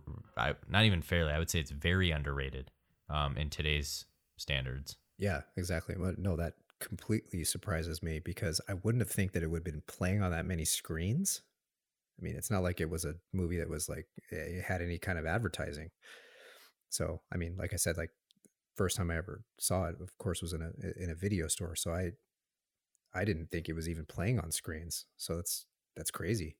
not 0.69 0.83
even 0.83 1.01
fairly, 1.01 1.31
I 1.31 1.39
would 1.39 1.49
say 1.49 1.59
it's 1.59 1.71
very 1.71 2.11
underrated 2.11 2.69
um, 3.09 3.37
in 3.37 3.49
today's 3.49 4.05
standards. 4.37 4.97
Yeah, 5.17 5.41
exactly. 5.55 5.95
No, 6.17 6.35
that 6.35 6.53
completely 6.79 7.43
surprises 7.43 8.01
me 8.01 8.19
because 8.19 8.59
I 8.67 8.73
wouldn't 8.73 9.01
have 9.01 9.09
think 9.09 9.33
that 9.33 9.43
it 9.43 9.47
would 9.47 9.59
have 9.59 9.73
been 9.73 9.83
playing 9.87 10.21
on 10.21 10.31
that 10.31 10.45
many 10.45 10.65
screens. 10.65 11.41
I 12.19 12.23
mean, 12.23 12.35
it's 12.35 12.51
not 12.51 12.63
like 12.63 12.81
it 12.81 12.89
was 12.89 13.05
a 13.05 13.15
movie 13.33 13.57
that 13.57 13.69
was 13.69 13.87
like 13.87 14.07
eh, 14.31 14.35
it 14.35 14.63
had 14.63 14.81
any 14.81 14.97
kind 14.97 15.17
of 15.17 15.25
advertising. 15.25 15.91
So, 16.89 17.21
I 17.31 17.37
mean, 17.37 17.55
like 17.57 17.73
I 17.73 17.77
said, 17.77 17.97
like 17.97 18.09
first 18.75 18.97
time 18.97 19.11
I 19.11 19.17
ever 19.17 19.43
saw 19.59 19.85
it, 19.85 19.95
of 20.01 20.17
course, 20.17 20.41
was 20.41 20.53
in 20.53 20.61
a 20.61 21.03
in 21.03 21.09
a 21.09 21.15
video 21.15 21.47
store. 21.47 21.75
So 21.75 21.91
I 21.91 22.11
I 23.13 23.25
didn't 23.25 23.51
think 23.51 23.67
it 23.67 23.73
was 23.73 23.89
even 23.89 24.05
playing 24.05 24.39
on 24.39 24.51
screens. 24.51 25.05
So 25.17 25.35
that's 25.35 25.65
that's 25.95 26.11
crazy. 26.11 26.57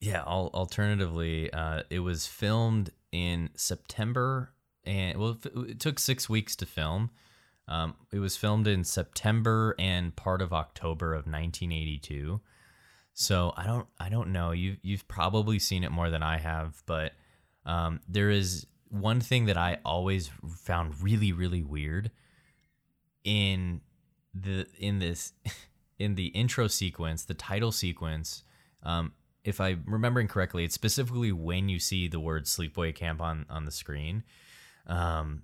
Yeah. 0.00 0.22
Alternatively, 0.22 1.52
uh, 1.52 1.82
it 1.88 2.00
was 2.00 2.26
filmed 2.26 2.90
in 3.12 3.50
September, 3.54 4.52
and 4.84 5.18
well, 5.18 5.38
it 5.68 5.78
took 5.78 5.98
six 5.98 6.28
weeks 6.28 6.56
to 6.56 6.66
film. 6.66 7.10
Um, 7.68 7.94
it 8.12 8.18
was 8.18 8.36
filmed 8.36 8.66
in 8.66 8.84
September 8.84 9.76
and 9.78 10.14
part 10.16 10.42
of 10.42 10.52
October 10.52 11.12
of 11.14 11.26
1982. 11.26 12.40
So 13.14 13.52
I 13.56 13.66
don't 13.66 13.86
I 14.00 14.08
don't 14.08 14.32
know. 14.32 14.52
You 14.52 14.76
you've 14.82 15.06
probably 15.06 15.58
seen 15.58 15.84
it 15.84 15.92
more 15.92 16.10
than 16.10 16.22
I 16.22 16.38
have, 16.38 16.82
but 16.86 17.12
um, 17.64 18.00
there 18.08 18.30
is 18.30 18.66
one 18.88 19.20
thing 19.20 19.46
that 19.46 19.56
I 19.56 19.78
always 19.84 20.30
found 20.56 21.00
really 21.00 21.32
really 21.32 21.62
weird 21.62 22.10
in 23.24 23.80
the 24.34 24.66
in 24.78 24.98
this 24.98 25.32
in 25.98 26.14
the 26.14 26.26
intro 26.28 26.66
sequence, 26.66 27.24
the 27.24 27.34
title 27.34 27.72
sequence. 27.72 28.44
Um, 28.82 29.12
if 29.44 29.60
I'm 29.60 29.84
remembering 29.86 30.28
correctly, 30.28 30.64
it's 30.64 30.74
specifically 30.74 31.32
when 31.32 31.68
you 31.68 31.78
see 31.78 32.06
the 32.08 32.20
word 32.20 32.44
sleepaway 32.44 32.94
camp 32.94 33.20
on 33.20 33.46
on 33.48 33.64
the 33.64 33.72
screen. 33.72 34.24
Um, 34.86 35.42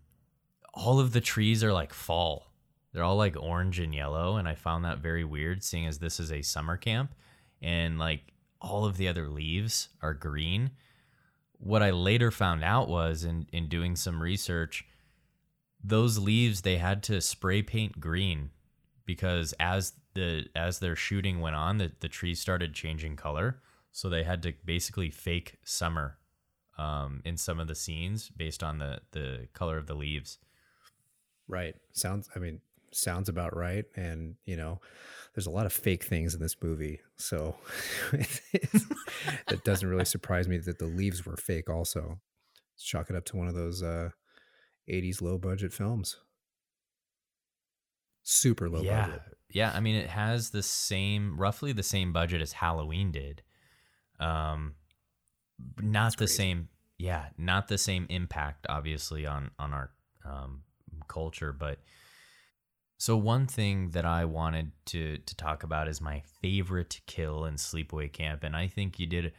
all 0.74 1.00
of 1.00 1.12
the 1.12 1.20
trees 1.20 1.64
are 1.64 1.72
like 1.72 1.92
fall. 1.92 2.52
They're 2.92 3.04
all 3.04 3.16
like 3.16 3.36
orange 3.36 3.78
and 3.78 3.94
yellow, 3.94 4.36
and 4.36 4.48
I 4.48 4.54
found 4.54 4.84
that 4.84 4.98
very 4.98 5.24
weird, 5.24 5.62
seeing 5.62 5.86
as 5.86 5.98
this 5.98 6.18
is 6.18 6.32
a 6.32 6.42
summer 6.42 6.76
camp 6.76 7.12
and 7.60 7.98
like 7.98 8.32
all 8.60 8.84
of 8.84 8.96
the 8.96 9.08
other 9.08 9.28
leaves 9.28 9.88
are 10.02 10.14
green. 10.14 10.70
What 11.58 11.82
I 11.82 11.90
later 11.90 12.30
found 12.30 12.62
out 12.64 12.88
was 12.88 13.24
in 13.24 13.46
in 13.52 13.68
doing 13.68 13.96
some 13.96 14.22
research, 14.22 14.84
those 15.82 16.18
leaves 16.18 16.62
they 16.62 16.78
had 16.78 17.02
to 17.04 17.20
spray 17.20 17.62
paint 17.62 18.00
green 18.00 18.50
because 19.08 19.54
as 19.58 19.94
the 20.12 20.44
as 20.54 20.80
their 20.80 20.94
shooting 20.94 21.40
went 21.40 21.56
on, 21.56 21.78
the, 21.78 21.90
the 22.00 22.08
trees 22.08 22.38
started 22.38 22.74
changing 22.74 23.16
color. 23.16 23.60
So 23.90 24.10
they 24.10 24.22
had 24.22 24.42
to 24.42 24.52
basically 24.66 25.10
fake 25.10 25.56
summer 25.64 26.18
um, 26.76 27.22
in 27.24 27.38
some 27.38 27.58
of 27.58 27.68
the 27.68 27.74
scenes 27.74 28.28
based 28.28 28.62
on 28.62 28.78
the 28.78 29.00
the 29.12 29.48
color 29.54 29.78
of 29.78 29.86
the 29.86 29.94
leaves. 29.94 30.38
Right. 31.48 31.74
Sounds. 31.92 32.28
I 32.36 32.38
mean, 32.38 32.60
sounds 32.92 33.30
about 33.30 33.56
right. 33.56 33.86
And 33.96 34.34
you 34.44 34.58
know, 34.58 34.78
there's 35.34 35.46
a 35.46 35.50
lot 35.50 35.64
of 35.64 35.72
fake 35.72 36.04
things 36.04 36.34
in 36.34 36.40
this 36.40 36.56
movie, 36.62 37.00
so 37.16 37.56
it 38.12 39.64
doesn't 39.64 39.88
really 39.88 40.04
surprise 40.04 40.46
me 40.48 40.58
that 40.58 40.78
the 40.78 40.84
leaves 40.84 41.24
were 41.24 41.38
fake. 41.38 41.70
Also, 41.70 42.20
chalk 42.78 43.08
it 43.08 43.16
up 43.16 43.24
to 43.24 43.38
one 43.38 43.48
of 43.48 43.54
those 43.54 43.82
uh, 43.82 44.10
'80s 44.86 45.22
low 45.22 45.38
budget 45.38 45.72
films. 45.72 46.18
Super 48.30 48.68
low 48.68 48.82
yeah. 48.82 49.06
budget. 49.06 49.22
Yeah, 49.48 49.72
I 49.74 49.80
mean, 49.80 49.96
it 49.96 50.10
has 50.10 50.50
the 50.50 50.62
same, 50.62 51.40
roughly 51.40 51.72
the 51.72 51.82
same 51.82 52.12
budget 52.12 52.42
as 52.42 52.52
Halloween 52.52 53.10
did. 53.10 53.40
Um, 54.20 54.74
not 55.80 56.04
That's 56.04 56.14
the 56.16 56.18
crazy. 56.26 56.34
same. 56.34 56.68
Yeah, 56.98 57.24
not 57.38 57.68
the 57.68 57.78
same 57.78 58.06
impact, 58.10 58.66
obviously, 58.68 59.26
on 59.26 59.50
on 59.58 59.72
our 59.72 59.92
um, 60.26 60.60
culture, 61.08 61.54
but 61.54 61.78
so 62.98 63.16
one 63.16 63.46
thing 63.46 63.92
that 63.92 64.04
I 64.04 64.26
wanted 64.26 64.72
to 64.86 65.16
to 65.16 65.36
talk 65.36 65.62
about 65.62 65.88
is 65.88 66.02
my 66.02 66.22
favorite 66.42 67.00
kill 67.06 67.46
in 67.46 67.54
Sleepaway 67.54 68.12
Camp, 68.12 68.44
and 68.44 68.54
I 68.54 68.66
think 68.66 68.98
you 68.98 69.06
did 69.06 69.32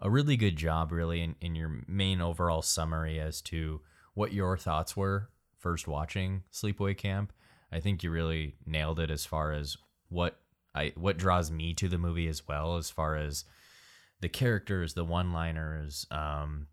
a 0.00 0.08
really 0.08 0.36
good 0.36 0.54
job, 0.54 0.92
really, 0.92 1.20
in, 1.20 1.34
in 1.40 1.56
your 1.56 1.80
main 1.88 2.20
overall 2.20 2.62
summary 2.62 3.18
as 3.18 3.42
to 3.42 3.80
what 4.14 4.32
your 4.32 4.56
thoughts 4.56 4.96
were 4.96 5.30
first 5.58 5.88
watching 5.88 6.44
Sleepaway 6.52 6.96
Camp. 6.96 7.32
I 7.76 7.80
think 7.80 8.02
you 8.02 8.10
really 8.10 8.54
nailed 8.64 8.98
it 8.98 9.10
as 9.10 9.26
far 9.26 9.52
as 9.52 9.76
what 10.08 10.40
I 10.74 10.92
what 10.96 11.18
draws 11.18 11.50
me 11.50 11.74
to 11.74 11.88
the 11.88 11.98
movie 11.98 12.26
as 12.26 12.48
well, 12.48 12.78
as 12.78 12.88
far 12.88 13.16
as 13.16 13.44
the 14.20 14.30
characters, 14.30 14.94
the 14.94 15.04
one-liners, 15.04 16.06
um, 16.10 16.68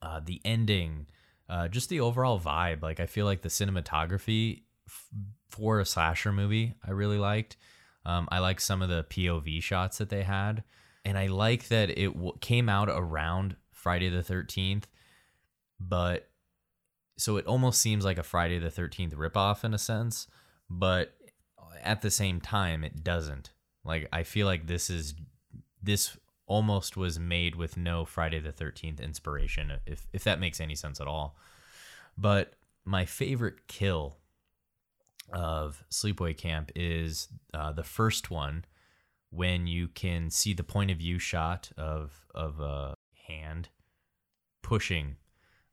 uh, 0.00 0.20
the 0.24 0.40
ending, 0.44 1.06
uh, 1.48 1.66
just 1.66 1.88
the 1.88 1.98
overall 1.98 2.38
vibe. 2.38 2.80
Like 2.80 3.00
I 3.00 3.06
feel 3.06 3.26
like 3.26 3.42
the 3.42 3.48
cinematography 3.48 4.62
f- 4.86 5.08
for 5.48 5.80
a 5.80 5.84
slasher 5.84 6.30
movie, 6.30 6.74
I 6.86 6.92
really 6.92 7.18
liked. 7.18 7.56
Um, 8.06 8.28
I 8.30 8.38
like 8.38 8.60
some 8.60 8.82
of 8.82 8.88
the 8.88 9.02
POV 9.10 9.60
shots 9.64 9.98
that 9.98 10.10
they 10.10 10.22
had, 10.22 10.62
and 11.04 11.18
I 11.18 11.26
like 11.26 11.66
that 11.68 11.90
it 11.90 12.12
w- 12.14 12.38
came 12.40 12.68
out 12.68 12.88
around 12.88 13.56
Friday 13.72 14.10
the 14.10 14.22
Thirteenth, 14.22 14.86
but 15.80 16.28
so 17.16 17.36
it 17.36 17.46
almost 17.46 17.80
seems 17.80 18.04
like 18.04 18.18
a 18.18 18.22
Friday 18.22 18.58
the 18.58 18.70
Thirteenth 18.70 19.14
ripoff 19.14 19.64
in 19.64 19.74
a 19.74 19.78
sense, 19.78 20.26
but 20.68 21.14
at 21.82 22.02
the 22.02 22.10
same 22.10 22.40
time, 22.40 22.84
it 22.84 23.04
doesn't. 23.04 23.50
Like 23.84 24.08
I 24.12 24.22
feel 24.22 24.46
like 24.46 24.66
this 24.66 24.90
is 24.90 25.14
this 25.82 26.16
almost 26.46 26.96
was 26.96 27.18
made 27.18 27.54
with 27.54 27.76
no 27.76 28.04
Friday 28.04 28.40
the 28.40 28.52
Thirteenth 28.52 29.00
inspiration, 29.00 29.72
if 29.86 30.06
if 30.12 30.24
that 30.24 30.40
makes 30.40 30.60
any 30.60 30.74
sense 30.74 31.00
at 31.00 31.06
all. 31.06 31.36
But 32.16 32.54
my 32.84 33.04
favorite 33.04 33.66
kill 33.66 34.18
of 35.32 35.84
Sleepaway 35.90 36.36
Camp 36.36 36.70
is 36.74 37.28
uh, 37.52 37.72
the 37.72 37.82
first 37.82 38.30
one 38.30 38.64
when 39.30 39.66
you 39.66 39.88
can 39.88 40.30
see 40.30 40.52
the 40.52 40.62
point 40.62 40.90
of 40.90 40.98
view 40.98 41.18
shot 41.18 41.70
of 41.76 42.26
of 42.34 42.60
a 42.60 42.94
hand 43.26 43.68
pushing 44.62 45.16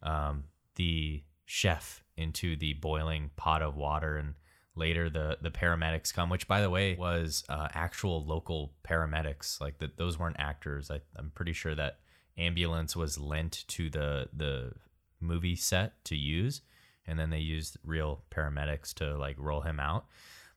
um, 0.04 0.46
the 0.76 1.24
chef 1.46 2.04
into 2.18 2.56
the 2.56 2.74
boiling 2.74 3.32
pot 3.36 3.62
of 3.62 3.76
water 3.76 4.18
and 4.18 4.36
later 4.76 5.10
the 5.10 5.38
the 5.42 5.52
paramedics 5.52 6.14
come, 6.14 6.30
which 6.30 6.48
by 6.48 6.62
the 6.62 6.70
way 6.70 6.96
was 6.96 7.44
uh, 7.50 7.68
actual 7.74 8.26
local 8.26 8.74
paramedics. 8.88 9.60
Like 9.60 9.80
that, 9.80 9.98
those 9.98 10.18
weren't 10.18 10.38
actors. 10.40 10.90
I, 10.90 11.02
I'm 11.18 11.32
pretty 11.34 11.54
sure 11.54 11.76
that 11.76 12.00
ambulance 12.38 12.96
was 12.96 13.20
lent 13.20 13.66
to 13.70 13.90
the 13.90 14.30
the 14.34 14.74
movie 15.20 15.56
set 15.56 16.04
to 16.06 16.16
use, 16.16 16.62
and 17.06 17.20
then 17.20 17.30
they 17.30 17.40
used 17.40 17.78
real 17.84 18.24
paramedics 18.32 18.94
to 18.96 19.18
like 19.18 19.36
roll 19.38 19.62
him 19.62 19.80
out. 19.80 20.06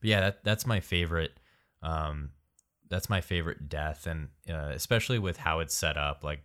But 0.00 0.10
yeah, 0.10 0.20
that 0.20 0.44
that's 0.44 0.66
my 0.66 0.80
favorite. 0.80 1.38
Um, 1.82 2.30
that's 2.88 3.10
my 3.10 3.20
favorite 3.20 3.68
death, 3.68 4.06
and 4.06 4.28
uh, 4.48 4.70
especially 4.74 5.18
with 5.18 5.38
how 5.38 5.60
it's 5.60 5.74
set 5.74 5.96
up, 5.96 6.22
like 6.22 6.40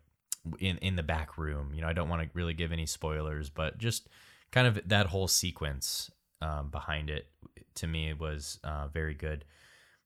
in 0.60 0.78
in 0.78 0.96
the 0.96 1.04
back 1.04 1.38
room. 1.38 1.74
You 1.74 1.82
know, 1.82 1.88
I 1.88 1.94
don't 1.94 2.10
want 2.10 2.24
to 2.24 2.30
really 2.34 2.54
give 2.54 2.72
any 2.72 2.86
spoilers, 2.86 3.50
but 3.50 3.78
just 3.78 4.08
kind 4.52 4.68
of 4.68 4.80
that 4.88 5.08
whole 5.08 5.28
sequence 5.28 6.12
um, 6.42 6.70
behind 6.70 7.10
it 7.10 7.28
to 7.76 7.88
me 7.88 8.14
was 8.14 8.60
uh, 8.64 8.88
very 8.88 9.14
good. 9.14 9.46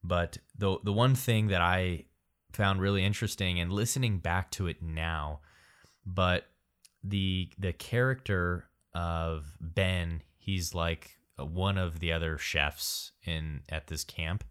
But 0.03 0.37
the 0.57 0.77
the 0.83 0.93
one 0.93 1.15
thing 1.15 1.47
that 1.47 1.61
I 1.61 2.05
found 2.51 2.81
really 2.81 3.03
interesting 3.03 3.59
and 3.59 3.71
listening 3.71 4.19
back 4.19 4.51
to 4.51 4.67
it 4.67 4.81
now, 4.81 5.39
but 6.05 6.45
the 7.03 7.49
the 7.57 7.73
character 7.73 8.65
of 8.93 9.57
Ben, 9.59 10.21
he's 10.37 10.75
like 10.75 11.17
one 11.37 11.77
of 11.77 11.99
the 11.99 12.11
other 12.11 12.37
chefs 12.37 13.11
in 13.25 13.61
at 13.69 13.87
this 13.87 14.03
camp. 14.03 14.43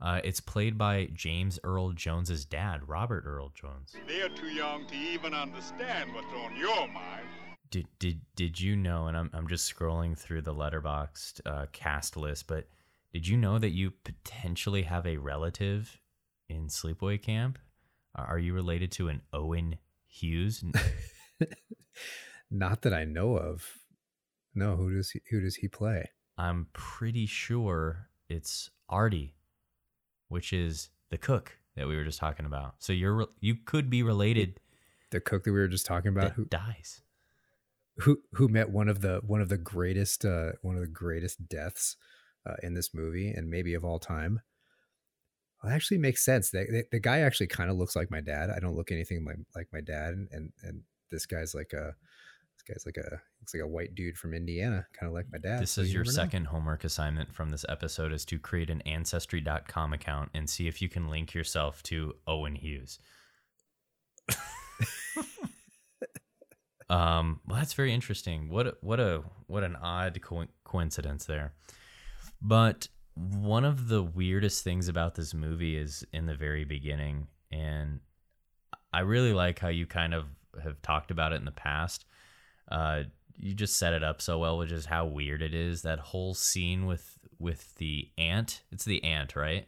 Uh, 0.00 0.20
it's 0.24 0.40
played 0.40 0.76
by 0.76 1.08
James 1.14 1.60
Earl 1.62 1.92
Jones's 1.92 2.44
dad, 2.44 2.88
Robert 2.88 3.24
Earl 3.24 3.52
Jones. 3.54 3.94
They're 4.08 4.28
too 4.30 4.48
young 4.48 4.84
to 4.88 4.96
even 4.96 5.32
understand 5.32 6.12
what's 6.12 6.32
on 6.34 6.56
your 6.56 6.88
mind. 6.88 7.26
Did 7.72 7.88
did 7.98 8.20
did 8.36 8.60
you 8.60 8.76
know? 8.76 9.06
And 9.06 9.16
I'm 9.16 9.30
I'm 9.32 9.48
just 9.48 9.74
scrolling 9.74 10.16
through 10.16 10.42
the 10.42 10.54
Letterboxd 10.54 11.40
uh, 11.46 11.66
cast 11.72 12.18
list, 12.18 12.46
but 12.46 12.68
did 13.12 13.26
you 13.26 13.36
know 13.36 13.58
that 13.58 13.70
you 13.70 13.90
potentially 14.04 14.82
have 14.82 15.06
a 15.06 15.16
relative 15.16 15.98
in 16.50 16.68
Sleepaway 16.68 17.20
Camp? 17.20 17.58
Are 18.14 18.38
you 18.38 18.52
related 18.52 18.92
to 18.92 19.08
an 19.08 19.22
Owen 19.32 19.78
Hughes? 20.06 20.62
Not 22.50 22.82
that 22.82 22.92
I 22.92 23.04
know 23.04 23.36
of. 23.36 23.66
No, 24.54 24.76
who 24.76 24.94
does 24.94 25.10
he, 25.10 25.20
who 25.30 25.40
does 25.40 25.56
he 25.56 25.68
play? 25.68 26.10
I'm 26.36 26.66
pretty 26.74 27.24
sure 27.24 28.08
it's 28.28 28.68
Artie, 28.90 29.34
which 30.28 30.52
is 30.52 30.90
the 31.08 31.16
cook 31.16 31.58
that 31.74 31.88
we 31.88 31.96
were 31.96 32.04
just 32.04 32.18
talking 32.18 32.44
about. 32.44 32.74
So 32.80 32.92
you're 32.92 33.28
you 33.40 33.56
could 33.64 33.88
be 33.88 34.02
related. 34.02 34.60
The 35.10 35.20
cook 35.20 35.44
that 35.44 35.52
we 35.52 35.58
were 35.58 35.68
just 35.68 35.86
talking 35.86 36.10
about 36.10 36.32
who 36.32 36.44
dies. 36.44 37.00
Who 38.02 38.20
who 38.32 38.48
met 38.48 38.70
one 38.70 38.88
of 38.88 39.00
the 39.00 39.20
one 39.24 39.40
of 39.40 39.48
the 39.48 39.58
greatest 39.58 40.24
uh 40.24 40.52
one 40.62 40.74
of 40.74 40.80
the 40.80 40.86
greatest 40.86 41.48
deaths 41.48 41.96
uh, 42.46 42.54
in 42.62 42.74
this 42.74 42.92
movie 42.94 43.30
and 43.30 43.48
maybe 43.48 43.74
of 43.74 43.84
all 43.84 43.98
time. 43.98 44.40
Well, 45.62 45.72
it 45.72 45.76
actually 45.76 45.98
makes 45.98 46.24
sense. 46.24 46.50
The, 46.50 46.66
the, 46.68 46.84
the 46.92 47.00
guy 47.00 47.20
actually 47.20 47.46
kind 47.46 47.70
of 47.70 47.76
looks 47.76 47.94
like 47.94 48.10
my 48.10 48.20
dad. 48.20 48.50
I 48.50 48.58
don't 48.58 48.74
look 48.74 48.90
anything 48.90 49.24
like 49.24 49.36
like 49.54 49.68
my 49.72 49.80
dad, 49.80 50.14
and 50.30 50.52
and 50.62 50.82
this 51.10 51.26
guy's 51.26 51.54
like 51.54 51.72
a 51.72 51.94
this 52.56 52.62
guy's 52.68 52.86
like 52.86 52.96
a 52.96 53.20
looks 53.40 53.54
like 53.54 53.62
a 53.62 53.68
white 53.68 53.94
dude 53.94 54.16
from 54.16 54.34
Indiana, 54.34 54.86
kind 54.98 55.08
of 55.08 55.14
like 55.14 55.26
my 55.30 55.38
dad. 55.38 55.62
This 55.62 55.72
so 55.72 55.82
is 55.82 55.88
you 55.88 55.94
your 55.94 56.04
never 56.04 56.16
know. 56.16 56.22
second 56.24 56.44
homework 56.46 56.84
assignment 56.84 57.32
from 57.32 57.50
this 57.50 57.64
episode 57.68 58.12
is 58.12 58.24
to 58.26 58.38
create 58.38 58.70
an 58.70 58.80
ancestry.com 58.82 59.92
account 59.92 60.30
and 60.34 60.50
see 60.50 60.66
if 60.66 60.82
you 60.82 60.88
can 60.88 61.08
link 61.08 61.34
yourself 61.34 61.82
to 61.84 62.14
Owen 62.26 62.56
Hughes. 62.56 62.98
um, 66.92 67.40
well, 67.46 67.56
that's 67.58 67.72
very 67.72 67.92
interesting. 67.94 68.50
What 68.50 68.76
what 68.82 69.00
a 69.00 69.22
what 69.46 69.64
an 69.64 69.76
odd 69.76 70.20
co- 70.20 70.46
coincidence 70.62 71.24
there. 71.24 71.54
But 72.42 72.88
one 73.14 73.64
of 73.64 73.88
the 73.88 74.02
weirdest 74.02 74.62
things 74.62 74.88
about 74.88 75.14
this 75.14 75.32
movie 75.32 75.74
is 75.76 76.04
in 76.12 76.26
the 76.26 76.34
very 76.34 76.64
beginning, 76.64 77.28
and 77.50 78.00
I 78.92 79.00
really 79.00 79.32
like 79.32 79.58
how 79.58 79.68
you 79.68 79.86
kind 79.86 80.12
of 80.12 80.26
have 80.62 80.82
talked 80.82 81.10
about 81.10 81.32
it 81.32 81.36
in 81.36 81.46
the 81.46 81.50
past. 81.50 82.04
Uh, 82.70 83.04
you 83.38 83.54
just 83.54 83.78
set 83.78 83.94
it 83.94 84.04
up 84.04 84.20
so 84.20 84.38
well, 84.38 84.58
which 84.58 84.70
is 84.70 84.84
how 84.84 85.06
weird 85.06 85.40
it 85.40 85.54
is. 85.54 85.80
That 85.82 85.98
whole 85.98 86.34
scene 86.34 86.84
with 86.84 87.18
with 87.38 87.74
the 87.76 88.10
ant. 88.18 88.64
It's 88.70 88.84
the 88.84 89.02
ant, 89.02 89.34
right? 89.34 89.66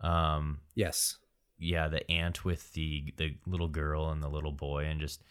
Um, 0.00 0.58
Yes, 0.74 1.16
yeah, 1.60 1.86
the 1.86 2.10
ant 2.10 2.44
with 2.44 2.72
the 2.72 3.14
the 3.18 3.36
little 3.46 3.68
girl 3.68 4.10
and 4.10 4.20
the 4.20 4.28
little 4.28 4.52
boy, 4.52 4.86
and 4.86 5.00
just 5.00 5.22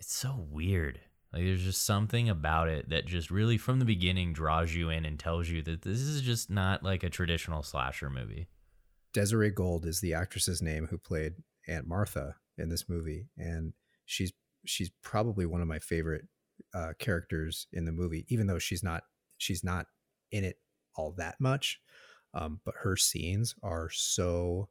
it's 0.00 0.16
so 0.16 0.46
weird. 0.50 0.98
Like 1.32 1.44
there's 1.44 1.62
just 1.62 1.84
something 1.84 2.28
about 2.28 2.68
it 2.68 2.88
that 2.88 3.06
just 3.06 3.30
really 3.30 3.58
from 3.58 3.78
the 3.78 3.84
beginning 3.84 4.32
draws 4.32 4.74
you 4.74 4.88
in 4.88 5.04
and 5.04 5.18
tells 5.18 5.48
you 5.48 5.62
that 5.62 5.82
this 5.82 6.00
is 6.00 6.22
just 6.22 6.50
not 6.50 6.82
like 6.82 7.04
a 7.04 7.10
traditional 7.10 7.62
slasher 7.62 8.10
movie. 8.10 8.48
Desiree 9.12 9.50
Gold 9.50 9.86
is 9.86 10.00
the 10.00 10.14
actress's 10.14 10.62
name 10.62 10.88
who 10.90 10.98
played 10.98 11.34
Aunt 11.68 11.86
Martha 11.86 12.36
in 12.58 12.68
this 12.68 12.88
movie, 12.88 13.28
and 13.36 13.72
she's 14.06 14.32
she's 14.64 14.90
probably 15.02 15.46
one 15.46 15.60
of 15.60 15.68
my 15.68 15.78
favorite 15.78 16.24
uh, 16.74 16.92
characters 16.98 17.66
in 17.72 17.84
the 17.84 17.92
movie, 17.92 18.24
even 18.28 18.46
though 18.46 18.58
she's 18.58 18.82
not 18.82 19.02
she's 19.38 19.62
not 19.62 19.86
in 20.32 20.44
it 20.44 20.56
all 20.96 21.12
that 21.18 21.36
much. 21.40 21.78
Um, 22.32 22.60
but 22.64 22.74
her 22.82 22.96
scenes 22.96 23.54
are 23.62 23.90
so 23.90 24.68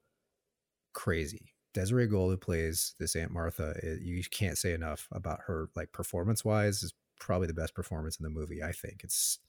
crazy. 0.93 1.53
Desiree 1.73 2.07
Gold, 2.07 2.31
who 2.31 2.37
plays 2.37 2.95
this 2.99 3.15
Aunt 3.15 3.31
Martha, 3.31 3.75
i- 3.83 3.99
you 4.03 4.23
can't 4.23 4.57
say 4.57 4.73
enough 4.73 5.07
about 5.11 5.41
her. 5.47 5.69
Like 5.75 5.91
performance 5.91 6.43
wise, 6.45 6.83
is 6.83 6.93
probably 7.19 7.47
the 7.47 7.53
best 7.53 7.73
performance 7.75 8.17
in 8.19 8.23
the 8.23 8.29
movie. 8.29 8.63
I 8.63 8.71
think 8.71 9.03
it's 9.03 9.39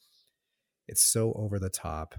it's 0.88 1.02
so 1.02 1.32
over 1.34 1.58
the 1.58 1.70
top, 1.70 2.14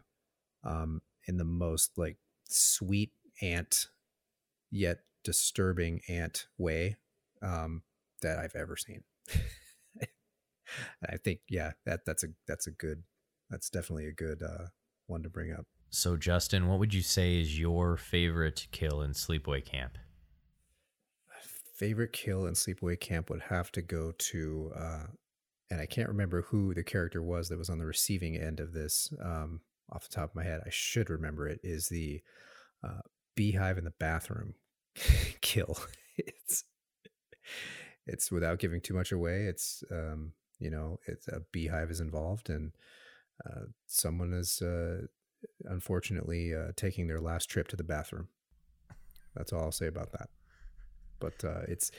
um, 0.63 1.01
in 1.27 1.37
the 1.37 1.45
most 1.45 1.97
like 1.97 2.17
sweet 2.49 3.13
aunt 3.41 3.87
yet 4.71 4.99
disturbing 5.23 6.01
aunt 6.09 6.47
way 6.57 6.97
um, 7.41 7.83
that 8.21 8.39
I've 8.39 8.55
ever 8.55 8.77
seen. 8.77 9.03
I 11.09 11.17
think 11.17 11.41
yeah, 11.49 11.71
that 11.85 12.05
that's 12.05 12.23
a 12.23 12.27
that's 12.47 12.67
a 12.67 12.71
good 12.71 13.03
that's 13.49 13.69
definitely 13.69 14.07
a 14.07 14.13
good 14.13 14.41
uh, 14.43 14.67
one 15.07 15.23
to 15.23 15.29
bring 15.29 15.51
up. 15.51 15.65
So 15.91 16.15
Justin, 16.15 16.67
what 16.67 16.79
would 16.79 16.93
you 16.93 17.01
say 17.01 17.41
is 17.41 17.59
your 17.59 17.97
favorite 17.97 18.67
kill 18.71 19.01
in 19.01 19.11
Sleepaway 19.11 19.65
Camp? 19.65 19.97
Favorite 21.75 22.13
kill 22.13 22.45
in 22.45 22.53
Sleepaway 22.53 22.97
Camp 22.97 23.29
would 23.29 23.41
have 23.41 23.73
to 23.73 23.81
go 23.81 24.13
to, 24.17 24.71
uh, 24.73 25.07
and 25.69 25.81
I 25.81 25.85
can't 25.85 26.07
remember 26.07 26.43
who 26.43 26.73
the 26.73 26.83
character 26.83 27.21
was 27.21 27.49
that 27.49 27.57
was 27.57 27.69
on 27.69 27.77
the 27.77 27.85
receiving 27.85 28.37
end 28.37 28.61
of 28.61 28.71
this 28.71 29.11
um, 29.21 29.59
off 29.91 30.07
the 30.07 30.15
top 30.15 30.29
of 30.29 30.35
my 30.35 30.45
head. 30.45 30.61
I 30.65 30.69
should 30.69 31.09
remember 31.09 31.45
it. 31.47 31.59
Is 31.61 31.89
the 31.89 32.21
uh, 32.83 33.01
beehive 33.35 33.77
in 33.77 33.83
the 33.83 33.93
bathroom 33.99 34.53
kill? 35.41 35.77
It's 36.17 36.65
it's 38.05 38.31
without 38.31 38.59
giving 38.59 38.79
too 38.79 38.93
much 38.93 39.11
away. 39.11 39.45
It's 39.45 39.83
um, 39.91 40.33
you 40.59 40.69
know, 40.69 40.99
it's 41.07 41.27
a 41.27 41.41
beehive 41.51 41.89
is 41.89 41.99
involved, 41.99 42.49
and 42.49 42.73
uh, 43.45 43.65
someone 43.87 44.33
is 44.33 44.61
uh, 44.61 45.07
unfortunately 45.65 46.53
uh, 46.53 46.71
taking 46.75 47.07
their 47.07 47.19
last 47.19 47.49
trip 47.49 47.67
to 47.69 47.75
the 47.75 47.83
bathroom. 47.83 48.27
That's 49.35 49.53
all 49.53 49.61
I'll 49.61 49.71
say 49.71 49.87
about 49.87 50.11
that. 50.11 50.29
But 51.19 51.43
uh, 51.43 51.61
it's 51.67 51.91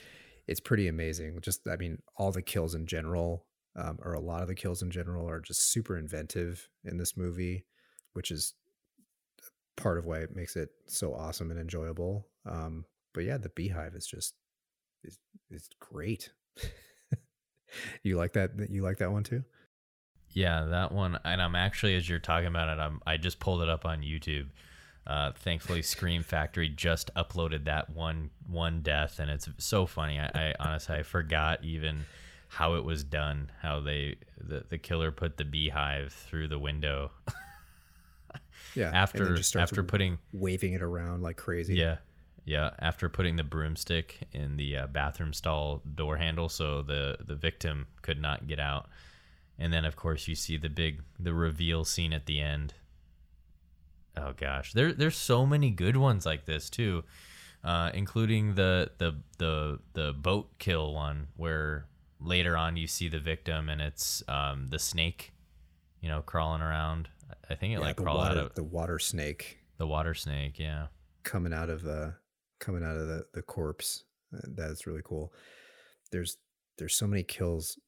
it's 0.48 0.60
pretty 0.60 0.88
amazing. 0.88 1.38
Just 1.40 1.66
I 1.68 1.76
mean, 1.76 1.98
all 2.16 2.32
the 2.32 2.42
kills 2.42 2.74
in 2.74 2.86
general, 2.86 3.46
um, 3.76 3.98
or 4.02 4.12
a 4.12 4.20
lot 4.20 4.42
of 4.42 4.48
the 4.48 4.54
kills 4.54 4.82
in 4.82 4.90
general, 4.90 5.28
are 5.28 5.40
just 5.40 5.70
super 5.70 5.96
inventive 5.96 6.68
in 6.84 6.98
this 6.98 7.16
movie, 7.16 7.64
which 8.12 8.30
is 8.30 8.54
part 9.76 9.98
of 9.98 10.04
why 10.04 10.18
it 10.18 10.34
makes 10.36 10.56
it 10.56 10.70
so 10.86 11.14
awesome 11.14 11.50
and 11.50 11.60
enjoyable. 11.60 12.26
Um, 12.44 12.84
but 13.14 13.24
yeah, 13.24 13.38
the 13.38 13.50
beehive 13.50 13.94
is 13.94 14.06
just 14.06 14.34
is 15.04 15.18
is 15.50 15.68
great. 15.80 16.30
you 18.02 18.16
like 18.16 18.32
that? 18.34 18.50
You 18.68 18.82
like 18.82 18.98
that 18.98 19.12
one 19.12 19.24
too? 19.24 19.44
Yeah, 20.32 20.64
that 20.64 20.92
one. 20.92 21.18
And 21.24 21.42
I'm 21.42 21.54
actually, 21.54 21.94
as 21.96 22.08
you're 22.08 22.18
talking 22.18 22.46
about 22.48 22.68
it, 22.68 22.80
I'm 22.80 23.00
I 23.06 23.16
just 23.16 23.38
pulled 23.38 23.62
it 23.62 23.68
up 23.68 23.84
on 23.84 24.00
YouTube. 24.02 24.46
Uh, 25.06 25.32
thankfully, 25.32 25.82
Scream 25.82 26.22
Factory 26.22 26.68
just 26.68 27.12
uploaded 27.14 27.64
that 27.64 27.90
one 27.90 28.30
one 28.46 28.82
death, 28.82 29.18
and 29.18 29.30
it's 29.30 29.48
so 29.58 29.84
funny. 29.86 30.18
I, 30.18 30.30
I 30.34 30.54
honestly 30.60 30.96
I 30.96 31.02
forgot 31.02 31.64
even 31.64 32.04
how 32.48 32.74
it 32.74 32.84
was 32.84 33.02
done. 33.04 33.50
How 33.60 33.80
they 33.80 34.16
the, 34.40 34.64
the 34.68 34.78
killer 34.78 35.10
put 35.10 35.36
the 35.36 35.44
beehive 35.44 36.12
through 36.12 36.48
the 36.48 36.58
window. 36.58 37.10
Yeah. 38.74 38.90
after 38.94 39.36
after 39.56 39.82
putting 39.82 40.18
waving 40.32 40.72
it 40.72 40.80
around 40.80 41.22
like 41.22 41.36
crazy. 41.36 41.74
yeah 41.74 41.98
yeah 42.46 42.70
after 42.78 43.10
putting 43.10 43.36
the 43.36 43.44
broomstick 43.44 44.20
in 44.32 44.56
the 44.56 44.78
uh, 44.78 44.86
bathroom 44.86 45.34
stall 45.34 45.82
door 45.94 46.16
handle 46.16 46.48
so 46.48 46.80
the 46.80 47.18
the 47.20 47.34
victim 47.34 47.86
could 48.00 48.18
not 48.20 48.46
get 48.46 48.58
out 48.58 48.88
and 49.58 49.72
then 49.72 49.84
of 49.84 49.96
course 49.96 50.28
you 50.28 50.34
see 50.34 50.56
the 50.56 50.68
big 50.68 51.02
the 51.18 51.34
reveal 51.34 51.84
scene 51.84 52.12
at 52.12 52.26
the 52.26 52.40
end 52.40 52.74
oh 54.16 54.32
gosh 54.36 54.72
there 54.72 54.92
there's 54.92 55.16
so 55.16 55.46
many 55.46 55.70
good 55.70 55.96
ones 55.96 56.26
like 56.26 56.44
this 56.44 56.68
too 56.70 57.02
uh, 57.64 57.90
including 57.94 58.54
the 58.54 58.90
the 58.98 59.14
the 59.38 59.78
the 59.92 60.12
boat 60.12 60.50
kill 60.58 60.92
one 60.94 61.28
where 61.36 61.86
later 62.20 62.56
on 62.56 62.76
you 62.76 62.86
see 62.86 63.08
the 63.08 63.20
victim 63.20 63.68
and 63.68 63.80
it's 63.80 64.22
um, 64.28 64.66
the 64.70 64.78
snake 64.78 65.32
you 66.00 66.08
know 66.08 66.22
crawling 66.22 66.60
around 66.62 67.08
I 67.48 67.54
think 67.54 67.72
it 67.72 67.78
Yeah, 67.78 67.80
like 67.80 67.96
the 67.96 68.02
crawled 68.02 68.18
water, 68.18 68.40
out 68.40 68.46
of 68.46 68.54
the 68.54 68.64
water 68.64 68.98
snake 68.98 69.58
the 69.78 69.86
water 69.86 70.14
snake. 70.14 70.58
Yeah. 70.58 70.86
coming 71.24 71.52
out 71.52 71.68
of 71.70 71.86
uh 71.86 72.10
coming 72.60 72.84
out 72.84 72.96
of 72.96 73.06
the 73.08 73.26
the 73.34 73.42
corpse. 73.42 74.04
That's 74.32 74.86
really 74.86 75.02
cool. 75.04 75.32
There's 76.10 76.36
there's 76.78 76.94
so 76.94 77.06
many 77.06 77.22
kills, 77.22 77.78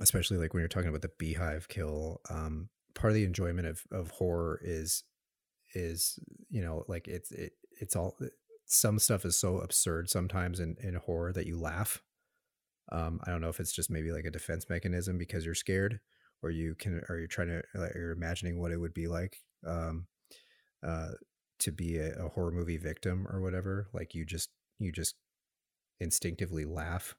especially 0.00 0.38
like 0.38 0.54
when 0.54 0.60
you're 0.60 0.68
talking 0.68 0.88
about 0.88 1.02
the 1.02 1.10
beehive 1.18 1.68
kill. 1.68 2.20
Um, 2.30 2.68
part 2.94 3.10
of 3.10 3.14
the 3.14 3.24
enjoyment 3.24 3.66
of 3.66 3.82
of 3.92 4.10
horror 4.10 4.60
is 4.62 5.04
is 5.74 6.18
you 6.50 6.62
know 6.62 6.84
like 6.88 7.08
it's 7.08 7.30
it 7.32 7.52
it's 7.80 7.96
all 7.96 8.16
some 8.66 8.98
stuff 8.98 9.24
is 9.24 9.38
so 9.38 9.58
absurd 9.58 10.08
sometimes 10.10 10.60
in 10.60 10.76
in 10.82 10.94
horror 10.94 11.32
that 11.32 11.46
you 11.46 11.58
laugh. 11.58 12.02
Um, 12.90 13.20
I 13.24 13.30
don't 13.30 13.40
know 13.40 13.48
if 13.48 13.60
it's 13.60 13.72
just 13.72 13.90
maybe 13.90 14.12
like 14.12 14.24
a 14.24 14.30
defense 14.30 14.66
mechanism 14.68 15.18
because 15.18 15.44
you're 15.46 15.54
scared, 15.54 16.00
or 16.42 16.50
you 16.50 16.74
can, 16.74 17.00
or 17.08 17.18
you're 17.18 17.28
trying 17.28 17.48
to, 17.48 17.62
like, 17.74 17.94
you're 17.94 18.10
imagining 18.10 18.60
what 18.60 18.72
it 18.72 18.76
would 18.76 18.92
be 18.92 19.06
like. 19.06 19.38
Um, 19.66 20.08
uh, 20.86 21.12
to 21.60 21.72
be 21.72 21.98
a, 21.98 22.14
a 22.16 22.28
horror 22.28 22.50
movie 22.50 22.76
victim 22.76 23.26
or 23.30 23.40
whatever 23.40 23.86
like 23.92 24.14
you 24.14 24.24
just 24.24 24.50
you 24.80 24.90
just 24.90 25.14
instinctively 26.00 26.64
laugh 26.64 27.14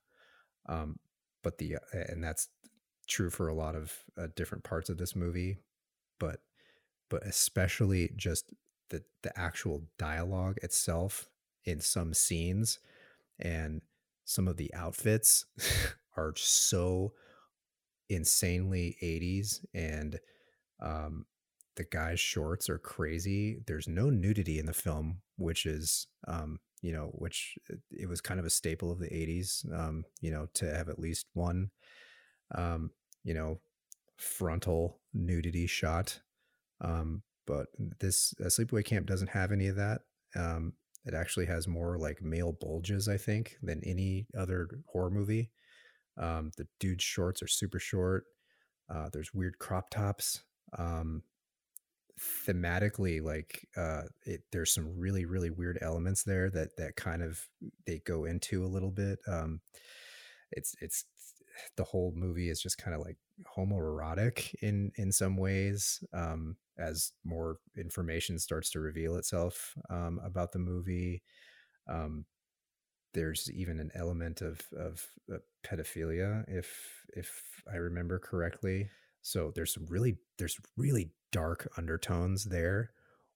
um 0.68 0.98
but 1.44 1.58
the 1.58 1.76
uh, 1.76 1.80
and 2.10 2.24
that's 2.24 2.50
true 3.07 3.30
for 3.30 3.47
a 3.47 3.53
lot 3.53 3.75
of 3.75 3.93
uh, 4.17 4.27
different 4.35 4.63
parts 4.63 4.89
of 4.89 4.97
this 4.97 5.15
movie 5.15 5.57
but 6.19 6.39
but 7.09 7.25
especially 7.25 8.11
just 8.15 8.45
the 8.89 9.03
the 9.23 9.38
actual 9.39 9.84
dialogue 9.97 10.57
itself 10.63 11.30
in 11.65 11.80
some 11.80 12.13
scenes 12.13 12.80
and 13.39 13.81
some 14.25 14.47
of 14.47 14.57
the 14.57 14.73
outfits 14.73 15.45
are 16.17 16.34
so 16.35 17.13
insanely 18.09 18.97
80s 19.01 19.65
and 19.73 20.19
um 20.81 21.25
the 21.75 21.85
guy's 21.85 22.19
shorts 22.19 22.69
are 22.69 22.77
crazy. 22.77 23.59
There's 23.65 23.88
no 23.88 24.09
nudity 24.09 24.59
in 24.59 24.67
the 24.67 24.73
film, 24.73 25.21
which 25.38 25.65
is, 25.65 26.05
um, 26.27 26.59
you 26.84 26.93
know, 26.93 27.09
which 27.13 27.57
uh, 27.71 27.77
it 27.89 28.07
was 28.07 28.21
kind 28.21 28.39
of 28.39 28.45
a 28.45 28.51
staple 28.51 28.91
of 28.91 28.99
the 28.99 29.09
80s, 29.09 29.65
um, 29.73 30.05
you 30.21 30.30
know, 30.30 30.47
to 30.53 30.65
have 30.71 30.88
at 30.88 30.99
least 30.99 31.25
one, 31.34 31.71
um, 32.55 32.91
you 33.23 33.34
know, 33.34 33.59
frontal 34.17 34.99
nudity 35.13 35.67
shot. 35.67 36.19
Um, 36.81 37.23
but 37.45 37.67
this 37.99 38.34
uh, 38.39 38.45
Sleepaway 38.45 38.85
Camp 38.85 39.05
doesn't 39.05 39.30
have 39.30 39.51
any 39.51 39.67
of 39.67 39.75
that. 39.75 40.01
Um, 40.35 40.73
it 41.05 41.13
actually 41.13 41.45
has 41.47 41.67
more 41.67 41.97
like 41.97 42.21
male 42.21 42.53
bulges, 42.53 43.07
I 43.09 43.17
think, 43.17 43.57
than 43.61 43.81
any 43.85 44.27
other 44.38 44.69
horror 44.88 45.09
movie. 45.09 45.51
Um, 46.17 46.51
the 46.57 46.67
dude's 46.80 47.03
shorts 47.03 47.41
are 47.41 47.47
super 47.47 47.80
short. 47.80 48.25
Uh, 48.93 49.09
there's 49.11 49.34
weird 49.34 49.59
crop 49.59 49.89
tops. 49.89 50.43
Um, 50.77 51.23
thematically 52.45 53.21
like 53.23 53.67
uh 53.75 54.03
it 54.25 54.41
there's 54.51 54.71
some 54.71 54.88
really 54.99 55.25
really 55.25 55.49
weird 55.49 55.80
elements 55.81 56.23
there 56.23 56.49
that 56.49 56.69
that 56.77 56.95
kind 56.95 57.23
of 57.23 57.49
they 57.88 57.99
go 58.05 58.25
into 58.25 58.63
a 58.63 58.67
little 58.67 58.91
bit 58.91 59.17
um 59.27 59.59
it's 60.51 60.75
it's 60.80 61.05
the 61.77 61.84
whole 61.84 62.13
movie 62.15 62.49
is 62.49 62.61
just 62.61 62.77
kind 62.77 62.95
of 62.95 63.01
like 63.01 63.17
homoerotic 63.57 64.53
in 64.61 64.91
in 64.97 65.11
some 65.11 65.38
ways 65.38 66.03
um 66.13 66.55
as 66.77 67.11
more 67.23 67.57
information 67.77 68.39
starts 68.39 68.69
to 68.71 68.80
reveal 68.80 69.15
itself 69.15 69.75
um 69.89 70.19
about 70.23 70.51
the 70.51 70.59
movie. 70.59 71.23
Um 71.88 72.25
there's 73.13 73.49
even 73.51 73.80
an 73.80 73.91
element 73.95 74.41
of 74.41 74.61
of 74.77 75.05
uh, 75.34 75.38
pedophilia 75.65 76.43
if 76.47 77.05
if 77.15 77.61
i 77.71 77.75
remember 77.75 78.19
correctly. 78.19 78.89
So 79.21 79.51
there's 79.55 79.73
some 79.73 79.85
really 79.88 80.17
there's 80.38 80.59
really 80.77 81.11
dark 81.31 81.67
undertones 81.77 82.45
there 82.45 82.91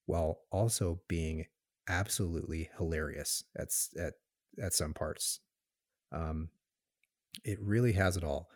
while 0.05 0.39
also 0.51 0.99
being 1.07 1.45
absolutely 1.87 2.69
hilarious 2.77 3.43
at 3.57 3.69
at 3.99 4.13
at 4.61 4.73
some 4.73 4.93
parts. 4.93 5.39
Um 6.11 6.49
it 7.43 7.59
really 7.61 7.93
has 7.93 8.17
it 8.17 8.23
all 8.23 8.49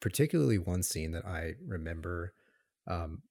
particularly 0.00 0.58
one 0.58 0.82
scene 0.82 1.12
that 1.12 1.24
i 1.26 1.54
remember 1.66 2.32
um 2.86 3.22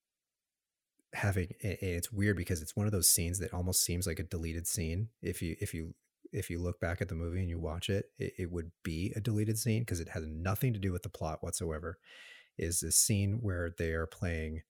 having 1.14 1.48
and 1.64 1.78
it's 1.82 2.12
weird 2.12 2.38
because 2.38 2.62
it's 2.62 2.76
one 2.76 2.86
of 2.86 2.92
those 2.92 3.10
scenes 3.10 3.40
that 3.40 3.54
almost 3.54 3.84
seems 3.84 4.06
like 4.08 4.20
a 4.20 4.24
deleted 4.24 4.68
scene. 4.68 5.10
If 5.22 5.42
you 5.42 5.56
if 5.60 5.74
you 5.74 5.94
if 6.34 6.50
you 6.50 6.60
look 6.60 6.80
back 6.80 7.02
at 7.02 7.08
the 7.08 7.16
movie 7.16 7.40
and 7.40 7.50
you 7.50 7.58
watch 7.58 7.90
it 7.90 8.12
it, 8.20 8.34
it 8.38 8.52
would 8.52 8.72
be 8.84 9.14
a 9.16 9.22
deleted 9.22 9.58
scene 9.58 9.82
because 9.82 10.00
it 10.00 10.10
has 10.10 10.26
nothing 10.28 10.74
to 10.74 10.80
do 10.80 10.92
with 10.92 11.04
the 11.04 11.10
plot 11.10 11.40
whatsoever 11.42 11.98
is 12.58 12.80
this 12.80 12.98
scene 12.98 13.40
where 13.42 13.72
they 13.78 13.92
are 13.92 14.08
playing 14.08 14.62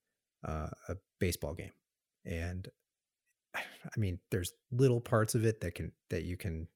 uh, 0.47 0.67
a 0.89 0.95
baseball 1.19 1.53
game. 1.53 1.71
And 2.25 2.67
i 3.55 3.99
mean 3.99 4.19
there's 4.29 4.53
little 4.71 5.01
parts 5.01 5.33
of 5.33 5.43
it 5.43 5.61
that 5.61 5.73
can 5.73 5.91
that 6.09 6.23
you 6.23 6.37
can 6.37 6.67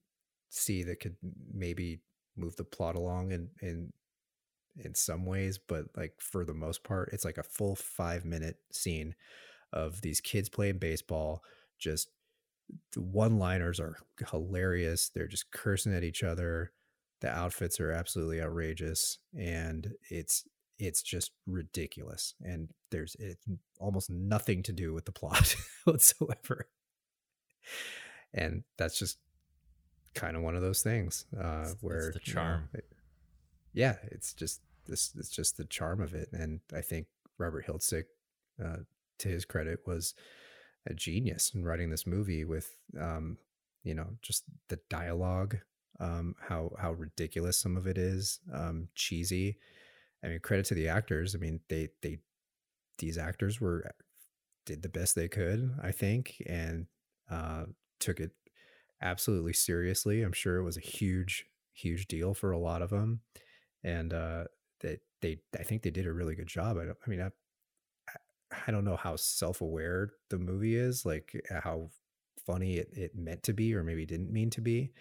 see 0.48 0.82
that 0.82 0.98
could 0.98 1.14
maybe 1.52 2.00
move 2.36 2.56
the 2.56 2.64
plot 2.64 2.96
along 2.96 3.32
in 3.32 3.48
in 3.60 3.92
in 4.76 4.94
some 4.94 5.26
ways 5.26 5.58
but 5.58 5.84
like 5.96 6.14
for 6.18 6.44
the 6.44 6.54
most 6.54 6.82
part 6.82 7.10
it's 7.12 7.24
like 7.24 7.38
a 7.38 7.42
full 7.42 7.76
five 7.76 8.24
minute 8.24 8.56
scene 8.72 9.14
of 9.72 10.00
these 10.00 10.20
kids 10.20 10.48
playing 10.48 10.78
baseball 10.78 11.42
just 11.78 12.08
the 12.94 13.02
one 13.02 13.38
liners 13.38 13.78
are 13.78 13.98
hilarious 14.30 15.10
they're 15.10 15.28
just 15.28 15.50
cursing 15.52 15.94
at 15.94 16.04
each 16.04 16.22
other 16.22 16.72
the 17.20 17.28
outfits 17.28 17.78
are 17.78 17.92
absolutely 17.92 18.40
outrageous 18.40 19.18
and 19.38 19.92
it's 20.10 20.44
it's 20.78 21.02
just 21.02 21.32
ridiculous 21.46 22.34
and 22.42 22.70
there's 22.90 23.14
it's 23.18 23.44
almost 23.78 24.10
nothing 24.10 24.62
to 24.62 24.72
do 24.72 24.94
with 24.94 25.04
the 25.04 25.12
plot 25.12 25.54
whatsoever. 25.84 26.68
And 28.34 28.64
that's 28.78 28.98
just 28.98 29.18
kind 30.14 30.36
of 30.36 30.42
one 30.42 30.54
of 30.54 30.62
those 30.62 30.82
things 30.82 31.24
uh 31.36 31.40
It's- 31.40 31.72
it's 31.74 31.82
where 31.82 32.12
the 32.12 32.20
you 32.24 32.34
know, 32.34 32.40
charm. 32.40 32.68
it- 32.74 32.92
yeah 33.72 33.96
it's 34.10 34.34
just 34.34 34.60
this 34.86 35.12
it's 35.16 35.30
just 35.30 35.56
the 35.56 35.64
charm 35.64 36.00
of 36.00 36.14
it 36.14 36.28
and 36.32 36.60
i 36.74 36.80
think 36.80 37.06
robert 37.38 37.66
hiltzik 37.66 38.04
uh 38.62 38.78
to 39.18 39.28
his 39.28 39.44
credit 39.44 39.80
was 39.86 40.14
a 40.86 40.94
genius 40.94 41.52
in 41.54 41.64
writing 41.64 41.88
this 41.90 42.06
movie 42.06 42.44
with 42.44 42.76
um 43.00 43.38
you 43.84 43.94
know 43.94 44.08
just 44.20 44.44
the 44.68 44.78
dialogue 44.90 45.56
um 46.00 46.34
how 46.40 46.70
how 46.78 46.92
ridiculous 46.92 47.56
some 47.56 47.76
of 47.76 47.86
it 47.86 47.96
is 47.96 48.40
um 48.52 48.88
cheesy 48.94 49.56
i 50.22 50.28
mean 50.28 50.40
credit 50.40 50.66
to 50.66 50.74
the 50.74 50.88
actors 50.88 51.34
i 51.34 51.38
mean 51.38 51.60
they 51.68 51.88
they 52.02 52.18
these 52.98 53.16
actors 53.16 53.60
were 53.60 53.90
did 54.66 54.82
the 54.82 54.88
best 54.88 55.14
they 55.14 55.28
could 55.28 55.72
i 55.82 55.90
think 55.92 56.42
and 56.46 56.86
uh 57.30 57.64
took 58.00 58.20
it 58.20 58.32
absolutely 59.02 59.52
seriously 59.52 60.22
i'm 60.22 60.32
sure 60.32 60.56
it 60.58 60.64
was 60.64 60.76
a 60.76 60.80
huge 60.80 61.46
huge 61.74 62.06
deal 62.06 62.34
for 62.34 62.52
a 62.52 62.58
lot 62.58 62.82
of 62.82 62.90
them 62.90 63.20
and 63.84 64.12
uh 64.12 64.44
that 64.80 65.00
they 65.20 65.38
i 65.58 65.62
think 65.62 65.82
they 65.82 65.90
did 65.90 66.06
a 66.06 66.12
really 66.12 66.34
good 66.34 66.46
job 66.46 66.76
i 66.78 66.82
i 66.82 67.10
mean 67.10 67.20
i 67.20 67.30
I 68.66 68.70
don't 68.70 68.84
know 68.84 68.96
how 68.96 69.16
self-aware 69.16 70.10
the 70.30 70.38
movie 70.38 70.76
is, 70.76 71.06
like 71.06 71.32
how 71.50 71.90
funny 72.46 72.76
it, 72.78 72.90
it 72.92 73.14
meant 73.14 73.42
to 73.44 73.52
be 73.52 73.74
or 73.74 73.82
maybe 73.82 74.04
didn't 74.04 74.32
mean 74.32 74.50
to 74.50 74.60
be. 74.60 74.92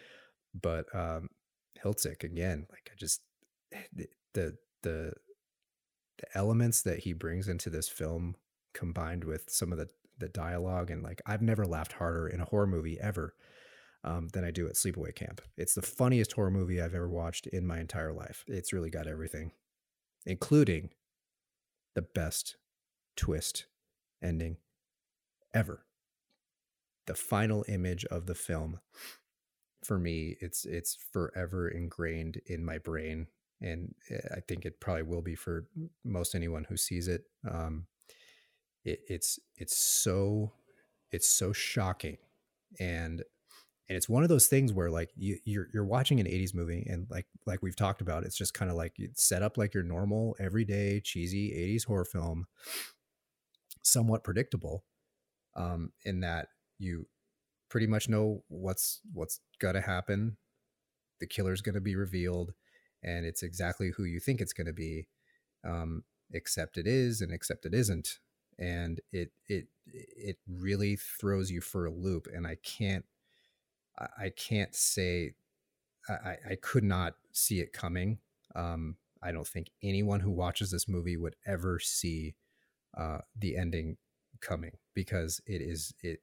But 0.59 0.93
um 0.95 1.29
Hiltzik 1.83 2.23
again, 2.23 2.67
like 2.71 2.89
I 2.91 2.95
just 2.97 3.21
the 3.93 4.07
the 4.33 4.57
the 4.83 5.13
the 6.19 6.37
elements 6.37 6.81
that 6.83 6.99
he 6.99 7.13
brings 7.13 7.47
into 7.47 7.69
this 7.69 7.89
film 7.89 8.35
combined 8.73 9.23
with 9.23 9.45
some 9.49 9.71
of 9.71 9.77
the 9.77 9.89
the 10.17 10.29
dialogue 10.29 10.91
and 10.91 11.01
like 11.03 11.21
I've 11.25 11.41
never 11.41 11.65
laughed 11.65 11.93
harder 11.93 12.27
in 12.27 12.41
a 12.41 12.45
horror 12.45 12.67
movie 12.67 12.99
ever 12.99 13.33
um, 14.03 14.29
than 14.29 14.43
I 14.43 14.51
do 14.51 14.67
at 14.67 14.75
Sleepaway 14.75 15.13
Camp. 15.15 15.41
It's 15.57 15.75
the 15.75 15.81
funniest 15.81 16.33
horror 16.33 16.51
movie 16.51 16.81
I've 16.81 16.95
ever 16.95 17.09
watched 17.09 17.47
in 17.47 17.65
my 17.65 17.79
entire 17.79 18.13
life. 18.13 18.43
It's 18.47 18.73
really 18.73 18.89
got 18.89 19.07
everything, 19.07 19.51
including 20.25 20.89
the 21.95 22.01
best 22.01 22.57
twist 23.15 23.65
ending 24.23 24.57
ever. 25.53 25.85
The 27.07 27.15
final 27.15 27.65
image 27.67 28.05
of 28.05 28.25
the 28.25 28.35
film 28.35 28.79
for 29.83 29.97
me 29.97 30.37
it's 30.39 30.65
it's 30.65 30.97
forever 31.11 31.67
ingrained 31.67 32.39
in 32.45 32.63
my 32.63 32.77
brain 32.77 33.27
and 33.61 33.93
eh, 34.09 34.19
I 34.35 34.39
think 34.41 34.65
it 34.65 34.79
probably 34.79 35.03
will 35.03 35.21
be 35.21 35.35
for 35.35 35.65
most 36.03 36.35
anyone 36.35 36.65
who 36.69 36.77
sees 36.77 37.07
it 37.07 37.23
um 37.49 37.87
it, 38.83 38.99
it's 39.07 39.39
it's 39.57 39.77
so 39.77 40.51
it's 41.11 41.27
so 41.27 41.51
shocking 41.51 42.17
and 42.79 43.23
and 43.89 43.97
it's 43.97 44.09
one 44.09 44.23
of 44.23 44.29
those 44.29 44.47
things 44.47 44.73
where 44.73 44.89
like 44.89 45.11
you 45.15 45.37
you're 45.43 45.67
you're 45.73 45.85
watching 45.85 46.19
an 46.19 46.25
80s 46.25 46.53
movie 46.53 46.85
and 46.89 47.07
like 47.09 47.25
like 47.45 47.61
we've 47.61 47.75
talked 47.75 48.01
about 48.01 48.23
it's 48.23 48.37
just 48.37 48.53
kind 48.53 48.71
of 48.71 48.77
like 48.77 48.93
it's 48.97 49.23
set 49.23 49.43
up 49.43 49.57
like 49.57 49.73
your 49.73 49.83
normal 49.83 50.35
everyday 50.39 50.99
cheesy 50.99 51.51
80s 51.51 51.85
horror 51.85 52.05
film 52.05 52.47
somewhat 53.83 54.23
predictable 54.23 54.83
um 55.55 55.91
in 56.05 56.21
that 56.21 56.49
you 56.79 57.07
pretty 57.69 57.87
much 57.87 58.09
know 58.09 58.43
what's 58.47 59.01
what's 59.13 59.39
to 59.73 59.81
happen 59.81 60.37
the 61.19 61.27
killer's 61.27 61.61
to 61.75 61.81
be 61.81 61.95
revealed 61.95 62.53
and 63.03 63.25
it's 63.25 63.43
exactly 63.43 63.91
who 63.95 64.03
you 64.03 64.19
think 64.19 64.41
it's 64.41 64.53
to 64.67 64.73
be 64.73 65.07
um 65.65 66.03
except 66.33 66.77
it 66.77 66.87
is 66.87 67.21
and 67.21 67.31
except 67.31 67.65
it 67.65 67.73
isn't. 67.73 68.19
And 68.59 68.99
it 69.11 69.31
it 69.47 69.67
it 69.87 70.37
really 70.47 70.95
throws 70.95 71.49
you 71.49 71.61
for 71.61 71.85
a 71.85 71.91
loop 71.91 72.27
and 72.33 72.45
i 72.45 72.55
can't 72.63 73.05
i, 74.17 74.29
can't 74.29 74.75
say 74.75 75.33
I, 76.09 76.35
I 76.51 76.55
could 76.61 76.83
not 76.83 77.13
see 77.31 77.59
it 77.59 77.73
coming 77.73 78.19
um 78.55 78.97
i 79.21 79.31
don't 79.31 79.47
think 79.47 79.67
anyone 79.83 80.19
who 80.19 80.31
watches 80.31 80.71
this 80.71 80.87
movie 80.87 81.17
would 81.17 81.35
ever 81.45 81.79
see 81.79 82.35
uh 82.97 83.19
the 83.37 83.57
ending 83.57 83.97
coming 84.41 84.77
because 84.93 85.41
it 85.45 85.61
is 85.61 85.93
it 86.01 86.19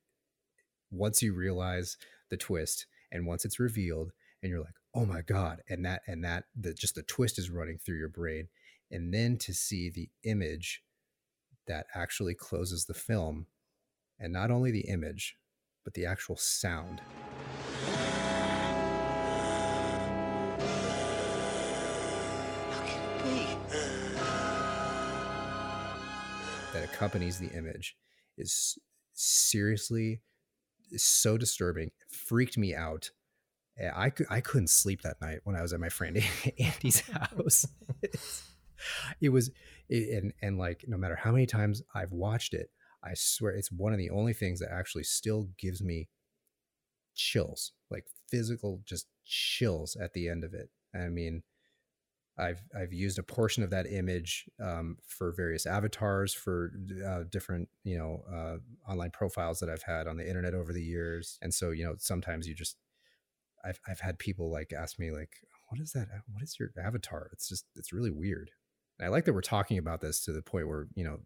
once 0.90 1.22
you 1.22 1.34
realize 1.34 1.96
the 2.30 2.36
twist 2.36 2.86
and 3.12 3.26
once 3.26 3.44
it's 3.44 3.60
revealed 3.60 4.12
and 4.42 4.50
you're 4.50 4.60
like 4.60 4.74
oh 4.94 5.04
my 5.04 5.20
god 5.20 5.62
and 5.68 5.84
that 5.84 6.02
and 6.06 6.24
that 6.24 6.44
the 6.58 6.74
just 6.74 6.94
the 6.94 7.02
twist 7.02 7.38
is 7.38 7.50
running 7.50 7.78
through 7.78 7.98
your 7.98 8.08
brain 8.08 8.48
and 8.90 9.12
then 9.12 9.36
to 9.36 9.52
see 9.52 9.90
the 9.90 10.08
image 10.24 10.82
that 11.66 11.86
actually 11.94 12.34
closes 12.34 12.86
the 12.86 12.94
film 12.94 13.46
and 14.18 14.32
not 14.32 14.50
only 14.50 14.70
the 14.70 14.88
image 14.88 15.36
but 15.84 15.94
the 15.94 16.06
actual 16.06 16.36
sound 16.36 17.00
that 26.72 26.84
accompanies 26.84 27.38
the 27.38 27.50
image 27.56 27.96
is 28.36 28.78
seriously 29.14 30.20
is 30.90 31.04
so 31.04 31.36
disturbing. 31.36 31.88
It 31.88 32.14
freaked 32.14 32.56
me 32.56 32.74
out. 32.74 33.10
I, 33.94 34.10
cou- 34.10 34.26
I 34.28 34.40
couldn't 34.40 34.70
sleep 34.70 35.02
that 35.02 35.20
night 35.20 35.38
when 35.44 35.54
I 35.54 35.62
was 35.62 35.72
at 35.72 35.80
my 35.80 35.88
friend 35.88 36.20
Andy's 36.58 37.00
house. 37.00 37.66
it 39.20 39.28
was, 39.28 39.50
it, 39.88 40.22
and, 40.22 40.32
and 40.42 40.58
like, 40.58 40.84
no 40.88 40.96
matter 40.96 41.16
how 41.16 41.30
many 41.30 41.46
times 41.46 41.82
I've 41.94 42.12
watched 42.12 42.54
it, 42.54 42.70
I 43.04 43.12
swear 43.14 43.52
it's 43.52 43.70
one 43.70 43.92
of 43.92 43.98
the 43.98 44.10
only 44.10 44.32
things 44.32 44.58
that 44.58 44.72
actually 44.72 45.04
still 45.04 45.48
gives 45.58 45.80
me 45.80 46.08
chills, 47.18 47.72
like 47.90 48.06
physical, 48.30 48.80
just 48.86 49.06
chills 49.26 49.96
at 50.00 50.14
the 50.14 50.28
end 50.28 50.44
of 50.44 50.54
it. 50.54 50.70
I 50.94 51.08
mean, 51.08 51.42
I've 52.38 52.62
I've 52.78 52.92
used 52.92 53.18
a 53.18 53.22
portion 53.22 53.62
of 53.62 53.70
that 53.70 53.90
image 53.90 54.48
um, 54.62 54.96
for 55.06 55.32
various 55.32 55.66
avatars 55.66 56.32
for 56.32 56.72
uh, 57.06 57.24
different 57.30 57.68
you 57.84 57.98
know 57.98 58.22
uh, 58.32 58.90
online 58.90 59.10
profiles 59.10 59.58
that 59.58 59.68
I've 59.68 59.82
had 59.82 60.06
on 60.06 60.16
the 60.16 60.26
internet 60.26 60.54
over 60.54 60.72
the 60.72 60.82
years, 60.82 61.38
and 61.42 61.52
so 61.52 61.70
you 61.70 61.84
know 61.84 61.96
sometimes 61.98 62.46
you 62.46 62.54
just 62.54 62.76
I've 63.64 63.80
I've 63.88 64.00
had 64.00 64.18
people 64.18 64.50
like 64.50 64.72
ask 64.72 64.98
me 64.98 65.10
like 65.10 65.32
what 65.68 65.80
is 65.80 65.92
that 65.92 66.06
what 66.32 66.42
is 66.42 66.56
your 66.58 66.70
avatar? 66.82 67.28
It's 67.32 67.48
just 67.48 67.66
it's 67.74 67.92
really 67.92 68.12
weird. 68.12 68.50
And 68.98 69.06
I 69.06 69.10
like 69.10 69.24
that 69.24 69.34
we're 69.34 69.40
talking 69.40 69.78
about 69.78 70.00
this 70.00 70.24
to 70.24 70.32
the 70.32 70.42
point 70.42 70.68
where 70.68 70.86
you 70.94 71.04
know 71.04 71.18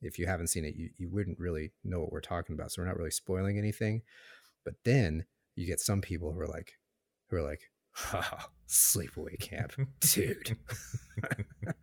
if 0.00 0.18
you 0.18 0.26
haven't 0.26 0.46
seen 0.46 0.64
it 0.64 0.76
you, 0.76 0.90
you 0.96 1.10
wouldn't 1.10 1.38
really 1.38 1.72
know 1.84 2.00
what 2.00 2.12
we're 2.12 2.20
talking 2.20 2.54
about, 2.54 2.72
so 2.72 2.80
we're 2.80 2.88
not 2.88 2.96
really 2.96 3.10
spoiling 3.10 3.58
anything. 3.58 4.02
But 4.68 4.74
then 4.84 5.24
you 5.56 5.66
get 5.66 5.80
some 5.80 6.02
people 6.02 6.30
who 6.30 6.40
are 6.40 6.46
like 6.46 6.74
who 7.30 7.36
are 7.36 7.42
like 7.42 7.62
sleepaway 8.68 9.40
camp 9.40 9.72
dude. 10.00 10.58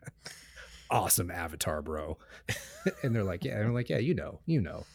Awesome 0.92 1.32
avatar 1.32 1.82
bro. 1.82 2.20
And 3.02 3.16
they're 3.16 3.24
like 3.24 3.44
yeah 3.44 3.56
and 3.56 3.66
i'm 3.66 3.74
like 3.74 3.90
yeah 3.90 3.98
you 3.98 4.14
know 4.14 4.42
you 4.46 4.62
know. 4.62 4.86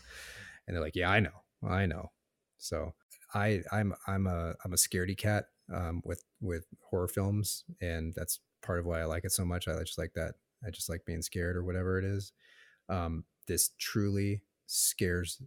And 0.67 0.77
they're 0.77 0.85
like 0.85 0.95
yeah 0.95 1.11
i 1.11 1.19
know 1.19 1.43
i 1.69 1.85
know. 1.87 2.13
So 2.59 2.95
i 3.35 3.61
i'm 3.73 3.93
i'm 4.07 4.29
a 4.29 4.55
i'm 4.65 4.73
a 4.73 4.77
scaredy 4.77 5.19
cat 5.19 5.47
um, 5.75 6.01
with 6.05 6.23
with 6.41 6.67
horror 6.81 7.09
films 7.09 7.65
and 7.81 8.13
that's 8.15 8.39
part 8.63 8.79
of 8.79 8.87
why 8.87 9.01
i 9.01 9.05
like 9.05 9.25
it 9.25 9.33
so 9.33 9.45
much. 9.45 9.67
I 9.67 9.77
just 9.81 9.99
like 9.99 10.13
that 10.15 10.35
i 10.65 10.71
just 10.71 10.89
like 10.89 11.05
being 11.05 11.23
scared 11.23 11.57
or 11.57 11.65
whatever 11.65 11.99
it 11.99 12.05
is. 12.05 12.33
Um, 12.89 13.25
this 13.49 13.71
truly 13.81 14.43
scares 14.67 15.43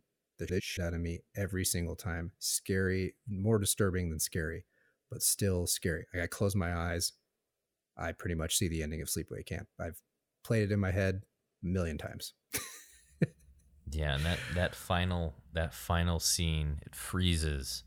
the 0.45 0.59
shit 0.61 0.85
out 0.85 0.93
of 0.93 1.01
me 1.01 1.19
every 1.35 1.65
single 1.65 1.95
time 1.95 2.31
scary 2.39 3.15
more 3.27 3.59
disturbing 3.59 4.09
than 4.09 4.19
scary 4.19 4.65
but 5.11 5.21
still 5.21 5.67
scary. 5.67 6.05
Like 6.13 6.23
I 6.23 6.27
close 6.27 6.55
my 6.55 6.75
eyes, 6.75 7.11
I 7.95 8.13
pretty 8.13 8.33
much 8.33 8.57
see 8.57 8.67
the 8.67 8.81
ending 8.81 9.01
of 9.01 9.07
Sleepaway 9.09 9.45
Camp. 9.45 9.67
I've 9.79 10.01
played 10.43 10.63
it 10.63 10.71
in 10.71 10.79
my 10.79 10.91
head 10.91 11.21
a 11.63 11.67
million 11.67 11.97
times. 11.99 12.33
Yeah, 13.91 14.15
and 14.15 14.25
that 14.25 14.39
that 14.55 14.75
final 14.75 15.35
that 15.53 15.73
final 15.73 16.19
scene 16.19 16.79
it 16.85 16.95
freezes 16.95 17.83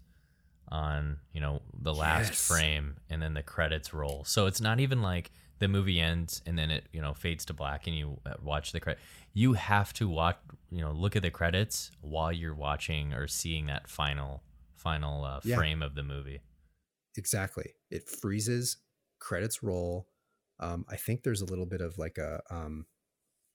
on 0.68 1.18
you 1.32 1.40
know 1.40 1.62
the 1.74 1.94
last 1.94 2.30
Yes. 2.30 2.46
frame 2.46 2.96
and 3.10 3.20
then 3.20 3.34
the 3.34 3.42
credits 3.42 3.92
roll. 3.92 4.22
So 4.24 4.46
it's 4.46 4.60
not 4.60 4.78
even 4.78 5.02
like 5.02 5.32
the 5.58 5.68
movie 5.68 6.00
ends 6.00 6.42
and 6.46 6.58
then 6.58 6.70
it 6.70 6.84
you 6.92 7.00
know 7.00 7.14
fades 7.14 7.44
to 7.46 7.54
black 7.54 7.86
and 7.86 7.96
you 7.96 8.18
uh, 8.26 8.34
watch 8.42 8.72
the 8.72 8.80
credit. 8.80 9.00
You 9.32 9.54
have 9.54 9.92
to 9.94 10.08
watch 10.08 10.38
you 10.70 10.80
know 10.80 10.92
look 10.92 11.16
at 11.16 11.22
the 11.22 11.30
credits 11.30 11.90
while 12.00 12.32
you're 12.32 12.54
watching 12.54 13.12
or 13.12 13.26
seeing 13.26 13.66
that 13.66 13.88
final 13.88 14.42
final 14.74 15.24
uh, 15.24 15.40
Yeah. 15.42 15.56
frame 15.56 15.82
of 15.82 15.94
the 15.94 16.02
movie. 16.02 16.40
exactly. 17.16 17.74
It 17.90 18.08
freezes, 18.08 18.78
credits 19.18 19.62
roll. 19.62 20.08
Um, 20.60 20.84
I 20.88 20.96
think 20.96 21.22
there's 21.22 21.40
a 21.42 21.46
little 21.46 21.66
bit 21.66 21.80
of 21.80 21.98
like 21.98 22.18
a 22.18 22.40
um, 22.50 22.86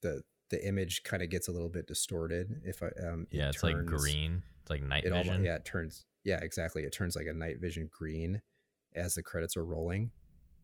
the 0.02 0.23
the 0.49 0.65
image 0.68 1.03
kind 1.03 1.23
of 1.23 1.30
gets 1.30 1.48
a 1.48 1.52
little 1.52 1.69
bit 1.69 1.88
distorted. 1.88 2.61
If 2.65 2.84
I 2.84 2.88
um, 3.07 3.28
it 3.32 3.38
Yeah, 3.38 3.49
it's 3.49 3.64
like 3.64 3.86
green. 3.86 4.44
It's 4.61 4.69
like 4.69 4.84
night 4.84 5.06
It 5.06 5.11
vision. 5.11 5.34
almost 5.34 5.45
yeah, 5.45 5.56
it 5.56 5.65
turns 5.65 6.06
yeah 6.23 6.40
exactly. 6.41 6.84
It 6.84 6.94
turns 6.94 7.15
like 7.15 7.28
a 7.28 7.34
night 7.34 7.60
vision 7.60 7.90
green 7.91 8.41
as 8.95 9.15
the 9.15 9.23
credits 9.23 9.56
are 9.57 9.65
rolling, 9.65 10.11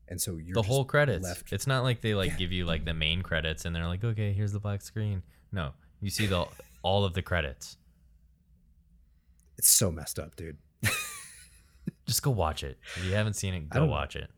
and 0.10 0.22
so 0.22 0.38
you're 0.38 0.54
the 0.54 0.62
whole 0.62 0.86
credits. 0.86 1.24
left 1.24 1.52
It's 1.54 1.68
not 1.68 1.84
like 1.84 2.02
they 2.02 2.14
like 2.16 2.32
Yeah. 2.32 2.38
give 2.38 2.52
you 2.52 2.66
like 2.66 2.86
the 2.86 2.94
main 2.94 3.22
credits 3.22 3.66
and 3.66 3.76
they're 3.76 3.88
like, 3.88 4.04
okay, 4.04 4.34
here's 4.34 4.52
the 4.54 4.60
black 4.60 4.82
screen. 4.82 5.22
No, 5.52 5.72
you 6.02 6.10
see 6.10 6.26
the 6.26 6.46
all 6.84 7.04
of 7.06 7.14
the 7.14 7.22
credits. 7.22 7.78
It's 9.58 9.70
so 9.70 9.92
messed 9.92 10.20
up, 10.20 10.36
dude. 10.36 10.58
Just 12.06 12.22
go 12.22 12.32
watch 12.32 12.64
it. 12.64 12.78
If 12.96 13.06
you 13.06 13.14
haven't 13.14 13.34
seen 13.34 13.54
it, 13.54 13.70
go 13.70 13.86
watch 13.86 14.16
it. 14.16 14.30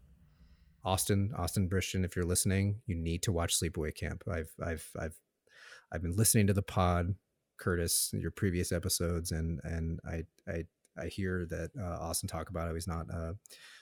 Austin, 0.83 1.31
Austin 1.37 1.67
Bristian, 1.69 2.03
if 2.05 2.15
you're 2.15 2.25
listening, 2.25 2.81
you 2.87 2.95
need 2.95 3.21
to 3.23 3.31
watch 3.31 3.59
Sleepaway 3.59 3.93
Camp. 3.93 4.23
I've 4.31 4.51
I've 4.63 4.87
I've 4.99 5.15
I've 5.91 6.01
been 6.01 6.15
listening 6.15 6.47
to 6.47 6.53
the 6.53 6.61
pod, 6.61 7.15
Kurtis, 7.61 8.13
your 8.13 8.31
previous 8.31 8.71
episodes, 8.71 9.31
and 9.31 9.59
and 9.63 9.99
I 10.09 10.23
I 10.47 10.63
I 10.97 11.07
hear 11.07 11.45
that 11.49 11.71
uh, 11.79 11.97
Austin 11.99 12.27
talk 12.29 12.49
about 12.49 12.67
how 12.69 12.73
he's 12.73 12.87
not 12.87 13.09
a 13.09 13.35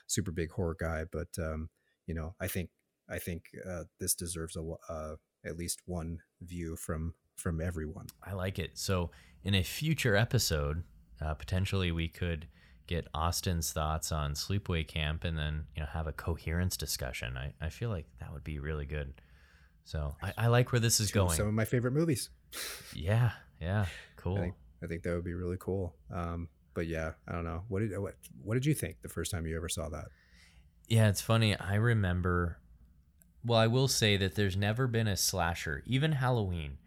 super 0.07 0.31
big 0.31 0.51
horror 0.51 0.76
guy, 0.80 1.05
but 1.11 1.27
um, 1.38 1.69
you 2.07 2.15
know, 2.15 2.34
I 2.39 2.47
think 2.47 2.69
I 3.09 3.19
think 3.19 3.43
uh, 3.69 3.84
this 3.99 4.15
deserves 4.15 4.55
a 4.55 4.63
uh, 4.91 5.15
at 5.45 5.57
least 5.57 5.81
one 5.85 6.19
view 6.41 6.75
from 6.75 7.13
from 7.35 7.61
everyone. 7.61 8.07
I 8.23 8.34
like 8.34 8.57
it. 8.57 8.71
So 8.77 9.11
in 9.43 9.53
a 9.53 9.63
future 9.63 10.15
episode, 10.15 10.84
uh, 11.21 11.35
potentially 11.35 11.91
we 11.91 12.07
could 12.07 12.47
get 12.88 13.07
Austin's 13.13 13.71
thoughts 13.71 14.11
on 14.11 14.34
Sleepaway 14.34 14.88
Camp 14.88 15.23
and 15.23 15.38
then 15.38 15.65
you 15.75 15.81
know 15.81 15.89
have 15.91 16.07
a 16.07 16.13
coherence 16.13 16.77
discussion. 16.77 17.38
I, 17.38 17.53
I 17.61 17.69
feel 17.69 17.89
like 17.89 18.07
that 18.19 18.34
would 18.34 18.43
be 18.43 18.59
really 18.59 18.85
good. 18.85 19.13
So 19.84 20.15
I, 20.21 20.34
I 20.38 20.47
like 20.47 20.71
where 20.71 20.79
this 20.79 20.99
is 20.99 21.11
going. 21.11 21.35
Some 21.35 21.47
of 21.47 21.53
my 21.53 21.65
favorite 21.65 21.93
movies. 21.93 22.29
yeah, 22.93 23.31
yeah, 23.61 23.85
cool. 24.15 24.38
I 24.38 24.41
think 24.41 24.55
I 24.84 24.88
think 24.88 25.03
that 25.03 25.13
would 25.13 25.23
be 25.23 25.34
really 25.34 25.57
cool. 25.59 25.95
Um, 26.13 26.49
but 26.73 26.88
yeah, 26.88 27.11
I 27.27 27.34
don't 27.34 27.43
know. 27.43 27.63
What 27.67 27.79
did 27.79 27.97
what 27.97 28.15
what 28.43 28.55
did 28.55 28.65
you 28.65 28.73
think 28.73 29.01
the 29.01 29.09
first 29.09 29.31
time 29.31 29.45
you 29.45 29.55
ever 29.55 29.69
saw 29.69 29.89
that? 29.89 30.05
Yeah, 30.88 31.09
it's 31.09 31.22
funny. 31.22 31.55
I 31.57 31.76
remember. 31.76 32.57
Well, 33.43 33.59
I 33.59 33.68
will 33.68 33.88
say 33.88 34.18
that 34.18 34.35
there's 34.35 34.57
never 34.57 34.88
been 34.88 35.07
a 35.07 35.18
slasher, 35.18 35.84
even 35.85 36.14
Halloween. 36.14 36.77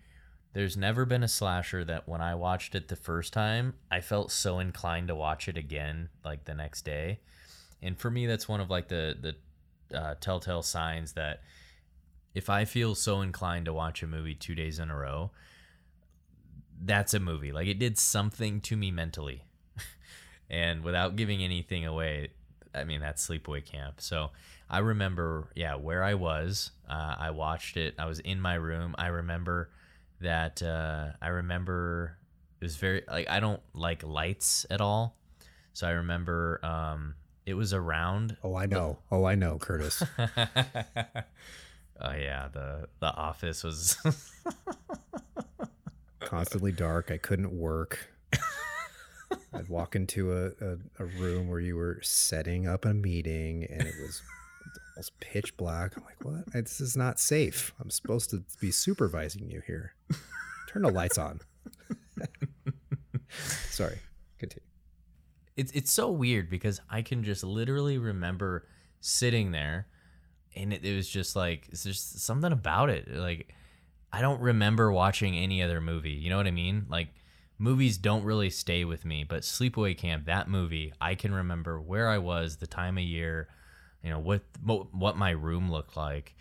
There's 0.53 0.77
never 0.77 1.05
been 1.05 1.23
a 1.23 1.29
slasher 1.29 1.85
that 1.85 2.09
when 2.09 2.21
I 2.21 2.35
watched 2.35 2.75
it 2.75 2.89
the 2.89 2.97
first 2.97 3.33
time, 3.33 3.75
I 3.91 4.01
felt 4.01 4.33
so 4.33 4.59
inclined 4.59 5.09
to 5.09 5.15
watch 5.15 5.49
it 5.49 5.57
again, 5.57 6.09
like 6.25 6.45
the 6.45 6.55
next 6.55 6.83
day. 6.83 7.21
And 7.83 7.97
for 7.99 8.11
me, 8.11 8.27
that's 8.27 8.49
one 8.49 8.61
of 8.61 8.69
like 8.71 8.89
the 8.89 9.17
the 9.91 9.97
uh, 9.97 10.15
telltale 10.21 10.63
signs 10.63 11.13
that 11.13 11.43
if 12.35 12.49
I 12.49 12.65
feel 12.65 12.95
so 12.95 13.21
inclined 13.21 13.67
to 13.67 13.73
watch 13.73 14.03
a 14.03 14.07
movie 14.07 14.35
two 14.35 14.55
days 14.55 14.79
in 14.79 14.91
a 14.91 14.97
row, 14.97 15.31
that's 16.83 17.15
a 17.15 17.21
movie. 17.21 17.53
Like 17.53 17.69
it 17.69 17.79
did 17.79 17.99
something 17.99 18.61
to 18.63 18.77
me 18.77 18.91
mentally. 18.91 19.45
and 20.51 20.83
without 20.83 21.17
giving 21.17 21.43
anything 21.43 21.85
away, 21.85 22.31
I 22.75 22.85
mean, 22.85 23.01
that's 23.01 23.27
Sleepaway 23.27 23.65
Camp. 23.65 24.01
So 24.01 24.31
I 24.69 24.79
remember, 24.79 25.49
yeah, 25.55 25.75
where 25.75 26.05
I 26.05 26.15
was. 26.15 26.71
Uh, 26.89 27.17
I 27.19 27.31
watched 27.31 27.77
it. 27.77 27.95
I 27.99 28.07
was 28.07 28.21
in 28.21 28.41
my 28.41 28.55
room. 28.55 28.95
I 28.99 29.09
remember 29.09 29.71
that. 30.21 30.63
Uh, 30.63 31.11
I 31.21 31.29
remember 31.29 32.17
it 32.61 32.65
was 32.65 32.77
very 32.77 33.03
like 33.09 33.29
I 33.29 33.41
don't 33.41 33.61
like 33.75 34.03
lights 34.03 34.67
at 34.71 34.81
all. 34.81 35.17
So 35.73 35.87
I 35.87 35.93
remember 35.93 36.61
um, 36.65 37.15
it 37.47 37.55
was 37.55 37.73
around. 37.73 38.37
Oh, 38.45 38.55
I 38.55 38.67
know. 38.67 38.99
Oh, 39.11 39.25
I 39.25 39.35
know, 39.35 39.59
Kurtis. 39.59 40.07
oh 42.01 42.13
yeah, 42.13 42.49
the 42.53 42.89
the 43.01 43.07
office 43.15 43.65
was. 43.65 43.97
Constantly 46.21 46.71
dark. 46.71 47.11
I 47.11 47.17
couldn't 47.17 47.53
work. 47.53 48.11
I'd 49.53 49.69
walk 49.69 49.97
into 49.97 50.33
a, 50.33 50.47
a, 50.65 50.77
a 51.01 51.05
room 51.05 51.49
where 51.49 51.61
you 51.61 51.77
were 51.77 52.01
setting 52.03 52.67
up 52.67 52.85
a 52.85 52.95
meeting 52.95 53.65
and 53.65 53.83
it 53.83 53.95
was 54.01 54.23
almost 55.01 55.19
pitch 55.21 55.57
black. 55.57 55.97
I'm 55.97 56.05
like, 56.05 56.23
what? 56.23 56.53
This 56.53 56.81
is 56.81 56.97
not 56.97 57.19
safe. 57.19 57.73
I'm 57.81 57.91
supposed 57.91 58.31
to 58.31 58.45
be 58.61 58.71
supervising 58.71 59.49
you 59.49 59.63
here. 59.67 59.95
Turn 60.69 60.83
the 60.83 60.91
lights 60.91 61.19
on. 61.19 61.41
Sorry, 63.71 63.99
continue. 64.39 64.67
It's 65.57 65.73
it's 65.73 65.93
so 65.93 66.11
weird 66.11 66.49
because 66.51 66.81
I 66.91 67.03
can 67.03 67.25
just 67.25 67.43
literally 67.43 67.99
remember 67.99 68.67
sitting 69.01 69.53
there, 69.53 69.87
and 70.55 70.73
it, 70.73 70.85
it 70.85 70.95
was 70.95 71.09
just 71.09 71.35
like 71.35 71.69
there's 71.69 72.01
something 72.01 72.53
about 72.53 72.91
it. 72.91 73.09
Like 73.09 73.55
I 74.13 74.21
don't 74.21 74.41
remember 74.41 74.93
watching 74.93 75.37
any 75.37 75.63
other 75.63 75.81
movie. 75.81 76.13
You 76.13 76.31
know 76.31 76.37
what 76.37 76.47
I 76.47 76.51
mean? 76.51 76.87
Like 76.89 77.09
movies 77.61 77.99
don't 77.99 78.25
really 78.25 78.51
stay 78.51 78.85
with 78.85 79.05
me, 79.05 79.23
but 79.23 79.43
Sleepaway 79.43 79.97
Camp, 79.97 80.25
that 80.25 80.49
movie, 80.49 80.93
I 81.01 81.15
can 81.15 81.33
remember 81.33 81.81
where 81.81 82.09
I 82.09 82.19
was, 82.19 82.57
the 82.57 82.67
time 82.67 82.97
of 82.97 83.05
year, 83.05 83.49
you 84.03 84.11
know 84.11 84.19
what 84.19 84.43
what, 84.63 85.17
my 85.17 85.31
room 85.31 85.71
looked 85.71 85.97
like. 85.97 86.35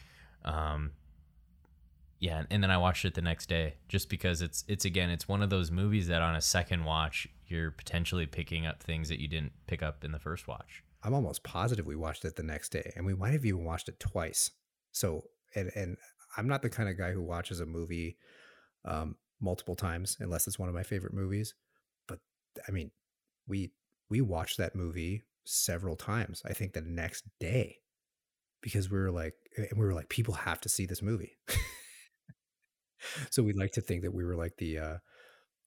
Um, 0.45 0.91
yeah, 2.19 2.43
and 2.49 2.63
then 2.63 2.71
I 2.71 2.77
watched 2.77 3.03
it 3.03 3.13
the 3.13 3.21
next 3.21 3.49
day 3.49 3.75
just 3.89 4.09
because 4.09 4.41
it's 4.41 4.63
it's 4.67 4.85
again 4.85 5.09
it's 5.09 5.27
one 5.27 5.41
of 5.41 5.49
those 5.49 5.71
movies 5.71 6.07
that 6.07 6.21
on 6.21 6.35
a 6.35 6.41
second 6.41 6.85
watch 6.85 7.27
you're 7.47 7.71
potentially 7.71 8.25
picking 8.25 8.65
up 8.65 8.81
things 8.81 9.09
that 9.09 9.19
you 9.19 9.27
didn't 9.27 9.51
pick 9.67 9.83
up 9.83 10.05
in 10.05 10.13
the 10.13 10.19
first 10.19 10.47
watch. 10.47 10.83
I'm 11.03 11.13
almost 11.13 11.43
positive 11.43 11.85
we 11.85 11.95
watched 11.95 12.23
it 12.23 12.35
the 12.35 12.43
next 12.43 12.69
day, 12.69 12.93
and 12.95 13.05
we 13.05 13.13
might 13.13 13.31
have 13.31 13.45
even 13.45 13.65
watched 13.65 13.89
it 13.89 13.99
twice. 13.99 14.51
So, 14.91 15.25
and 15.53 15.69
and 15.75 15.97
I'm 16.37 16.47
not 16.47 16.61
the 16.61 16.69
kind 16.69 16.87
of 16.87 16.97
guy 16.97 17.11
who 17.11 17.21
watches 17.21 17.59
a 17.59 17.65
movie 17.65 18.17
um, 18.85 19.15
multiple 19.41 19.75
times 19.75 20.17
unless 20.19 20.47
it's 20.47 20.59
one 20.59 20.69
of 20.69 20.75
my 20.75 20.83
favorite 20.83 21.13
movies. 21.13 21.53
But 22.07 22.19
I 22.67 22.71
mean, 22.71 22.91
we 23.47 23.71
we 24.09 24.21
watched 24.21 24.57
that 24.57 24.75
movie 24.75 25.23
several 25.45 25.95
times. 25.95 26.41
I 26.45 26.53
think 26.53 26.73
the 26.73 26.81
next 26.81 27.25
day 27.39 27.77
because 28.61 28.89
we 28.89 28.99
were 28.99 29.11
like, 29.11 29.35
and 29.57 29.79
we 29.79 29.85
were 29.85 29.93
like, 29.93 30.09
people 30.09 30.33
have 30.33 30.59
to 30.61 30.69
see 30.69 30.85
this 30.85 31.01
movie. 31.01 31.37
so 33.29 33.43
we'd 33.43 33.57
like 33.57 33.71
to 33.73 33.81
think 33.81 34.03
that 34.03 34.13
we 34.13 34.23
were 34.23 34.35
like 34.35 34.57
the 34.57 34.77
uh, 34.77 34.97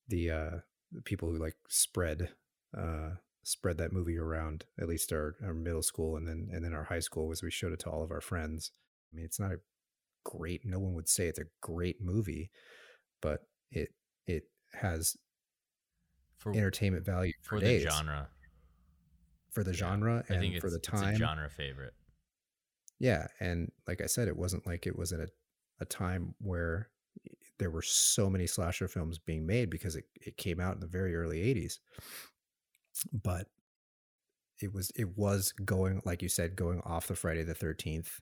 the 0.09 0.31
uh, 0.31 0.51
the 0.93 1.03
people 1.03 1.31
who 1.31 1.39
like 1.39 1.57
spread 1.69 2.31
uh, 2.77 3.11
spread 3.45 3.79
that 3.79 3.93
movie 3.93 4.19
around 4.19 4.65
at 4.81 4.89
least 4.89 5.13
our, 5.13 5.37
our 5.45 5.55
middle 5.55 5.83
school 5.83 6.17
and 6.17 6.27
then 6.27 6.49
and 6.53 6.65
then 6.65 6.75
our 6.75 6.85
high 6.85 7.01
school 7.01 7.29
was 7.29 7.43
we 7.43 7.51
showed 7.51 7.73
it 7.73 7.81
to 7.81 7.91
all 7.91 8.03
of 8.03 8.11
our 8.11 8.21
friends. 8.21 8.73
I 9.13 9.17
mean, 9.17 9.25
it's 9.25 9.41
not 9.41 9.53
a 9.53 9.61
great. 10.25 10.63
No 10.65 10.79
one 10.79 10.95
would 10.95 11.09
say 11.09 11.27
it's 11.27 11.39
a 11.39 11.47
great 11.61 12.01
movie, 12.01 12.51
but 13.21 13.43
it 13.73 13.89
it 14.27 14.45
has 14.73 15.17
For 16.39 16.53
entertainment 16.53 17.05
value 17.05 17.33
for, 17.43 17.57
for 17.57 17.61
days 17.61 17.85
the 17.85 17.91
genre, 17.91 18.29
for 19.51 19.65
the 19.65 19.73
Yeah, 19.73 19.77
genre 19.79 20.25
I 20.29 20.33
and 20.35 20.41
think 20.43 20.55
it's, 20.55 20.61
for 20.63 20.71
the 20.71 20.79
it's 20.79 20.89
time. 20.89 21.15
a 21.15 21.17
genre 21.19 21.51
favorite. 21.51 21.95
Yeah, 22.99 23.27
and 23.41 23.71
like 23.89 24.01
I 24.01 24.07
said, 24.07 24.29
it 24.29 24.37
wasn't 24.37 24.67
like 24.67 24.87
it 24.87 24.97
was 24.97 25.13
at 25.13 25.21
a, 25.21 25.29
a 25.81 25.85
time 25.85 26.35
where 26.41 26.89
there 27.59 27.71
were 27.71 27.83
so 27.83 28.31
many 28.31 28.47
slasher 28.47 28.89
films 28.89 29.19
being 29.19 29.47
made 29.47 29.71
because 29.71 29.97
it, 29.97 30.05
it 30.21 30.37
came 30.37 30.61
out 30.61 30.75
in 30.75 30.81
the 30.81 30.87
very 30.87 31.15
early 31.15 31.43
80s. 31.43 31.81
But 33.13 33.49
it 34.61 34.73
was 34.73 34.91
it 34.95 35.17
was 35.17 35.53
going 35.53 36.01
like 36.05 36.23
you 36.23 36.29
said 36.29 36.57
going 36.57 36.81
off 36.83 37.09
the 37.09 37.15
Friday 37.17 37.43
the 37.43 37.55
13th 37.55 38.21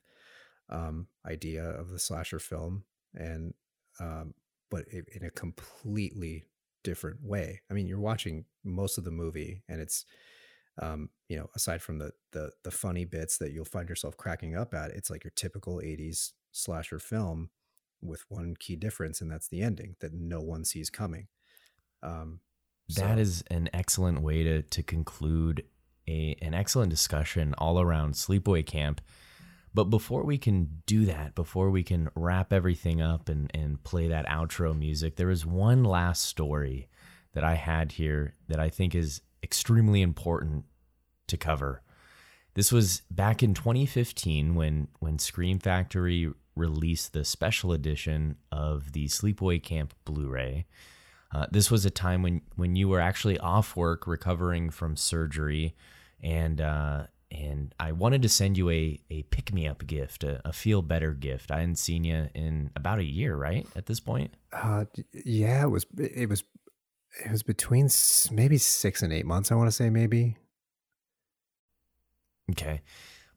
um 0.69 1.07
idea 1.25 1.63
of 1.63 1.89
the 1.89 1.99
slasher 1.99 2.39
film 2.39 2.83
and 3.13 3.53
um 3.99 4.33
but 4.71 4.85
in 4.87 5.23
a 5.23 5.29
completely 5.29 6.45
different 6.83 7.21
way. 7.21 7.61
I 7.69 7.75
mean, 7.75 7.85
you're 7.85 7.99
watching 7.99 8.45
most 8.63 8.97
of 8.97 9.03
the 9.03 9.11
movie 9.11 9.61
and 9.69 9.79
it's 9.79 10.05
um, 10.81 11.09
you 11.27 11.37
know, 11.37 11.49
aside 11.55 11.81
from 11.81 11.99
the 11.99 12.11
the 12.31 12.51
the 12.63 12.71
funny 12.71 13.05
bits 13.05 13.37
that 13.37 13.51
you'll 13.51 13.65
find 13.65 13.89
yourself 13.89 14.17
cracking 14.17 14.55
up 14.55 14.73
at, 14.73 14.91
it's 14.91 15.09
like 15.09 15.23
your 15.23 15.33
typical 15.35 15.77
80s 15.77 16.31
slasher 16.51 16.99
film 16.99 17.49
with 18.01 18.25
one 18.29 18.55
key 18.57 18.75
difference, 18.75 19.21
and 19.21 19.29
that's 19.29 19.47
the 19.47 19.61
ending 19.61 19.95
that 19.99 20.13
no 20.13 20.41
one 20.41 20.65
sees 20.65 20.89
coming. 20.89 21.27
Um, 22.01 22.39
so- 22.89 23.05
is 23.05 23.43
an 23.51 23.69
excellent 23.73 24.21
way 24.21 24.43
to 24.43 24.61
to 24.61 24.83
conclude 24.83 25.65
a 26.07 26.35
an 26.41 26.53
excellent 26.53 26.89
discussion 26.89 27.53
all 27.57 27.79
around 27.79 28.13
sleepaway 28.13 28.65
camp. 28.65 29.01
But 29.73 29.85
before 29.85 30.23
we 30.23 30.37
can 30.37 30.81
do 30.85 31.05
that, 31.05 31.33
before 31.33 31.69
we 31.69 31.83
can 31.83 32.09
wrap 32.15 32.51
everything 32.51 33.01
up 33.01 33.29
and, 33.29 33.49
and 33.53 33.81
play 33.83 34.07
that 34.09 34.27
outro 34.27 34.77
music, 34.77 35.15
there 35.15 35.29
is 35.29 35.45
one 35.45 35.83
last 35.83 36.23
story 36.23 36.89
that 37.33 37.43
I 37.43 37.55
had 37.55 37.93
here 37.93 38.35
that 38.49 38.59
I 38.59 38.69
think 38.69 38.93
is 38.93 39.21
extremely 39.41 40.01
important 40.01 40.65
to 41.27 41.37
cover. 41.37 41.81
This 42.53 42.71
was 42.71 43.03
back 43.09 43.41
in 43.41 43.53
2015 43.53 44.55
when 44.55 44.89
when 44.99 45.17
Scream 45.17 45.57
Factory 45.57 46.29
released 46.55 47.13
the 47.13 47.23
special 47.23 47.71
edition 47.71 48.35
of 48.51 48.91
the 48.91 49.05
Sleepaway 49.05 49.63
Camp 49.63 49.93
Blu-ray. 50.03 50.65
Uh, 51.33 51.45
this 51.49 51.71
was 51.71 51.85
a 51.85 51.89
time 51.89 52.21
when 52.21 52.41
when 52.57 52.75
you 52.75 52.89
were 52.89 52.99
actually 52.99 53.39
off 53.39 53.77
work, 53.77 54.05
recovering 54.05 54.69
from 54.69 54.97
surgery, 54.97 55.75
and 56.21 56.59
uh, 56.59 57.03
and 57.31 57.73
I 57.79 57.93
wanted 57.93 58.21
to 58.23 58.29
send 58.29 58.57
you 58.57 58.69
a 58.69 58.99
a 59.09 59.23
pick 59.23 59.53
me 59.53 59.67
up 59.67 59.85
gift, 59.87 60.23
a, 60.23 60.41
a 60.47 60.51
feel 60.53 60.81
better 60.81 61.13
gift. 61.13 61.49
I 61.51 61.59
hadn't 61.59 61.77
seen 61.77 62.03
you 62.03 62.29
in 62.33 62.71
about 62.75 62.99
a 62.99 63.03
year, 63.03 63.35
right? 63.35 63.65
At 63.75 63.85
this 63.85 63.99
point, 63.99 64.33
Uh, 64.51 64.85
yeah, 65.13 65.63
it 65.63 65.69
was 65.69 65.85
it 65.97 66.29
was 66.29 66.43
it 67.25 67.31
was 67.31 67.43
between 67.43 67.89
maybe 68.31 68.57
six 68.57 69.01
and 69.01 69.11
eight 69.13 69.25
months. 69.25 69.51
I 69.51 69.55
want 69.55 69.67
to 69.67 69.71
say 69.71 69.89
maybe. 69.89 70.37
okay. 72.51 72.81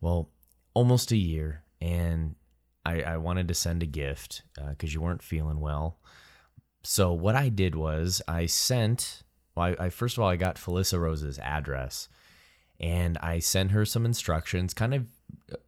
Well, 0.00 0.30
almost 0.74 1.12
a 1.12 1.16
year, 1.16 1.64
and 1.80 2.34
I, 2.84 3.02
I 3.02 3.16
wanted 3.16 3.48
to 3.48 3.54
send 3.54 3.82
a 3.82 3.86
gift 3.86 4.42
because 4.70 4.92
you 4.92 5.00
weren't 5.00 5.22
feeling 5.22 5.60
well. 5.60 5.98
So 6.82 7.12
what 7.12 7.34
I 7.34 7.48
did 7.48 7.74
was 7.74 8.20
I 8.28 8.46
sent. 8.46 9.22
Well, 9.54 9.74
I, 9.78 9.86
I 9.86 9.88
first 9.90 10.16
of 10.16 10.22
all 10.22 10.28
I 10.28 10.36
got 10.36 10.56
Felissa 10.56 11.00
Rose's 11.00 11.38
address, 11.38 12.08
and 12.84 13.16
I 13.22 13.38
sent 13.38 13.70
her 13.70 13.86
some 13.86 14.04
instructions, 14.04 14.74
kind 14.74 14.92
of 14.92 15.06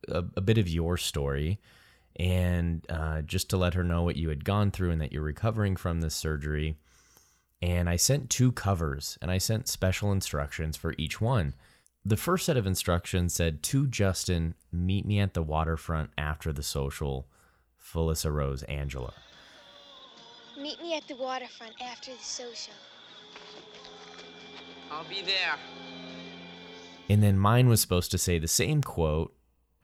a, 0.07 0.23
a 0.37 0.41
bit 0.43 0.59
of 0.59 0.69
your 0.69 0.99
story, 0.99 1.59
and 2.17 2.85
uh, 2.91 3.23
just 3.23 3.49
to 3.51 3.57
let 3.57 3.73
her 3.73 3.83
know 3.83 4.03
what 4.03 4.17
you 4.17 4.29
had 4.29 4.45
gone 4.45 4.71
through 4.71 4.91
and 4.91 5.01
that 5.01 5.15
you're 5.15 5.23
recovering 5.23 5.77
from 5.77 6.03
this 6.03 6.15
surgery. 6.15 6.77
And 7.63 7.89
I 7.89 7.97
sent 7.97 8.29
two 8.29 8.53
covers, 8.53 9.17
and 9.23 9.31
I 9.31 9.39
sent 9.39 9.67
special 9.67 10.13
instructions 10.13 10.77
for 10.77 10.95
each 10.99 11.19
one. 11.19 11.55
The 12.05 12.19
first 12.19 12.45
set 12.45 12.59
of 12.59 12.67
instructions 12.67 13.33
said, 13.33 13.63
To 13.63 13.87
Justin, 13.87 14.55
meet 14.71 15.07
me 15.07 15.19
at 15.19 15.33
the 15.33 15.43
waterfront 15.43 16.11
after 16.19 16.53
the 16.53 16.63
social. 16.63 17.29
Felissa 17.83 18.31
Rose, 18.31 18.63
Angela. 18.65 19.15
Meet 20.61 20.83
me 20.83 20.95
at 20.95 21.09
the 21.09 21.17
waterfront 21.17 21.81
after 21.81 22.11
the 22.13 22.23
social. 22.23 22.75
I'll 24.91 25.09
be 25.09 25.23
there. 25.23 25.57
And 27.09 27.23
then 27.23 27.39
mine 27.39 27.69
was 27.69 27.81
supposed 27.81 28.11
to 28.11 28.19
say 28.19 28.39
the 28.39 28.49
same 28.49 28.83
quote, 28.83 29.35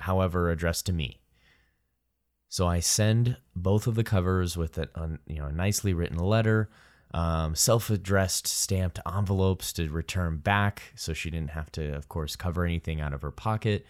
however, 0.00 0.50
addressed 0.50 0.86
to 0.86 0.92
me. 0.92 1.20
So 2.48 2.66
I 2.66 2.80
send 2.80 3.36
both 3.56 3.86
of 3.86 3.94
the 3.94 4.04
covers 4.04 4.56
with 4.56 4.76
a, 4.76 4.88
you 5.26 5.38
know 5.38 5.46
a 5.46 5.52
nicely 5.52 5.94
written 5.94 6.18
letter, 6.18 6.68
um, 7.14 7.54
self-addressed 7.54 8.46
stamped 8.46 8.98
envelopes 9.06 9.72
to 9.74 9.88
return 9.88 10.38
back, 10.38 10.82
so 10.94 11.12
she 11.12 11.30
didn't 11.30 11.50
have 11.50 11.72
to, 11.72 11.94
of 11.94 12.08
course, 12.08 12.36
cover 12.36 12.64
anything 12.64 13.00
out 13.00 13.14
of 13.14 13.22
her 13.22 13.30
pocket. 13.30 13.86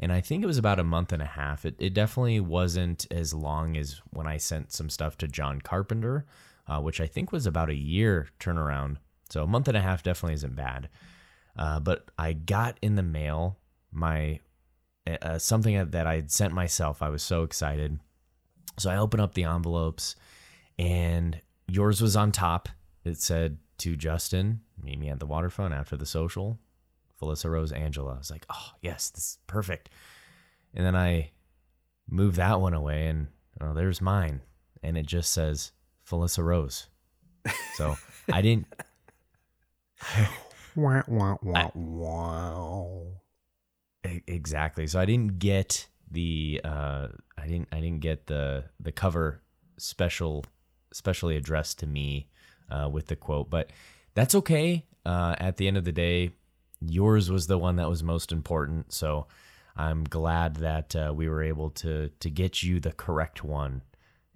And 0.00 0.12
I 0.12 0.20
think 0.20 0.42
it 0.42 0.48
was 0.48 0.58
about 0.58 0.80
a 0.80 0.84
month 0.84 1.12
and 1.12 1.22
a 1.22 1.26
half. 1.26 1.64
It, 1.64 1.76
it 1.78 1.94
definitely 1.94 2.40
wasn't 2.40 3.06
as 3.10 3.32
long 3.32 3.76
as 3.76 4.00
when 4.10 4.26
I 4.26 4.36
sent 4.36 4.72
some 4.72 4.90
stuff 4.90 5.16
to 5.18 5.28
John 5.28 5.60
Carpenter, 5.60 6.24
uh, 6.66 6.80
which 6.80 7.00
I 7.00 7.06
think 7.06 7.30
was 7.30 7.46
about 7.46 7.70
a 7.70 7.74
year 7.74 8.28
turnaround. 8.40 8.96
So 9.28 9.44
a 9.44 9.46
month 9.46 9.68
and 9.68 9.76
a 9.76 9.80
half 9.80 10.02
definitely 10.02 10.34
isn't 10.34 10.56
bad. 10.56 10.88
Uh, 11.56 11.80
but 11.80 12.10
I 12.18 12.32
got 12.32 12.78
in 12.82 12.94
the 12.94 13.02
mail 13.02 13.58
my 13.90 14.40
uh, 15.06 15.38
something 15.38 15.90
that 15.90 16.06
I 16.06 16.16
had 16.16 16.30
sent 16.30 16.54
myself. 16.54 17.02
I 17.02 17.08
was 17.08 17.22
so 17.22 17.42
excited. 17.42 17.98
So 18.78 18.90
I 18.90 18.96
open 18.96 19.20
up 19.20 19.34
the 19.34 19.44
envelopes, 19.44 20.16
and 20.78 21.40
yours 21.68 22.00
was 22.00 22.16
on 22.16 22.32
top. 22.32 22.68
It 23.04 23.18
said 23.18 23.58
to 23.78 23.96
Justin, 23.96 24.60
meet 24.82 24.98
me 24.98 25.08
at 25.08 25.18
the 25.18 25.26
waterfront 25.26 25.74
after 25.74 25.96
the 25.96 26.06
social. 26.06 26.58
Felissa 27.20 27.50
Rose 27.50 27.72
Angela. 27.72 28.14
I 28.14 28.18
was 28.18 28.30
like, 28.30 28.46
oh 28.50 28.70
yes, 28.80 29.10
this 29.10 29.24
is 29.24 29.38
perfect. 29.46 29.90
And 30.74 30.84
then 30.84 30.96
I 30.96 31.30
move 32.08 32.36
that 32.36 32.60
one 32.60 32.74
away, 32.74 33.06
and 33.08 33.28
oh, 33.60 33.74
there's 33.74 34.00
mine, 34.00 34.40
and 34.82 34.96
it 34.96 35.06
just 35.06 35.32
says 35.32 35.72
Felissa 36.08 36.44
Rose. 36.44 36.88
So 37.74 37.96
I 38.32 38.40
didn't. 38.40 38.66
Wah, 40.74 41.02
wah, 41.06 41.36
wah, 41.42 41.70
wow. 41.74 43.02
E- 44.06 44.22
Exactly. 44.26 44.86
So 44.86 44.98
I 45.00 45.04
didn't 45.04 45.38
get 45.38 45.86
the 46.10 46.60
uh 46.64 47.08
I 47.38 47.46
didn't 47.46 47.68
I 47.72 47.80
didn't 47.80 48.00
get 48.00 48.26
the 48.26 48.64
the 48.80 48.92
cover 48.92 49.42
special 49.78 50.44
specially 50.92 51.36
addressed 51.36 51.78
to 51.80 51.86
me 51.86 52.28
uh 52.70 52.88
with 52.90 53.06
the 53.06 53.16
quote, 53.16 53.50
but 53.50 53.70
that's 54.14 54.34
okay. 54.34 54.84
Uh 55.04 55.34
at 55.38 55.56
the 55.56 55.68
end 55.68 55.76
of 55.76 55.84
the 55.84 55.92
day, 55.92 56.30
yours 56.80 57.30
was 57.30 57.46
the 57.46 57.58
one 57.58 57.76
that 57.76 57.88
was 57.88 58.02
most 58.02 58.32
important. 58.32 58.92
So 58.92 59.26
I'm 59.74 60.04
glad 60.04 60.56
that 60.56 60.94
uh, 60.94 61.12
we 61.14 61.28
were 61.28 61.42
able 61.42 61.70
to 61.70 62.10
to 62.20 62.30
get 62.30 62.62
you 62.62 62.78
the 62.80 62.92
correct 62.92 63.42
one 63.42 63.82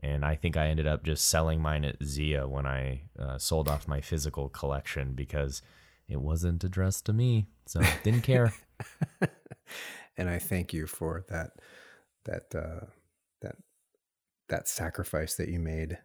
and 0.02 0.24
I 0.24 0.34
think 0.34 0.56
I 0.56 0.68
ended 0.68 0.86
up 0.86 1.04
just 1.04 1.28
selling 1.28 1.60
mine 1.60 1.84
at 1.84 2.02
Zia 2.02 2.46
when 2.46 2.66
I 2.66 3.02
uh, 3.18 3.38
sold 3.38 3.68
off 3.68 3.88
my 3.88 4.00
physical 4.00 4.48
collection 4.48 5.12
because 5.14 5.62
it 6.08 6.20
wasn't 6.20 6.64
addressed 6.64 7.06
to 7.06 7.12
me, 7.12 7.48
so 7.66 7.80
didn't 8.02 8.22
care. 8.22 8.52
and 10.16 10.30
I 10.30 10.38
thank 10.38 10.72
you 10.72 10.86
for 10.86 11.24
that 11.28 11.52
that 12.24 12.54
uh, 12.54 12.86
that 13.42 13.56
that 14.48 14.68
sacrifice 14.68 15.34
that 15.36 15.48
you 15.48 15.58
made, 15.58 15.98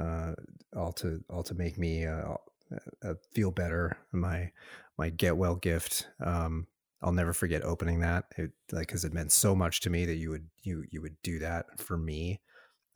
uh, 0.00 0.32
all 0.76 0.92
to 0.94 1.22
all 1.30 1.42
to 1.44 1.54
make 1.54 1.78
me 1.78 2.06
uh, 2.06 2.34
uh, 3.02 3.14
feel 3.32 3.50
better. 3.50 3.96
My 4.12 4.50
my 4.98 5.10
get 5.10 5.36
well 5.36 5.56
gift. 5.56 6.08
Um, 6.24 6.66
I'll 7.02 7.12
never 7.12 7.32
forget 7.32 7.64
opening 7.64 8.00
that. 8.00 8.26
It, 8.36 8.50
like, 8.72 8.88
because 8.88 9.06
it 9.06 9.14
meant 9.14 9.32
so 9.32 9.54
much 9.54 9.80
to 9.80 9.90
me 9.90 10.04
that 10.04 10.16
you 10.16 10.30
would 10.30 10.48
you 10.62 10.84
you 10.90 11.00
would 11.00 11.16
do 11.22 11.38
that 11.38 11.80
for 11.80 11.96
me. 11.96 12.40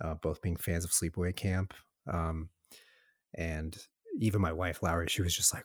Uh, 0.02 0.14
both 0.14 0.42
being 0.42 0.56
fans 0.56 0.84
of 0.84 0.90
Sleepaway 0.90 1.34
Camp, 1.34 1.72
um, 2.12 2.50
and 3.34 3.76
even 4.18 4.40
my 4.40 4.52
wife 4.52 4.82
Lowry, 4.82 5.06
she 5.08 5.22
was 5.22 5.34
just 5.34 5.54
like, 5.54 5.64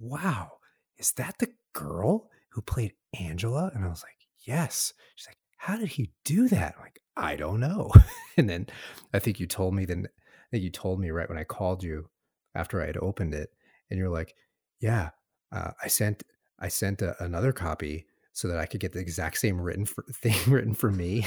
"Wow, 0.00 0.58
is 0.98 1.12
that 1.12 1.36
the 1.38 1.52
girl 1.72 2.30
who 2.50 2.62
played 2.62 2.94
Angela?" 3.18 3.70
And 3.74 3.84
I 3.84 3.88
was 3.88 4.02
like, 4.02 4.16
"Yes." 4.40 4.94
She's 5.14 5.28
like, 5.28 5.38
"How 5.58 5.76
did 5.76 5.88
he 5.88 6.12
do 6.24 6.48
that?" 6.48 6.74
I'm 6.76 6.82
like, 6.82 7.00
"I 7.16 7.36
don't 7.36 7.60
know." 7.60 7.92
and 8.36 8.48
then 8.48 8.66
I 9.12 9.18
think 9.18 9.38
you 9.38 9.46
told 9.46 9.74
me 9.74 9.84
then 9.84 10.08
that 10.52 10.60
you 10.60 10.70
told 10.70 11.00
me 11.00 11.10
right 11.10 11.28
when 11.28 11.38
I 11.38 11.44
called 11.44 11.82
you 11.82 12.08
after 12.54 12.82
I 12.82 12.86
had 12.86 12.96
opened 12.96 13.34
it, 13.34 13.50
and 13.90 13.98
you're 13.98 14.08
like, 14.08 14.34
"Yeah, 14.80 15.10
uh, 15.52 15.72
I 15.82 15.88
sent 15.88 16.22
I 16.58 16.68
sent 16.68 17.02
a, 17.02 17.22
another 17.22 17.52
copy 17.52 18.06
so 18.32 18.48
that 18.48 18.58
I 18.58 18.66
could 18.66 18.80
get 18.80 18.92
the 18.92 19.00
exact 19.00 19.38
same 19.38 19.60
written 19.60 19.84
for, 19.84 20.04
thing 20.12 20.38
written 20.50 20.74
for 20.74 20.90
me." 20.90 21.26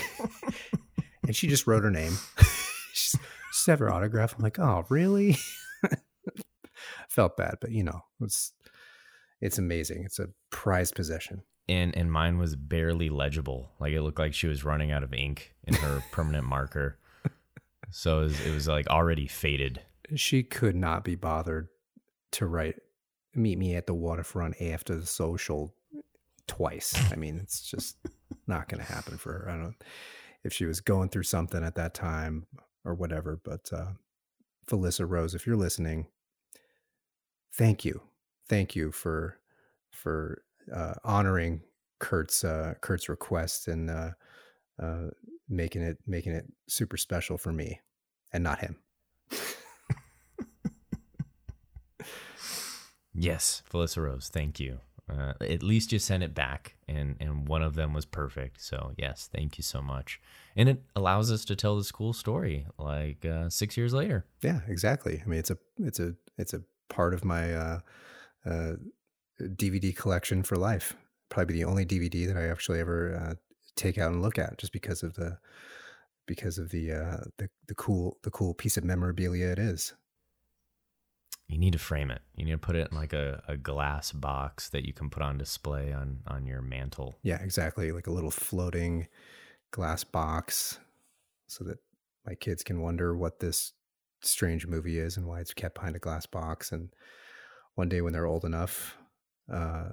and 1.28 1.36
she 1.36 1.48
just 1.48 1.68
wrote 1.68 1.84
her 1.84 1.92
name. 1.92 2.18
she 2.94 3.18
just 3.52 3.68
have 3.68 3.80
her 3.80 3.92
autograph. 3.94 4.36
I'm 4.36 4.44
like, 4.44 4.60
"Oh, 4.60 4.86
really?" 4.90 5.38
Felt 7.10 7.38
bad, 7.38 7.58
but 7.62 7.72
you 7.72 7.84
know, 7.84 8.02
it's 8.22 8.52
it's 9.44 9.58
amazing. 9.58 10.04
It's 10.06 10.20
a 10.20 10.30
prized 10.52 10.96
possession. 10.96 11.44
And 11.68 11.96
and 11.98 12.12
mine 12.12 12.38
was 12.38 12.56
barely 12.56 13.10
legible. 13.10 13.72
Like 13.80 13.92
it 13.92 14.02
looked 14.02 14.20
like 14.20 14.34
she 14.34 14.48
was 14.48 14.64
running 14.64 14.92
out 14.92 15.04
of 15.04 15.14
ink 15.14 15.54
in 15.66 15.76
her 15.76 16.02
permanent 16.12 16.46
marker. 16.46 16.98
So 17.92 18.22
it 18.22 18.24
was, 18.24 18.46
it 18.48 18.54
was 18.54 18.68
like 18.68 18.88
already 18.88 19.28
faded. 19.28 19.82
She 20.16 20.44
could 20.44 20.76
not 20.76 21.04
be 21.04 21.16
bothered 21.16 21.68
to 22.32 22.48
write 22.48 22.78
meet 23.36 23.58
me 23.58 23.76
at 23.76 23.86
the 23.86 23.94
waterfront 23.94 24.62
after 24.62 24.96
the 24.96 25.06
social 25.06 25.76
twice. 26.48 26.96
I 27.12 27.16
mean, 27.16 27.38
it's 27.38 27.62
just 27.62 27.98
not 28.48 28.70
going 28.70 28.84
to 28.84 28.92
happen 28.92 29.18
for 29.18 29.34
her. 29.34 29.50
I 29.50 29.58
don't 29.58 29.76
if 30.44 30.54
she 30.54 30.66
was 30.66 30.80
going 30.80 31.10
through 31.10 31.24
something 31.24 31.64
at 31.64 31.76
that 31.76 31.94
time 31.94 32.48
or 32.86 32.96
whatever, 32.96 33.40
but 33.44 33.70
uh 33.74 33.92
Felissa 34.68 35.08
Rose, 35.08 35.36
if 35.36 35.46
you're 35.46 35.58
listening, 35.58 36.08
thank 37.54 37.84
you. 37.84 38.02
Thank 38.48 38.76
you 38.76 38.92
for 38.92 39.40
for 39.92 40.44
uh 40.74 40.94
honoring 41.04 41.62
Kurt's 42.00 42.44
uh 42.44 42.74
Kurt's 42.82 43.10
request 43.10 43.68
and 43.68 43.90
uh 43.90 44.12
uh 44.82 45.10
making 45.50 45.82
it 45.82 45.98
making 46.08 46.34
it 46.34 46.46
super 46.68 46.98
special 46.98 47.38
for 47.38 47.52
me 47.52 47.80
and 48.32 48.44
not 48.44 48.60
him. 48.60 48.78
Yes, 53.14 53.62
Felissa 53.72 54.02
Rose, 54.04 54.30
thank 54.30 54.60
you. 54.60 54.80
Uh, 55.10 55.34
at 55.42 55.62
least 55.62 55.92
you 55.92 56.00
sent 56.00 56.24
it 56.24 56.34
back, 56.34 56.76
and 56.88 57.16
and 57.20 57.48
one 57.48 57.62
of 57.62 57.76
them 57.76 57.94
was 57.94 58.06
perfect. 58.06 58.62
So 58.62 58.94
yes, 58.98 59.30
thank 59.32 59.58
you 59.58 59.64
so 59.64 59.82
much. 59.82 60.20
And 60.56 60.70
it 60.70 60.82
allows 60.96 61.32
us 61.32 61.46
to 61.46 61.56
tell 61.56 61.78
this 61.78 61.92
cool 61.92 62.14
story 62.14 62.66
like 62.80 63.26
uh, 63.26 63.50
six 63.50 63.76
years 63.78 63.94
later. 63.94 64.26
Yeah, 64.42 64.62
exactly. 64.68 65.22
I 65.24 65.30
mean, 65.30 65.40
it's 65.40 65.52
a 65.52 65.58
it's 65.78 66.00
a 66.00 66.16
it's 66.38 66.54
a 66.54 66.64
part 66.90 67.14
of 67.14 67.26
my 67.26 67.54
uh, 67.54 67.80
uh, 68.46 68.74
DVD 69.42 69.96
collection 69.96 70.44
for 70.44 70.56
life. 70.56 70.96
Probably 71.30 71.56
the 71.56 71.66
only 71.66 71.86
DVD 71.86 72.28
that 72.28 72.38
I 72.38 72.48
actually 72.48 72.80
ever 72.80 73.16
uh, 73.16 73.36
take 73.76 73.98
out 73.98 74.12
and 74.12 74.22
look 74.22 74.38
at, 74.38 74.58
just 74.58 74.74
because 74.74 75.04
of 75.04 75.16
the 75.16 75.38
because 76.26 76.58
of 76.58 76.70
the 76.70 76.92
uh, 76.92 77.24
the 77.38 77.50
the 77.68 77.76
cool 77.76 78.18
the 78.24 78.32
cool 78.32 78.54
piece 78.54 78.78
of 78.78 78.84
memorabilia 78.84 79.48
it 79.48 79.60
is. 79.60 79.94
You 81.48 81.58
need 81.58 81.74
to 81.74 81.80
frame 81.80 82.10
it. 82.10 82.22
You 82.36 82.46
need 82.46 82.52
to 82.52 82.58
put 82.58 82.76
it 82.76 82.90
in 82.90 82.98
like 82.98 83.14
a, 83.14 83.44
a 83.48 83.58
glass 83.58 84.12
box 84.12 84.70
that 84.70 84.86
you 84.86 84.94
can 84.94 85.10
put 85.10 85.22
on 85.22 85.38
display 85.38 85.92
on 85.92 86.20
on 86.28 86.46
your 86.46 86.62
mantle. 86.62 87.16
Yeah, 87.24 87.42
exactly. 87.42 87.92
Like 87.92 88.08
a 88.08 88.12
little 88.12 88.32
floating 88.32 89.08
glass 89.72 90.04
box 90.04 90.80
so 91.48 91.64
that 91.66 91.80
my 92.26 92.36
kids 92.36 92.64
can 92.64 92.82
wonder 92.82 93.16
what 93.16 93.40
this 93.40 93.74
strange 94.22 94.66
movie 94.66 94.98
is 94.98 95.18
and 95.18 95.26
why 95.26 95.40
it's 95.40 95.54
kept 95.54 95.76
behind 95.76 95.96
a 95.96 96.00
glass 96.00 96.26
box. 96.26 96.72
And 96.72 96.90
one 97.76 97.90
day 97.90 98.02
when 98.02 98.14
they're 98.14 98.26
old 98.26 98.46
enough, 98.46 98.98
uh, 99.52 99.90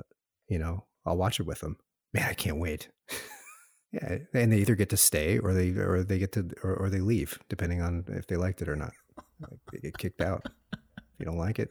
you 0.48 0.58
know, 0.58 0.84
I'll 1.06 1.16
watch 1.16 1.40
it 1.40 1.46
with 1.46 1.60
them. 1.60 1.76
Man, 2.12 2.26
I 2.28 2.34
can't 2.34 2.58
wait. 2.58 2.90
yeah, 3.92 4.18
and 4.34 4.52
they 4.52 4.58
either 4.58 4.74
get 4.74 4.90
to 4.90 4.96
stay 4.96 5.38
or 5.38 5.54
they 5.54 5.70
or 5.70 6.02
they 6.02 6.18
get 6.18 6.32
to 6.32 6.50
or, 6.62 6.74
or 6.74 6.90
they 6.90 7.00
leave, 7.00 7.38
depending 7.48 7.80
on 7.80 8.04
if 8.08 8.26
they 8.26 8.36
liked 8.36 8.62
it 8.62 8.68
or 8.68 8.76
not. 8.76 8.92
Like, 9.40 9.60
they 9.72 9.78
get 9.78 9.98
kicked 9.98 10.20
out. 10.20 10.46
If 10.72 10.78
you 11.18 11.24
don't 11.26 11.38
like 11.38 11.58
it, 11.58 11.70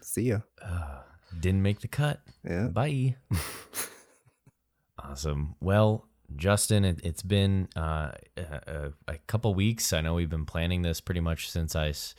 see 0.00 0.22
ya. 0.22 0.40
Uh, 0.62 1.00
didn't 1.38 1.62
make 1.62 1.80
the 1.80 1.88
cut. 1.88 2.20
Yeah. 2.44 2.68
Bye. 2.68 3.16
awesome. 4.98 5.54
Well, 5.60 6.06
Justin, 6.36 6.84
it, 6.84 7.04
has 7.04 7.22
been 7.22 7.68
uh, 7.76 8.12
a, 8.36 8.92
a, 9.08 9.18
couple 9.26 9.54
weeks. 9.54 9.92
I 9.92 10.00
know 10.00 10.14
we've 10.14 10.30
been 10.30 10.46
planning 10.46 10.82
this 10.82 11.00
pretty 11.00 11.20
much 11.20 11.50
since 11.50 11.74
I 11.74 11.88
s- 11.88 12.14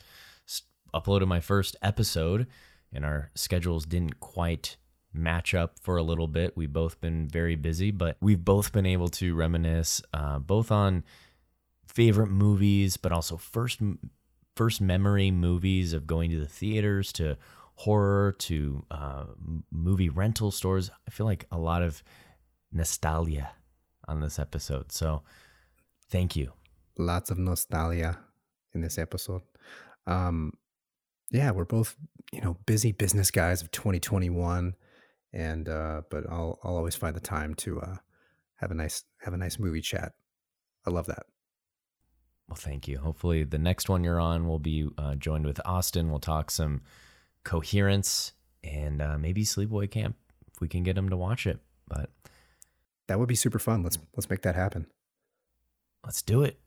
s- 0.46 0.62
uploaded 0.94 1.26
my 1.28 1.40
first 1.40 1.76
episode, 1.82 2.46
and 2.92 3.04
our 3.04 3.30
schedules 3.34 3.86
didn't 3.86 4.20
quite 4.20 4.76
match 5.12 5.54
up 5.54 5.78
for 5.78 5.96
a 5.96 6.02
little 6.02 6.26
bit. 6.28 6.56
We've 6.56 6.72
both 6.72 7.00
been 7.00 7.28
very 7.28 7.56
busy, 7.56 7.90
but 7.90 8.16
we've 8.20 8.44
both 8.44 8.72
been 8.72 8.86
able 8.86 9.08
to 9.08 9.34
reminisce 9.34 10.02
uh, 10.14 10.38
both 10.38 10.70
on 10.70 11.04
favorite 11.86 12.28
movies, 12.28 12.96
but 12.96 13.12
also 13.12 13.36
first 13.36 13.80
first 14.56 14.80
memory 14.80 15.30
movies 15.30 15.92
of 15.92 16.06
going 16.06 16.30
to 16.30 16.38
the 16.38 16.46
theaters 16.46 17.12
to 17.14 17.36
horror 17.74 18.32
to 18.38 18.84
uh, 18.90 19.24
movie 19.70 20.08
rental 20.08 20.50
stores. 20.50 20.90
I 21.06 21.10
feel 21.10 21.26
like 21.26 21.46
a 21.50 21.58
lot 21.58 21.82
of 21.82 22.02
nostalgia 22.70 23.50
on 24.08 24.20
this 24.20 24.38
episode. 24.38 24.92
So 24.92 25.22
thank 26.08 26.36
you. 26.36 26.52
Lots 26.98 27.30
of 27.30 27.38
nostalgia 27.38 28.18
in 28.74 28.82
this 28.82 28.98
episode. 28.98 29.42
Um, 30.06 30.52
yeah, 31.30 31.50
we're 31.50 31.64
both, 31.64 31.96
you 32.32 32.40
know, 32.40 32.56
busy 32.66 32.92
business 32.92 33.30
guys 33.30 33.62
of 33.62 33.70
2021 33.70 34.74
and 35.34 35.68
uh 35.68 36.02
but 36.10 36.24
I'll 36.28 36.58
I'll 36.62 36.76
always 36.76 36.94
find 36.94 37.14
the 37.14 37.20
time 37.20 37.54
to 37.56 37.80
uh 37.80 37.96
have 38.56 38.70
a 38.70 38.74
nice 38.74 39.04
have 39.20 39.34
a 39.34 39.36
nice 39.36 39.58
movie 39.58 39.80
chat. 39.80 40.12
I 40.86 40.90
love 40.90 41.06
that. 41.06 41.26
Well, 42.48 42.56
thank 42.56 42.86
you. 42.88 42.98
Hopefully, 42.98 43.44
the 43.44 43.58
next 43.58 43.88
one 43.88 44.04
you're 44.04 44.20
on 44.20 44.46
will 44.46 44.58
be 44.58 44.88
uh, 44.98 45.14
joined 45.14 45.46
with 45.46 45.60
Austin. 45.64 46.10
We'll 46.10 46.20
talk 46.20 46.50
some 46.50 46.82
coherence 47.44 48.32
and 48.62 49.00
uh, 49.00 49.16
maybe 49.18 49.44
Sleepaway 49.44 49.90
Camp 49.90 50.16
if 50.52 50.60
we 50.60 50.68
can 50.68 50.82
get 50.82 50.98
him 50.98 51.08
to 51.08 51.16
watch 51.16 51.46
it. 51.46 51.60
But 51.88 52.10
that 53.06 53.18
would 53.18 53.28
be 53.28 53.34
super 53.34 53.58
fun. 53.58 53.82
Let's 53.82 53.98
let's 54.16 54.28
make 54.28 54.42
that 54.42 54.54
happen. 54.54 54.86
Let's 56.04 56.22
do 56.22 56.42
it. 56.42 56.58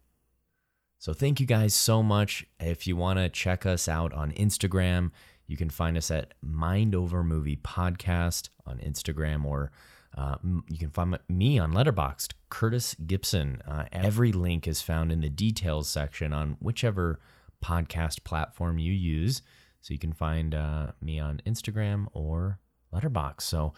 So 0.97 1.13
thank 1.13 1.39
you 1.39 1.45
guys 1.45 1.73
so 1.73 2.01
much. 2.01 2.47
If 2.59 2.87
you 2.87 2.95
want 2.95 3.19
to 3.19 3.29
check 3.29 3.65
us 3.65 3.87
out 3.87 4.11
on 4.13 4.31
Instagram, 4.31 5.11
you 5.47 5.57
can 5.57 5.69
find 5.69 5.97
us 5.97 6.09
at 6.11 6.33
Mind 6.41 6.95
Over 6.95 7.23
Movie 7.23 7.57
Podcast 7.57 8.49
on 8.65 8.79
Instagram, 8.79 9.45
or 9.45 9.71
uh, 10.17 10.37
you 10.69 10.77
can 10.77 10.89
find 10.89 11.17
me 11.29 11.59
on 11.59 11.73
Letterboxd, 11.73 12.33
Kurtis 12.49 12.95
Gipson. 13.05 13.59
Uh, 13.67 13.85
every 13.91 14.31
link 14.31 14.67
is 14.67 14.81
found 14.81 15.11
in 15.11 15.21
the 15.21 15.29
details 15.29 15.89
section 15.89 16.33
on 16.33 16.57
whichever 16.59 17.19
podcast 17.63 18.23
platform 18.23 18.77
you 18.77 18.93
use. 18.93 19.41
So 19.81 19.93
you 19.93 19.99
can 19.99 20.13
find 20.13 20.55
uh, 20.55 20.91
me 21.01 21.19
on 21.19 21.41
Instagram 21.45 22.07
or 22.13 22.59
Letterboxd. 22.93 23.41
So 23.41 23.73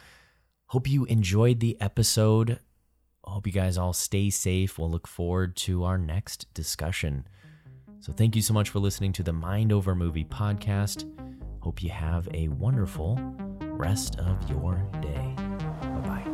hope 0.68 0.88
you 0.90 1.06
enjoyed 1.06 1.60
the 1.60 1.80
episode. 1.82 2.60
Hope 3.24 3.46
you 3.46 3.52
guys 3.52 3.78
all 3.78 3.92
stay 3.92 4.30
safe. 4.30 4.80
We'll 4.80 4.90
look 4.90 5.08
forward 5.08 5.58
to 5.58 5.84
our 5.84 5.98
next 5.98 6.54
discussion. 6.54 7.28
So 8.00 8.14
thank 8.14 8.36
you 8.38 8.42
so 8.42 8.54
much 8.54 8.70
for 8.70 8.80
listening 8.80 9.12
to 9.14 9.24
the 9.24 9.34
Mind 9.34 9.74
Over 9.74 9.96
Movie 9.96 10.24
podcast. 10.24 11.04
Hope 11.68 11.84
you 11.84 11.90
have 11.90 12.30
a 12.34 12.48
wonderful 12.48 13.20
rest 13.60 14.18
of 14.20 14.50
your 14.50 14.76
day. 15.02 15.34
Bye 15.36 16.02
bye. 16.06 16.27